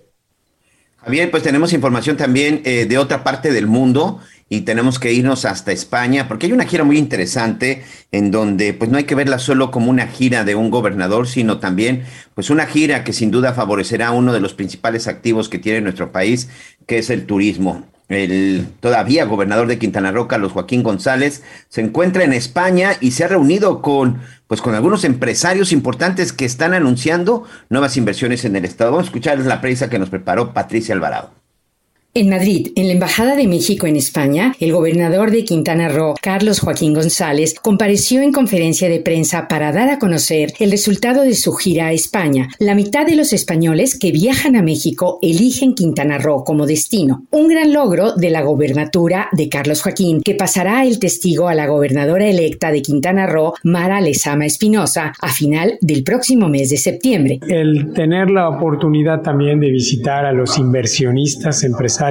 Javier, 1.08 1.32
pues 1.32 1.41
tenemos 1.41 1.72
información 1.72 2.18
también 2.18 2.62
eh, 2.66 2.86
de 2.86 2.97
otra 2.97 3.24
parte 3.24 3.53
del 3.53 3.66
mundo 3.66 4.20
y 4.49 4.62
tenemos 4.62 4.99
que 4.99 5.14
irnos 5.14 5.45
hasta 5.45 5.72
España 5.72 6.28
porque 6.28 6.47
hay 6.47 6.51
una 6.51 6.66
gira 6.66 6.84
muy 6.84 6.97
interesante 6.97 7.86
en 8.12 8.30
donde 8.30 8.74
pues 8.74 8.91
no 8.91 8.97
hay 8.97 9.05
que 9.05 9.16
verla 9.16 9.39
solo 9.39 9.72
como 9.72 9.89
una 9.89 10.08
gira 10.08 10.43
de 10.43 10.55
un 10.55 10.70
gobernador, 10.70 11.26
sino 11.26 11.60
también 11.60 12.03
pues 12.36 12.49
una 12.49 12.66
gira 12.66 13.05
que 13.05 13.14
sin 13.14 13.32
duda 13.32 13.53
favorecerá 13.53 14.12
uno 14.12 14.34
de 14.34 14.41
los 14.41 14.53
principales 14.53 15.08
activos 15.08 15.47
que 15.47 15.60
tiene 15.60 15.80
nuestro 15.80 16.12
país, 16.12 16.49
que 16.86 16.97
es 16.97 17.10
el 17.10 17.26
turismo. 17.26 17.86
El 18.10 18.68
todavía 18.80 19.26
gobernador 19.26 19.68
de 19.68 19.80
Quintana 19.80 20.12
Roo, 20.12 20.28
Carlos 20.28 20.53
Joaquín 20.53 20.82
González, 20.82 21.43
se 21.68 21.82
encuentra 21.82 22.24
en 22.24 22.32
España 22.32 22.91
y 23.01 23.12
se 23.12 23.26
ha 23.26 23.28
reunido 23.28 23.82
con 23.82 24.22
pues 24.47 24.62
con 24.62 24.76
algunos 24.76 25.03
empresarios 25.03 25.74
importantes 25.74 26.32
que 26.32 26.45
están 26.45 26.74
anunciando 26.74 27.43
nuevas 27.70 27.97
inversiones 27.97 28.45
en 28.45 28.55
el 28.55 28.64
estado. 28.64 28.91
Vamos 28.91 29.08
a 29.08 29.10
escuchar 29.10 29.39
la 29.39 29.60
prensa 29.60 29.89
que 29.89 29.99
nos 29.99 30.10
preparó 30.10 30.53
Patricia 30.53 30.95
Alvarado. 30.95 31.32
En 32.18 32.30
Madrid, 32.32 32.70
en 32.74 32.88
la 32.88 32.93
Embajada 32.93 33.36
de 33.36 33.45
México 33.45 33.86
en 33.86 33.95
España, 33.95 34.55
el 34.59 34.72
gobernador 34.72 35.30
de 35.30 35.43
Quintana 35.43 35.88
Roo, 35.88 36.15
Carlos 36.20 36.61
Joaquín 36.61 36.95
González, 36.95 37.53
compareció 37.53 38.24
en 38.24 38.32
conferencia 38.32 38.89
de 38.89 38.99
prensa 38.99 39.47
para 39.47 39.72
dar 39.72 39.91
a 39.91 39.99
conocer 39.99 40.51
el 40.59 40.72
resultado 40.72 41.22
de 41.22 41.36
su 41.36 41.53
gira 41.53 41.86
a 41.86 41.91
España. 41.91 42.49
La 42.57 42.74
mitad 42.74 43.05
de 43.05 43.15
los 43.15 43.34
españoles 43.34 43.95
que 43.99 44.11
viajan 44.11 44.55
a 44.55 44.63
México 44.63 45.20
eligen 45.22 45.76
Quintana 45.76 46.18
Roo 46.18 46.43
como 46.43 46.65
destino. 46.65 47.24
Un 47.30 47.49
gran 47.49 47.72
logro 47.72 48.15
de 48.15 48.32
la 48.32 48.41
gobernatura 48.41 49.30
de 49.34 49.47
Carlos 49.47 49.84
Joaquín, 49.84 50.24
que 50.24 50.34
pasará 50.34 50.86
el 50.86 50.97
testigo 50.97 51.47
a 51.47 51.53
la 51.53 51.68
gobernadora 51.68 52.28
electa 52.28 52.72
de 52.72 52.82
Quintana 52.82 53.28
Roo, 53.28 53.53
Mara 53.63 54.01
Lezama 54.01 54.47
Espinosa, 54.47 55.13
a 55.22 55.32
final 55.32 55.78
del 55.82 56.03
próximo 56.03 56.49
mes 56.49 56.72
de 56.72 56.78
septiembre. 56.78 57.41
El 57.47 57.93
tener 57.93 58.32
la 58.32 58.49
oportunidad 58.49 59.22
también 59.22 59.59
de 59.59 59.70
visitar 59.70 60.26
a 60.26 60.32
los 60.32 60.57
inversionistas, 60.57 61.63
empresarios, 61.63 62.07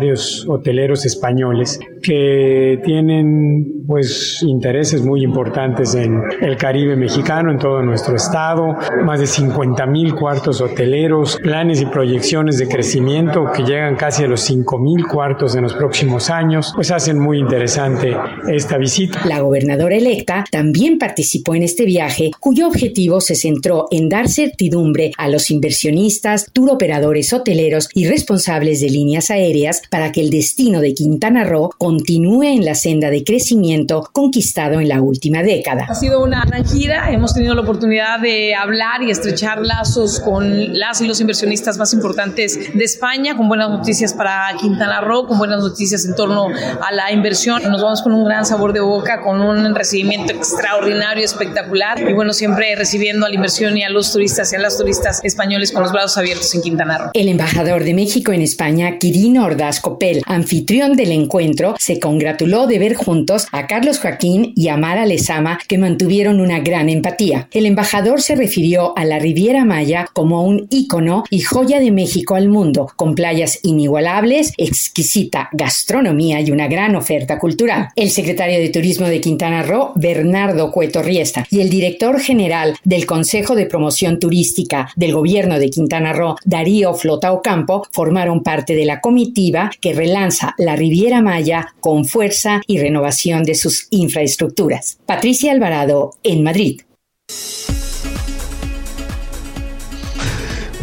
hoteleros 0.46 1.06
españoles 1.06 1.80
que 2.06 2.80
tienen 2.84 3.84
pues 3.86 4.40
intereses 4.42 5.02
muy 5.02 5.24
importantes 5.24 5.94
en 5.94 6.22
el 6.40 6.56
Caribe 6.56 6.94
mexicano, 6.94 7.50
en 7.50 7.58
todo 7.58 7.82
nuestro 7.82 8.14
estado, 8.14 8.76
más 9.04 9.18
de 9.18 9.26
50 9.26 9.86
mil 9.86 10.14
cuartos 10.14 10.60
hoteleros, 10.60 11.36
planes 11.42 11.80
y 11.80 11.86
proyecciones 11.86 12.58
de 12.58 12.68
crecimiento 12.68 13.50
que 13.54 13.64
llegan 13.64 13.96
casi 13.96 14.22
a 14.22 14.28
los 14.28 14.40
5 14.42 14.78
mil 14.78 15.06
cuartos 15.06 15.56
en 15.56 15.62
los 15.62 15.74
próximos 15.74 16.30
años, 16.30 16.72
pues 16.74 16.92
hacen 16.92 17.18
muy 17.18 17.38
interesante 17.38 18.16
esta 18.48 18.78
visita. 18.78 19.20
La 19.26 19.40
gobernadora 19.40 19.96
electa 19.96 20.44
también 20.50 20.98
participó 20.98 21.54
en 21.56 21.64
este 21.64 21.84
viaje, 21.84 22.30
cuyo 22.38 22.68
objetivo 22.68 23.20
se 23.20 23.34
centró 23.34 23.86
en 23.90 24.08
dar 24.08 24.28
certidumbre 24.28 25.10
a 25.18 25.28
los 25.28 25.50
inversionistas, 25.50 26.50
turoperadores 26.52 27.32
hoteleros 27.32 27.88
y 27.94 28.06
responsables 28.06 28.80
de 28.80 28.90
líneas 28.90 29.30
aéreas 29.30 29.82
para 29.90 30.12
que 30.12 30.20
el 30.20 30.30
destino 30.30 30.80
de 30.80 30.94
Quintana 30.94 31.44
Roo 31.44 31.70
continúe 31.96 32.42
en 32.42 32.64
la 32.66 32.74
senda 32.74 33.08
de 33.08 33.24
crecimiento 33.24 34.06
conquistado 34.12 34.80
en 34.80 34.88
la 34.90 35.00
última 35.00 35.42
década. 35.42 35.86
Ha 35.88 35.94
sido 35.94 36.22
una 36.22 36.44
gran 36.44 36.62
gira, 36.66 37.10
hemos 37.10 37.32
tenido 37.32 37.54
la 37.54 37.62
oportunidad 37.62 38.20
de 38.20 38.54
hablar 38.54 39.02
y 39.02 39.10
estrechar 39.10 39.62
lazos 39.62 40.20
con 40.20 40.78
las 40.78 41.00
y 41.00 41.06
los 41.06 41.22
inversionistas 41.22 41.78
más 41.78 41.94
importantes 41.94 42.74
de 42.74 42.84
España, 42.84 43.34
con 43.34 43.48
buenas 43.48 43.70
noticias 43.70 44.12
para 44.12 44.54
Quintana 44.60 45.00
Roo, 45.00 45.26
con 45.26 45.38
buenas 45.38 45.60
noticias 45.60 46.04
en 46.04 46.14
torno 46.14 46.48
a 46.48 46.92
la 46.92 47.10
inversión. 47.12 47.62
Nos 47.62 47.80
vamos 47.80 48.02
con 48.02 48.12
un 48.12 48.26
gran 48.26 48.44
sabor 48.44 48.74
de 48.74 48.80
boca, 48.80 49.22
con 49.22 49.40
un 49.40 49.74
recibimiento 49.74 50.34
extraordinario, 50.34 51.24
espectacular 51.24 51.98
y 52.06 52.12
bueno, 52.12 52.34
siempre 52.34 52.76
recibiendo 52.76 53.24
a 53.24 53.30
la 53.30 53.36
inversión 53.36 53.78
y 53.78 53.84
a 53.84 53.88
los 53.88 54.12
turistas 54.12 54.52
y 54.52 54.56
a 54.56 54.58
las 54.58 54.76
turistas 54.76 55.24
españoles 55.24 55.72
con 55.72 55.82
los 55.82 55.92
brazos 55.92 56.18
abiertos 56.18 56.54
en 56.54 56.60
Quintana 56.60 56.98
Roo. 56.98 57.10
El 57.14 57.28
embajador 57.28 57.84
de 57.84 57.94
México 57.94 58.32
en 58.32 58.42
España, 58.42 58.98
Quirino 58.98 59.46
Ordaz 59.46 59.80
Copel, 59.80 60.20
anfitrión 60.26 60.94
del 60.94 61.12
encuentro, 61.12 61.75
se 61.78 62.00
congratuló 62.00 62.66
de 62.66 62.78
ver 62.78 62.94
juntos 62.94 63.46
a 63.52 63.66
Carlos 63.66 63.98
Joaquín 63.98 64.52
y 64.56 64.68
a 64.68 64.76
Mara 64.76 65.06
Lezama, 65.06 65.58
que 65.68 65.78
mantuvieron 65.78 66.40
una 66.40 66.60
gran 66.60 66.88
empatía. 66.88 67.48
El 67.52 67.66
embajador 67.66 68.22
se 68.22 68.36
refirió 68.36 68.96
a 68.96 69.04
la 69.04 69.18
Riviera 69.18 69.64
Maya 69.64 70.08
como 70.12 70.44
un 70.44 70.66
ícono 70.70 71.24
y 71.30 71.40
joya 71.40 71.80
de 71.80 71.90
México 71.90 72.34
al 72.34 72.48
mundo, 72.48 72.90
con 72.96 73.14
playas 73.14 73.60
inigualables, 73.62 74.52
exquisita 74.56 75.48
gastronomía 75.52 76.40
y 76.40 76.50
una 76.50 76.68
gran 76.68 76.96
oferta 76.96 77.38
cultural. 77.38 77.88
El 77.96 78.10
secretario 78.10 78.58
de 78.58 78.68
Turismo 78.68 79.06
de 79.06 79.20
Quintana 79.20 79.62
Roo, 79.62 79.92
Bernardo 79.94 80.70
Cueto 80.70 81.02
Riesta, 81.02 81.46
y 81.50 81.60
el 81.60 81.70
director 81.70 82.20
general 82.20 82.76
del 82.84 83.06
Consejo 83.06 83.54
de 83.54 83.66
Promoción 83.66 84.18
Turística 84.18 84.90
del 84.96 85.12
Gobierno 85.12 85.58
de 85.58 85.70
Quintana 85.70 86.12
Roo, 86.12 86.36
Darío 86.44 86.94
Flota 86.94 87.32
Ocampo, 87.32 87.86
formaron 87.90 88.42
parte 88.42 88.74
de 88.74 88.84
la 88.84 89.00
comitiva 89.00 89.70
que 89.80 89.92
relanza 89.92 90.54
la 90.58 90.76
Riviera 90.76 91.20
Maya 91.20 91.65
con 91.80 92.04
fuerza 92.04 92.60
y 92.66 92.78
renovación 92.78 93.42
de 93.44 93.54
sus 93.54 93.86
infraestructuras. 93.90 94.98
Patricia 95.06 95.52
Alvarado, 95.52 96.12
en 96.22 96.42
Madrid. 96.42 96.82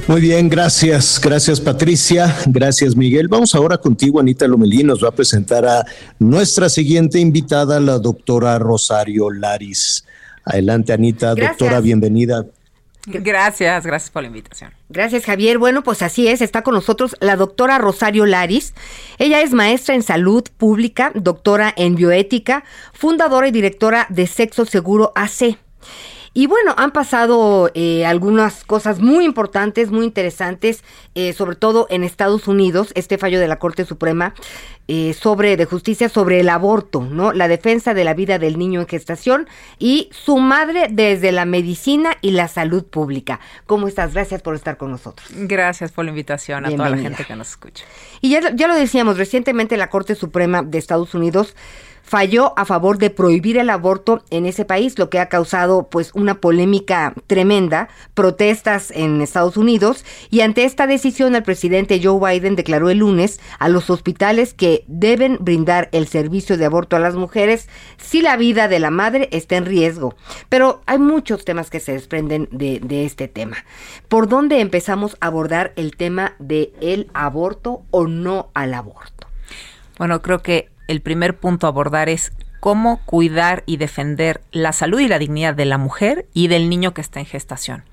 Muy 0.05 0.19
bien, 0.19 0.49
gracias, 0.49 1.19
gracias 1.23 1.61
Patricia, 1.61 2.35
gracias 2.47 2.93
Miguel. 2.93 3.29
Vamos 3.29 3.55
ahora 3.55 3.77
contigo, 3.77 4.19
Anita 4.19 4.45
Lomelí, 4.45 4.83
nos 4.83 5.01
va 5.01 5.07
a 5.07 5.15
presentar 5.15 5.65
a 5.65 5.85
nuestra 6.19 6.67
siguiente 6.67 7.19
invitada, 7.19 7.79
la 7.79 7.99
doctora 7.99 8.59
Rosario 8.59 9.31
Laris. 9.31 10.03
Adelante, 10.43 10.91
Anita, 10.91 11.33
doctora, 11.33 11.79
bienvenida. 11.79 12.45
Gracias, 13.05 13.85
gracias 13.85 14.09
por 14.09 14.21
la 14.21 14.27
invitación. 14.27 14.73
Gracias, 14.87 15.25
Javier. 15.25 15.57
Bueno, 15.57 15.83
pues 15.83 16.01
así 16.01 16.27
es, 16.27 16.41
está 16.41 16.61
con 16.61 16.73
nosotros 16.73 17.17
la 17.19 17.35
doctora 17.35 17.77
Rosario 17.77 18.25
Laris. 18.25 18.73
Ella 19.17 19.41
es 19.41 19.51
maestra 19.51 19.93
en 19.93 20.03
salud 20.03 20.43
pública, 20.57 21.11
doctora 21.13 21.73
en 21.75 21.95
bioética, 21.95 22.63
fundadora 22.93 23.49
y 23.49 23.51
directora 23.51 24.07
de 24.09 24.25
Sexo 24.27 24.65
Seguro 24.65 25.11
AC. 25.15 25.57
Y 26.33 26.47
bueno, 26.47 26.73
han 26.77 26.91
pasado 26.91 27.69
eh, 27.75 28.05
algunas 28.05 28.63
cosas 28.63 28.99
muy 28.99 29.23
importantes, 29.23 29.91
muy 29.91 30.05
interesantes, 30.05 30.83
eh, 31.13 31.33
sobre 31.33 31.55
todo 31.55 31.85
en 31.91 32.03
Estados 32.03 32.47
Unidos, 32.47 32.91
este 32.95 33.19
fallo 33.19 33.39
de 33.39 33.47
la 33.47 33.59
Corte 33.59 33.85
Suprema 33.85 34.33
eh, 34.87 35.13
sobre 35.13 35.55
de 35.57 35.65
justicia 35.65 36.09
sobre 36.09 36.39
el 36.39 36.49
aborto, 36.49 37.01
¿no? 37.01 37.33
La 37.33 37.47
defensa 37.47 37.93
de 37.93 38.03
la 38.03 38.15
vida 38.15 38.39
del 38.39 38.57
niño 38.57 38.81
en 38.81 38.87
gestación 38.87 39.47
y 39.77 40.09
su 40.11 40.37
madre 40.39 40.87
desde 40.89 41.31
la 41.31 41.45
medicina 41.45 42.17
y 42.21 42.31
la 42.31 42.47
salud 42.47 42.83
pública. 42.83 43.39
¿Cómo 43.67 43.87
estás? 43.87 44.13
Gracias 44.13 44.41
por 44.41 44.55
estar 44.55 44.77
con 44.77 44.91
nosotros. 44.91 45.29
Gracias 45.33 45.91
por 45.91 46.03
la 46.03 46.09
invitación 46.09 46.65
a 46.65 46.71
toda 46.71 46.89
la 46.89 46.97
gente 46.97 47.25
que 47.25 47.35
nos 47.35 47.49
escucha. 47.51 47.85
Y 48.21 48.31
ya, 48.31 48.53
ya 48.55 48.67
lo 48.67 48.75
decíamos, 48.75 49.17
recientemente 49.17 49.77
la 49.77 49.89
Corte 49.89 50.15
Suprema 50.15 50.63
de 50.63 50.79
Estados 50.79 51.13
Unidos 51.13 51.55
falló 52.03 52.53
a 52.57 52.65
favor 52.65 52.99
de 52.99 53.09
prohibir 53.09 53.57
el 53.57 53.69
aborto 53.69 54.23
en 54.29 54.45
ese 54.45 54.65
país, 54.65 54.99
lo 54.99 55.09
que 55.09 55.19
ha 55.19 55.29
causado 55.29 55.87
pues 55.89 56.11
una 56.13 56.35
polémica 56.35 57.15
tremenda, 57.25 57.89
protestas 58.13 58.91
en 58.91 59.21
Estados 59.21 59.57
Unidos 59.57 60.05
y 60.29 60.41
ante 60.41 60.65
esta 60.65 60.85
decisión 60.85 61.33
el 61.35 61.43
presidente 61.43 61.99
Joe 62.03 62.19
Biden 62.19 62.55
declaró 62.55 62.89
el 62.89 62.99
lunes 62.99 63.39
a 63.57 63.69
los 63.69 63.89
hospitales 63.89 64.53
que 64.53 64.83
deben 64.87 65.37
brindar 65.39 65.89
el 65.91 66.07
servicio 66.07 66.57
de 66.57 66.65
aborto 66.65 66.95
a 66.95 66.99
las 66.99 67.15
mujeres 67.15 67.69
si 67.97 68.21
la 68.21 68.37
vida 68.37 68.67
de 68.67 68.79
la 68.79 68.91
madre 68.91 69.29
está 69.31 69.55
en 69.55 69.65
riesgo. 69.65 70.15
Pero 70.49 70.81
hay 70.85 70.99
muchos 70.99 71.45
temas 71.45 71.69
que 71.69 71.79
se 71.79 71.93
desprenden 71.93 72.49
de, 72.51 73.05
este 73.05 73.27
tema. 73.27 73.57
¿Por 74.07 74.27
dónde 74.27 74.59
empezamos 74.59 75.17
a 75.19 75.27
abordar 75.27 75.73
el 75.75 75.95
tema 75.95 76.35
de 76.39 76.73
el 76.81 77.09
aborto 77.13 77.83
o 77.91 78.07
no 78.07 78.49
al 78.53 78.73
aborto? 78.73 79.27
Bueno, 79.97 80.21
creo 80.21 80.41
que 80.41 80.72
el 80.87 81.01
primer 81.01 81.37
punto 81.37 81.67
a 81.67 81.69
abordar 81.69 82.09
es 82.09 82.33
cómo 82.59 83.01
cuidar 83.05 83.63
y 83.65 83.77
defender 83.77 84.41
la 84.51 84.71
salud 84.71 84.99
y 84.99 85.07
la 85.07 85.19
dignidad 85.19 85.53
de 85.53 85.65
la 85.65 85.77
mujer 85.77 86.27
y 86.33 86.47
del 86.47 86.69
niño 86.69 86.93
que 86.93 87.01
está 87.01 87.19
en 87.19 87.25
gestación. 87.25 87.83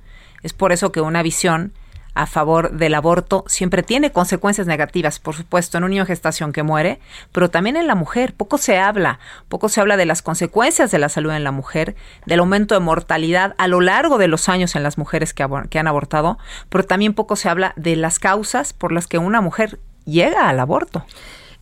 Es 0.43 0.53
por 0.53 0.73
eso 0.73 0.93
que 0.93 1.01
una 1.01 1.23
visión 1.23 1.73
a 2.15 2.27
favor 2.27 2.73
del 2.73 2.95
aborto 2.95 3.45
siempre 3.47 3.83
tiene 3.83 4.13
consecuencias 4.13 4.67
negativas, 4.67 5.19
por 5.19 5.35
supuesto, 5.35 5.79
en 5.79 5.85
un 5.85 5.91
niño 5.91 6.03
en 6.03 6.09
gestación 6.09 6.53
que 6.53 6.63
muere, 6.63 7.01
pero 7.33 7.51
también 7.51 7.77
en 7.77 7.87
la 7.87 7.95
mujer. 7.95 8.35
Poco 8.35 8.59
se 8.59 8.79
habla, 8.79 9.19
poco 9.49 9.69
se 9.69 9.81
habla 9.81 9.97
de 9.97 10.07
las 10.07 10.23
consecuencias 10.23 10.91
de 10.91 10.99
la 10.99 11.09
salud 11.09 11.33
en 11.33 11.45
la 11.45 11.53
mujer, 11.53 11.95
del 12.27 12.41
aumento 12.41 12.75
de 12.75 12.81
mortalidad 12.81 13.55
a 13.59 13.69
lo 13.69 13.81
largo 13.81 14.19
de 14.19 14.29
los 14.29 14.49
años 14.49 14.75
en 14.77 14.83
las 14.83 14.99
mujeres 14.99 15.35
que, 15.35 15.47
que 15.69 15.79
han 15.79 15.87
abortado, 15.87 16.39
pero 16.69 16.85
también 16.85 17.15
poco 17.15 17.37
se 17.37 17.49
habla 17.49 17.73
de 17.77 17.97
las 17.97 18.19
causas 18.19 18.73
por 18.73 18.93
las 18.93 19.07
que 19.07 19.19
una 19.19 19.41
mujer 19.41 19.79
llega 20.05 20.49
al 20.49 20.61
aborto. 20.61 21.05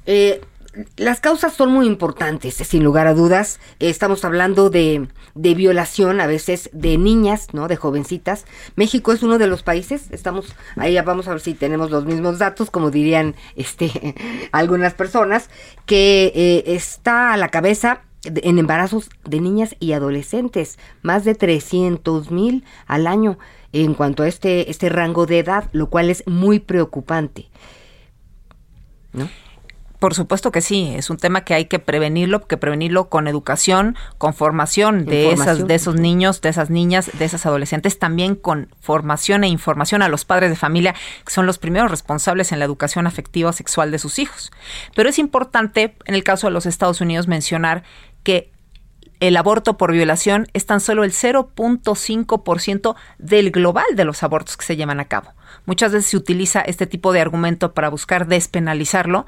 Eh, 0.06 0.40
las 0.96 1.20
causas 1.20 1.54
son 1.54 1.72
muy 1.72 1.86
importantes, 1.86 2.54
sin 2.54 2.84
lugar 2.84 3.06
a 3.06 3.14
dudas. 3.14 3.58
Estamos 3.78 4.24
hablando 4.24 4.70
de, 4.70 5.08
de, 5.34 5.54
violación 5.54 6.20
a 6.20 6.26
veces 6.26 6.70
de 6.72 6.98
niñas, 6.98 7.48
¿no? 7.52 7.68
De 7.68 7.76
jovencitas. 7.76 8.44
México 8.76 9.12
es 9.12 9.22
uno 9.22 9.38
de 9.38 9.46
los 9.46 9.62
países, 9.62 10.08
estamos, 10.10 10.54
ahí 10.76 10.98
vamos 11.00 11.26
a 11.26 11.32
ver 11.32 11.40
si 11.40 11.54
tenemos 11.54 11.90
los 11.90 12.04
mismos 12.04 12.38
datos, 12.38 12.70
como 12.70 12.90
dirían 12.90 13.34
este, 13.56 14.14
algunas 14.52 14.94
personas, 14.94 15.50
que 15.86 16.32
eh, 16.34 16.64
está 16.66 17.32
a 17.32 17.36
la 17.36 17.48
cabeza 17.48 18.02
en 18.24 18.58
embarazos 18.58 19.10
de 19.24 19.40
niñas 19.40 19.76
y 19.80 19.92
adolescentes, 19.92 20.78
más 21.02 21.24
de 21.24 21.34
300 21.34 22.30
mil 22.30 22.64
al 22.86 23.06
año 23.06 23.38
en 23.72 23.94
cuanto 23.94 24.22
a 24.22 24.28
este, 24.28 24.70
este 24.70 24.88
rango 24.88 25.26
de 25.26 25.38
edad, 25.38 25.68
lo 25.72 25.88
cual 25.88 26.10
es 26.10 26.26
muy 26.26 26.58
preocupante. 26.58 27.48
¿No? 29.12 29.28
Por 29.98 30.14
supuesto 30.14 30.52
que 30.52 30.60
sí, 30.60 30.92
es 30.94 31.10
un 31.10 31.16
tema 31.16 31.42
que 31.42 31.54
hay 31.54 31.64
que 31.64 31.80
prevenirlo, 31.80 32.46
que 32.46 32.56
prevenirlo 32.56 33.08
con 33.08 33.26
educación, 33.26 33.96
con 34.16 34.32
formación 34.32 35.04
de 35.06 35.32
esas 35.32 35.66
de 35.66 35.74
esos 35.74 35.96
niños, 35.96 36.40
de 36.40 36.50
esas 36.50 36.70
niñas, 36.70 37.10
de 37.18 37.24
esas 37.24 37.46
adolescentes, 37.46 37.98
también 37.98 38.36
con 38.36 38.68
formación 38.80 39.42
e 39.42 39.48
información 39.48 40.02
a 40.02 40.08
los 40.08 40.24
padres 40.24 40.50
de 40.50 40.56
familia, 40.56 40.94
que 41.24 41.32
son 41.32 41.46
los 41.46 41.58
primeros 41.58 41.90
responsables 41.90 42.52
en 42.52 42.60
la 42.60 42.64
educación 42.64 43.08
afectiva 43.08 43.52
sexual 43.52 43.90
de 43.90 43.98
sus 43.98 44.20
hijos. 44.20 44.52
Pero 44.94 45.08
es 45.08 45.18
importante 45.18 45.96
en 46.06 46.14
el 46.14 46.22
caso 46.22 46.46
de 46.46 46.52
los 46.52 46.66
Estados 46.66 47.00
Unidos 47.00 47.26
mencionar 47.26 47.82
que 48.22 48.52
el 49.20 49.36
aborto 49.36 49.76
por 49.76 49.92
violación 49.92 50.46
es 50.52 50.66
tan 50.66 50.80
solo 50.80 51.02
el 51.02 51.12
0.5% 51.12 52.94
del 53.18 53.50
global 53.50 53.86
de 53.94 54.04
los 54.04 54.22
abortos 54.22 54.56
que 54.56 54.64
se 54.64 54.76
llevan 54.76 55.00
a 55.00 55.06
cabo. 55.06 55.32
Muchas 55.66 55.92
veces 55.92 56.10
se 56.10 56.16
utiliza 56.16 56.60
este 56.60 56.86
tipo 56.86 57.12
de 57.12 57.20
argumento 57.20 57.74
para 57.74 57.88
buscar 57.88 58.28
despenalizarlo, 58.28 59.26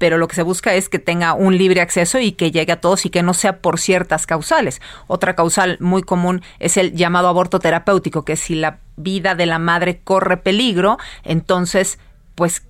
pero 0.00 0.16
lo 0.16 0.28
que 0.28 0.34
se 0.34 0.42
busca 0.42 0.72
es 0.72 0.88
que 0.88 0.98
tenga 0.98 1.34
un 1.34 1.58
libre 1.58 1.82
acceso 1.82 2.18
y 2.18 2.32
que 2.32 2.50
llegue 2.50 2.72
a 2.72 2.80
todos 2.80 3.04
y 3.04 3.10
que 3.10 3.22
no 3.22 3.34
sea 3.34 3.58
por 3.58 3.78
ciertas 3.78 4.24
causales. 4.24 4.80
Otra 5.08 5.36
causal 5.36 5.76
muy 5.78 6.02
común 6.02 6.42
es 6.58 6.78
el 6.78 6.94
llamado 6.94 7.28
aborto 7.28 7.58
terapéutico, 7.58 8.24
que 8.24 8.36
si 8.36 8.54
la 8.54 8.78
vida 8.96 9.34
de 9.34 9.44
la 9.44 9.58
madre 9.58 10.00
corre 10.02 10.38
peligro, 10.38 10.96
entonces 11.22 11.98
pues 12.34 12.62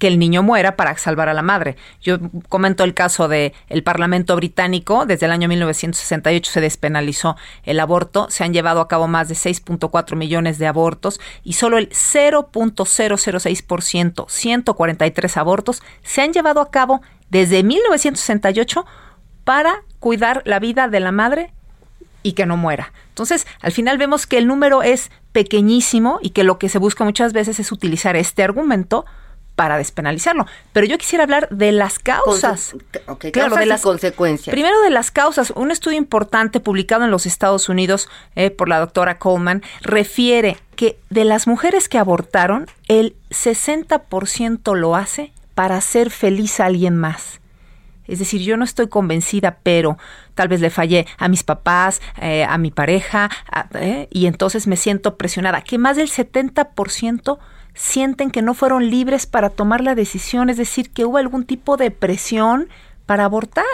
que 0.00 0.08
el 0.08 0.18
niño 0.18 0.42
muera 0.42 0.74
para 0.76 0.96
salvar 0.96 1.28
a 1.28 1.34
la 1.34 1.42
madre. 1.42 1.76
Yo 2.00 2.16
comento 2.48 2.82
el 2.82 2.94
caso 2.94 3.28
de 3.28 3.52
el 3.68 3.84
Parlamento 3.84 4.34
británico, 4.34 5.06
desde 5.06 5.26
el 5.26 5.32
año 5.32 5.46
1968 5.46 6.50
se 6.50 6.60
despenalizó 6.62 7.36
el 7.64 7.78
aborto, 7.78 8.28
se 8.30 8.42
han 8.42 8.54
llevado 8.54 8.80
a 8.80 8.88
cabo 8.88 9.06
más 9.06 9.28
de 9.28 9.34
6.4 9.34 10.16
millones 10.16 10.58
de 10.58 10.66
abortos 10.66 11.20
y 11.44 11.52
solo 11.52 11.76
el 11.76 11.90
0.006%, 11.90 14.24
143 14.26 15.36
abortos, 15.36 15.82
se 16.02 16.22
han 16.22 16.32
llevado 16.32 16.62
a 16.62 16.70
cabo 16.70 17.02
desde 17.28 17.62
1968 17.62 18.86
para 19.44 19.82
cuidar 19.98 20.40
la 20.46 20.60
vida 20.60 20.88
de 20.88 21.00
la 21.00 21.12
madre 21.12 21.52
y 22.22 22.32
que 22.32 22.46
no 22.46 22.56
muera. 22.56 22.94
Entonces, 23.08 23.46
al 23.60 23.72
final 23.72 23.98
vemos 23.98 24.26
que 24.26 24.38
el 24.38 24.46
número 24.46 24.82
es 24.82 25.10
pequeñísimo 25.32 26.20
y 26.22 26.30
que 26.30 26.42
lo 26.42 26.58
que 26.58 26.70
se 26.70 26.78
busca 26.78 27.04
muchas 27.04 27.34
veces 27.34 27.60
es 27.60 27.70
utilizar 27.70 28.16
este 28.16 28.42
argumento 28.42 29.04
para 29.60 29.76
despenalizarlo. 29.76 30.46
Pero 30.72 30.86
yo 30.86 30.96
quisiera 30.96 31.24
hablar 31.24 31.46
de 31.50 31.70
las 31.70 31.98
causas. 31.98 32.74
claro, 33.30 33.56
de 33.56 33.66
las 33.66 33.82
consecuencias. 33.82 34.54
Primero 34.54 34.80
de 34.80 34.88
las 34.88 35.10
causas. 35.10 35.50
Un 35.54 35.70
estudio 35.70 35.98
importante 35.98 36.60
publicado 36.60 37.04
en 37.04 37.10
los 37.10 37.26
Estados 37.26 37.68
Unidos 37.68 38.08
eh, 38.36 38.48
por 38.48 38.70
la 38.70 38.78
doctora 38.78 39.18
Coleman 39.18 39.62
refiere 39.82 40.56
que 40.76 40.98
de 41.10 41.26
las 41.26 41.46
mujeres 41.46 41.90
que 41.90 41.98
abortaron, 41.98 42.68
el 42.88 43.16
60% 43.28 44.74
lo 44.74 44.96
hace 44.96 45.30
para 45.54 45.76
hacer 45.76 46.08
feliz 46.08 46.58
a 46.58 46.64
alguien 46.64 46.96
más. 46.96 47.42
Es 48.06 48.18
decir, 48.18 48.40
yo 48.40 48.56
no 48.56 48.64
estoy 48.64 48.88
convencida, 48.88 49.58
pero 49.62 49.98
tal 50.34 50.48
vez 50.48 50.62
le 50.62 50.70
fallé 50.70 51.06
a 51.18 51.28
mis 51.28 51.42
papás, 51.42 52.00
eh, 52.18 52.44
a 52.44 52.56
mi 52.56 52.70
pareja, 52.70 53.28
eh, 53.74 54.08
y 54.10 54.24
entonces 54.24 54.66
me 54.66 54.78
siento 54.78 55.18
presionada. 55.18 55.60
Que 55.60 55.76
más 55.76 55.98
del 55.98 56.08
70% 56.08 57.38
sienten 57.74 58.30
que 58.30 58.42
no 58.42 58.54
fueron 58.54 58.90
libres 58.90 59.26
para 59.26 59.50
tomar 59.50 59.80
la 59.80 59.94
decisión, 59.94 60.50
es 60.50 60.56
decir, 60.56 60.90
que 60.90 61.04
hubo 61.04 61.18
algún 61.18 61.44
tipo 61.44 61.76
de 61.76 61.90
presión 61.90 62.68
para 63.06 63.24
abortar. 63.24 63.64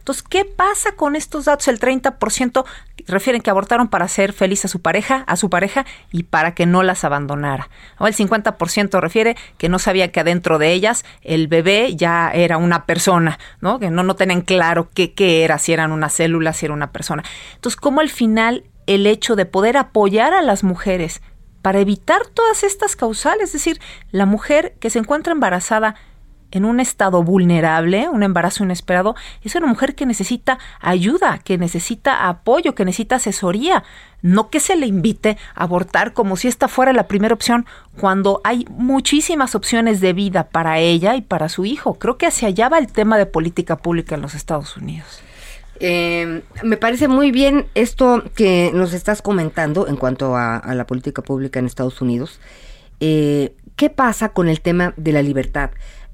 Entonces, 0.00 0.24
¿qué 0.26 0.46
pasa 0.46 0.92
con 0.92 1.14
estos 1.14 1.44
datos? 1.44 1.68
El 1.68 1.78
30% 1.78 2.64
refieren 3.06 3.42
que 3.42 3.50
abortaron 3.50 3.88
para 3.88 4.06
hacer 4.06 4.32
feliz 4.32 4.64
a 4.64 4.68
su 4.68 4.80
pareja, 4.80 5.24
a 5.26 5.36
su 5.36 5.50
pareja 5.50 5.84
y 6.10 6.22
para 6.22 6.54
que 6.54 6.64
no 6.64 6.82
las 6.82 7.04
abandonara. 7.04 7.68
O 7.98 8.06
el 8.06 8.14
50% 8.14 8.98
refiere 9.00 9.36
que 9.58 9.68
no 9.68 9.78
sabía 9.78 10.10
que 10.10 10.20
adentro 10.20 10.58
de 10.58 10.72
ellas 10.72 11.04
el 11.22 11.48
bebé 11.48 11.94
ya 11.96 12.30
era 12.30 12.56
una 12.56 12.86
persona, 12.86 13.38
¿no? 13.60 13.78
Que 13.78 13.90
no, 13.90 14.02
no 14.02 14.16
tenían 14.16 14.40
claro 14.40 14.88
qué, 14.94 15.12
qué 15.12 15.44
era, 15.44 15.58
si 15.58 15.74
eran 15.74 15.92
una 15.92 16.08
célula, 16.08 16.54
si 16.54 16.64
era 16.64 16.74
una 16.74 16.92
persona. 16.92 17.22
Entonces, 17.54 17.78
¿cómo 17.78 18.00
al 18.00 18.08
final 18.08 18.64
el 18.86 19.06
hecho 19.06 19.36
de 19.36 19.46
poder 19.46 19.76
apoyar 19.76 20.32
a 20.32 20.42
las 20.42 20.64
mujeres 20.64 21.20
para 21.62 21.80
evitar 21.80 22.26
todas 22.26 22.64
estas 22.64 22.96
causales. 22.96 23.48
Es 23.48 23.52
decir, 23.52 23.80
la 24.10 24.26
mujer 24.26 24.76
que 24.80 24.90
se 24.90 24.98
encuentra 24.98 25.32
embarazada 25.32 25.94
en 26.50 26.64
un 26.64 26.80
estado 26.80 27.22
vulnerable, 27.22 28.08
un 28.08 28.22
embarazo 28.22 28.64
inesperado, 28.64 29.14
es 29.42 29.54
una 29.54 29.66
mujer 29.66 29.94
que 29.94 30.06
necesita 30.06 30.58
ayuda, 30.80 31.38
que 31.38 31.58
necesita 31.58 32.28
apoyo, 32.28 32.74
que 32.74 32.84
necesita 32.84 33.16
asesoría, 33.16 33.84
no 34.22 34.50
que 34.50 34.60
se 34.60 34.76
le 34.76 34.86
invite 34.86 35.38
a 35.54 35.64
abortar 35.64 36.12
como 36.12 36.36
si 36.36 36.48
esta 36.48 36.68
fuera 36.68 36.92
la 36.92 37.06
primera 37.06 37.34
opción, 37.34 37.66
cuando 37.98 38.40
hay 38.44 38.66
muchísimas 38.70 39.54
opciones 39.54 40.00
de 40.00 40.12
vida 40.12 40.48
para 40.48 40.78
ella 40.78 41.14
y 41.14 41.22
para 41.22 41.48
su 41.48 41.64
hijo. 41.64 41.94
Creo 41.94 42.18
que 42.18 42.26
hacia 42.26 42.48
allá 42.48 42.68
va 42.68 42.78
el 42.78 42.90
tema 42.90 43.16
de 43.16 43.26
política 43.26 43.76
pública 43.76 44.14
en 44.14 44.22
los 44.22 44.34
Estados 44.34 44.76
Unidos. 44.76 45.22
Eh, 45.80 46.42
me 46.62 46.76
parece 46.76 47.08
muy 47.08 47.32
bien 47.32 47.66
esto 47.74 48.22
que 48.34 48.70
nos 48.74 48.92
estás 48.92 49.22
comentando 49.22 49.88
en 49.88 49.96
cuanto 49.96 50.36
a, 50.36 50.62
la 50.74 50.86
política 50.86 51.22
pública 51.22 51.58
en 51.58 51.66
Estados 51.66 52.00
Unidos. 52.02 52.38
Eh, 53.00 53.56
¿Qué 53.76 53.88
pasa 53.88 54.28
con 54.34 54.48
el 54.48 54.60
tema 54.60 54.92
de 54.98 55.12
la 55.12 55.22
libertad? 55.22 55.70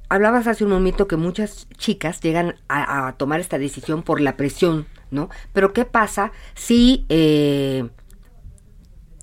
Hablabas 0.09 0.47
hace 0.47 0.63
un 0.63 0.71
momento 0.71 1.09
que 1.09 1.17
muchas 1.17 1.67
chicas 1.77 2.21
llegan 2.21 2.55
a, 2.69 3.17
tomar 3.17 3.41
esta 3.41 3.59
decisión 3.59 4.05
por 4.05 4.21
la 4.21 4.37
presión, 4.37 4.87
¿no? 5.11 5.31
Pero 5.53 5.73
¿qué 5.73 5.85
pasa 5.85 6.31
si 6.55 7.05
eh, 7.09 7.89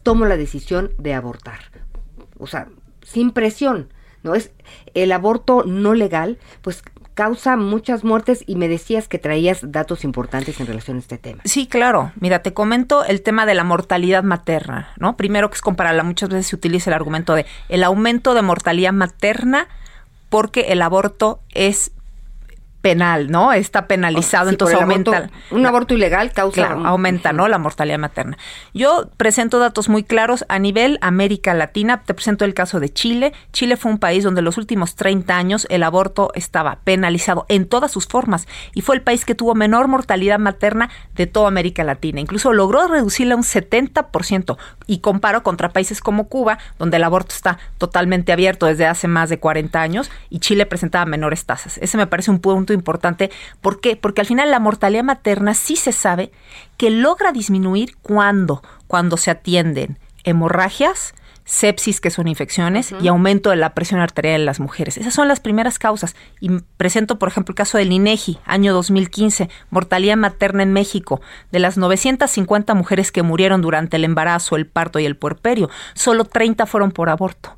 tomo 0.04 0.26
la 0.26 0.36
decisión 0.36 0.92
de 0.98 1.14
abortar? 1.14 1.60
O 2.38 2.48
sea, 2.48 2.68
sin 3.02 3.32
presión, 3.32 3.94
¿no? 4.24 4.36
Es 4.36 4.52
el 4.94 5.14
aborto 5.14 5.64
no 5.64 5.94
legal, 5.94 6.38
pues 6.62 6.84
causa 7.14 7.56
muchas 7.56 8.04
muertes 8.04 8.44
y 8.48 8.56
me 8.56 8.68
decías 8.68 9.08
que 9.08 9.20
traías 9.20 9.72
datos 9.72 10.04
importantes 10.04 10.60
en 10.60 10.68
relación 10.68 10.98
a 10.98 11.00
este 11.00 11.18
tema. 11.18 11.42
Sí, 11.46 11.68
claro. 11.68 12.12
Mira, 12.20 12.40
te 12.40 12.54
comento 12.54 13.04
el 13.04 13.22
tema 13.22 13.46
de 13.46 13.54
la 13.54 13.64
mortalidad 13.64 14.24
materna, 14.24 14.94
¿no? 14.98 15.16
Primero 15.18 15.50
que 15.50 15.56
es 15.56 15.62
compararla, 15.62 16.04
muchas 16.04 16.30
veces 16.30 16.48
se 16.48 16.56
utiliza 16.56 16.90
el 16.90 16.96
argumento 16.96 17.36
de 17.36 17.46
el 17.70 17.84
aumento 17.84 18.34
de 18.34 18.42
mortalidad 18.42 18.94
materna 18.94 19.68
porque 20.30 20.72
el 20.74 20.82
aborto 20.82 21.42
es 21.54 21.92
penal, 22.84 23.32
¿no? 23.32 23.54
Está 23.54 23.88
penalizado, 23.88 24.50
entonces 24.50 24.78
aumenta. 24.80 25.30
un 25.52 25.66
aborto 25.66 25.94
ilegal 25.94 26.34
causa. 26.34 26.68
Claro, 26.68 26.86
aumenta, 26.86 27.32
¿no? 27.32 27.48
La 27.48 27.58
mortalidad 27.58 27.98
materna. 27.98 28.38
Yo 28.74 29.10
presento 29.16 29.58
datos 29.58 29.88
muy 29.88 30.04
claros 30.04 30.44
a 30.50 30.60
nivel 30.60 31.00
América 31.00 31.54
Latina. 31.54 32.04
Te 32.04 32.14
presento 32.14 32.44
el 32.44 32.54
caso 32.54 32.82
de 32.82 32.92
Chile. 32.92 33.32
Chile 33.54 33.78
fue 33.78 33.90
un 33.90 34.00
país 34.00 34.26
donde 34.26 34.42
los 34.42 34.58
últimos 34.58 34.96
30 34.96 35.34
años 35.34 35.66
el 35.70 35.82
aborto 35.82 36.32
estaba 36.36 36.80
penalizado 36.84 37.46
en 37.48 37.70
todas 37.70 37.90
sus 37.90 38.06
formas 38.06 38.50
y 38.74 38.82
fue 38.82 38.98
el 38.98 39.02
país 39.02 39.24
que 39.24 39.34
tuvo 39.34 39.56
menor 39.56 39.88
mortalidad 39.88 40.38
materna 40.38 40.90
de 41.16 41.26
toda 41.26 41.48
América 41.48 41.86
Latina. 41.86 42.20
Incluso 42.20 42.52
logró 42.52 42.90
reducirla 42.90 43.38
un 43.38 43.44
70% 43.44 44.58
y 44.88 45.00
comparo 45.00 45.42
contra 45.42 45.70
países 45.70 46.02
como 46.02 46.28
Cuba, 46.28 46.58
donde 46.78 46.98
el 46.98 47.06
aborto 47.06 47.34
está 47.34 47.60
totalmente 47.78 48.34
abierto 48.34 48.66
desde 48.66 48.88
hace 48.88 49.08
más 49.08 49.30
de 49.30 49.40
40 49.40 49.82
años 49.82 50.12
y 50.30 50.40
Chile 50.40 50.66
presentaba 50.66 51.06
menores 51.06 51.46
tasas. 51.46 51.78
Ese 51.78 51.96
me 51.96 52.08
parece 52.08 52.30
un 52.30 52.40
punto 52.40 52.73
importante. 52.74 53.32
¿Por 53.62 53.80
qué? 53.80 53.96
Porque 53.96 54.22
al 54.22 54.28
final 54.28 54.52
la 54.52 54.60
mortalidad 54.60 55.04
materna 55.04 55.54
sí 55.54 55.76
se 55.76 55.92
sabe 55.92 56.32
que 56.78 56.90
logra 56.90 57.32
disminuir 57.32 57.96
cuando, 58.02 58.62
cuando 58.88 59.18
se 59.18 59.32
atienden 59.32 60.00
hemorragias, 60.24 61.14
sepsis, 61.46 62.00
que 62.00 62.10
son 62.10 62.28
infecciones, 62.28 62.94
y 63.02 63.08
aumento 63.08 63.50
de 63.50 63.58
la 63.58 63.74
presión 63.74 64.00
arterial 64.00 64.42
en 64.42 64.46
las 64.46 64.60
mujeres. 64.60 64.98
Esas 64.98 65.14
son 65.14 65.28
las 65.28 65.40
primeras 65.40 65.80
causas. 65.80 66.16
Y 66.40 66.50
presento, 66.78 67.20
por 67.20 67.30
ejemplo, 67.30 67.52
el 67.52 67.58
caso 67.58 67.78
del 67.78 67.92
INEGI, 67.92 68.40
año 68.46 68.74
2015, 68.74 69.50
mortalidad 69.70 70.18
materna 70.18 70.64
en 70.64 70.74
México. 70.74 71.22
De 71.52 71.60
las 71.60 71.78
950 71.78 72.74
mujeres 72.74 73.12
que 73.12 73.24
murieron 73.24 73.62
durante 73.62 73.98
el 73.98 74.06
embarazo, 74.06 74.56
el 74.56 74.68
parto 74.68 75.00
y 75.00 75.06
el 75.06 75.18
puerperio, 75.18 75.70
solo 75.94 76.26
30 76.26 76.66
fueron 76.66 76.92
por 76.92 77.10
aborto. 77.10 77.58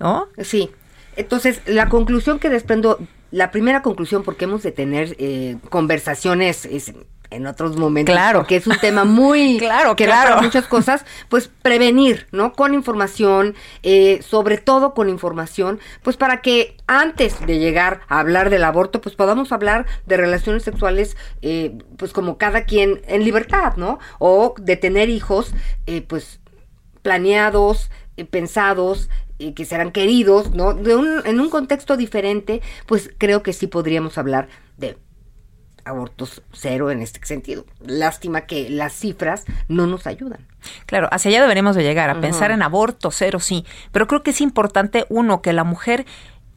¿No? 0.00 0.26
Sí. 0.42 0.70
Entonces, 1.16 1.60
la 1.66 1.88
conclusión 1.88 2.40
que 2.40 2.50
desprendo 2.50 2.98
la 3.34 3.50
primera 3.50 3.82
conclusión, 3.82 4.22
porque 4.22 4.44
hemos 4.44 4.62
de 4.62 4.70
tener 4.70 5.16
eh, 5.18 5.56
conversaciones 5.68 6.68
en 7.30 7.46
otros 7.48 7.76
momentos, 7.76 8.14
claro. 8.14 8.38
porque 8.38 8.54
es 8.54 8.66
un 8.68 8.78
tema 8.78 9.04
muy 9.04 9.56
claro, 9.58 9.96
que 9.96 10.04
claro. 10.04 10.40
muchas 10.40 10.68
cosas, 10.68 11.04
pues 11.28 11.50
prevenir, 11.62 12.28
¿no? 12.30 12.52
Con 12.52 12.74
información, 12.74 13.56
eh, 13.82 14.20
sobre 14.22 14.58
todo 14.58 14.94
con 14.94 15.08
información, 15.08 15.80
pues 16.04 16.16
para 16.16 16.42
que 16.42 16.76
antes 16.86 17.44
de 17.44 17.58
llegar 17.58 18.02
a 18.06 18.20
hablar 18.20 18.50
del 18.50 18.62
aborto, 18.62 19.00
pues 19.00 19.16
podamos 19.16 19.50
hablar 19.50 19.84
de 20.06 20.16
relaciones 20.16 20.62
sexuales, 20.62 21.16
eh, 21.42 21.76
pues 21.96 22.12
como 22.12 22.38
cada 22.38 22.66
quien 22.66 23.02
en 23.08 23.24
libertad, 23.24 23.74
¿no? 23.76 23.98
O 24.20 24.54
de 24.58 24.76
tener 24.76 25.08
hijos, 25.08 25.54
eh, 25.86 26.02
pues 26.02 26.38
planeados, 27.02 27.90
pensados, 28.30 29.10
que 29.38 29.64
serán 29.64 29.92
queridos, 29.92 30.52
¿no? 30.54 30.74
De 30.74 30.94
un, 30.96 31.22
en 31.24 31.40
un 31.40 31.50
contexto 31.50 31.96
diferente, 31.96 32.62
pues 32.86 33.10
creo 33.18 33.42
que 33.42 33.52
sí 33.52 33.66
podríamos 33.66 34.18
hablar 34.18 34.48
de 34.76 34.96
abortos 35.84 36.42
cero 36.52 36.90
en 36.90 37.02
este 37.02 37.24
sentido. 37.26 37.66
Lástima 37.80 38.42
que 38.42 38.70
las 38.70 38.94
cifras 38.94 39.44
no 39.68 39.86
nos 39.86 40.06
ayudan. 40.06 40.46
Claro, 40.86 41.08
hacia 41.10 41.30
allá 41.30 41.42
deberemos 41.42 41.76
de 41.76 41.82
llegar, 41.82 42.10
a 42.10 42.20
pensar 42.20 42.50
en 42.50 42.62
aborto 42.62 43.10
cero, 43.10 43.38
sí, 43.38 43.66
pero 43.92 44.06
creo 44.06 44.22
que 44.22 44.30
es 44.30 44.40
importante, 44.40 45.04
uno, 45.10 45.42
que 45.42 45.52
la 45.52 45.64
mujer 45.64 46.06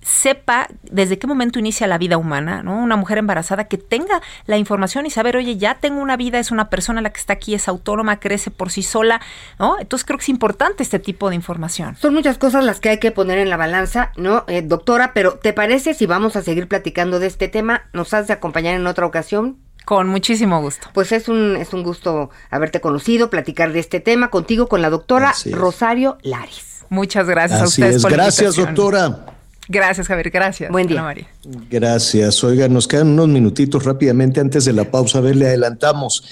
sepa 0.07 0.69
desde 0.83 1.19
qué 1.19 1.27
momento 1.27 1.59
inicia 1.59 1.85
la 1.85 1.97
vida 1.97 2.17
humana, 2.17 2.63
¿no? 2.63 2.81
Una 2.81 2.95
mujer 2.95 3.17
embarazada 3.17 3.65
que 3.65 3.77
tenga 3.77 4.21
la 4.45 4.57
información 4.57 5.05
y 5.05 5.09
saber, 5.09 5.35
oye, 5.35 5.57
ya 5.57 5.75
tengo 5.75 6.01
una 6.01 6.15
vida, 6.15 6.39
es 6.39 6.49
una 6.49 6.69
persona 6.69 7.01
la 7.01 7.09
que 7.09 7.19
está 7.19 7.33
aquí, 7.33 7.53
es 7.53 7.67
autónoma, 7.67 8.19
crece 8.19 8.49
por 8.49 8.71
sí 8.71 8.83
sola, 8.83 9.19
¿no? 9.59 9.77
Entonces 9.79 10.05
creo 10.05 10.17
que 10.17 10.23
es 10.23 10.29
importante 10.29 10.81
este 10.81 10.99
tipo 10.99 11.29
de 11.29 11.35
información. 11.35 11.97
Son 11.97 12.13
muchas 12.13 12.37
cosas 12.37 12.63
las 12.63 12.79
que 12.79 12.89
hay 12.89 12.99
que 12.99 13.11
poner 13.11 13.37
en 13.37 13.49
la 13.49 13.57
balanza, 13.57 14.11
¿no? 14.15 14.45
Eh, 14.47 14.61
doctora, 14.61 15.11
pero 15.13 15.33
¿te 15.33 15.51
parece 15.51 15.93
si 15.93 16.05
vamos 16.05 16.37
a 16.37 16.41
seguir 16.41 16.69
platicando 16.69 17.19
de 17.19 17.27
este 17.27 17.49
tema? 17.49 17.83
¿Nos 17.91 18.13
has 18.13 18.27
de 18.27 18.33
acompañar 18.33 18.75
en 18.75 18.87
otra 18.87 19.05
ocasión? 19.05 19.57
Con 19.83 20.07
muchísimo 20.07 20.61
gusto. 20.61 20.87
Pues 20.93 21.11
es 21.11 21.27
un, 21.27 21.57
es 21.57 21.73
un 21.73 21.83
gusto 21.83 22.29
haberte 22.49 22.79
conocido, 22.79 23.29
platicar 23.29 23.73
de 23.73 23.79
este 23.79 23.99
tema 23.99 24.29
contigo, 24.29 24.67
con 24.67 24.81
la 24.81 24.89
doctora 24.89 25.33
Rosario 25.51 26.17
Lares. 26.23 26.85
Muchas 26.89 27.27
gracias 27.27 27.61
a 27.61 27.65
ustedes. 27.65 28.01
por 28.01 28.11
gracias, 28.11 28.55
doctora. 28.55 29.36
Gracias, 29.67 30.07
Javier. 30.07 30.29
Gracias. 30.29 30.71
Buen 30.71 30.87
día. 30.87 31.01
María. 31.01 31.27
Gracias. 31.69 32.43
Oiga, 32.43 32.67
nos 32.67 32.87
quedan 32.87 33.09
unos 33.09 33.27
minutitos 33.27 33.83
rápidamente 33.83 34.39
antes 34.39 34.65
de 34.65 34.73
la 34.73 34.89
pausa. 34.89 35.19
A 35.19 35.21
ver, 35.21 35.35
le 35.35 35.47
adelantamos. 35.47 36.23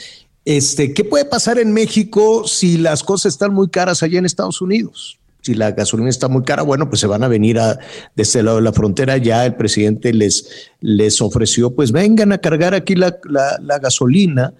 Este, 0.46 0.94
¿qué 0.94 1.04
puede 1.04 1.26
pasar 1.26 1.58
en 1.58 1.74
México 1.74 2.48
si 2.48 2.78
las 2.78 3.04
cosas 3.04 3.34
están 3.34 3.54
muy 3.54 3.70
caras 3.70 4.04
allá 4.04 4.20
en 4.20 4.26
Estados 4.26 4.62
Unidos? 4.62 5.20
Si 5.42 5.54
la 5.54 5.72
gasolina 5.72 6.10
está 6.10 6.28
muy 6.28 6.44
cara, 6.44 6.64
bueno, 6.64 6.90
pues 6.90 7.00
se 7.02 7.08
van 7.08 7.24
a 7.24 7.28
venir 7.28 7.60
a, 7.60 7.76
de 8.16 8.24
este 8.24 8.42
lado 8.42 8.58
de 8.58 8.64
la 8.64 8.74
frontera. 8.74 9.18
Ya 9.18 9.46
el 9.46 9.56
presidente 9.56 10.14
les, 10.14 10.72
les 10.82 11.22
ofreció, 11.22 11.76
pues 11.76 11.92
vengan 11.92 12.32
a 12.32 12.40
cargar 12.40 12.74
aquí 12.74 12.96
la, 12.96 13.18
la, 13.30 13.80
gasolina. 13.80 14.54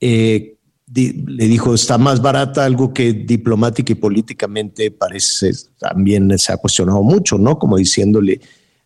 Eh, 0.00 0.57
le 0.94 1.46
dijo 1.46 1.74
está 1.74 1.98
más 1.98 2.22
barata, 2.22 2.64
algo 2.64 2.92
que 2.92 3.12
diplomática 3.12 3.92
y 3.92 3.96
políticamente 3.96 4.90
parece 4.90 5.50
también 5.78 6.38
se 6.38 6.52
ha 6.52 6.56
cuestionado 6.56 7.02
mucho, 7.02 7.38
¿no? 7.38 7.58
Como 7.58 7.76
diciéndole, 7.76 8.40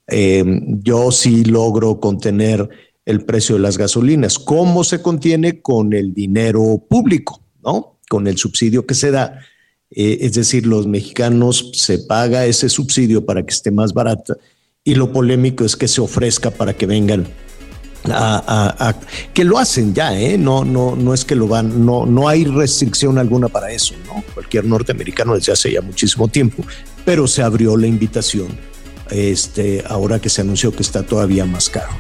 em, 0.07 0.81
yo 0.83 1.11
sí 1.13 1.45
logro 1.45 2.01
contener 2.01 2.69
el 3.05 3.25
precio 3.25 3.57
de 3.57 3.63
las 3.63 3.79
gasolinas. 3.79 4.39
¿Cómo 4.39 4.85
se 4.85 5.03
contiene? 5.03 5.61
Con 5.61 5.93
el 5.93 6.15
dinero 6.15 6.85
público, 6.89 7.43
¿no? 7.63 7.99
Con 8.09 8.27
el 8.27 8.37
subsidio 8.37 8.87
que 8.87 8.95
se 8.95 9.11
da. 9.11 9.41
Eh, 9.91 10.19
es 10.23 10.35
decir, 10.35 10.67
los 10.67 10.87
mexicanos 10.87 11.71
se 11.75 11.99
paga 11.99 12.47
ese 12.47 12.69
subsidio 12.69 13.27
para 13.27 13.45
que 13.45 13.53
esté 13.53 13.71
más 13.71 13.93
barata 13.93 14.37
y 14.85 14.95
lo 14.95 15.13
polémico 15.13 15.65
es 15.65 15.77
que 15.77 15.87
se 15.87 16.01
ofrezca 16.01 16.51
para 16.51 16.75
que 16.75 16.87
vengan 16.87 17.27
que 19.33 19.45
lo 19.45 19.59
hacen 19.59 19.95
ya, 19.95 20.19
¿eh? 20.19 20.37
no, 20.37 20.65
no, 20.65 20.97
no 20.97 21.15
es 21.15 21.25
que 21.25 21.35
lo 21.35 21.47
van, 21.47 21.85
no, 21.87 22.07
no 22.07 22.29
hay 22.29 22.45
restricción 22.45 23.19
alguna 23.19 23.49
para 23.49 23.71
eso. 23.71 23.95
Cualquier 24.35 24.65
norteamericano 24.65 25.35
desde 25.35 25.53
hace 25.53 25.73
ya 25.73 25.81
muchísimo 25.83 26.29
tiempo, 26.29 26.65
pero 27.05 27.27
se 27.27 27.43
abrió 27.43 27.77
la 27.77 27.87
invitación, 27.87 28.49
este, 29.11 29.85
ahora 29.89 30.19
que 30.19 30.29
se 30.29 30.41
anunció 30.41 30.73
que 30.73 30.83
está 30.83 31.03
todavía 31.03 31.45
más 31.45 31.69
caro. 31.69 31.91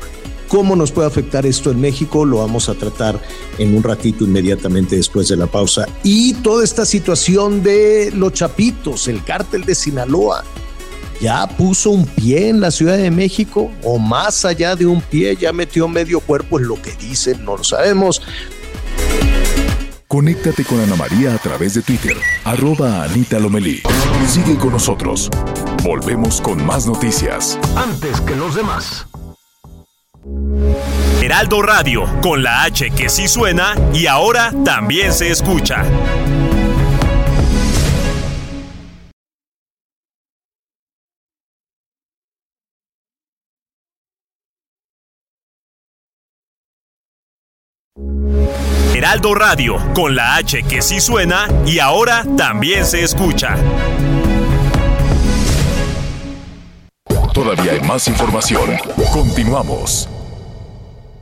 ¿Cómo 0.52 0.76
nos 0.76 0.92
puede 0.92 1.08
afectar 1.08 1.46
esto 1.46 1.70
en 1.70 1.80
México? 1.80 2.26
Lo 2.26 2.38
vamos 2.38 2.68
a 2.68 2.74
tratar 2.74 3.18
en 3.56 3.74
un 3.74 3.82
ratito 3.82 4.24
inmediatamente 4.24 4.96
después 4.96 5.28
de 5.28 5.36
la 5.36 5.46
pausa. 5.46 5.88
Y 6.02 6.34
toda 6.34 6.62
esta 6.62 6.84
situación 6.84 7.62
de 7.62 8.12
los 8.14 8.34
chapitos, 8.34 9.08
el 9.08 9.24
cártel 9.24 9.64
de 9.64 9.74
Sinaloa, 9.74 10.44
ya 11.22 11.46
puso 11.46 11.90
un 11.90 12.04
pie 12.04 12.48
en 12.48 12.60
la 12.60 12.72
Ciudad 12.72 12.96
de 12.96 13.12
México 13.12 13.70
o 13.84 13.96
más 13.96 14.44
allá 14.44 14.74
de 14.74 14.86
un 14.86 15.00
pie, 15.00 15.36
ya 15.36 15.52
metió 15.52 15.86
medio 15.86 16.18
cuerpo, 16.18 16.58
es 16.58 16.66
lo 16.66 16.82
que 16.82 16.90
dicen, 16.96 17.44
no 17.44 17.56
lo 17.56 17.62
sabemos. 17.62 18.20
Conéctate 20.08 20.64
con 20.64 20.80
Ana 20.80 20.96
María 20.96 21.32
a 21.32 21.38
través 21.38 21.74
de 21.74 21.82
Twitter, 21.82 22.16
arroba 22.44 23.04
Anita 23.04 23.38
Lomelí. 23.38 23.80
Sigue 24.26 24.56
con 24.56 24.72
nosotros. 24.72 25.30
Volvemos 25.84 26.40
con 26.40 26.66
más 26.66 26.86
noticias. 26.86 27.56
Antes 27.76 28.20
que 28.20 28.34
los 28.34 28.56
demás. 28.56 29.06
Heraldo 31.22 31.62
Radio, 31.62 32.04
con 32.20 32.42
la 32.42 32.64
H 32.64 32.90
que 32.90 33.08
sí 33.08 33.28
suena 33.28 33.76
y 33.94 34.06
ahora 34.06 34.52
también 34.64 35.12
se 35.12 35.30
escucha. 35.30 35.84
Heraldo 49.22 49.34
Radio, 49.38 49.76
con 49.94 50.16
la 50.16 50.34
H 50.34 50.64
que 50.64 50.82
sí 50.82 50.98
suena 50.98 51.46
y 51.64 51.78
ahora 51.78 52.24
también 52.36 52.84
se 52.84 53.04
escucha. 53.04 53.54
Todavía 57.32 57.72
hay 57.72 57.80
más 57.82 58.08
información. 58.08 58.68
Continuamos. 59.12 60.08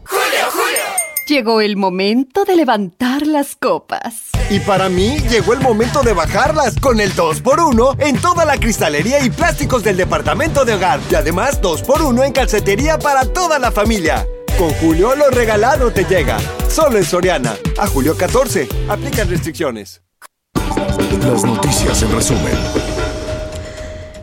Julio, 0.06 0.46
Julio. 0.50 0.82
Llegó 1.26 1.60
el 1.60 1.76
momento 1.76 2.46
de 2.46 2.56
levantar 2.56 3.26
las 3.26 3.54
copas. 3.54 4.30
Y 4.48 4.60
para 4.60 4.88
mí 4.88 5.18
llegó 5.28 5.52
el 5.52 5.60
momento 5.60 6.02
de 6.02 6.14
bajarlas 6.14 6.80
con 6.80 7.00
el 7.00 7.12
2x1 7.12 7.96
en 7.98 8.18
toda 8.18 8.46
la 8.46 8.56
cristalería 8.56 9.22
y 9.22 9.28
plásticos 9.28 9.84
del 9.84 9.98
departamento 9.98 10.64
de 10.64 10.72
hogar. 10.74 11.00
Y 11.10 11.16
además 11.16 11.60
2x1 11.60 12.24
en 12.24 12.32
calcetería 12.32 12.98
para 12.98 13.26
toda 13.26 13.58
la 13.58 13.70
familia. 13.70 14.26
Con 14.60 14.68
Julio 14.74 15.16
lo 15.16 15.30
regalado 15.30 15.90
te 15.90 16.04
llega. 16.04 16.38
Solo 16.68 16.98
en 16.98 17.04
Soriana. 17.04 17.56
A 17.78 17.86
julio 17.86 18.14
14. 18.14 18.68
Aplican 18.90 19.30
restricciones. 19.30 20.02
Las 21.22 21.44
noticias 21.44 22.02
en 22.02 22.12
resumen. 22.12 22.52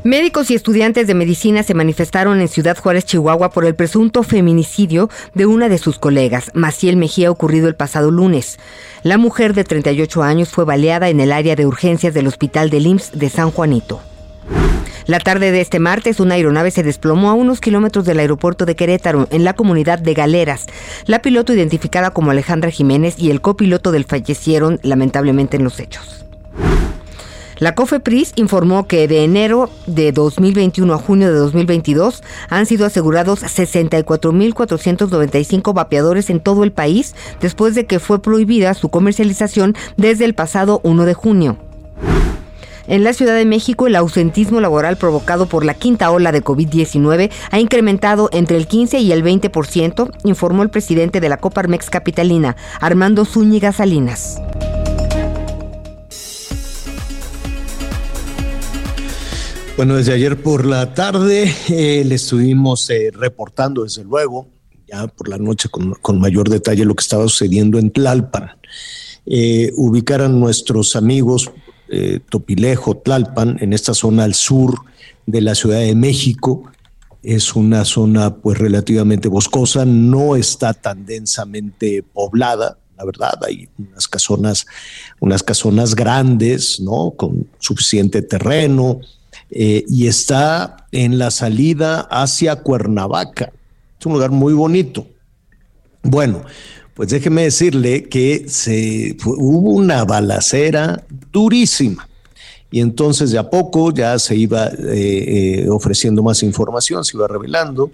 Médicos 0.03 0.51
y 0.51 0.53
estudiantes 0.53 1.07
de 1.07 1.15
medicina 1.15 1.63
se 1.63 1.73
manifestaron 1.73 2.39
en 2.39 2.49
Ciudad 2.49 2.77
Juárez, 2.77 3.05
Chihuahua, 3.05 3.49
por 3.49 3.65
el 3.65 3.73
presunto 3.73 4.21
feminicidio 4.21 5.09
de 5.33 5.47
una 5.47 5.69
de 5.69 5.79
sus 5.79 5.97
colegas, 5.97 6.51
Maciel 6.53 6.97
Mejía, 6.97 7.31
ocurrido 7.31 7.67
el 7.67 7.75
pasado 7.75 8.11
lunes. 8.11 8.59
La 9.01 9.17
mujer 9.17 9.55
de 9.55 9.63
38 9.63 10.21
años 10.21 10.49
fue 10.49 10.65
baleada 10.65 11.09
en 11.09 11.19
el 11.19 11.31
área 11.31 11.55
de 11.55 11.65
urgencias 11.65 12.13
del 12.13 12.27
Hospital 12.27 12.69
del 12.69 12.85
IMSS 12.85 13.17
de 13.17 13.29
San 13.31 13.49
Juanito. 13.49 14.01
La 15.07 15.19
tarde 15.19 15.51
de 15.51 15.61
este 15.61 15.79
martes, 15.79 16.19
una 16.19 16.35
aeronave 16.35 16.69
se 16.69 16.83
desplomó 16.83 17.29
a 17.29 17.33
unos 17.33 17.61
kilómetros 17.61 18.03
del 18.03 18.19
aeropuerto 18.19 18.65
de 18.65 18.75
Querétaro, 18.75 19.29
en 19.31 19.45
la 19.45 19.53
comunidad 19.53 19.99
de 19.99 20.13
Galeras. 20.13 20.65
La 21.05 21.21
piloto 21.21 21.53
identificada 21.53 22.11
como 22.11 22.31
Alejandra 22.31 22.71
Jiménez 22.71 23.17
y 23.17 23.31
el 23.31 23.39
copiloto 23.39 23.93
del 23.93 24.03
fallecieron 24.03 24.81
lamentablemente 24.83 25.55
en 25.55 25.63
los 25.63 25.79
hechos. 25.79 26.25
La 27.59 27.73
COFEPRIS 27.73 28.33
informó 28.35 28.85
que 28.85 29.07
de 29.07 29.23
enero 29.23 29.69
de 29.87 30.11
2021 30.11 30.93
a 30.93 30.97
junio 30.97 31.31
de 31.31 31.39
2022 31.39 32.21
han 32.49 32.65
sido 32.65 32.85
asegurados 32.85 33.43
64.495 33.43 35.73
vapeadores 35.73 36.29
en 36.29 36.41
todo 36.41 36.65
el 36.65 36.73
país 36.73 37.15
después 37.39 37.75
de 37.75 37.85
que 37.85 37.99
fue 37.99 38.21
prohibida 38.21 38.73
su 38.73 38.89
comercialización 38.89 39.73
desde 39.95 40.25
el 40.25 40.35
pasado 40.35 40.81
1 40.83 41.05
de 41.05 41.13
junio. 41.13 41.57
En 42.89 43.03
la 43.03 43.11
Ciudad 43.11 43.35
de 43.35 43.43
México, 43.43 43.87
el 43.87 43.97
ausentismo 43.97 44.61
laboral 44.61 44.95
provocado 44.95 45.47
por 45.47 45.65
la 45.65 45.73
quinta 45.73 46.09
ola 46.09 46.31
de 46.31 46.41
COVID-19 46.41 47.29
ha 47.51 47.59
incrementado 47.59 48.29
entre 48.31 48.55
el 48.55 48.65
15 48.65 48.99
y 48.99 49.11
el 49.11 49.25
20%, 49.25 50.09
informó 50.23 50.63
el 50.63 50.69
presidente 50.69 51.19
de 51.19 51.27
la 51.27 51.35
Coparmex 51.35 51.89
Capitalina, 51.89 52.55
Armando 52.79 53.25
Zúñiga 53.25 53.73
Salinas. 53.73 54.41
Bueno, 59.75 59.97
desde 59.97 60.13
ayer 60.13 60.41
por 60.41 60.65
la 60.65 60.93
tarde 60.93 61.53
eh, 61.67 62.05
le 62.05 62.15
estuvimos 62.15 62.89
eh, 62.89 63.11
reportando, 63.13 63.83
desde 63.83 64.05
luego, 64.05 64.47
ya 64.87 65.07
por 65.07 65.27
la 65.27 65.37
noche 65.37 65.67
con, 65.67 66.19
mayor 66.19 66.47
detalle 66.47 66.85
lo 66.85 66.95
que 66.95 67.03
estaba 67.03 67.23
sucediendo 67.23 67.79
en 67.79 67.91
Tlalpan. 67.91 68.51
Eh, 69.25 69.73
ubicar 69.75 70.21
a 70.21 70.29
nuestros 70.29 70.95
amigos 70.95 71.51
eh, 71.89 72.19
Topilejo, 72.29 72.97
Tlalpan, 72.97 73.57
en 73.61 73.73
esta 73.73 73.93
zona 73.93 74.23
al 74.23 74.33
sur 74.33 74.75
de 75.25 75.41
la 75.41 75.55
Ciudad 75.55 75.79
de 75.79 75.95
México. 75.95 76.63
Es 77.23 77.55
una 77.55 77.85
zona 77.85 78.35
pues 78.35 78.57
relativamente 78.57 79.27
boscosa, 79.27 79.85
no 79.85 80.35
está 80.35 80.73
tan 80.73 81.05
densamente 81.05 82.03
poblada, 82.13 82.77
la 82.97 83.05
verdad, 83.05 83.39
hay 83.45 83.69
unas 83.77 84.07
casonas, 84.07 84.65
unas 85.19 85.43
casonas 85.43 85.93
grandes, 85.93 86.79
¿no? 86.79 87.11
Con 87.11 87.47
suficiente 87.59 88.23
terreno, 88.23 88.99
eh, 89.51 89.85
y 89.87 90.07
está 90.07 90.87
en 90.91 91.19
la 91.19 91.31
salida 91.31 92.01
hacia 92.09 92.57
Cuernavaca. 92.57 93.53
Es 93.99 94.05
un 94.05 94.13
lugar 94.13 94.31
muy 94.31 94.53
bonito. 94.53 95.07
Bueno, 96.03 96.43
pues 96.97 97.09
déjeme 97.09 97.43
decirle 97.43 98.05
que 98.05 98.45
se, 98.49 99.15
hubo 99.23 99.69
una 99.69 100.03
balacera 100.03 101.03
durísima. 101.31 102.09
Y 102.71 102.81
entonces 102.81 103.31
de 103.31 103.37
a 103.37 103.49
poco 103.49 103.93
ya 103.93 104.17
se 104.17 104.35
iba 104.35 104.65
eh, 104.67 104.73
eh, 105.63 105.69
ofreciendo 105.69 106.23
más 106.23 106.41
información, 106.41 107.05
se 107.05 107.15
iba 107.15 107.27
revelando. 107.27 107.91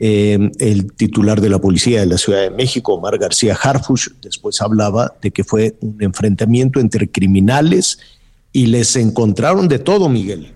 el 0.00 0.92
titular 0.96 1.40
de 1.40 1.48
la 1.48 1.60
policía 1.60 2.00
de 2.00 2.06
la 2.06 2.18
Ciudad 2.18 2.40
de 2.42 2.50
México, 2.50 2.94
Omar 2.94 3.16
García 3.18 3.54
Harfush, 3.54 4.08
después 4.20 4.60
hablaba 4.60 5.14
de 5.22 5.30
que 5.30 5.44
fue 5.44 5.76
un 5.80 6.02
enfrentamiento 6.02 6.80
entre 6.80 7.08
criminales 7.08 8.00
y 8.52 8.66
les 8.66 8.96
encontraron 8.96 9.68
de 9.68 9.78
todo, 9.78 10.08
Miguel. 10.08 10.52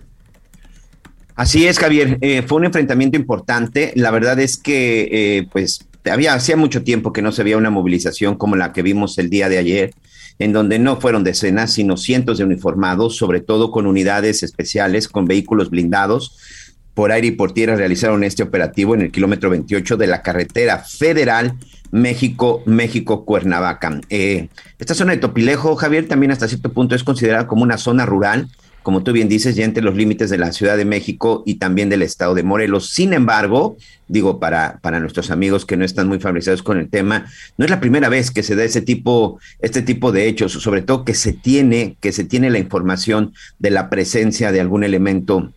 Así 1.39 1.69
es, 1.69 1.79
Javier. 1.79 2.19
Eh, 2.21 2.43
fue 2.43 2.59
un 2.59 2.65
enfrentamiento 2.65 3.17
importante. 3.17 3.93
La 3.95 4.11
verdad 4.11 4.41
es 4.41 4.57
que, 4.57 5.09
eh, 5.13 5.49
pues, 5.53 5.87
había 6.11 6.35
hacía 6.35 6.57
mucho 6.57 6.83
tiempo 6.83 7.13
que 7.13 7.23
no 7.23 7.33
se 7.33 7.43
veía 7.43 7.57
una 7.57 7.71
movilización 7.71 8.37
como 8.37 8.57
la 8.57 8.73
que 8.73 8.83
vimos 8.83 9.19
el 9.19 9.31
día 9.31 9.49
de 9.49 9.59
ayer, 9.59 9.95
en 10.39 10.53
donde 10.53 10.79
no 10.79 11.01
fueron 11.01 11.25
decenas, 11.25 11.73
sino 11.73 11.97
cientos 11.97 12.39
de 12.39 12.45
uniformados, 12.45 13.17
sobre 13.17 13.41
todo 13.41 13.71
con 13.71 13.87
unidades 13.87 14.43
especiales, 14.43 15.09
con 15.09 15.27
vehículos 15.27 15.71
blindados. 15.71 16.39
Por 16.95 17.13
aire 17.13 17.29
y 17.29 17.33
por 17.33 17.53
tierra 17.53 17.77
realizaron 17.77 18.25
este 18.25 18.43
operativo 18.43 18.95
en 18.95 19.03
el 19.03 19.13
kilómetro 19.13 19.51
28 19.51 19.97
de 19.97 20.07
la 20.07 20.23
carretera 20.23 20.79
federal 20.79 21.55
México, 21.91 22.63
México, 22.67 23.25
Cuernavaca. 23.25 24.01
Eh, 24.11 24.49
esta 24.79 24.95
zona 24.95 25.13
de 25.13 25.19
Topilejo, 25.19 25.77
Javier, 25.77 26.09
también 26.09 26.33
hasta 26.33 26.49
cierto 26.49 26.73
punto 26.73 26.95
es 26.95 27.05
considerada 27.05 27.47
como 27.47 27.63
una 27.63 27.79
zona 27.79 28.05
rural 28.05 28.49
como 28.83 29.03
tú 29.03 29.13
bien 29.13 29.29
dices, 29.29 29.57
ya 29.57 29.65
entre 29.65 29.83
los 29.83 29.97
límites 29.97 30.31
de 30.31 30.39
la 30.39 30.53
Ciudad 30.53 30.77
de 30.77 30.85
México 30.85 31.43
y 31.45 31.57
también 31.57 31.89
del 31.89 32.03
estado 32.03 32.35
de 32.35 32.43
Morelos. 32.43 32.91
Sin 32.91 33.13
embargo, 33.13 33.77
digo, 34.07 34.41
para, 34.41 34.79
para 34.81 35.01
nuestros 35.01 35.31
amigos 35.31 35.67
que 35.67 35.77
no 35.77 35.85
están 35.85 36.09
muy 36.09 36.19
familiarizados 36.19 36.63
con 36.63 36.79
el 36.79 36.89
tema, 36.89 37.27
no 37.57 37.65
es 37.65 37.71
la 37.71 37.81
primera 37.81 38.09
vez 38.09 38.31
que 38.31 38.43
se 38.43 38.57
da 38.57 38.65
ese 38.65 38.81
tipo, 38.81 39.39
este 39.61 39.83
tipo 39.83 40.13
de 40.13 40.27
hechos, 40.27 40.53
sobre 40.53 40.83
todo 40.83 41.05
que 41.05 41.15
se 41.15 41.33
tiene, 41.33 41.97
que 42.01 42.13
se 42.13 42.25
tiene 42.25 42.51
la 42.51 42.59
información 42.59 43.33
de 43.59 43.71
la 43.71 43.91
presencia 43.91 44.53
de 44.53 44.61
algún 44.61 44.85
elemento 44.85 45.53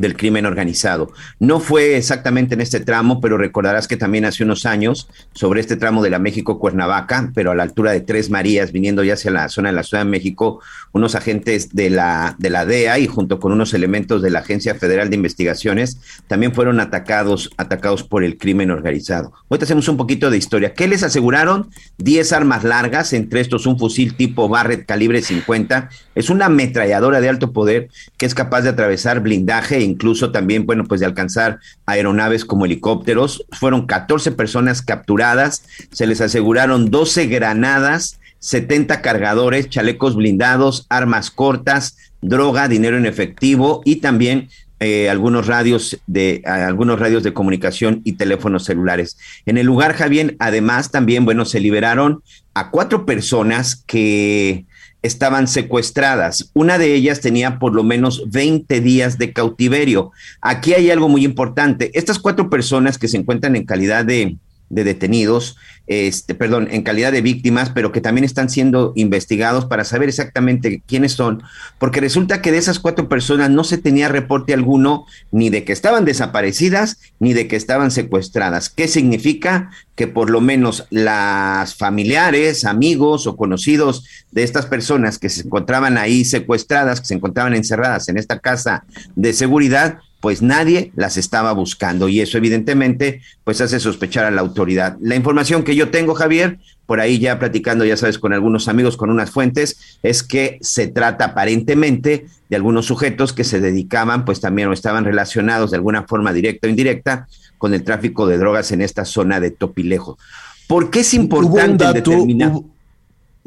del 0.00 0.16
crimen 0.16 0.46
organizado. 0.46 1.12
No 1.38 1.60
fue 1.60 1.96
exactamente 1.96 2.54
en 2.54 2.60
este 2.60 2.80
tramo, 2.80 3.20
pero 3.20 3.38
recordarás 3.38 3.88
que 3.88 3.96
también 3.96 4.24
hace 4.24 4.44
unos 4.44 4.66
años, 4.66 5.08
sobre 5.32 5.60
este 5.60 5.76
tramo 5.76 6.02
de 6.02 6.10
la 6.10 6.18
México-Cuernavaca, 6.18 7.30
pero 7.34 7.50
a 7.50 7.54
la 7.54 7.62
altura 7.62 7.92
de 7.92 8.00
Tres 8.00 8.30
Marías, 8.30 8.72
viniendo 8.72 9.04
ya 9.04 9.14
hacia 9.14 9.30
la 9.30 9.48
zona 9.48 9.70
de 9.70 9.76
la 9.76 9.82
Ciudad 9.82 10.04
de 10.04 10.10
México, 10.10 10.60
unos 10.92 11.14
agentes 11.14 11.74
de 11.74 11.90
la, 11.90 12.34
de 12.38 12.50
la 12.50 12.64
DEA 12.64 12.98
y 12.98 13.06
junto 13.06 13.38
con 13.38 13.52
unos 13.52 13.74
elementos 13.74 14.22
de 14.22 14.30
la 14.30 14.40
Agencia 14.40 14.74
Federal 14.74 15.10
de 15.10 15.16
Investigaciones, 15.16 15.98
también 16.26 16.54
fueron 16.54 16.80
atacados, 16.80 17.50
atacados 17.56 18.02
por 18.02 18.24
el 18.24 18.38
crimen 18.38 18.70
organizado. 18.70 19.32
Hoy 19.48 19.58
hacemos 19.60 19.88
un 19.88 19.96
poquito 19.96 20.30
de 20.30 20.38
historia. 20.38 20.74
¿Qué 20.74 20.88
les 20.88 21.02
aseguraron? 21.02 21.70
Diez 21.96 22.32
armas 22.32 22.64
largas, 22.64 23.12
entre 23.12 23.40
estos 23.40 23.66
un 23.66 23.78
fusil 23.78 24.14
tipo 24.14 24.48
Barrett 24.48 24.86
calibre 24.86 25.22
50, 25.22 25.90
es 26.18 26.30
una 26.30 26.46
ametralladora 26.46 27.20
de 27.20 27.28
alto 27.28 27.52
poder 27.52 27.90
que 28.16 28.26
es 28.26 28.34
capaz 28.34 28.62
de 28.62 28.70
atravesar 28.70 29.20
blindaje 29.20 29.80
incluso 29.80 30.32
también, 30.32 30.66
bueno, 30.66 30.82
pues 30.84 30.98
de 30.98 31.06
alcanzar 31.06 31.60
aeronaves 31.86 32.44
como 32.44 32.64
helicópteros. 32.66 33.46
Fueron 33.52 33.86
14 33.86 34.32
personas 34.32 34.82
capturadas, 34.82 35.62
se 35.92 36.08
les 36.08 36.20
aseguraron 36.20 36.90
12 36.90 37.26
granadas, 37.26 38.18
70 38.40 39.00
cargadores, 39.00 39.70
chalecos 39.70 40.16
blindados, 40.16 40.86
armas 40.88 41.30
cortas, 41.30 41.96
droga, 42.20 42.66
dinero 42.66 42.96
en 42.96 43.06
efectivo 43.06 43.80
y 43.84 43.96
también 43.96 44.48
eh, 44.80 45.08
algunos 45.08 45.46
radios 45.46 46.00
de 46.08 46.42
algunos 46.44 46.98
radios 46.98 47.22
de 47.22 47.32
comunicación 47.32 48.00
y 48.02 48.14
teléfonos 48.14 48.64
celulares. 48.64 49.18
En 49.46 49.56
el 49.56 49.66
lugar, 49.66 49.92
Javier, 49.92 50.34
además 50.40 50.90
también, 50.90 51.24
bueno, 51.24 51.44
se 51.44 51.60
liberaron 51.60 52.24
a 52.54 52.70
cuatro 52.70 53.06
personas 53.06 53.84
que 53.86 54.64
estaban 55.02 55.48
secuestradas. 55.48 56.50
Una 56.54 56.78
de 56.78 56.94
ellas 56.94 57.20
tenía 57.20 57.58
por 57.58 57.74
lo 57.74 57.84
menos 57.84 58.22
20 58.30 58.80
días 58.80 59.18
de 59.18 59.32
cautiverio. 59.32 60.10
Aquí 60.40 60.74
hay 60.74 60.90
algo 60.90 61.08
muy 61.08 61.24
importante. 61.24 61.90
Estas 61.94 62.18
cuatro 62.18 62.50
personas 62.50 62.98
que 62.98 63.08
se 63.08 63.16
encuentran 63.16 63.56
en 63.56 63.64
calidad 63.64 64.04
de, 64.04 64.36
de 64.70 64.84
detenidos, 64.84 65.56
este, 65.86 66.34
perdón, 66.34 66.68
en 66.70 66.82
calidad 66.82 67.12
de 67.12 67.22
víctimas, 67.22 67.70
pero 67.70 67.92
que 67.92 68.02
también 68.02 68.24
están 68.24 68.50
siendo 68.50 68.92
investigados 68.94 69.64
para 69.64 69.84
saber 69.84 70.10
exactamente 70.10 70.82
quiénes 70.86 71.12
son, 71.12 71.42
porque 71.78 72.00
resulta 72.00 72.42
que 72.42 72.52
de 72.52 72.58
esas 72.58 72.78
cuatro 72.78 73.08
personas 73.08 73.48
no 73.50 73.64
se 73.64 73.78
tenía 73.78 74.08
reporte 74.08 74.52
alguno 74.52 75.06
ni 75.32 75.48
de 75.48 75.64
que 75.64 75.72
estaban 75.72 76.04
desaparecidas 76.04 76.98
ni 77.18 77.32
de 77.32 77.48
que 77.48 77.56
estaban 77.56 77.90
secuestradas. 77.90 78.68
¿Qué 78.68 78.86
significa? 78.86 79.70
Que 79.94 80.06
por 80.06 80.28
lo 80.28 80.42
menos 80.42 80.86
las 80.90 81.74
familiares, 81.74 82.66
amigos 82.66 83.26
o 83.26 83.36
conocidos 83.36 84.04
de 84.30 84.42
estas 84.42 84.66
personas 84.66 85.18
que 85.18 85.30
se 85.30 85.42
encontraban 85.42 85.96
ahí 85.96 86.24
secuestradas, 86.24 87.00
que 87.00 87.06
se 87.06 87.14
encontraban 87.14 87.54
encerradas 87.54 88.08
en 88.08 88.18
esta 88.18 88.38
casa 88.38 88.84
de 89.16 89.32
seguridad, 89.32 90.00
pues 90.20 90.42
nadie 90.42 90.92
las 90.96 91.16
estaba 91.16 91.52
buscando 91.52 92.08
y 92.08 92.20
eso 92.20 92.38
evidentemente 92.38 93.20
pues 93.44 93.60
hace 93.60 93.78
sospechar 93.80 94.24
a 94.24 94.30
la 94.30 94.40
autoridad. 94.40 94.96
La 95.00 95.14
información 95.14 95.62
que 95.62 95.76
yo 95.76 95.90
tengo, 95.90 96.14
Javier, 96.14 96.58
por 96.86 97.00
ahí 97.00 97.18
ya 97.18 97.38
platicando, 97.38 97.84
ya 97.84 97.96
sabes, 97.96 98.18
con 98.18 98.32
algunos 98.32 98.66
amigos, 98.66 98.96
con 98.96 99.10
unas 99.10 99.30
fuentes, 99.30 99.98
es 100.02 100.22
que 100.22 100.58
se 100.60 100.88
trata 100.88 101.26
aparentemente 101.26 102.26
de 102.48 102.56
algunos 102.56 102.86
sujetos 102.86 103.32
que 103.32 103.44
se 103.44 103.60
dedicaban 103.60 104.24
pues 104.24 104.40
también 104.40 104.68
o 104.68 104.72
estaban 104.72 105.04
relacionados 105.04 105.70
de 105.70 105.76
alguna 105.76 106.04
forma 106.04 106.32
directa 106.32 106.66
o 106.66 106.70
indirecta 106.70 107.28
con 107.58 107.74
el 107.74 107.84
tráfico 107.84 108.26
de 108.26 108.38
drogas 108.38 108.72
en 108.72 108.80
esta 108.80 109.04
zona 109.04 109.38
de 109.38 109.50
Topilejo. 109.50 110.18
¿Por 110.66 110.90
qué 110.90 111.00
es 111.00 111.14
importante 111.14 111.92
determinar? 111.92 112.52
Hubo 112.52 112.77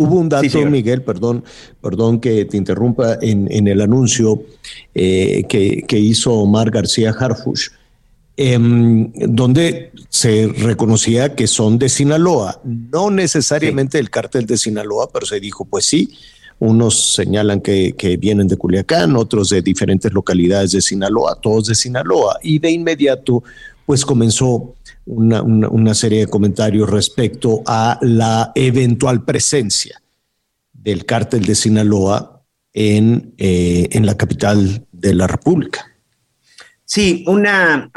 un 0.10 0.30
dato, 0.30 0.66
Miguel, 0.66 1.02
perdón, 1.02 1.44
perdón 1.82 2.20
que 2.20 2.46
te 2.46 2.58
interrumpa, 2.58 3.18
en, 3.22 3.68
el 3.68 3.82
anuncio 3.82 4.44
eh, 4.94 5.44
que, 5.48 6.00
hizo 6.00 6.34
Omar 6.34 6.72
García 6.72 7.12
Harfush, 7.12 7.70
em, 8.38 9.12
donde 9.14 9.92
se 10.10 10.48
reconocía 10.48 11.36
que 11.36 11.48
son 11.48 11.78
de 11.78 11.90
Sinaloa, 11.90 12.62
no 12.64 13.12
necesariamente 13.12 13.98
del 13.98 14.10
cártel 14.10 14.46
de 14.46 14.58
Sinaloa, 14.58 15.10
pero 15.12 15.26
se 15.26 15.40
dijo, 15.40 15.66
pues 15.66 15.86
sí, 15.86 16.10
unos 16.60 17.16
señalan 17.16 17.60
que, 17.60 17.94
que, 17.94 18.18
vienen 18.18 18.48
de 18.48 18.56
Culiacán, 18.56 19.16
otros 19.16 19.50
de 19.50 19.62
diferentes 19.62 20.14
localidades 20.14 20.72
de 20.72 20.82
Sinaloa, 20.82 21.36
todos 21.42 21.68
de 21.68 21.76
Sinaloa, 21.76 22.38
y 22.44 22.60
de 22.60 22.70
inmediato, 22.70 23.44
pues 23.86 24.06
comenzó 24.06 24.76
una, 25.12 25.94
serie 25.94 26.20
de 26.20 26.28
comentarios 26.28 26.90
respecto 26.90 27.62
a 27.66 28.00
la 28.02 28.52
eventual 28.56 29.26
presencia 29.26 30.02
del 30.72 31.06
cártel 31.06 31.46
de 31.46 31.56
Sinaloa 31.56 32.44
en, 32.74 33.34
eh, 33.38 33.90
en 33.92 34.06
la 34.06 34.16
capital 34.16 34.86
de 34.92 35.14
la 35.14 35.28
República. 35.28 35.86
Sí, 36.86 37.24
una 37.28 37.92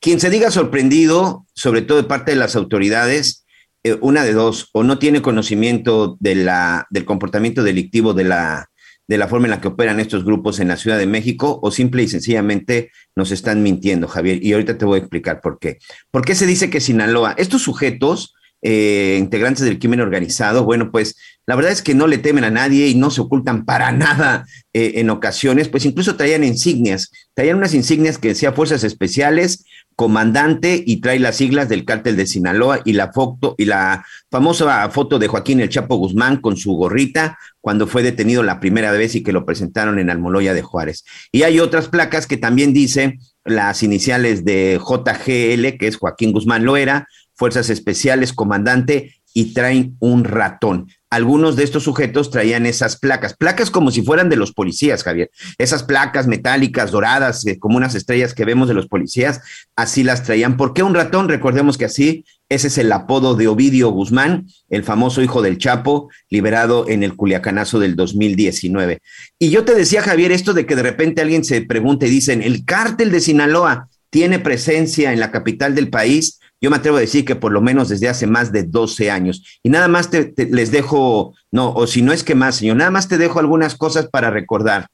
quien 0.00 0.18
se 0.18 0.30
diga 0.30 0.50
sorprendido, 0.50 1.46
sobre 1.54 1.82
todo 1.82 1.98
de 1.98 2.08
parte 2.08 2.32
de 2.32 2.36
las 2.36 2.56
autoridades, 2.56 3.44
eh, 3.84 3.98
una 4.00 4.24
de 4.24 4.32
dos, 4.32 4.68
o 4.72 4.82
no 4.82 4.98
tiene 4.98 5.22
conocimiento 5.22 6.16
de 6.18 6.34
la, 6.34 6.86
del 6.90 7.04
comportamiento 7.04 7.62
delictivo 7.62 8.14
de 8.14 8.24
la, 8.24 8.70
de 9.08 9.18
la 9.18 9.28
forma 9.28 9.46
en 9.46 9.50
la 9.50 9.60
que 9.60 9.68
operan 9.68 10.00
estos 10.00 10.24
grupos 10.24 10.60
en 10.60 10.68
la 10.68 10.76
Ciudad 10.76 10.98
de 10.98 11.06
México 11.06 11.60
o 11.62 11.70
simple 11.70 12.02
y 12.02 12.08
sencillamente 12.08 12.90
nos 13.16 13.30
están 13.30 13.62
mintiendo, 13.62 14.08
Javier. 14.08 14.42
Y 14.42 14.52
ahorita 14.52 14.78
te 14.78 14.84
voy 14.84 14.96
a 14.96 15.00
explicar 15.00 15.40
por 15.40 15.58
qué. 15.58 15.78
¿Por 16.10 16.24
qué 16.24 16.34
se 16.34 16.46
dice 16.46 16.70
que 16.70 16.80
Sinaloa, 16.80 17.34
estos 17.36 17.62
sujetos, 17.62 18.34
eh, 18.62 19.16
integrantes 19.18 19.64
del 19.64 19.78
crimen 19.78 20.00
organizado, 20.00 20.64
bueno, 20.64 20.90
pues 20.92 21.16
la 21.46 21.56
verdad 21.56 21.72
es 21.72 21.82
que 21.82 21.94
no 21.94 22.06
le 22.06 22.18
temen 22.18 22.44
a 22.44 22.50
nadie 22.50 22.86
y 22.88 22.94
no 22.94 23.10
se 23.10 23.20
ocultan 23.20 23.64
para 23.64 23.90
nada 23.92 24.46
eh, 24.72 24.92
en 24.96 25.10
ocasiones, 25.10 25.68
pues 25.68 25.84
incluso 25.84 26.16
traían 26.16 26.44
insignias, 26.44 27.10
traían 27.34 27.58
unas 27.58 27.74
insignias 27.74 28.18
que 28.18 28.28
decía 28.28 28.52
Fuerzas 28.52 28.84
Especiales, 28.84 29.64
comandante 29.96 30.82
y 30.86 31.00
trae 31.00 31.18
las 31.18 31.36
siglas 31.36 31.68
del 31.68 31.84
cártel 31.84 32.16
de 32.16 32.26
Sinaloa 32.26 32.80
y 32.84 32.92
la 32.92 33.12
foto 33.12 33.54
y 33.58 33.66
la 33.66 34.04
famosa 34.30 34.88
foto 34.90 35.18
de 35.18 35.28
Joaquín 35.28 35.60
El 35.60 35.68
Chapo 35.68 35.96
Guzmán 35.96 36.38
con 36.38 36.56
su 36.56 36.72
gorrita 36.72 37.38
cuando 37.60 37.86
fue 37.86 38.02
detenido 38.02 38.42
la 38.42 38.60
primera 38.60 38.90
vez 38.92 39.14
y 39.14 39.22
que 39.22 39.32
lo 39.32 39.44
presentaron 39.44 39.98
en 39.98 40.10
Almoloya 40.10 40.54
de 40.54 40.62
Juárez. 40.62 41.04
Y 41.30 41.42
hay 41.42 41.60
otras 41.60 41.88
placas 41.88 42.26
que 42.26 42.36
también 42.36 42.72
dicen 42.72 43.20
las 43.44 43.82
iniciales 43.82 44.44
de 44.44 44.80
JGL, 44.80 45.76
que 45.78 45.86
es 45.86 45.96
Joaquín 45.96 46.32
Guzmán 46.32 46.64
Loera, 46.64 47.06
Fuerzas 47.34 47.70
Especiales, 47.70 48.32
comandante 48.32 49.14
y 49.34 49.54
traen 49.54 49.96
un 49.98 50.24
ratón. 50.24 50.88
Algunos 51.10 51.56
de 51.56 51.64
estos 51.64 51.82
sujetos 51.82 52.30
traían 52.30 52.64
esas 52.64 52.98
placas, 52.98 53.34
placas 53.34 53.70
como 53.70 53.90
si 53.90 54.02
fueran 54.02 54.28
de 54.30 54.36
los 54.36 54.52
policías, 54.52 55.02
Javier. 55.02 55.30
Esas 55.58 55.82
placas 55.82 56.26
metálicas, 56.26 56.90
doradas, 56.90 57.46
eh, 57.46 57.58
como 57.58 57.76
unas 57.76 57.94
estrellas 57.94 58.34
que 58.34 58.44
vemos 58.44 58.68
de 58.68 58.74
los 58.74 58.88
policías, 58.88 59.40
así 59.76 60.04
las 60.04 60.22
traían. 60.22 60.56
¿Por 60.56 60.72
qué 60.72 60.82
un 60.82 60.94
ratón? 60.94 61.28
Recordemos 61.28 61.76
que 61.76 61.84
así, 61.84 62.24
ese 62.48 62.68
es 62.68 62.78
el 62.78 62.90
apodo 62.92 63.34
de 63.34 63.48
Ovidio 63.48 63.90
Guzmán, 63.90 64.46
el 64.70 64.84
famoso 64.84 65.22
hijo 65.22 65.42
del 65.42 65.58
Chapo, 65.58 66.10
liberado 66.30 66.88
en 66.88 67.02
el 67.02 67.14
Culiacanazo 67.14 67.78
del 67.78 67.94
2019. 67.94 69.00
Y 69.38 69.50
yo 69.50 69.64
te 69.64 69.74
decía, 69.74 70.02
Javier, 70.02 70.32
esto 70.32 70.54
de 70.54 70.66
que 70.66 70.76
de 70.76 70.82
repente 70.82 71.20
alguien 71.20 71.44
se 71.44 71.60
pregunte 71.62 72.06
y 72.06 72.10
dicen, 72.10 72.42
el 72.42 72.64
cártel 72.64 73.10
de 73.10 73.20
Sinaloa 73.20 73.88
tiene 74.08 74.38
presencia 74.38 75.12
en 75.12 75.20
la 75.20 75.30
capital 75.30 75.74
del 75.74 75.88
país 75.88 76.38
yo 76.62 76.70
me 76.70 76.76
atrevo 76.76 76.96
a 76.96 77.00
decir 77.00 77.24
que 77.24 77.34
por 77.34 77.50
lo 77.50 77.60
menos 77.60 77.88
desde 77.88 78.08
hace 78.08 78.28
más 78.28 78.52
de 78.52 78.62
12 78.62 79.10
años. 79.10 79.58
Y 79.64 79.68
nada 79.68 79.88
más 79.88 80.10
te, 80.10 80.32
les 80.48 80.70
dejo, 80.70 81.34
no, 81.50 81.72
o 81.74 81.88
si 81.88 82.02
no 82.02 82.12
es 82.12 82.22
que 82.22 82.36
más, 82.36 82.56
señor, 82.56 82.76
nada 82.76 82.92
más 82.92 83.08
te 83.08 83.18
dejo 83.18 83.40
algunas 83.40 83.74
cosas 83.74 84.06
para 84.06 84.30
recordar. 84.30 84.86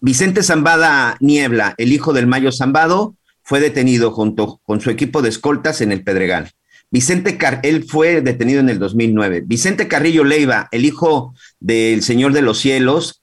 Vicente 0.00 0.42
Zambada 0.42 1.18
Niebla, 1.20 1.74
el 1.76 1.92
hijo 1.92 2.14
del 2.14 2.26
Mayo 2.26 2.52
Zambado, 2.52 3.16
fue 3.42 3.60
detenido 3.60 4.10
junto 4.10 4.60
con 4.64 4.80
su 4.80 4.88
equipo 4.88 5.20
de 5.20 5.28
escoltas 5.28 5.82
en 5.82 5.92
el 5.92 6.02
Pedregal. 6.02 6.50
Vicente 6.94 7.36
él 7.64 7.86
fue 7.88 8.20
detenido 8.20 8.60
en 8.60 8.68
el 8.68 8.78
2009. 8.78 9.42
Vicente 9.44 9.88
Carrillo 9.88 10.22
Leiva, 10.22 10.68
el 10.70 10.84
hijo 10.84 11.34
del 11.58 12.04
Señor 12.04 12.32
de 12.32 12.40
los 12.40 12.60
Cielos, 12.60 13.18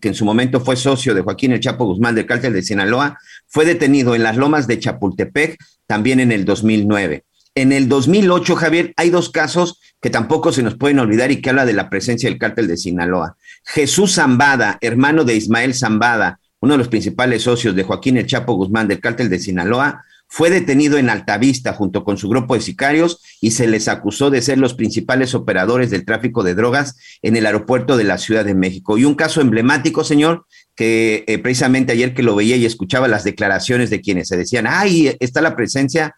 que 0.00 0.08
en 0.08 0.14
su 0.16 0.24
momento 0.24 0.58
fue 0.58 0.74
socio 0.74 1.14
de 1.14 1.20
Joaquín 1.20 1.52
El 1.52 1.60
Chapo 1.60 1.84
Guzmán 1.84 2.16
del 2.16 2.26
cártel 2.26 2.52
de 2.52 2.64
Sinaloa, 2.64 3.16
fue 3.46 3.64
detenido 3.66 4.16
en 4.16 4.24
las 4.24 4.36
lomas 4.36 4.66
de 4.66 4.80
Chapultepec 4.80 5.56
también 5.86 6.18
en 6.18 6.32
el 6.32 6.44
2009. 6.44 7.22
En 7.54 7.70
el 7.70 7.88
2008, 7.88 8.56
Javier, 8.56 8.92
hay 8.96 9.10
dos 9.10 9.30
casos 9.30 9.78
que 10.02 10.10
tampoco 10.10 10.50
se 10.50 10.64
nos 10.64 10.74
pueden 10.74 10.98
olvidar 10.98 11.30
y 11.30 11.40
que 11.40 11.50
habla 11.50 11.66
de 11.66 11.72
la 11.72 11.88
presencia 11.90 12.28
del 12.28 12.40
cártel 12.40 12.66
de 12.66 12.76
Sinaloa. 12.76 13.36
Jesús 13.64 14.16
Zambada, 14.16 14.76
hermano 14.80 15.22
de 15.22 15.36
Ismael 15.36 15.72
Zambada, 15.72 16.40
uno 16.58 16.74
de 16.74 16.78
los 16.78 16.88
principales 16.88 17.42
socios 17.42 17.76
de 17.76 17.84
Joaquín 17.84 18.16
El 18.16 18.26
Chapo 18.26 18.54
Guzmán 18.54 18.88
del 18.88 18.98
cártel 18.98 19.30
de 19.30 19.38
Sinaloa, 19.38 20.02
fue 20.34 20.50
detenido 20.50 20.98
en 20.98 21.10
Altavista 21.10 21.74
junto 21.74 22.02
con 22.02 22.18
su 22.18 22.28
grupo 22.28 22.56
de 22.56 22.60
sicarios 22.60 23.22
y 23.40 23.52
se 23.52 23.68
les 23.68 23.86
acusó 23.86 24.30
de 24.30 24.42
ser 24.42 24.58
los 24.58 24.74
principales 24.74 25.32
operadores 25.32 25.92
del 25.92 26.04
tráfico 26.04 26.42
de 26.42 26.56
drogas 26.56 26.96
en 27.22 27.36
el 27.36 27.46
aeropuerto 27.46 27.96
de 27.96 28.02
la 28.02 28.18
Ciudad 28.18 28.44
de 28.44 28.56
México. 28.56 28.98
Y 28.98 29.04
un 29.04 29.14
caso 29.14 29.40
emblemático, 29.40 30.02
señor, 30.02 30.44
que 30.74 31.22
eh, 31.28 31.38
precisamente 31.38 31.92
ayer 31.92 32.14
que 32.14 32.24
lo 32.24 32.34
veía 32.34 32.56
y 32.56 32.66
escuchaba 32.66 33.06
las 33.06 33.22
declaraciones 33.22 33.90
de 33.90 34.00
quienes 34.00 34.26
se 34.26 34.36
decían, 34.36 34.66
ay, 34.68 35.16
está 35.20 35.40
la 35.40 35.54
presencia. 35.54 36.16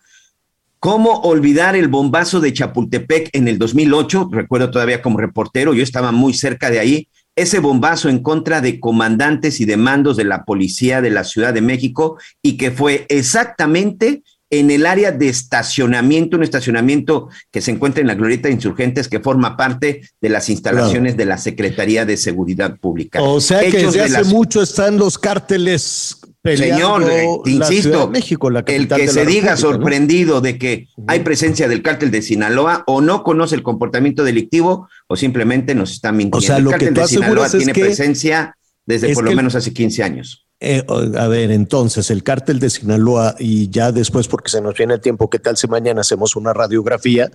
¿Cómo 0.78 1.20
olvidar 1.20 1.76
el 1.76 1.88
bombazo 1.88 2.40
de 2.40 2.54
Chapultepec 2.54 3.28
en 3.34 3.48
el 3.48 3.58
2008? 3.58 4.30
Recuerdo 4.32 4.70
todavía 4.70 5.02
como 5.02 5.18
reportero, 5.18 5.74
yo 5.74 5.82
estaba 5.82 6.10
muy 6.10 6.32
cerca 6.32 6.70
de 6.70 6.78
ahí. 6.78 7.08
Ese 7.36 7.58
bombazo 7.60 8.08
en 8.08 8.20
contra 8.20 8.60
de 8.60 8.80
comandantes 8.80 9.60
y 9.60 9.66
de 9.66 9.76
mandos 9.76 10.16
de 10.16 10.24
la 10.24 10.44
policía 10.44 11.02
de 11.02 11.10
la 11.10 11.22
Ciudad 11.22 11.52
de 11.52 11.60
México 11.60 12.18
y 12.42 12.56
que 12.56 12.70
fue 12.70 13.06
exactamente 13.08 14.22
en 14.50 14.70
el 14.70 14.86
área 14.86 15.12
de 15.12 15.28
estacionamiento, 15.28 16.36
un 16.36 16.42
estacionamiento 16.42 17.28
que 17.50 17.60
se 17.60 17.72
encuentra 17.72 18.00
en 18.00 18.06
la 18.06 18.14
Glorieta 18.14 18.48
de 18.48 18.54
Insurgentes, 18.54 19.08
que 19.08 19.20
forma 19.20 19.56
parte 19.56 20.08
de 20.20 20.28
las 20.28 20.48
instalaciones 20.48 21.16
de 21.16 21.24
la 21.24 21.36
Secretaría 21.36 22.04
de 22.04 22.16
Seguridad 22.16 22.78
Pública. 22.78 23.20
O 23.22 23.40
sea 23.40 23.60
que 23.60 23.78
desde 23.78 24.02
hace 24.02 24.24
mucho 24.24 24.62
están 24.62 24.98
los 24.98 25.18
cárteles 25.18 26.20
Señor, 26.54 27.04
te 27.44 27.50
insisto, 27.50 28.08
México, 28.08 28.50
la 28.50 28.60
el 28.66 28.88
que 28.88 29.08
se 29.08 29.24
diga 29.24 29.56
sorprendido 29.56 30.40
de 30.40 30.58
que 30.58 30.88
hay 31.06 31.20
presencia 31.20 31.68
del 31.68 31.82
cártel 31.82 32.10
de 32.10 32.22
Sinaloa 32.22 32.84
o 32.86 33.00
no 33.00 33.22
conoce 33.22 33.54
el 33.54 33.62
comportamiento 33.62 34.22
delictivo 34.22 34.88
o 35.08 35.16
simplemente 35.16 35.74
nos 35.74 35.92
está 35.92 36.12
mintiendo. 36.12 36.38
O 36.38 36.40
sea, 36.40 36.58
lo 36.58 36.70
el 36.70 36.72
cártel 36.72 36.94
que 36.94 37.00
de 37.00 37.08
Sinaloa 37.08 37.50
tiene 37.50 37.72
presencia 37.72 38.56
desde 38.84 39.12
por 39.14 39.24
lo 39.24 39.32
menos 39.32 39.54
hace 39.54 39.72
15 39.72 40.02
años. 40.02 40.46
Eh, 40.60 40.84
a 41.18 41.28
ver, 41.28 41.50
entonces, 41.50 42.10
el 42.10 42.22
cártel 42.22 42.58
de 42.58 42.70
Sinaloa, 42.70 43.34
y 43.38 43.68
ya 43.68 43.92
después, 43.92 44.26
porque 44.26 44.50
se 44.50 44.60
nos 44.60 44.74
viene 44.74 44.94
el 44.94 45.00
tiempo, 45.00 45.28
¿qué 45.28 45.38
tal 45.38 45.56
si 45.56 45.66
mañana 45.66 46.00
hacemos 46.00 46.34
una 46.34 46.54
radiografía? 46.54 47.30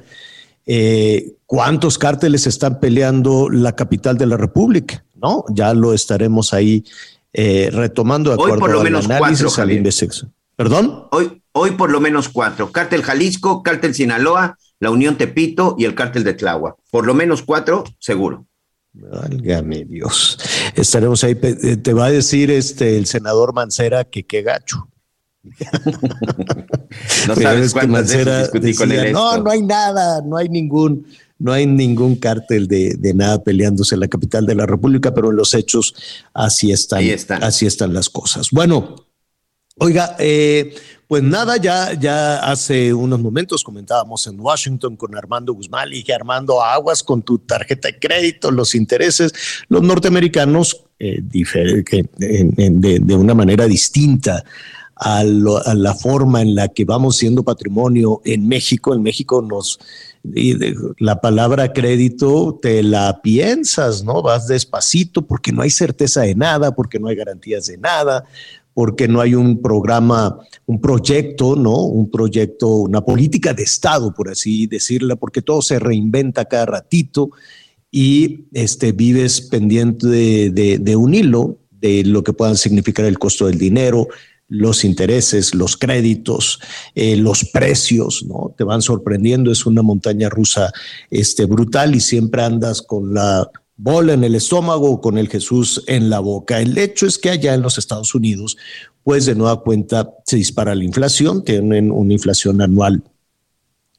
Eh, 0.65 1.33
¿Cuántos 1.45 1.97
cárteles 1.97 2.47
están 2.47 2.79
peleando 2.79 3.49
la 3.49 3.75
capital 3.75 4.17
de 4.17 4.25
la 4.25 4.37
República? 4.37 5.03
¿No? 5.15 5.45
Ya 5.49 5.73
lo 5.73 5.93
estaremos 5.93 6.53
ahí 6.53 6.83
eh, 7.33 7.69
retomando 7.71 8.31
de 8.31 8.35
acuerdo 8.35 8.53
hoy 8.55 8.59
por 8.59 8.71
lo 8.71 8.83
menos 8.83 9.05
análisis, 9.05 9.53
cuatro, 9.53 10.31
¿Perdón? 10.55 11.07
Hoy, 11.11 11.41
hoy 11.53 11.71
por 11.71 11.91
lo 11.91 12.01
menos 12.01 12.29
cuatro. 12.29 12.71
Cártel 12.71 13.03
Jalisco, 13.03 13.63
Cártel 13.63 13.95
Sinaloa, 13.95 14.57
la 14.79 14.91
Unión 14.91 15.17
Tepito 15.17 15.75
y 15.77 15.85
el 15.85 15.95
Cártel 15.95 16.23
de 16.23 16.33
Tláhuac. 16.33 16.75
Por 16.89 17.05
lo 17.05 17.13
menos 17.13 17.41
cuatro, 17.41 17.83
seguro. 17.99 18.45
Válgame 18.93 19.85
Dios. 19.85 20.37
Estaremos 20.75 21.23
ahí. 21.23 21.37
Eh, 21.41 21.77
te 21.77 21.93
va 21.93 22.05
a 22.07 22.11
decir 22.11 22.51
este 22.51 22.97
el 22.97 23.05
senador 23.05 23.53
Mancera 23.53 24.03
que 24.03 24.23
qué 24.23 24.41
gacho. 24.41 24.87
no 27.27 27.35
sabes 27.35 27.73
cuántas 27.73 28.13
veces 28.13 28.77
con 28.77 28.91
él 28.91 29.11
No, 29.11 29.37
no 29.37 29.49
hay 29.49 29.63
nada, 29.63 30.21
no 30.23 30.37
hay 30.37 30.49
ningún, 30.49 31.07
no 31.41 31.51
hay 31.51 31.65
ningún 31.65 32.15
cártel 32.15 32.67
de, 32.67 32.95
de, 32.97 33.13
nada 33.13 33.43
peleándose 33.43 33.95
en 33.95 34.01
la 34.01 34.07
capital 34.07 34.45
de 34.45 34.55
la 34.55 34.65
República, 34.65 35.13
pero 35.13 35.31
en 35.31 35.37
los 35.37 35.53
hechos 35.53 35.95
así 36.33 36.71
están, 36.71 37.01
están. 37.03 37.43
así 37.43 37.65
están 37.65 37.93
las 37.93 38.09
cosas. 38.09 38.51
Bueno, 38.51 38.95
oiga, 39.77 40.15
eh, 40.19 40.75
pues 41.07 41.23
nada, 41.23 41.57
ya, 41.57 41.93
ya 41.93 42.37
hace 42.39 42.93
unos 42.93 43.19
momentos 43.19 43.63
comentábamos 43.63 44.27
en 44.27 44.39
Washington 44.39 44.95
con 44.95 45.15
Armando 45.17 45.53
Guzmán 45.53 45.89
y 45.89 45.95
dije, 45.95 46.13
Armando, 46.13 46.61
aguas 46.63 47.01
con 47.01 47.23
tu 47.23 47.39
tarjeta 47.39 47.89
de 47.89 47.99
crédito, 47.99 48.51
los 48.51 48.75
intereses. 48.75 49.33
Los 49.67 49.81
norteamericanos, 49.81 50.85
eh, 50.99 51.19
de, 51.21 52.99
de, 52.99 53.15
una 53.15 53.33
manera 53.33 53.65
distinta 53.65 54.43
a, 55.03 55.23
la 55.23 55.95
forma 55.95 56.43
en 56.43 56.53
la 56.53 56.67
que 56.67 56.85
vamos 56.85 57.17
siendo 57.17 57.43
patrimonio 57.43 58.21
en 58.23 58.47
México, 58.47 58.93
en 58.93 59.01
México 59.01 59.41
nos... 59.41 59.79
la 60.99 61.19
palabra 61.19 61.73
crédito 61.73 62.59
te 62.61 62.83
la 62.83 63.19
piensas, 63.23 64.03
¿no? 64.03 64.21
Vas 64.21 64.45
despacito 64.47 65.23
porque 65.23 65.51
no 65.51 65.63
hay 65.63 65.71
certeza 65.71 66.21
de 66.21 66.35
nada, 66.35 66.75
porque 66.75 66.99
no 66.99 67.07
hay 67.07 67.15
garantías 67.15 67.65
de 67.65 67.79
nada, 67.79 68.25
porque 68.75 69.07
no 69.07 69.21
hay 69.21 69.33
un 69.33 69.59
programa, 69.59 70.37
un 70.67 70.79
proyecto, 70.79 71.55
¿no? 71.55 71.83
Un 71.83 72.11
proyecto, 72.11 72.67
una 72.67 73.01
política 73.01 73.55
de 73.55 73.63
Estado, 73.63 74.13
por 74.13 74.29
así 74.29 74.67
decirla, 74.67 75.15
porque 75.15 75.41
todo 75.41 75.63
se 75.63 75.79
reinventa 75.79 76.45
cada 76.45 76.67
ratito 76.67 77.31
y 77.89 78.45
este, 78.53 78.91
vives 78.91 79.41
pendiente 79.41 80.07
de, 80.07 80.95
un 80.95 81.15
hilo 81.15 81.57
de 81.71 82.03
lo 82.05 82.23
que 82.23 82.33
puedan 82.33 82.55
significar 82.55 83.05
el 83.05 83.17
costo 83.17 83.47
del 83.47 83.57
dinero, 83.57 84.07
los 84.51 84.83
intereses, 84.83 85.55
los 85.55 85.77
créditos, 85.77 86.59
eh, 86.93 87.15
los 87.15 87.45
precios, 87.45 88.25
¿no? 88.27 88.53
Te 88.57 88.65
van 88.65 88.81
sorprendiendo, 88.81 89.49
es 89.49 89.65
una 89.65 89.81
montaña 89.81 90.27
rusa 90.27 90.73
este, 91.09 91.45
brutal 91.45 91.95
y 91.95 92.01
siempre 92.01 92.43
andas 92.43 92.81
con 92.81 93.13
la 93.13 93.49
bola 93.77 94.11
en 94.11 94.25
el 94.25 94.35
estómago 94.35 94.99
con 94.99 95.17
el 95.17 95.29
Jesús 95.29 95.85
en 95.87 96.09
la 96.09 96.19
boca. 96.19 96.59
El 96.59 96.77
hecho 96.77 97.07
es 97.07 97.17
que 97.17 97.29
allá 97.29 97.53
en 97.53 97.61
los 97.61 97.77
Estados 97.77 98.13
Unidos, 98.13 98.57
pues 99.03 99.25
de 99.25 99.35
nueva 99.35 99.61
cuenta 99.61 100.11
se 100.25 100.35
dispara 100.35 100.75
la 100.75 100.83
inflación, 100.83 101.45
tienen 101.45 101.89
una 101.89 102.11
inflación 102.11 102.61
anual 102.61 103.01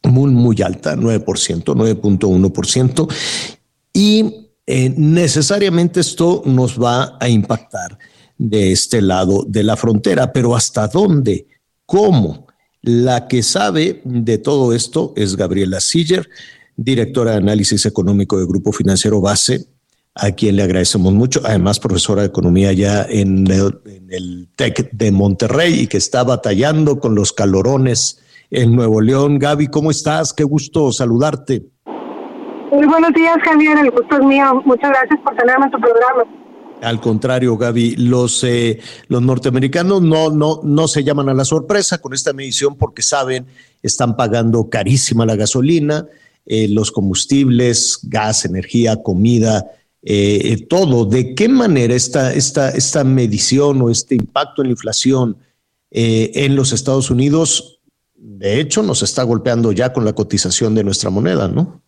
muy, 0.03 0.33
muy 0.33 0.61
alta, 0.61 0.97
9%, 0.97 1.25
9.1%, 1.65 3.13
y 3.95 4.49
eh, 4.67 4.93
necesariamente 4.99 6.01
esto 6.01 6.43
nos 6.45 6.79
va 6.79 7.17
a 7.19 7.29
impactar 7.31 7.99
de 8.39 8.73
este 8.73 9.03
lado 9.03 9.45
de 9.47 9.63
la 9.63 9.77
frontera, 9.77 10.33
pero 10.33 10.55
¿hasta 10.57 10.89
dónde? 10.89 11.47
¿Cómo? 11.87 12.47
La 12.83 13.29
que 13.29 13.43
sabe 13.43 14.01
de 14.05 14.39
todo 14.39 14.73
esto 14.73 15.13
es 15.17 15.37
Gabriela 15.37 15.81
Siller 15.81 16.29
directora 16.77 17.33
de 17.33 17.37
análisis 17.39 17.87
económico 17.87 18.39
del 18.39 18.47
Grupo 18.47 18.73
Financiero 18.73 19.21
Base, 19.21 19.67
a 20.15 20.31
quien 20.33 20.57
le 20.57 20.63
agradecemos 20.63 21.13
mucho, 21.13 21.41
además 21.45 21.81
profesora 21.81 22.23
de 22.23 22.29
economía 22.29 22.73
ya 22.73 23.07
en 23.09 23.47
el, 23.47 24.49
TEC 24.57 24.91
de 24.93 25.11
Monterrey 25.11 25.81
y 25.81 25.87
que 25.87 25.97
está 25.97 26.23
batallando 26.23 26.99
con 26.99 27.15
los 27.15 27.33
calorones 27.33 28.23
en 28.51 28.77
Nuevo 28.77 29.01
León. 29.01 29.39
Gaby, 29.39 29.69
¿cómo 29.69 29.91
estás? 29.91 30.35
Qué 30.35 30.45
gusto 30.45 30.93
saludarte. 30.93 31.65
Muy 32.71 32.87
buenos 32.87 33.13
días, 33.15 33.37
Javier. 33.43 33.79
El 33.79 33.91
gusto 33.91 34.17
es 34.17 34.25
mío. 34.25 34.63
Muchas 34.67 34.91
gracias 34.91 35.21
por 35.25 35.35
tenerme 35.37 35.67
en 35.67 35.73
tu 35.73 35.81
programa. 35.81 36.42
Al 36.83 37.01
contrario, 37.01 37.57
Gaby, 37.57 37.97
los, 37.97 38.45
eh, 38.45 38.81
los 39.09 39.23
norteamericanos 39.23 40.03
no, 40.03 40.31
no, 40.31 40.61
no 40.63 40.89
se 40.89 41.05
llaman 41.05 41.29
a 41.29 41.35
la 41.35 41.45
sorpresa 41.45 41.99
con 41.99 42.13
esta 42.13 42.33
medición 42.33 42.77
porque 42.77 43.03
saben, 43.03 43.47
están 43.83 44.17
pagando 44.17 44.69
carísima 44.69 45.25
la 45.25 45.37
gasolina, 45.37 46.07
eh, 46.45 46.67
los 46.69 46.91
combustibles, 46.91 48.01
gas, 48.03 48.45
energía, 48.45 49.01
comida, 49.03 49.71
eh, 50.03 50.41
eh, 50.45 50.67
todo. 50.69 51.05
¿De 51.05 51.35
qué 51.35 51.49
manera 51.49 51.95
esta, 51.95 52.35
esta, 52.35 52.71
esta 52.71 53.05
medición 53.05 53.81
o 53.81 53.91
este 53.91 54.17
impacto 54.17 54.63
en 54.63 54.69
la 54.69 54.73
inflación 54.73 55.37
en 55.95 56.57
los 56.57 56.73
Estados 56.73 57.11
Unidos 57.11 57.81
de 58.15 58.61
hecho 58.61 58.83
nos 58.83 59.03
está 59.03 59.25
golpeando 59.25 59.73
ya 59.73 59.93
con 59.93 60.07
la 60.07 60.15
cotización 60.15 60.75
de 60.75 60.85
nuestra 60.85 61.11
moneda, 61.11 61.49
¿no? 61.49 61.82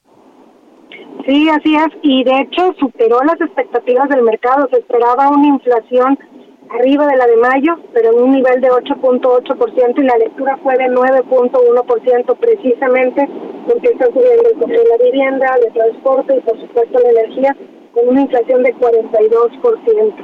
Sí, 1.26 1.48
así 1.48 1.74
es, 1.74 1.88
y 2.02 2.22
de 2.22 2.40
hecho 2.40 2.74
superó 2.78 3.18
las 3.24 3.40
expectativas 3.40 4.10
del 4.10 4.22
mercado. 4.22 4.68
Se 4.70 4.78
esperaba 4.78 5.30
una 5.30 5.46
inflación 5.46 6.18
arriba 6.68 7.06
de 7.06 7.16
la 7.16 7.26
de 7.26 7.36
mayo, 7.36 7.78
pero 7.94 8.12
en 8.12 8.24
un 8.24 8.32
nivel 8.32 8.60
de 8.60 8.68
8.8% 8.68 10.02
y 10.02 10.04
la 10.04 10.18
lectura 10.18 10.58
fue 10.62 10.76
de 10.76 10.84
9.1% 10.90 12.36
precisamente 12.36 13.28
porque 13.66 13.88
está 13.88 14.06
subiendo 14.06 14.50
el 14.50 14.58
costo 14.58 14.68
de 14.68 14.88
la 14.88 15.04
vivienda, 15.04 15.46
de 15.62 15.70
transporte 15.70 16.36
y 16.36 16.40
por 16.40 16.60
supuesto 16.60 16.98
la 16.98 17.10
energía 17.10 17.56
con 17.94 18.08
una 18.08 18.20
inflación 18.22 18.62
de 18.62 18.74
42%. 18.74 20.14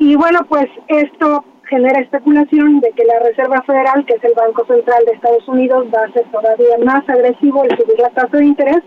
Y 0.00 0.16
bueno, 0.16 0.40
pues 0.50 0.66
esto 0.88 1.44
genera 1.68 2.00
especulación 2.00 2.80
de 2.80 2.90
que 2.90 3.04
la 3.04 3.20
Reserva 3.20 3.62
Federal, 3.62 4.04
que 4.04 4.16
es 4.16 4.24
el 4.24 4.34
Banco 4.34 4.66
Central 4.66 5.04
de 5.06 5.12
Estados 5.12 5.48
Unidos, 5.48 5.86
va 5.94 6.04
a 6.04 6.12
ser 6.12 6.24
todavía 6.30 6.76
más 6.84 7.08
agresivo 7.08 7.62
al 7.62 7.70
subir 7.70 7.98
la 7.98 8.10
tasa 8.10 8.36
de 8.36 8.44
interés 8.44 8.82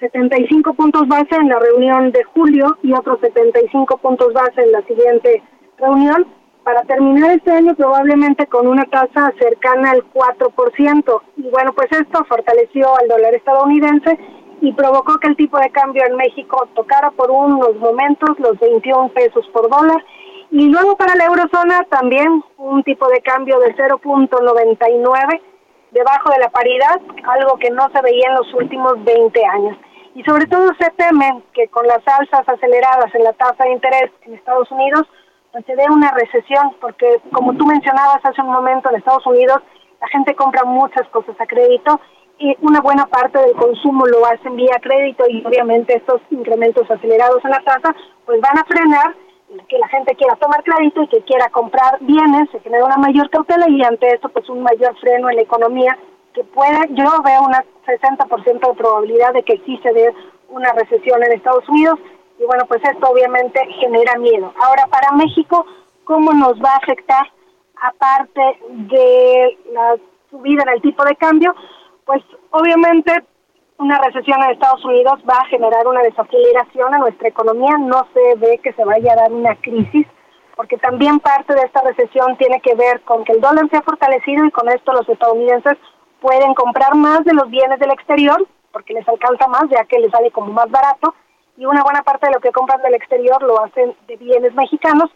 75 0.00 0.74
puntos 0.74 1.06
base 1.08 1.34
en 1.36 1.48
la 1.48 1.58
reunión 1.58 2.10
de 2.12 2.22
julio 2.24 2.76
y 2.82 2.92
otros 2.92 3.20
75 3.20 3.96
puntos 3.98 4.32
base 4.32 4.62
en 4.62 4.72
la 4.72 4.82
siguiente 4.82 5.42
reunión 5.78 6.26
para 6.64 6.82
terminar 6.82 7.30
este 7.30 7.52
año 7.52 7.74
probablemente 7.74 8.46
con 8.46 8.66
una 8.66 8.84
tasa 8.84 9.32
cercana 9.38 9.92
al 9.92 10.02
4%. 10.12 11.22
Y 11.36 11.50
bueno, 11.50 11.72
pues 11.74 11.88
esto 11.92 12.24
fortaleció 12.24 12.88
al 12.96 13.08
dólar 13.08 13.34
estadounidense 13.34 14.18
y 14.60 14.72
provocó 14.72 15.18
que 15.18 15.28
el 15.28 15.36
tipo 15.36 15.58
de 15.58 15.70
cambio 15.70 16.02
en 16.06 16.16
México 16.16 16.68
tocara 16.74 17.10
por 17.10 17.30
unos 17.30 17.76
momentos 17.76 18.38
los 18.38 18.58
21 18.58 19.10
pesos 19.10 19.46
por 19.52 19.68
dólar. 19.68 20.02
Y 20.50 20.68
luego 20.68 20.96
para 20.96 21.14
la 21.16 21.26
eurozona 21.26 21.84
también 21.90 22.42
un 22.56 22.82
tipo 22.82 23.08
de 23.08 23.20
cambio 23.20 23.58
de 23.60 23.74
0.99 23.76 25.40
debajo 25.90 26.30
de 26.30 26.38
la 26.38 26.48
paridad, 26.50 27.00
algo 27.24 27.56
que 27.56 27.70
no 27.70 27.88
se 27.94 28.02
veía 28.02 28.28
en 28.28 28.34
los 28.34 28.54
últimos 28.54 29.02
20 29.04 29.44
años. 29.44 29.76
Y 30.14 30.22
sobre 30.22 30.46
todo 30.46 30.68
se 30.78 30.90
teme 30.92 31.42
que 31.52 31.68
con 31.68 31.86
las 31.86 32.00
alzas 32.06 32.48
aceleradas 32.48 33.12
en 33.14 33.24
la 33.24 33.32
tasa 33.32 33.64
de 33.64 33.72
interés 33.72 34.10
en 34.22 34.34
Estados 34.34 34.70
Unidos, 34.70 35.02
pues 35.52 35.66
se 35.66 35.74
dé 35.76 35.84
una 35.90 36.10
recesión, 36.12 36.74
porque 36.80 37.20
como 37.32 37.54
tú 37.54 37.66
mencionabas 37.66 38.24
hace 38.24 38.40
un 38.40 38.52
momento 38.52 38.90
en 38.90 38.96
Estados 38.96 39.26
Unidos, 39.26 39.58
la 40.00 40.08
gente 40.08 40.34
compra 40.34 40.64
muchas 40.64 41.08
cosas 41.08 41.34
a 41.40 41.46
crédito 41.46 42.00
y 42.38 42.56
una 42.60 42.80
buena 42.80 43.06
parte 43.06 43.38
del 43.38 43.54
consumo 43.54 44.06
lo 44.06 44.26
hacen 44.26 44.56
vía 44.56 44.76
crédito 44.82 45.24
y 45.28 45.44
obviamente 45.44 45.96
estos 45.96 46.20
incrementos 46.30 46.90
acelerados 46.90 47.44
en 47.44 47.50
la 47.50 47.60
tasa 47.60 47.94
pues 48.26 48.40
van 48.40 48.58
a 48.58 48.64
frenar 48.64 49.14
que 49.68 49.78
la 49.78 49.88
gente 49.88 50.14
quiera 50.16 50.34
tomar 50.36 50.62
crédito 50.64 51.02
y 51.02 51.08
que 51.08 51.22
quiera 51.22 51.48
comprar 51.50 51.98
bienes, 52.00 52.50
se 52.50 52.60
genera 52.60 52.84
una 52.84 52.96
mayor 52.96 53.30
cautela 53.30 53.68
y 53.68 53.82
ante 53.82 54.08
esto 54.08 54.28
pues 54.28 54.48
un 54.48 54.62
mayor 54.62 54.96
freno 54.98 55.30
en 55.30 55.36
la 55.36 55.42
economía 55.42 55.96
que 56.34 56.44
puede, 56.44 56.88
yo 56.90 57.04
veo 57.24 57.42
un 57.42 57.54
60% 57.86 58.68
de 58.68 58.74
probabilidad 58.74 59.32
de 59.32 59.42
que 59.44 59.58
sí 59.64 59.78
se 59.82 59.92
dé 59.92 60.12
una 60.48 60.72
recesión 60.72 61.22
en 61.22 61.32
Estados 61.32 61.66
Unidos 61.68 61.98
y 62.38 62.44
bueno 62.44 62.64
pues 62.66 62.82
esto 62.84 63.08
obviamente 63.08 63.60
genera 63.80 64.18
miedo. 64.18 64.52
Ahora 64.60 64.86
para 64.88 65.12
México, 65.12 65.64
¿cómo 66.04 66.32
nos 66.32 66.60
va 66.60 66.70
a 66.74 66.78
afectar 66.78 67.26
aparte 67.80 68.42
de 68.68 69.58
la 69.72 69.96
subida 70.30 70.62
en 70.64 70.68
el 70.70 70.82
tipo 70.82 71.04
de 71.04 71.14
cambio? 71.16 71.54
Pues 72.04 72.22
obviamente 72.50 73.12
una 73.78 73.98
recesión 73.98 74.42
en 74.42 74.50
Estados 74.50 74.84
Unidos 74.84 75.20
va 75.28 75.38
a 75.38 75.46
generar 75.46 75.86
una 75.86 76.02
desaceleración 76.02 76.94
en 76.94 77.00
nuestra 77.00 77.28
economía, 77.28 77.76
no 77.78 78.06
se 78.12 78.34
ve 78.36 78.58
que 78.62 78.72
se 78.72 78.84
vaya 78.84 79.12
a 79.12 79.16
dar 79.16 79.32
una 79.32 79.54
crisis, 79.56 80.06
porque 80.56 80.76
también 80.78 81.18
parte 81.20 81.54
de 81.54 81.62
esta 81.62 81.82
recesión 81.82 82.36
tiene 82.36 82.60
que 82.60 82.74
ver 82.74 83.00
con 83.02 83.24
que 83.24 83.32
el 83.32 83.40
dólar 83.40 83.68
se 83.70 83.76
ha 83.76 83.82
fortalecido 83.82 84.44
y 84.44 84.50
con 84.50 84.68
esto 84.68 84.92
los 84.92 85.08
estadounidenses 85.08 85.76
pueden 86.24 86.54
comprar 86.54 86.94
más 86.94 87.22
de 87.26 87.34
los 87.34 87.50
bienes 87.50 87.78
del 87.78 87.90
exterior, 87.90 88.48
porque 88.72 88.94
les 88.94 89.06
alcanza 89.06 89.46
más, 89.46 89.64
ya 89.68 89.84
que 89.84 89.98
les 89.98 90.10
sale 90.10 90.30
como 90.30 90.50
más 90.54 90.70
barato, 90.70 91.14
y 91.58 91.66
una 91.66 91.82
buena 91.82 92.02
parte 92.02 92.28
de 92.28 92.32
lo 92.32 92.40
que 92.40 92.50
compran 92.50 92.80
del 92.80 92.94
exterior 92.94 93.42
lo 93.42 93.62
hacen 93.62 93.94
de 94.08 94.16
bienes 94.16 94.54
mexicanos, 94.54 95.10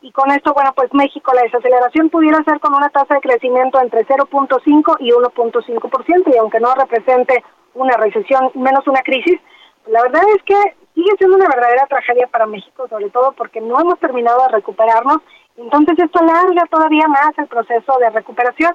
y 0.00 0.10
con 0.10 0.30
esto, 0.30 0.54
bueno, 0.54 0.72
pues 0.74 0.88
México 0.94 1.32
la 1.34 1.42
desaceleración 1.42 2.08
pudiera 2.08 2.42
ser 2.44 2.60
con 2.60 2.74
una 2.74 2.88
tasa 2.88 3.16
de 3.16 3.20
crecimiento 3.20 3.78
entre 3.78 4.06
0.5 4.06 4.96
y 5.00 5.10
1.5%, 5.10 6.34
y 6.34 6.38
aunque 6.38 6.60
no 6.60 6.74
represente 6.74 7.44
una 7.74 7.98
recesión, 7.98 8.50
menos 8.54 8.86
una 8.86 9.02
crisis, 9.02 9.38
la 9.86 10.00
verdad 10.00 10.22
es 10.34 10.42
que 10.44 10.56
sigue 10.94 11.14
siendo 11.18 11.36
una 11.36 11.48
verdadera 11.48 11.86
tragedia 11.88 12.26
para 12.28 12.46
México, 12.46 12.88
sobre 12.88 13.10
todo 13.10 13.32
porque 13.32 13.60
no 13.60 13.78
hemos 13.78 13.98
terminado 13.98 14.40
de 14.44 14.48
recuperarnos, 14.48 15.18
entonces 15.58 15.98
esto 15.98 16.20
alarga 16.20 16.64
todavía 16.70 17.06
más 17.06 17.36
el 17.36 17.48
proceso 17.48 17.98
de 18.00 18.08
recuperación. 18.08 18.74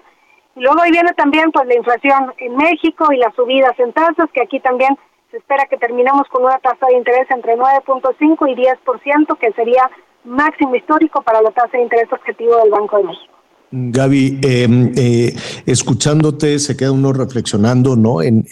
Luego 0.60 0.82
ahí 0.82 0.92
viene 0.92 1.14
también 1.14 1.52
pues 1.52 1.68
la 1.68 1.76
inflación 1.76 2.34
en 2.38 2.56
México 2.58 3.12
y 3.14 3.18
las 3.18 3.34
subidas 3.36 3.74
en 3.80 3.94
tasas, 3.94 4.30
que 4.34 4.42
aquí 4.42 4.60
también 4.60 4.98
se 5.32 5.38
espera 5.38 5.66
que 5.70 5.78
terminemos 5.78 6.28
con 6.30 6.44
una 6.44 6.60
tasa 6.60 6.88
de 6.88 6.98
interés 6.98 7.28
entre 7.32 7.56
9.5 7.56 8.52
y 8.52 8.56
10%, 8.56 9.38
que 9.40 9.52
sería 9.54 9.90
máximo 10.26 10.76
histórico 10.76 11.22
para 11.22 11.42
la 11.42 11.52
tasa 11.52 11.78
de 11.78 11.84
interés 11.84 12.12
objetivo 12.12 12.58
del 12.58 12.72
Banco 12.72 12.98
de 12.98 13.04
México. 13.06 13.34
Gaby, 13.72 14.40
em, 14.42 14.92
eh, 14.98 15.36
escuchándote, 15.66 16.58
se 16.58 16.76
queda 16.76 16.92
uno 16.92 17.14
reflexionando, 17.14 17.96
¿no? 17.96 18.22
En, 18.22 18.44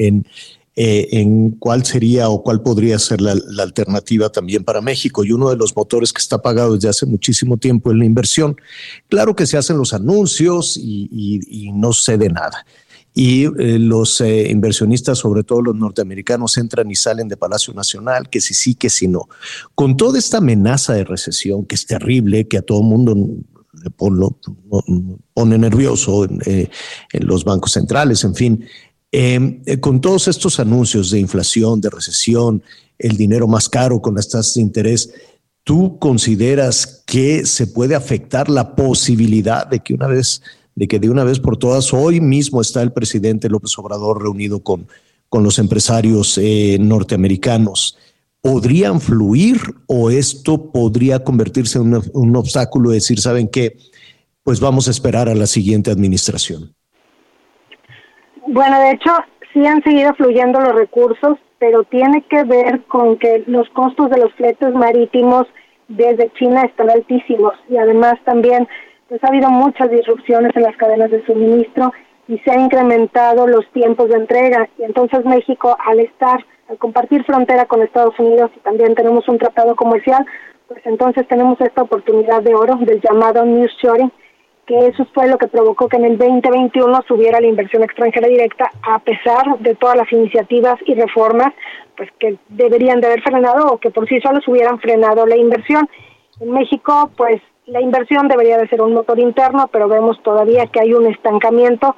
eh, 0.80 1.08
en 1.20 1.50
cuál 1.54 1.84
sería 1.84 2.30
o 2.30 2.44
cuál 2.44 2.62
podría 2.62 3.00
ser 3.00 3.20
la, 3.20 3.34
alternativa 3.64 4.30
también 4.30 4.64
para 4.64 4.80
México. 4.80 5.24
Y 5.24 5.32
uno 5.32 5.50
de 5.50 5.56
los 5.56 5.76
motores 5.76 6.14
que 6.14 6.20
está 6.20 6.40
pagado 6.40 6.76
desde 6.76 6.88
hace 6.88 7.08
muchísimo 7.08 7.58
tiempo 7.58 7.92
es 7.92 7.98
la 7.98 8.06
inversión. 8.06 8.56
Claro 9.10 9.36
que 9.36 9.48
se 9.48 9.58
hacen 9.58 9.80
los 9.80 9.96
anuncios 9.96 10.78
y, 10.78 11.72
no 11.74 11.94
se 11.94 12.20
de 12.20 12.30
nada. 12.30 12.64
Y 13.16 13.46
eh, 13.46 13.80
los 13.80 14.22
inversionistas, 14.22 15.18
sobre 15.18 15.44
todo 15.44 15.64
los 15.64 15.76
norteamericanos, 15.76 16.56
entran 16.60 16.92
y 16.92 16.96
salen 16.96 17.28
de 17.28 17.38
Palacio 17.38 17.74
Nacional, 17.74 18.30
que 18.30 18.40
si 18.40 18.54
sí, 18.54 18.76
que 18.76 18.92
si 18.92 19.08
no. 19.08 19.30
Con 19.74 19.98
toda 19.98 20.20
esta 20.20 20.38
amenaza 20.38 20.94
de 20.94 21.06
recesión, 21.06 21.66
que 21.66 21.74
es 21.74 21.88
terrible, 21.88 22.48
que 22.48 22.60
a 22.60 22.62
todo 22.62 22.84
mundo 22.84 23.16
pone 25.34 25.58
nervioso 25.58 26.26
eh, 26.26 26.70
en, 27.14 27.28
los 27.28 27.44
bancos 27.44 27.72
centrales, 27.74 28.24
en 28.24 28.36
fin. 28.36 28.66
Em, 29.12 29.62
eh, 29.66 29.80
con 29.80 30.02
todos 30.02 30.28
estos 30.28 30.60
anuncios 30.60 31.12
de 31.12 31.20
inflación, 31.20 31.80
de 31.82 31.90
recesión, 31.90 32.62
el 33.00 33.16
dinero 33.16 33.48
más 33.48 33.70
caro 33.70 34.02
con 34.02 34.16
las 34.16 34.30
tasas 34.30 34.56
de 34.56 34.62
interés, 34.62 35.12
¿tú 35.64 35.98
consideras 36.00 37.04
que 37.06 37.46
se 37.46 37.68
puede 37.68 37.96
afectar 37.96 38.50
la 38.50 38.76
posibilidad 38.76 39.68
de 39.68 39.80
que 39.80 39.94
una 39.94 40.08
vez, 40.08 40.42
de 40.76 40.88
que 40.88 41.00
de 41.00 41.10
una 41.10 41.24
vez 41.24 41.40
por 41.40 41.58
todas, 41.58 41.94
hoy 41.94 42.20
mismo 42.20 42.62
está 42.62 42.82
el 42.82 42.92
presidente 42.92 43.50
López 43.50 43.78
Obrador 43.78 44.22
reunido 44.22 44.60
con, 44.62 44.88
con 45.30 45.44
los 45.44 45.60
empresarios 45.60 46.38
eh, 46.38 46.78
norteamericanos? 46.80 47.98
podrían 48.42 49.02
fluir 49.02 49.60
o 49.88 50.10
esto 50.10 50.72
podría 50.72 51.22
convertirse 51.22 51.80
en 51.80 52.02
un, 52.14 52.36
obstáculo, 52.38 52.92
decir, 52.92 53.20
¿saben 53.20 53.50
qué? 53.50 53.78
Pues 54.42 54.62
vamos 54.62 54.88
a 54.88 54.92
esperar 54.92 55.28
a 55.28 55.36
la 55.36 55.48
siguiente 55.48 55.92
administración. 55.92 56.74
Bueno, 58.50 58.80
de 58.80 58.92
hecho, 58.92 59.12
sí 59.52 59.66
han 59.66 59.84
seguido 59.84 60.14
fluyendo 60.14 60.62
los 60.62 60.74
recursos, 60.74 61.38
pero 61.60 61.84
tiene 61.84 62.22
que 62.30 62.46
ver 62.46 62.82
con 62.86 63.18
que 63.18 63.44
los 63.46 63.70
costos 63.72 64.10
de 64.10 64.20
los 64.20 64.34
fletes 64.36 64.74
marítimos 64.74 65.48
desde 65.90 66.32
China 66.34 66.62
están 66.62 66.90
altísimos. 66.90 67.54
Y 67.70 67.76
además 67.76 68.16
también 68.24 68.66
pues 69.10 69.22
ha 69.24 69.28
habido 69.28 69.50
muchas 69.50 69.92
disrupciones 69.92 70.56
en 70.56 70.64
las 70.64 70.78
cadenas 70.78 71.12
de 71.12 71.26
suministro 71.26 71.92
y 72.30 72.38
se 72.40 72.52
han 72.52 72.62
incrementado 72.62 73.48
los 73.48 73.70
tiempos 73.74 74.10
de 74.10 74.16
entrega. 74.16 74.70
Y 74.78 74.84
entonces 74.84 75.26
México 75.26 75.76
al 75.86 76.00
estar 76.00 76.46
al 76.70 76.78
compartir 76.78 77.26
frontera 77.26 77.66
con 77.66 77.82
Estados 77.82 78.18
Unidos 78.18 78.52
y 78.56 78.60
también 78.60 78.96
tenemos 78.96 79.28
un 79.28 79.38
tratado 79.38 79.76
comercial, 79.76 80.26
pues 80.70 80.82
entonces 80.86 81.28
tenemos 81.28 81.60
esta 81.60 81.82
oportunidad 81.82 82.44
de 82.44 82.56
oro 82.56 82.76
del 82.76 83.02
llamado 83.02 83.46
News 83.46 83.72
Shoring, 83.82 84.12
que 84.68 84.88
eso 84.88 85.08
fue 85.14 85.28
lo 85.28 85.38
que 85.38 85.48
provocó 85.48 85.88
que 85.88 85.98
en 85.98 86.06
el 86.06 86.18
2021 86.18 87.02
subiera 87.08 87.40
la 87.40 87.48
inversión 87.48 87.84
extranjera 87.84 88.28
directa, 88.28 88.70
a 88.84 89.00
pesar 89.00 89.58
de 89.60 89.76
todas 89.76 89.96
las 89.96 90.12
iniciativas 90.12 90.76
y 90.86 90.94
reformas 90.94 91.54
pues 91.96 92.10
que 92.20 92.38
deberían 92.50 93.02
de 93.02 93.08
haber 93.08 93.22
frenado 93.24 93.68
o 93.68 93.78
que 93.80 93.90
por 93.90 94.08
sí 94.08 94.20
solos 94.22 94.48
hubieran 94.48 94.78
frenado 94.80 95.26
la 95.26 95.38
inversión. 95.38 95.90
En 96.40 96.52
México, 96.52 97.10
pues 97.18 97.42
la 97.66 97.82
inversión 97.82 98.28
debería 98.28 98.58
de 98.58 98.68
ser 98.68 98.82
un 98.82 98.94
motor 98.94 99.18
interno, 99.20 99.68
pero 99.72 99.88
vemos 99.88 100.22
todavía 100.22 100.68
que 100.68 100.82
hay 100.82 100.94
un 100.94 101.08
estancamiento 101.08 101.96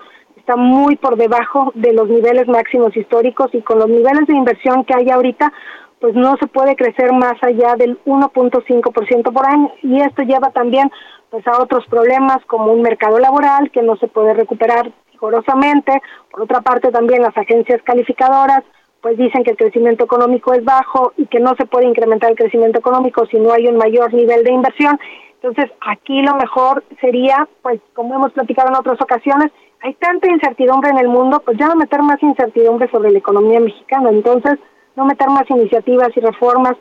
está 0.49 0.55
muy 0.55 0.95
por 0.95 1.15
debajo 1.15 1.71
de 1.75 1.93
los 1.93 2.09
niveles 2.09 2.47
máximos 2.47 2.97
históricos 2.97 3.53
y 3.53 3.61
con 3.61 3.77
los 3.77 3.87
niveles 3.87 4.25
de 4.25 4.35
inversión 4.35 4.83
que 4.83 4.95
hay 4.95 5.07
ahorita, 5.11 5.53
pues 5.99 6.15
no 6.15 6.37
se 6.37 6.47
puede 6.47 6.75
crecer 6.75 7.11
más 7.13 7.35
allá 7.43 7.75
del 7.75 7.99
1.5% 8.05 9.31
por 9.31 9.45
año 9.45 9.71
y 9.83 10.01
esto 10.01 10.23
lleva 10.23 10.49
también 10.49 10.89
pues 11.29 11.45
a 11.47 11.61
otros 11.61 11.85
problemas 11.87 12.43
como 12.45 12.71
un 12.71 12.81
mercado 12.81 13.19
laboral 13.19 13.71
que 13.71 13.81
no 13.81 13.95
se 13.97 14.07
puede 14.07 14.33
recuperar 14.33 14.91
vigorosamente, 15.11 16.01
por 16.31 16.43
otra 16.43 16.61
parte 16.61 16.91
también 16.91 17.21
las 17.21 17.37
agencias 17.37 17.81
calificadoras 17.83 18.63
pues 19.01 19.17
dicen 19.17 19.43
que 19.43 19.51
el 19.51 19.57
crecimiento 19.57 20.03
económico 20.03 20.53
es 20.53 20.63
bajo 20.63 21.13
y 21.17 21.25
que 21.27 21.39
no 21.39 21.55
se 21.55 21.65
puede 21.65 21.87
incrementar 21.87 22.31
el 22.31 22.37
crecimiento 22.37 22.79
económico 22.79 23.25
si 23.27 23.37
no 23.37 23.53
hay 23.53 23.67
un 23.67 23.77
mayor 23.77 24.13
nivel 24.13 24.43
de 24.43 24.51
inversión. 24.51 24.99
Entonces, 25.41 25.71
aquí 25.87 26.21
lo 26.21 26.35
mejor 26.35 26.83
sería, 26.99 27.47
pues 27.61 27.79
como 27.93 28.15
hemos 28.15 28.33
platicado 28.33 28.67
en 28.69 28.75
otras 28.75 29.01
ocasiones, 29.01 29.51
hay 29.81 29.93
tanta 29.93 30.29
incertidumbre 30.29 30.89
en 30.89 30.97
el 30.97 31.07
mundo, 31.07 31.41
pues 31.45 31.57
ya 31.57 31.67
no 31.67 31.75
meter 31.75 32.01
más 32.01 32.21
incertidumbre 32.21 32.89
sobre 32.91 33.11
la 33.11 33.19
economía 33.19 33.61
mexicana. 33.61 34.09
Entonces, 34.09 34.59
no 34.97 35.05
meter 35.05 35.29
más 35.29 35.49
iniciativas 35.49 36.09
y 36.15 36.19
reformas, 36.19 36.75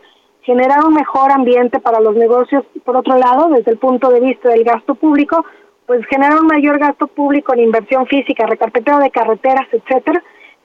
generar 0.48 0.82
un 0.82 0.94
mejor 0.94 1.30
ambiente 1.30 1.78
para 1.78 2.00
los 2.00 2.16
negocios. 2.16 2.64
Por 2.82 2.96
otro 2.96 3.18
lado, 3.18 3.50
desde 3.50 3.70
el 3.70 3.76
punto 3.76 4.08
de 4.08 4.20
vista 4.20 4.48
del 4.48 4.64
gasto 4.64 4.94
público, 4.94 5.44
pues 5.86 6.00
generar 6.06 6.40
un 6.40 6.46
mayor 6.46 6.78
gasto 6.78 7.06
público 7.06 7.52
en 7.52 7.60
inversión 7.60 8.06
física, 8.06 8.46
recarpeteo 8.46 8.98
de 8.98 9.10
carreteras, 9.10 9.68
etcétera, 9.70 10.22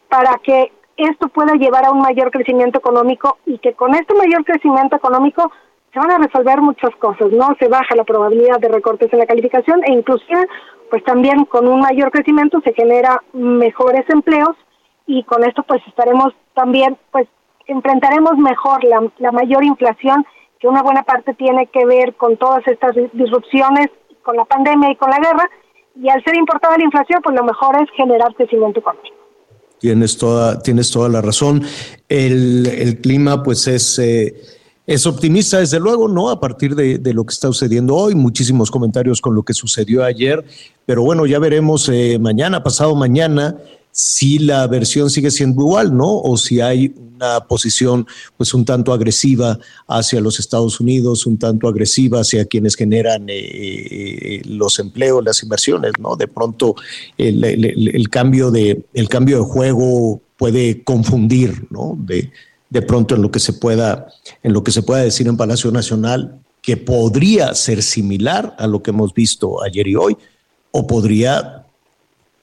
para 0.08 0.40
que 0.42 0.72
esto 0.96 1.28
pueda 1.28 1.56
llevar 1.56 1.84
a 1.86 1.92
un 1.92 2.00
mayor 2.00 2.32
crecimiento 2.32 2.80
económico 2.80 3.40
y 3.46 3.58
que 3.58 3.74
con 3.74 3.94
este 3.94 4.14
mayor 4.14 4.46
crecimiento 4.46 4.96
económico 4.96 5.52
se 5.92 6.00
van 6.00 6.12
a 6.12 6.18
resolver 6.18 6.62
muchas 6.62 6.96
cosas, 6.96 7.30
¿no? 7.34 7.54
Se 7.60 7.68
baja 7.68 7.94
la 7.98 8.06
probabilidad 8.06 8.60
de 8.62 8.70
recortes 8.70 9.12
en 9.12 9.20
la 9.20 9.26
calificación 9.26 9.82
e 9.86 9.92
inclusive, 9.92 10.48
pues 10.90 11.04
también 11.04 11.44
con 11.44 11.68
un 11.68 11.82
mayor 11.82 12.10
crecimiento 12.10 12.62
se 12.62 12.72
genera 12.74 13.22
mejores 13.34 14.10
empleos 14.10 14.56
y 15.08 15.26
con 15.26 15.44
esto 15.44 15.62
pues 15.64 15.82
estaremos 15.88 16.34
también, 16.54 16.98
pues 17.12 17.28
enfrentaremos 17.68 18.38
mejor 18.38 18.84
la, 18.84 19.02
la 19.19 19.31
mayor 19.31 19.64
inflación 19.64 20.26
que 20.60 20.68
una 20.68 20.81
buena 20.81 21.03
parte 21.03 21.34
tiene 21.34 21.68
que 21.68 21.85
ver 21.85 22.15
con 22.15 22.38
todas 22.38 22.65
estas 22.68 22.95
disrupciones, 23.14 23.88
con 24.23 24.38
la 24.38 24.45
pandemia 24.45 24.91
y 24.91 24.95
con 24.95 25.10
la 25.10 25.19
guerra, 25.19 25.49
y 26.02 26.10
al 26.10 26.23
ser 26.23 26.35
importada 26.35 26.77
la 26.77 26.85
inflación, 26.85 27.22
pues 27.22 27.35
lo 27.35 27.44
mejor 27.44 27.76
es 27.81 27.90
generar 27.95 28.34
crecimiento 28.35 28.80
económico. 28.80 29.15
Tienes 29.80 30.18
toda, 30.18 30.61
tienes 30.61 30.90
toda 30.90 31.10
la 31.10 31.22
razón. 31.22 31.61
El, 32.07 32.99
clima, 33.03 33.44
pues 33.44 33.68
es, 33.68 33.99
eh, 33.99 34.34
es 34.88 35.06
optimista, 35.06 35.60
desde 35.60 35.80
luego, 35.80 36.07
¿no? 36.07 36.30
A 36.30 36.40
partir 36.40 36.73
de, 36.76 36.98
de, 36.98 37.14
lo 37.14 37.26
que 37.26 37.34
está 37.34 37.48
sucediendo 37.48 37.95
hoy, 37.95 38.15
muchísimos 38.15 38.72
comentarios 38.72 39.19
con 39.19 39.35
lo 39.35 39.44
que 39.44 39.53
sucedió 39.53 40.06
ayer, 40.06 40.45
pero 40.85 41.03
bueno, 41.03 41.26
ya 41.26 41.40
veremos 41.40 41.90
eh, 41.90 42.18
mañana, 42.19 42.64
pasado 42.64 42.95
mañana, 42.95 43.57
si 43.94 44.40
la 44.40 44.65
versión 44.65 45.11
sigue 45.11 45.30
siendo 45.30 45.61
igual, 45.61 45.95
¿no? 45.95 46.18
O 46.18 46.36
si 46.36 46.60
hay 46.60 46.94
una 46.98 47.41
posición 47.41 48.07
pues 48.36 48.56
un 48.56 48.65
tanto 48.65 48.91
agresiva 48.91 49.60
hacia 49.88 50.20
los 50.20 50.40
Estados 50.40 50.80
Unidos, 50.80 51.28
un 51.28 51.38
tanto 51.38 51.68
agresiva 51.68 52.22
hacia 52.22 52.45
quienes 52.45 52.76
generan 52.76 53.30
eh, 53.30 53.36
eh, 53.36 54.41
los 54.45 54.80
empleos, 54.80 55.24
las 55.24 55.44
inversiones, 55.44 55.94
¿no? 55.99 56.15
De 56.15 56.28
pronto 56.28 56.76
el, 57.20 57.44
el, 57.44 58.10
cambio 58.10 58.49
de, 58.49 58.84
el 58.95 59.07
cambio 59.10 59.38
de 59.38 59.44
juego 59.44 60.20
puede 60.38 60.84
confundir, 60.84 61.68
¿no? 61.70 61.95
De, 61.99 62.32
de 62.72 62.82
pronto 62.82 63.14
en 63.14 63.22
lo 63.22 63.30
que 63.30 63.40
se 63.40 63.53
pueda, 63.53 64.07
en 64.41 64.53
lo 64.53 64.64
que 64.64 64.72
se 64.72 64.82
pueda 64.82 65.03
decir 65.03 65.28
en 65.28 65.38
Palacio 65.38 65.72
Nacional, 65.72 66.40
que 66.64 66.78
podría 66.78 67.53
ser 67.53 67.84
similar 67.84 68.56
a 68.57 68.65
lo 68.65 68.82
que 68.82 68.90
hemos 68.90 69.14
visto 69.14 69.61
ayer 69.61 69.88
y 69.88 69.95
hoy, 69.95 70.18
o 70.72 70.88
podría 70.88 71.62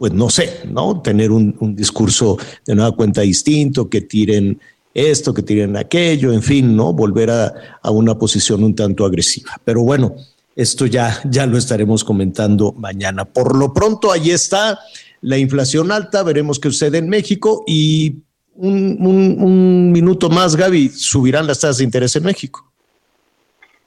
pues 0.01 0.15
no 0.15 0.31
sé, 0.31 0.63
¿no? 0.67 1.03
Tener 1.03 1.31
un, 1.31 1.55
un, 1.61 1.77
discurso 1.77 2.39
de 2.65 2.75
nueva 2.75 2.97
cuenta 2.97 3.21
distinto, 3.21 3.91
que 3.91 4.01
tiren 4.01 4.59
esto, 4.95 5.35
que 5.35 5.43
tiren 5.43 5.77
aquello, 5.77 6.33
en 6.33 6.41
fin, 6.41 6.75
¿no? 6.75 6.95
Volver 6.95 7.31
a, 7.31 7.53
a, 7.83 7.91
una 7.91 8.15
posición 8.15 8.65
un 8.65 8.75
tanto 8.75 9.05
agresiva. 9.05 9.61
Pero 9.63 9.83
bueno, 9.83 10.15
esto 10.57 10.87
ya, 10.87 11.21
ya 11.27 11.45
lo 11.45 11.59
estaremos 11.59 12.03
comentando 12.03 12.73
mañana. 12.73 13.27
Por 13.27 13.55
lo 13.59 13.75
pronto, 13.75 14.11
ahí 14.11 14.31
está 14.31 14.79
la 15.21 15.37
inflación 15.37 15.93
alta, 15.93 16.23
veremos 16.23 16.59
qué 16.59 16.71
sucede 16.71 16.97
en 16.97 17.11
México 17.11 17.63
y 17.67 18.23
un, 18.55 18.97
un, 19.01 19.37
un 19.39 19.93
minuto 19.93 20.31
más, 20.31 20.57
Gaby, 20.57 20.89
subirán 20.89 21.47
las 21.47 21.61
tasas 21.61 21.77
de 21.77 21.85
interés 21.85 22.17
en 22.17 22.25
México. 22.25 22.65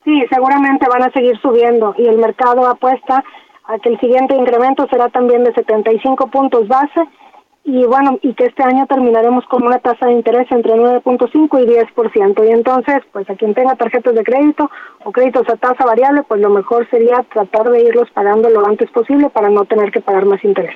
Sí, 0.03 0.21
seguramente 0.29 0.85
van 0.87 1.01
a 1.01 1.11
seguir 1.11 1.39
subiendo 1.41 1.95
y 1.97 2.05
el 2.05 2.19
mercado 2.19 2.67
apuesta 2.67 3.23
a 3.65 3.79
que 3.79 3.89
el 3.89 3.99
siguiente 3.99 4.35
incremento 4.35 4.87
será 4.89 5.09
también 5.09 5.43
de 5.43 5.53
75 5.53 6.27
puntos 6.27 6.67
base 6.67 7.01
y 7.65 7.85
bueno, 7.85 8.19
y 8.21 8.33
que 8.33 8.45
este 8.45 8.61
año 8.61 8.85
terminaremos 8.87 9.45
con 9.45 9.63
una 9.63 9.79
tasa 9.79 10.07
de 10.07 10.13
interés 10.13 10.47
entre 10.51 10.73
9.5 10.73 11.63
y 11.63 11.65
10%. 11.65 12.45
Y 12.45 12.51
entonces, 12.51 12.97
pues 13.13 13.29
a 13.29 13.35
quien 13.35 13.53
tenga 13.53 13.75
tarjetas 13.75 14.13
de 14.13 14.23
crédito 14.23 14.69
o 15.05 15.11
créditos 15.13 15.47
a 15.47 15.55
tasa 15.55 15.85
variable, 15.85 16.23
pues 16.27 16.41
lo 16.41 16.49
mejor 16.49 16.89
sería 16.89 17.25
tratar 17.31 17.71
de 17.71 17.83
irlos 17.83 18.09
pagando 18.13 18.49
lo 18.49 18.67
antes 18.67 18.91
posible 18.91 19.29
para 19.29 19.49
no 19.49 19.63
tener 19.63 19.91
que 19.91 20.01
pagar 20.01 20.25
más 20.25 20.43
interés. 20.43 20.75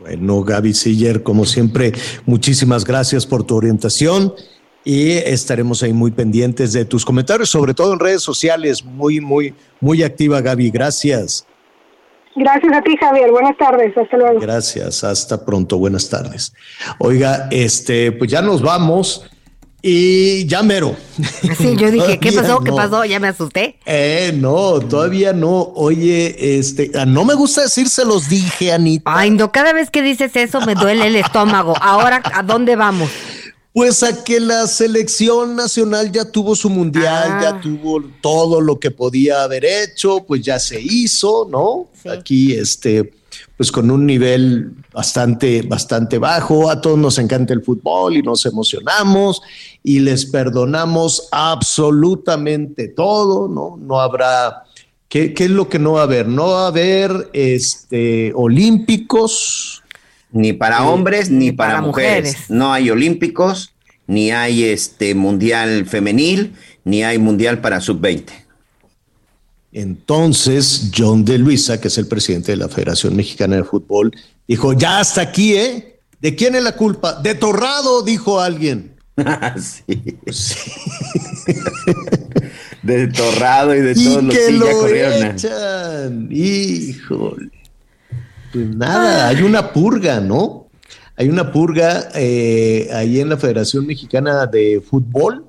Bueno, 0.00 0.42
Gaby 0.42 0.72
Siller, 0.72 1.22
como 1.22 1.44
siempre, 1.44 1.92
muchísimas 2.24 2.86
gracias 2.86 3.26
por 3.26 3.44
tu 3.44 3.54
orientación 3.54 4.32
y 4.84 5.10
estaremos 5.10 5.82
ahí 5.82 5.92
muy 5.92 6.10
pendientes 6.10 6.72
de 6.72 6.86
tus 6.86 7.04
comentarios, 7.04 7.50
sobre 7.50 7.74
todo 7.74 7.92
en 7.92 8.00
redes 8.00 8.22
sociales. 8.22 8.82
Muy, 8.82 9.20
muy, 9.20 9.54
muy 9.78 10.02
activa, 10.02 10.40
Gaby. 10.40 10.70
Gracias. 10.70 11.46
Gracias 12.34 12.72
a 12.72 12.82
ti, 12.82 12.96
Javier. 12.98 13.30
Buenas 13.30 13.56
tardes. 13.56 13.96
Hasta 13.96 14.16
luego. 14.16 14.40
Gracias. 14.40 15.04
Hasta 15.04 15.44
pronto. 15.44 15.78
Buenas 15.78 16.08
tardes. 16.08 16.52
Oiga, 16.98 17.48
este, 17.50 18.12
pues 18.12 18.30
ya 18.30 18.42
nos 18.42 18.62
vamos. 18.62 19.24
Y 19.84 20.46
ya 20.46 20.62
mero. 20.62 20.94
Sí, 21.58 21.74
yo 21.76 21.90
dije, 21.90 22.20
¿qué 22.20 22.30
pasó? 22.30 22.54
No. 22.54 22.60
¿Qué 22.60 22.70
pasó? 22.70 23.04
Ya 23.04 23.18
me 23.18 23.26
asusté. 23.26 23.80
Eh, 23.84 24.32
no, 24.32 24.78
todavía 24.78 25.32
no. 25.32 25.72
Oye, 25.74 26.56
este, 26.56 26.92
no 27.04 27.24
me 27.24 27.34
gusta 27.34 27.62
decir 27.62 27.88
se 27.88 28.04
los 28.04 28.28
dije, 28.28 28.72
Anita. 28.72 29.10
Ay, 29.12 29.30
no, 29.30 29.50
cada 29.50 29.72
vez 29.72 29.90
que 29.90 30.00
dices 30.00 30.36
eso 30.36 30.60
me 30.60 30.76
duele 30.76 31.08
el 31.08 31.16
estómago. 31.16 31.74
Ahora, 31.80 32.22
¿a 32.32 32.44
dónde 32.44 32.76
vamos? 32.76 33.10
Pues 33.72 34.02
a 34.02 34.22
que 34.22 34.38
la 34.38 34.66
selección 34.66 35.56
nacional 35.56 36.12
ya 36.12 36.30
tuvo 36.30 36.54
su 36.54 36.68
mundial, 36.68 37.28
ah. 37.32 37.40
ya 37.42 37.60
tuvo 37.60 38.02
todo 38.20 38.60
lo 38.60 38.78
que 38.78 38.90
podía 38.90 39.42
haber 39.42 39.64
hecho, 39.64 40.24
pues 40.26 40.42
ya 40.42 40.58
se 40.58 40.78
hizo, 40.80 41.48
¿no? 41.50 41.88
Sí. 42.02 42.08
Aquí, 42.10 42.52
este, 42.52 43.12
pues 43.56 43.72
con 43.72 43.90
un 43.90 44.06
nivel 44.06 44.72
bastante, 44.92 45.62
bastante 45.62 46.18
bajo. 46.18 46.70
A 46.70 46.80
todos 46.80 46.98
nos 46.98 47.18
encanta 47.18 47.54
el 47.54 47.62
fútbol 47.62 48.16
y 48.16 48.22
nos 48.22 48.44
emocionamos 48.46 49.40
y 49.82 50.00
les 50.00 50.26
perdonamos 50.26 51.28
absolutamente 51.30 52.88
todo, 52.88 53.48
¿no? 53.48 53.78
No 53.80 54.00
habrá. 54.00 54.64
¿Qué, 55.08 55.34
qué 55.34 55.44
es 55.44 55.50
lo 55.50 55.68
que 55.68 55.78
no 55.78 55.92
va 55.92 56.00
a 56.00 56.04
haber? 56.04 56.26
No 56.26 56.48
va 56.48 56.64
a 56.64 56.68
haber 56.68 57.30
este, 57.32 58.32
olímpicos, 58.34 59.81
ni 60.32 60.52
para 60.52 60.84
hombres 60.84 61.30
ni, 61.30 61.46
ni 61.46 61.52
para, 61.52 61.74
para 61.74 61.82
mujeres. 61.82 62.30
mujeres. 62.32 62.50
No 62.50 62.72
hay 62.72 62.90
olímpicos, 62.90 63.74
ni 64.06 64.30
hay 64.30 64.64
este 64.64 65.14
mundial 65.14 65.86
femenil, 65.86 66.54
ni 66.84 67.04
hay 67.04 67.18
mundial 67.18 67.60
para 67.60 67.80
sub-20. 67.80 68.24
Entonces, 69.72 70.90
John 70.96 71.24
de 71.24 71.38
Luisa, 71.38 71.80
que 71.80 71.88
es 71.88 71.96
el 71.96 72.06
presidente 72.06 72.52
de 72.52 72.58
la 72.58 72.68
Federación 72.68 73.16
Mexicana 73.16 73.56
de 73.56 73.64
Fútbol, 73.64 74.12
dijo, 74.46 74.74
ya 74.74 74.98
hasta 74.98 75.22
aquí, 75.22 75.54
¿eh? 75.54 75.98
¿De 76.20 76.34
quién 76.34 76.54
es 76.54 76.62
la 76.62 76.76
culpa? 76.76 77.20
De 77.20 77.34
Torrado, 77.34 78.02
dijo 78.02 78.40
alguien. 78.40 78.94
sí. 79.58 80.18
sí. 80.30 80.54
de 82.82 83.08
Torrado 83.08 83.74
y 83.74 83.80
de 83.80 83.92
y 83.96 84.04
todos 84.04 84.24
los 84.24 84.34
que 84.36 84.52
lo 84.52 84.88
echan. 84.88 86.28
Híjole. 86.30 87.51
Pues 88.52 88.68
nada, 88.76 89.28
hay 89.28 89.42
una 89.42 89.72
purga, 89.72 90.20
¿no? 90.20 90.68
Hay 91.16 91.28
una 91.28 91.52
purga 91.52 92.08
eh, 92.14 92.88
ahí 92.92 93.20
en 93.20 93.28
la 93.28 93.36
Federación 93.36 93.86
Mexicana 93.86 94.46
de 94.46 94.82
Fútbol. 94.84 95.44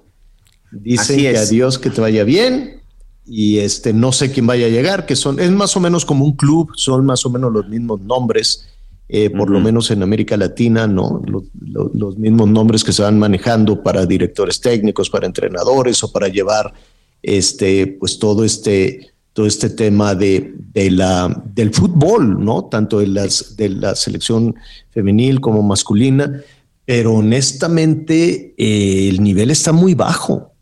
Dicen 0.71 1.17
que 1.17 1.37
adiós, 1.37 1.77
que 1.77 1.89
te 1.89 2.01
vaya 2.01 2.23
bien. 2.23 2.81
Y 3.25 3.59
este, 3.59 3.93
no 3.93 4.11
sé 4.11 4.31
quién 4.31 4.47
vaya 4.47 4.65
a 4.65 4.69
llegar, 4.69 5.05
que 5.05 5.15
son, 5.15 5.39
es 5.39 5.49
más 5.51 5.77
o 5.77 5.79
menos 5.79 6.05
como 6.05 6.25
un 6.25 6.33
club, 6.33 6.71
son 6.75 7.05
más 7.05 7.25
o 7.25 7.29
menos 7.29 7.53
los 7.53 7.67
mismos 7.69 8.01
nombres, 8.01 8.67
eh, 9.07 9.29
por 9.29 9.49
uh 9.49 9.53
-huh. 9.53 9.53
lo 9.53 9.59
menos 9.61 9.91
en 9.91 10.03
América 10.03 10.35
Latina, 10.35 10.87
¿no? 10.87 11.21
Los, 11.25 11.43
los, 11.61 11.95
los, 11.95 12.17
mismos 12.17 12.49
nombres 12.49 12.83
que 12.83 12.91
se 12.91 13.01
van 13.01 13.17
manejando 13.17 13.81
para 13.81 14.05
directores 14.05 14.59
técnicos, 14.59 15.09
para 15.09 15.25
entrenadores 15.25 16.03
o 16.03 16.11
para 16.11 16.27
llevar 16.27 16.73
este, 17.21 17.95
pues 17.99 18.19
todo 18.19 18.43
este, 18.43 19.12
todo 19.33 19.47
este 19.47 19.69
tema 19.69 20.15
de, 20.15 20.53
de, 20.73 20.91
la, 20.91 21.43
del 21.53 21.73
fútbol, 21.73 22.43
¿no? 22.43 22.65
Tanto 22.65 22.99
de, 22.99 23.07
las, 23.07 23.57
de 23.57 23.69
la 23.69 23.95
selección 23.95 24.55
femenil 24.91 25.41
como 25.41 25.63
masculina, 25.63 26.41
pero 26.85 27.15
honestamente 27.15 28.53
eh, 28.57 29.09
el 29.09 29.23
nivel 29.23 29.51
está 29.51 29.71
muy 29.71 29.95
bajo. 29.95 30.53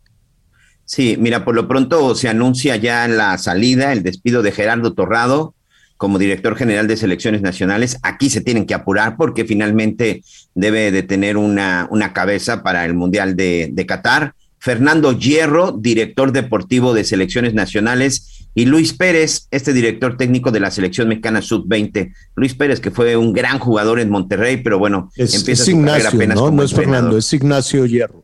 Sí, 0.84 1.16
mira, 1.18 1.44
por 1.44 1.54
lo 1.54 1.68
pronto 1.68 2.14
se 2.14 2.28
anuncia 2.28 2.76
ya 2.76 3.06
la 3.08 3.38
salida, 3.38 3.92
el 3.92 4.02
despido 4.02 4.42
de 4.42 4.52
Gerardo 4.52 4.94
Torrado 4.94 5.54
como 6.02 6.18
director 6.18 6.56
general 6.56 6.88
de 6.88 6.96
selecciones 6.96 7.42
nacionales. 7.42 7.96
Aquí 8.02 8.28
se 8.28 8.40
tienen 8.40 8.66
que 8.66 8.74
apurar 8.74 9.16
porque 9.16 9.44
finalmente 9.44 10.24
debe 10.52 10.90
de 10.90 11.04
tener 11.04 11.36
una, 11.36 11.86
una 11.92 12.12
cabeza 12.12 12.64
para 12.64 12.84
el 12.84 12.94
Mundial 12.94 13.36
de, 13.36 13.70
de 13.72 13.86
Qatar. 13.86 14.34
Fernando 14.62 15.18
Hierro, 15.18 15.72
director 15.72 16.30
deportivo 16.30 16.94
de 16.94 17.02
selecciones 17.02 17.52
nacionales, 17.52 18.46
y 18.54 18.66
Luis 18.66 18.92
Pérez, 18.92 19.48
este 19.50 19.72
director 19.72 20.16
técnico 20.16 20.52
de 20.52 20.60
la 20.60 20.70
selección 20.70 21.08
mexicana 21.08 21.42
sub-20. 21.42 22.14
Luis 22.36 22.54
Pérez, 22.54 22.78
que 22.78 22.92
fue 22.92 23.16
un 23.16 23.32
gran 23.32 23.58
jugador 23.58 23.98
en 23.98 24.08
Monterrey, 24.08 24.58
pero 24.58 24.78
bueno, 24.78 25.10
es, 25.16 25.34
empieza 25.34 25.62
es 25.62 25.64
su 25.64 25.70
Ignacio, 25.72 26.10
apenas 26.10 26.36
¿no? 26.36 26.52
no 26.52 26.62
es 26.62 26.72
Fernando, 26.72 27.18
es 27.18 27.32
Ignacio 27.32 27.86
Hierro. 27.86 28.22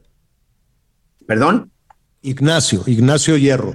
¿Perdón? 1.27 1.73
Ignacio, 2.23 2.85
Ignacio 2.87 3.37
Hierro. 3.37 3.75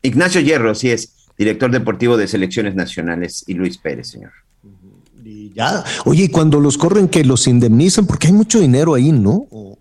Ignacio 0.00 0.40
Hierro, 0.40 0.74
sí 0.74 0.90
es, 0.90 1.12
director 1.36 1.70
deportivo 1.70 2.16
de 2.16 2.26
selecciones 2.26 2.74
nacionales, 2.74 3.44
y 3.46 3.52
Luis 3.52 3.76
Pérez, 3.76 4.08
señor. 4.08 4.32
Y 5.22 5.52
ya, 5.52 5.84
oye, 6.06 6.24
y 6.24 6.28
cuando 6.28 6.58
los 6.58 6.78
corren 6.78 7.06
que 7.06 7.22
los 7.22 7.46
indemnizan, 7.46 8.06
porque 8.06 8.28
hay 8.28 8.32
mucho 8.32 8.60
dinero 8.60 8.94
ahí, 8.94 9.12
¿no? 9.12 9.46
O 9.50 9.77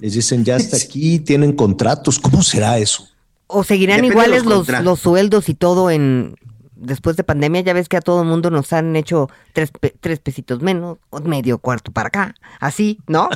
les 0.00 0.14
dicen 0.14 0.44
ya 0.44 0.56
hasta 0.56 0.76
aquí, 0.76 1.18
tienen 1.20 1.52
contratos, 1.52 2.18
¿cómo 2.18 2.42
será 2.42 2.78
eso? 2.78 3.06
¿O 3.46 3.64
seguirán 3.64 3.96
Depende 4.02 4.14
iguales 4.14 4.44
los 4.44 4.68
los, 4.82 5.00
sueldos 5.00 5.48
y 5.48 5.54
todo 5.54 5.90
en 5.90 6.36
después 6.76 7.16
de 7.16 7.24
pandemia? 7.24 7.60
Ya 7.62 7.72
ves 7.72 7.88
que 7.88 7.96
a 7.96 8.00
todo 8.00 8.22
el 8.22 8.28
mundo 8.28 8.50
nos 8.50 8.72
han 8.72 8.96
hecho 8.96 9.28
tres, 9.52 9.70
tres 10.00 10.20
pesitos 10.20 10.62
menos, 10.62 10.98
medio 11.24 11.58
cuarto 11.58 11.92
para 11.92 12.08
acá, 12.08 12.34
así, 12.60 12.98
¿no? 13.06 13.28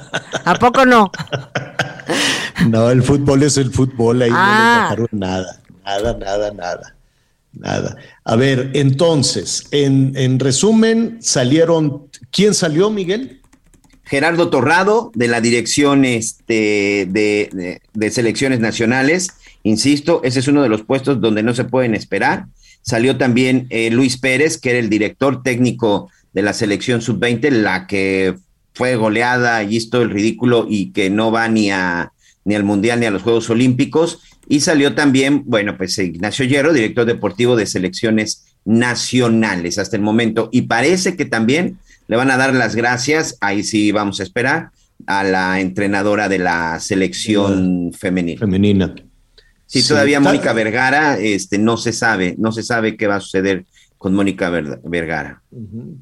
¿A 0.44 0.54
poco 0.56 0.84
no? 0.86 1.10
No, 2.68 2.90
el 2.90 3.02
fútbol 3.02 3.42
es 3.42 3.56
el 3.56 3.70
fútbol, 3.70 4.22
ahí 4.22 4.30
no 4.30 4.36
Ah. 4.38 4.68
les 4.70 4.82
bajaron 4.82 5.08
nada, 5.12 5.60
nada, 5.84 6.16
nada, 6.18 6.50
nada, 6.52 6.94
nada. 7.52 7.96
A 8.24 8.36
ver, 8.36 8.70
entonces, 8.74 9.64
en, 9.70 10.12
en 10.16 10.38
resumen, 10.38 11.18
salieron, 11.20 12.08
¿quién 12.30 12.54
salió, 12.54 12.90
Miguel? 12.90 13.40
Gerardo 14.04 14.50
Torrado, 14.50 15.10
de 15.14 15.28
la 15.28 15.40
Dirección 15.40 16.04
este, 16.04 17.06
de, 17.08 18.10
Selecciones 18.10 18.60
Nacionales. 18.60 19.28
Insisto, 19.62 20.20
ese 20.24 20.40
es 20.40 20.48
uno 20.48 20.62
de 20.62 20.68
los 20.68 20.82
puestos 20.82 21.20
donde 21.20 21.42
no 21.42 21.54
se 21.54 21.64
pueden 21.64 21.94
esperar. 21.94 22.46
Salió 22.82 23.16
también 23.16 23.66
eh, 23.70 23.90
Luis 23.90 24.18
Pérez, 24.18 24.58
que 24.58 24.70
era 24.70 24.78
el 24.78 24.90
director 24.90 25.42
técnico 25.42 26.10
de 26.34 26.42
la 26.42 26.52
selección 26.52 27.00
sub-20, 27.00 27.50
la 27.50 27.86
que 27.86 28.34
fue 28.74 28.96
goleada 28.96 29.62
y 29.62 29.76
hizo 29.76 30.02
el 30.02 30.10
ridículo 30.10 30.66
y 30.68 30.92
que 30.92 31.08
no 31.08 31.30
va 31.30 31.48
ni, 31.48 31.70
a, 31.70 32.12
ni 32.44 32.54
al 32.54 32.64
Mundial 32.64 33.00
ni 33.00 33.06
a 33.06 33.10
los 33.10 33.22
Juegos 33.22 33.48
Olímpicos. 33.48 34.20
Y 34.46 34.60
salió 34.60 34.94
también, 34.94 35.44
bueno, 35.46 35.78
pues 35.78 35.96
Ignacio 35.96 36.44
Hierro, 36.44 36.74
director 36.74 37.06
deportivo 37.06 37.56
de 37.56 37.64
selecciones 37.64 38.44
nacionales 38.66 39.78
hasta 39.78 39.96
el 39.96 40.02
momento. 40.02 40.50
Y 40.52 40.62
parece 40.62 41.16
que 41.16 41.24
también 41.24 41.78
le 42.06 42.16
van 42.16 42.30
a 42.30 42.36
dar 42.36 42.54
las 42.54 42.74
gracias, 42.76 43.36
ahí 43.40 43.62
sí 43.64 43.92
vamos 43.92 44.20
a 44.20 44.22
esperar, 44.22 44.70
a 45.06 45.24
la 45.24 45.60
entrenadora 45.60 46.28
de 46.28 46.38
la 46.38 46.78
selección 46.80 47.92
femenina. 47.92 48.38
Femenina. 48.40 48.94
Sí, 49.66 49.82
Sí. 49.82 49.88
todavía 49.88 50.20
Mónica 50.20 50.52
Vergara, 50.52 51.18
este, 51.18 51.58
no 51.58 51.76
se 51.76 51.92
sabe, 51.92 52.34
no 52.38 52.52
se 52.52 52.62
sabe 52.62 52.96
qué 52.96 53.06
va 53.06 53.16
a 53.16 53.20
suceder 53.20 53.64
con 53.98 54.14
Mónica 54.14 54.50
Ver- 54.50 54.80
Vergara. 54.84 55.42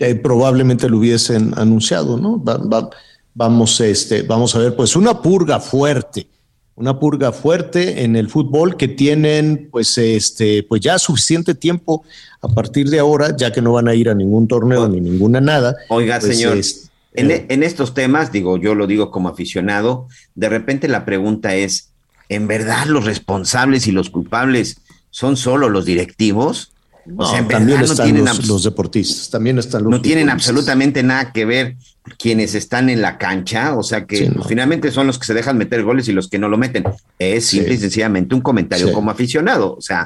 Eh, 0.00 0.14
probablemente 0.16 0.88
lo 0.88 0.98
hubiesen 0.98 1.52
anunciado, 1.56 2.18
¿no? 2.18 2.42
Va- 2.42 2.58
va- 2.58 2.90
vamos, 3.34 3.80
este, 3.80 4.22
vamos 4.22 4.54
a 4.56 4.58
ver, 4.58 4.74
pues 4.76 4.94
una 4.96 5.22
purga 5.22 5.60
fuerte, 5.60 6.26
una 6.74 6.98
purga 6.98 7.32
fuerte 7.32 8.02
en 8.02 8.16
el 8.16 8.28
fútbol 8.28 8.76
que 8.76 8.88
tienen, 8.88 9.68
pues, 9.70 9.98
este, 9.98 10.62
pues 10.62 10.80
ya 10.80 10.98
suficiente 10.98 11.54
tiempo 11.54 12.02
a 12.40 12.48
partir 12.48 12.88
de 12.88 12.98
ahora, 12.98 13.36
ya 13.36 13.52
que 13.52 13.60
no 13.60 13.72
van 13.72 13.88
a 13.88 13.94
ir 13.94 14.08
a 14.08 14.14
ningún 14.14 14.48
torneo 14.48 14.88
ni 14.88 15.00
ninguna 15.00 15.40
nada. 15.40 15.76
Oiga, 15.88 16.18
pues, 16.18 16.36
señor, 16.36 16.56
es- 16.56 16.88
en, 17.14 17.30
en 17.50 17.62
estos 17.62 17.92
temas, 17.92 18.32
digo, 18.32 18.56
yo 18.56 18.74
lo 18.74 18.86
digo 18.86 19.10
como 19.10 19.28
aficionado, 19.28 20.08
de 20.34 20.48
repente 20.48 20.88
la 20.88 21.04
pregunta 21.04 21.54
es, 21.54 21.90
¿en 22.30 22.48
verdad 22.48 22.86
los 22.86 23.04
responsables 23.04 23.86
y 23.86 23.92
los 23.92 24.08
culpables 24.08 24.78
son 25.10 25.36
solo 25.36 25.68
los 25.68 25.84
directivos? 25.84 26.72
No, 27.06 27.24
o 27.24 27.26
sea, 27.28 27.38
en 27.40 27.48
también 27.48 27.80
verdad 27.80 27.96
no 27.96 28.04
tienen, 28.04 28.24
los, 28.46 28.62
deportistas, 28.64 29.30
también 29.30 29.58
están 29.58 29.82
los 29.82 29.90
no 29.90 30.00
tienen 30.00 30.30
absolutamente 30.30 31.02
nada 31.02 31.32
que 31.32 31.44
ver 31.44 31.76
quienes 32.18 32.54
están 32.54 32.88
en 32.90 33.00
la 33.02 33.18
cancha, 33.18 33.76
o 33.76 33.82
sea 33.82 34.06
que 34.06 34.16
Sí, 34.16 34.28
no. 34.34 34.42
finalmente 34.44 34.90
son 34.90 35.06
los 35.06 35.18
que 35.18 35.26
se 35.26 35.34
dejan 35.34 35.58
meter 35.58 35.82
goles 35.82 36.08
y 36.08 36.12
los 36.12 36.28
que 36.28 36.38
no 36.38 36.48
lo 36.48 36.58
meten. 36.58 36.84
Es 37.18 37.46
Sí. 37.46 37.56
simple 37.58 37.74
y 37.74 37.78
sencillamente 37.78 38.34
un 38.34 38.40
comentario 38.40 38.88
Sí. 38.88 38.92
como 38.92 39.10
aficionado, 39.10 39.74
o 39.76 39.80
sea, 39.80 40.04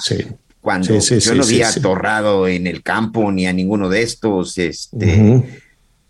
cuando 0.61 0.99
yo 0.99 1.35
no 1.35 1.45
vi 1.47 1.63
a. 1.63 1.73
Torrado 1.75 2.49
en 2.49 2.67
el 2.67 2.83
campo 2.83 3.31
ni 3.31 3.47
a 3.47 3.53
ninguno 3.53 3.89
de 3.89 4.03
estos, 4.03 4.59
este, 4.59 5.45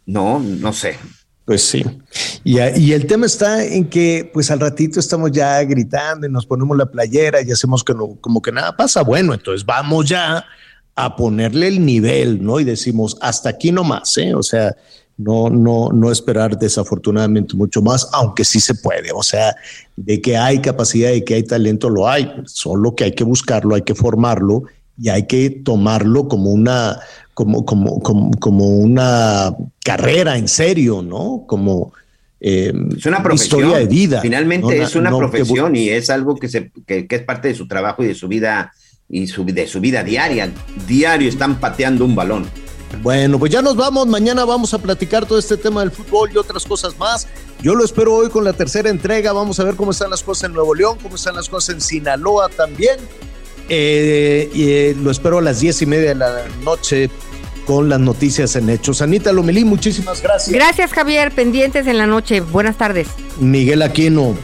no, 0.06 0.38
no 0.40 0.72
sé. 0.72 0.96
Pues 1.44 1.62
sí. 1.62 1.84
Y, 2.42 2.58
y 2.60 2.92
el 2.92 3.06
tema 3.06 3.26
está 3.26 3.64
en 3.64 3.88
que, 3.88 4.28
pues 4.34 4.50
al 4.50 4.58
ratito 4.58 4.98
estamos 4.98 5.30
ya 5.30 5.62
gritando 5.62 6.26
y 6.26 6.30
nos 6.30 6.44
ponemos 6.44 6.76
la 6.76 6.86
playera 6.86 7.40
y 7.40 7.52
hacemos 7.52 7.84
que 7.84 7.94
no- 7.94 8.16
como 8.20 8.42
que 8.42 8.50
nada 8.50 8.76
pasa. 8.76 9.02
Bueno, 9.02 9.32
entonces 9.32 9.64
vamos 9.64 10.08
ya 10.08 10.44
a 10.96 11.14
ponerle 11.14 11.68
el 11.68 11.84
nivel, 11.84 12.42
¿no? 12.42 12.58
Y 12.58 12.64
decimos, 12.64 13.16
hasta 13.20 13.50
aquí 13.50 13.70
nomás, 13.70 14.16
¿eh? 14.16 14.34
O 14.34 14.42
sea, 14.42 14.74
no, 15.18 15.48
no, 15.50 15.90
no 15.92 16.10
esperar 16.10 16.58
desafortunadamente 16.58 17.54
mucho 17.54 17.82
más, 17.82 18.08
aunque 18.12 18.44
sí 18.44 18.60
se 18.60 18.74
puede. 18.74 19.10
O 19.14 19.22
sea, 19.22 19.54
de 19.94 20.20
que 20.20 20.36
hay 20.36 20.60
capacidad 20.60 21.10
y 21.12 21.22
que 21.22 21.34
hay 21.34 21.42
talento, 21.42 21.88
lo 21.90 22.08
hay. 22.08 22.30
Solo 22.46 22.94
que 22.94 23.04
hay 23.04 23.12
que 23.12 23.24
buscarlo, 23.24 23.74
hay 23.74 23.82
que 23.82 23.94
formarlo 23.94 24.64
y 24.98 25.10
hay 25.10 25.26
que 25.26 25.50
tomarlo 25.50 26.28
como 26.28 26.50
una, 26.50 26.98
como, 27.34 27.64
como, 27.66 28.00
como, 28.00 28.30
como 28.32 28.66
una 28.78 29.54
carrera 29.84 30.38
en 30.38 30.48
serio, 30.48 31.02
¿no? 31.02 31.44
Como 31.46 31.92
eh, 32.40 32.72
Es 32.96 33.04
una 33.06 33.22
profesión. 33.22 33.60
historia 33.60 33.78
de 33.78 33.86
vida. 33.86 34.20
Finalmente 34.22 34.78
¿no? 34.78 34.82
es 34.84 34.94
una 34.96 35.10
No 35.10 35.18
que- 35.20 35.28
profesión 35.28 35.76
y 35.76 35.88
es 35.90 36.08
algo 36.10 36.36
que, 36.36 36.48
se, 36.48 36.70
que, 36.86 37.06
que 37.06 37.16
es 37.16 37.22
parte 37.22 37.48
de 37.48 37.54
su 37.54 37.66
trabajo 37.68 38.02
y 38.02 38.06
de 38.06 38.14
su 38.14 38.28
vida 38.28 38.72
y 39.08 39.26
su, 39.26 39.44
de 39.44 39.66
su 39.66 39.80
vida 39.80 40.02
diaria. 40.02 40.52
Diario 40.86 41.28
están 41.28 41.60
pateando 41.60 42.04
un 42.04 42.14
balón. 42.14 42.48
Bueno, 43.02 43.38
pues 43.38 43.52
ya 43.52 43.62
nos 43.62 43.76
vamos. 43.76 44.06
Mañana 44.06 44.44
vamos 44.44 44.72
a 44.74 44.78
platicar 44.78 45.26
todo 45.26 45.38
este 45.38 45.56
tema 45.56 45.80
del 45.80 45.90
fútbol 45.90 46.30
y 46.32 46.38
otras 46.38 46.64
cosas 46.64 46.96
más. 46.98 47.26
Yo 47.62 47.74
lo 47.74 47.84
espero 47.84 48.14
hoy 48.14 48.30
con 48.30 48.44
la 48.44 48.52
tercera 48.52 48.90
entrega. 48.90 49.32
Vamos 49.32 49.60
a 49.60 49.64
ver 49.64 49.74
cómo 49.74 49.90
están 49.90 50.10
las 50.10 50.22
cosas 50.22 50.44
en 50.44 50.54
Nuevo 50.54 50.74
León, 50.74 50.98
cómo 51.02 51.16
están 51.16 51.34
las 51.34 51.48
cosas 51.48 51.74
en 51.74 51.80
Sinaloa 51.80 52.48
también. 52.48 52.96
Eh, 53.68 54.48
y 54.54 54.70
eh, 54.70 54.96
lo 55.00 55.10
espero 55.10 55.38
a 55.38 55.42
las 55.42 55.60
diez 55.60 55.82
y 55.82 55.86
media 55.86 56.10
de 56.10 56.14
la 56.14 56.44
noche 56.62 57.10
con 57.66 57.88
las 57.88 57.98
noticias 57.98 58.54
en 58.54 58.70
Hechos. 58.70 59.02
Anita 59.02 59.32
Lomelí, 59.32 59.64
muchísimas 59.64 60.22
gracias. 60.22 60.54
Gracias, 60.54 60.92
Javier. 60.92 61.32
Pendientes 61.32 61.86
en 61.88 61.98
la 61.98 62.06
noche. 62.06 62.40
Buenas 62.40 62.78
tardes. 62.78 63.08
Miguel 63.40 63.82
Aquino. 63.82 64.36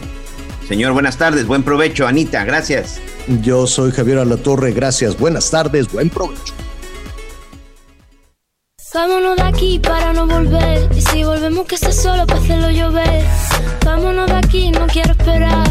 Señor, 0.67 0.93
buenas 0.93 1.19
tardes, 1.19 1.47
buen 1.47 1.63
provecho, 1.63 2.07
Anita, 2.07 2.45
gracias. 2.45 3.01
Yo 3.43 3.67
soy 3.67 3.93
Javier 3.93 4.19
Alatorre. 4.19 4.73
Gracias. 4.73 5.19
Buenas 5.19 5.51
tardes. 5.51 5.91
Buen 5.93 6.11
provecho. 6.11 6.55
Vámonos 8.95 9.37
de 9.37 9.43
aquí 9.43 9.79
para 9.79 10.13
no 10.13 10.27
volver. 10.27 10.91
Y 10.95 11.01
si 11.01 11.25
volvemos, 11.25 11.67
que 11.67 11.77
esté 11.77 11.93
solo 11.93 12.27
para 12.27 12.41
hacerlo 12.41 12.71
llover. 12.71 13.25
Vámonos 13.85 14.27
de 14.27 14.35
aquí, 14.35 14.71
no 14.71 14.87
quiero 14.87 15.13
esperar. 15.13 15.67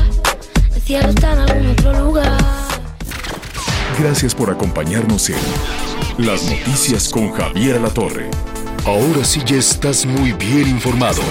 El 0.74 0.82
cielo 0.82 1.10
está 1.10 1.34
en 1.34 1.40
algún 1.40 1.72
otro 1.72 1.94
lugar. 2.00 2.38
Gracias 4.00 4.34
por 4.34 4.50
acompañarnos 4.50 5.30
en 5.30 5.38
Las 6.18 6.44
Noticias 6.44 7.10
con 7.10 7.32
Javier 7.32 7.76
Alatorre. 7.76 8.32
Ahora 8.86 9.24
sí 9.24 9.42
ya 9.46 9.58
estás 9.58 10.06
muy 10.06 10.34
bien 10.34 10.68
informado. 10.68 11.22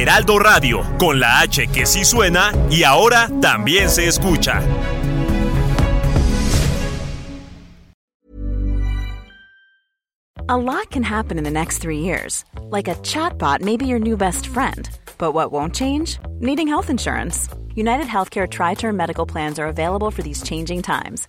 Heraldo 0.00 0.38
Radio, 0.38 0.82
con 0.98 1.20
la 1.20 1.40
H 1.40 1.66
que 1.66 1.84
sí 1.84 2.06
suena 2.06 2.52
y 2.70 2.84
ahora 2.84 3.28
también 3.42 3.90
se 3.90 4.06
escucha. 4.06 4.62
A 10.48 10.56
lot 10.56 10.90
can 10.90 11.02
happen 11.02 11.36
in 11.36 11.44
the 11.44 11.50
next 11.50 11.78
three 11.82 11.98
years. 11.98 12.44
Like 12.70 12.88
a 12.88 12.94
chatbot 13.02 13.60
may 13.60 13.76
be 13.76 13.86
your 13.86 13.98
new 13.98 14.16
best 14.16 14.46
friend. 14.46 14.88
But 15.18 15.32
what 15.32 15.52
won't 15.52 15.74
change? 15.74 16.18
Needing 16.40 16.66
health 16.66 16.88
insurance. 16.88 17.48
United 17.74 18.06
Healthcare 18.06 18.48
Tri 18.48 18.74
Term 18.74 18.96
Medical 18.96 19.26
Plans 19.26 19.58
are 19.58 19.68
available 19.68 20.10
for 20.10 20.22
these 20.22 20.42
changing 20.42 20.80
times. 20.80 21.28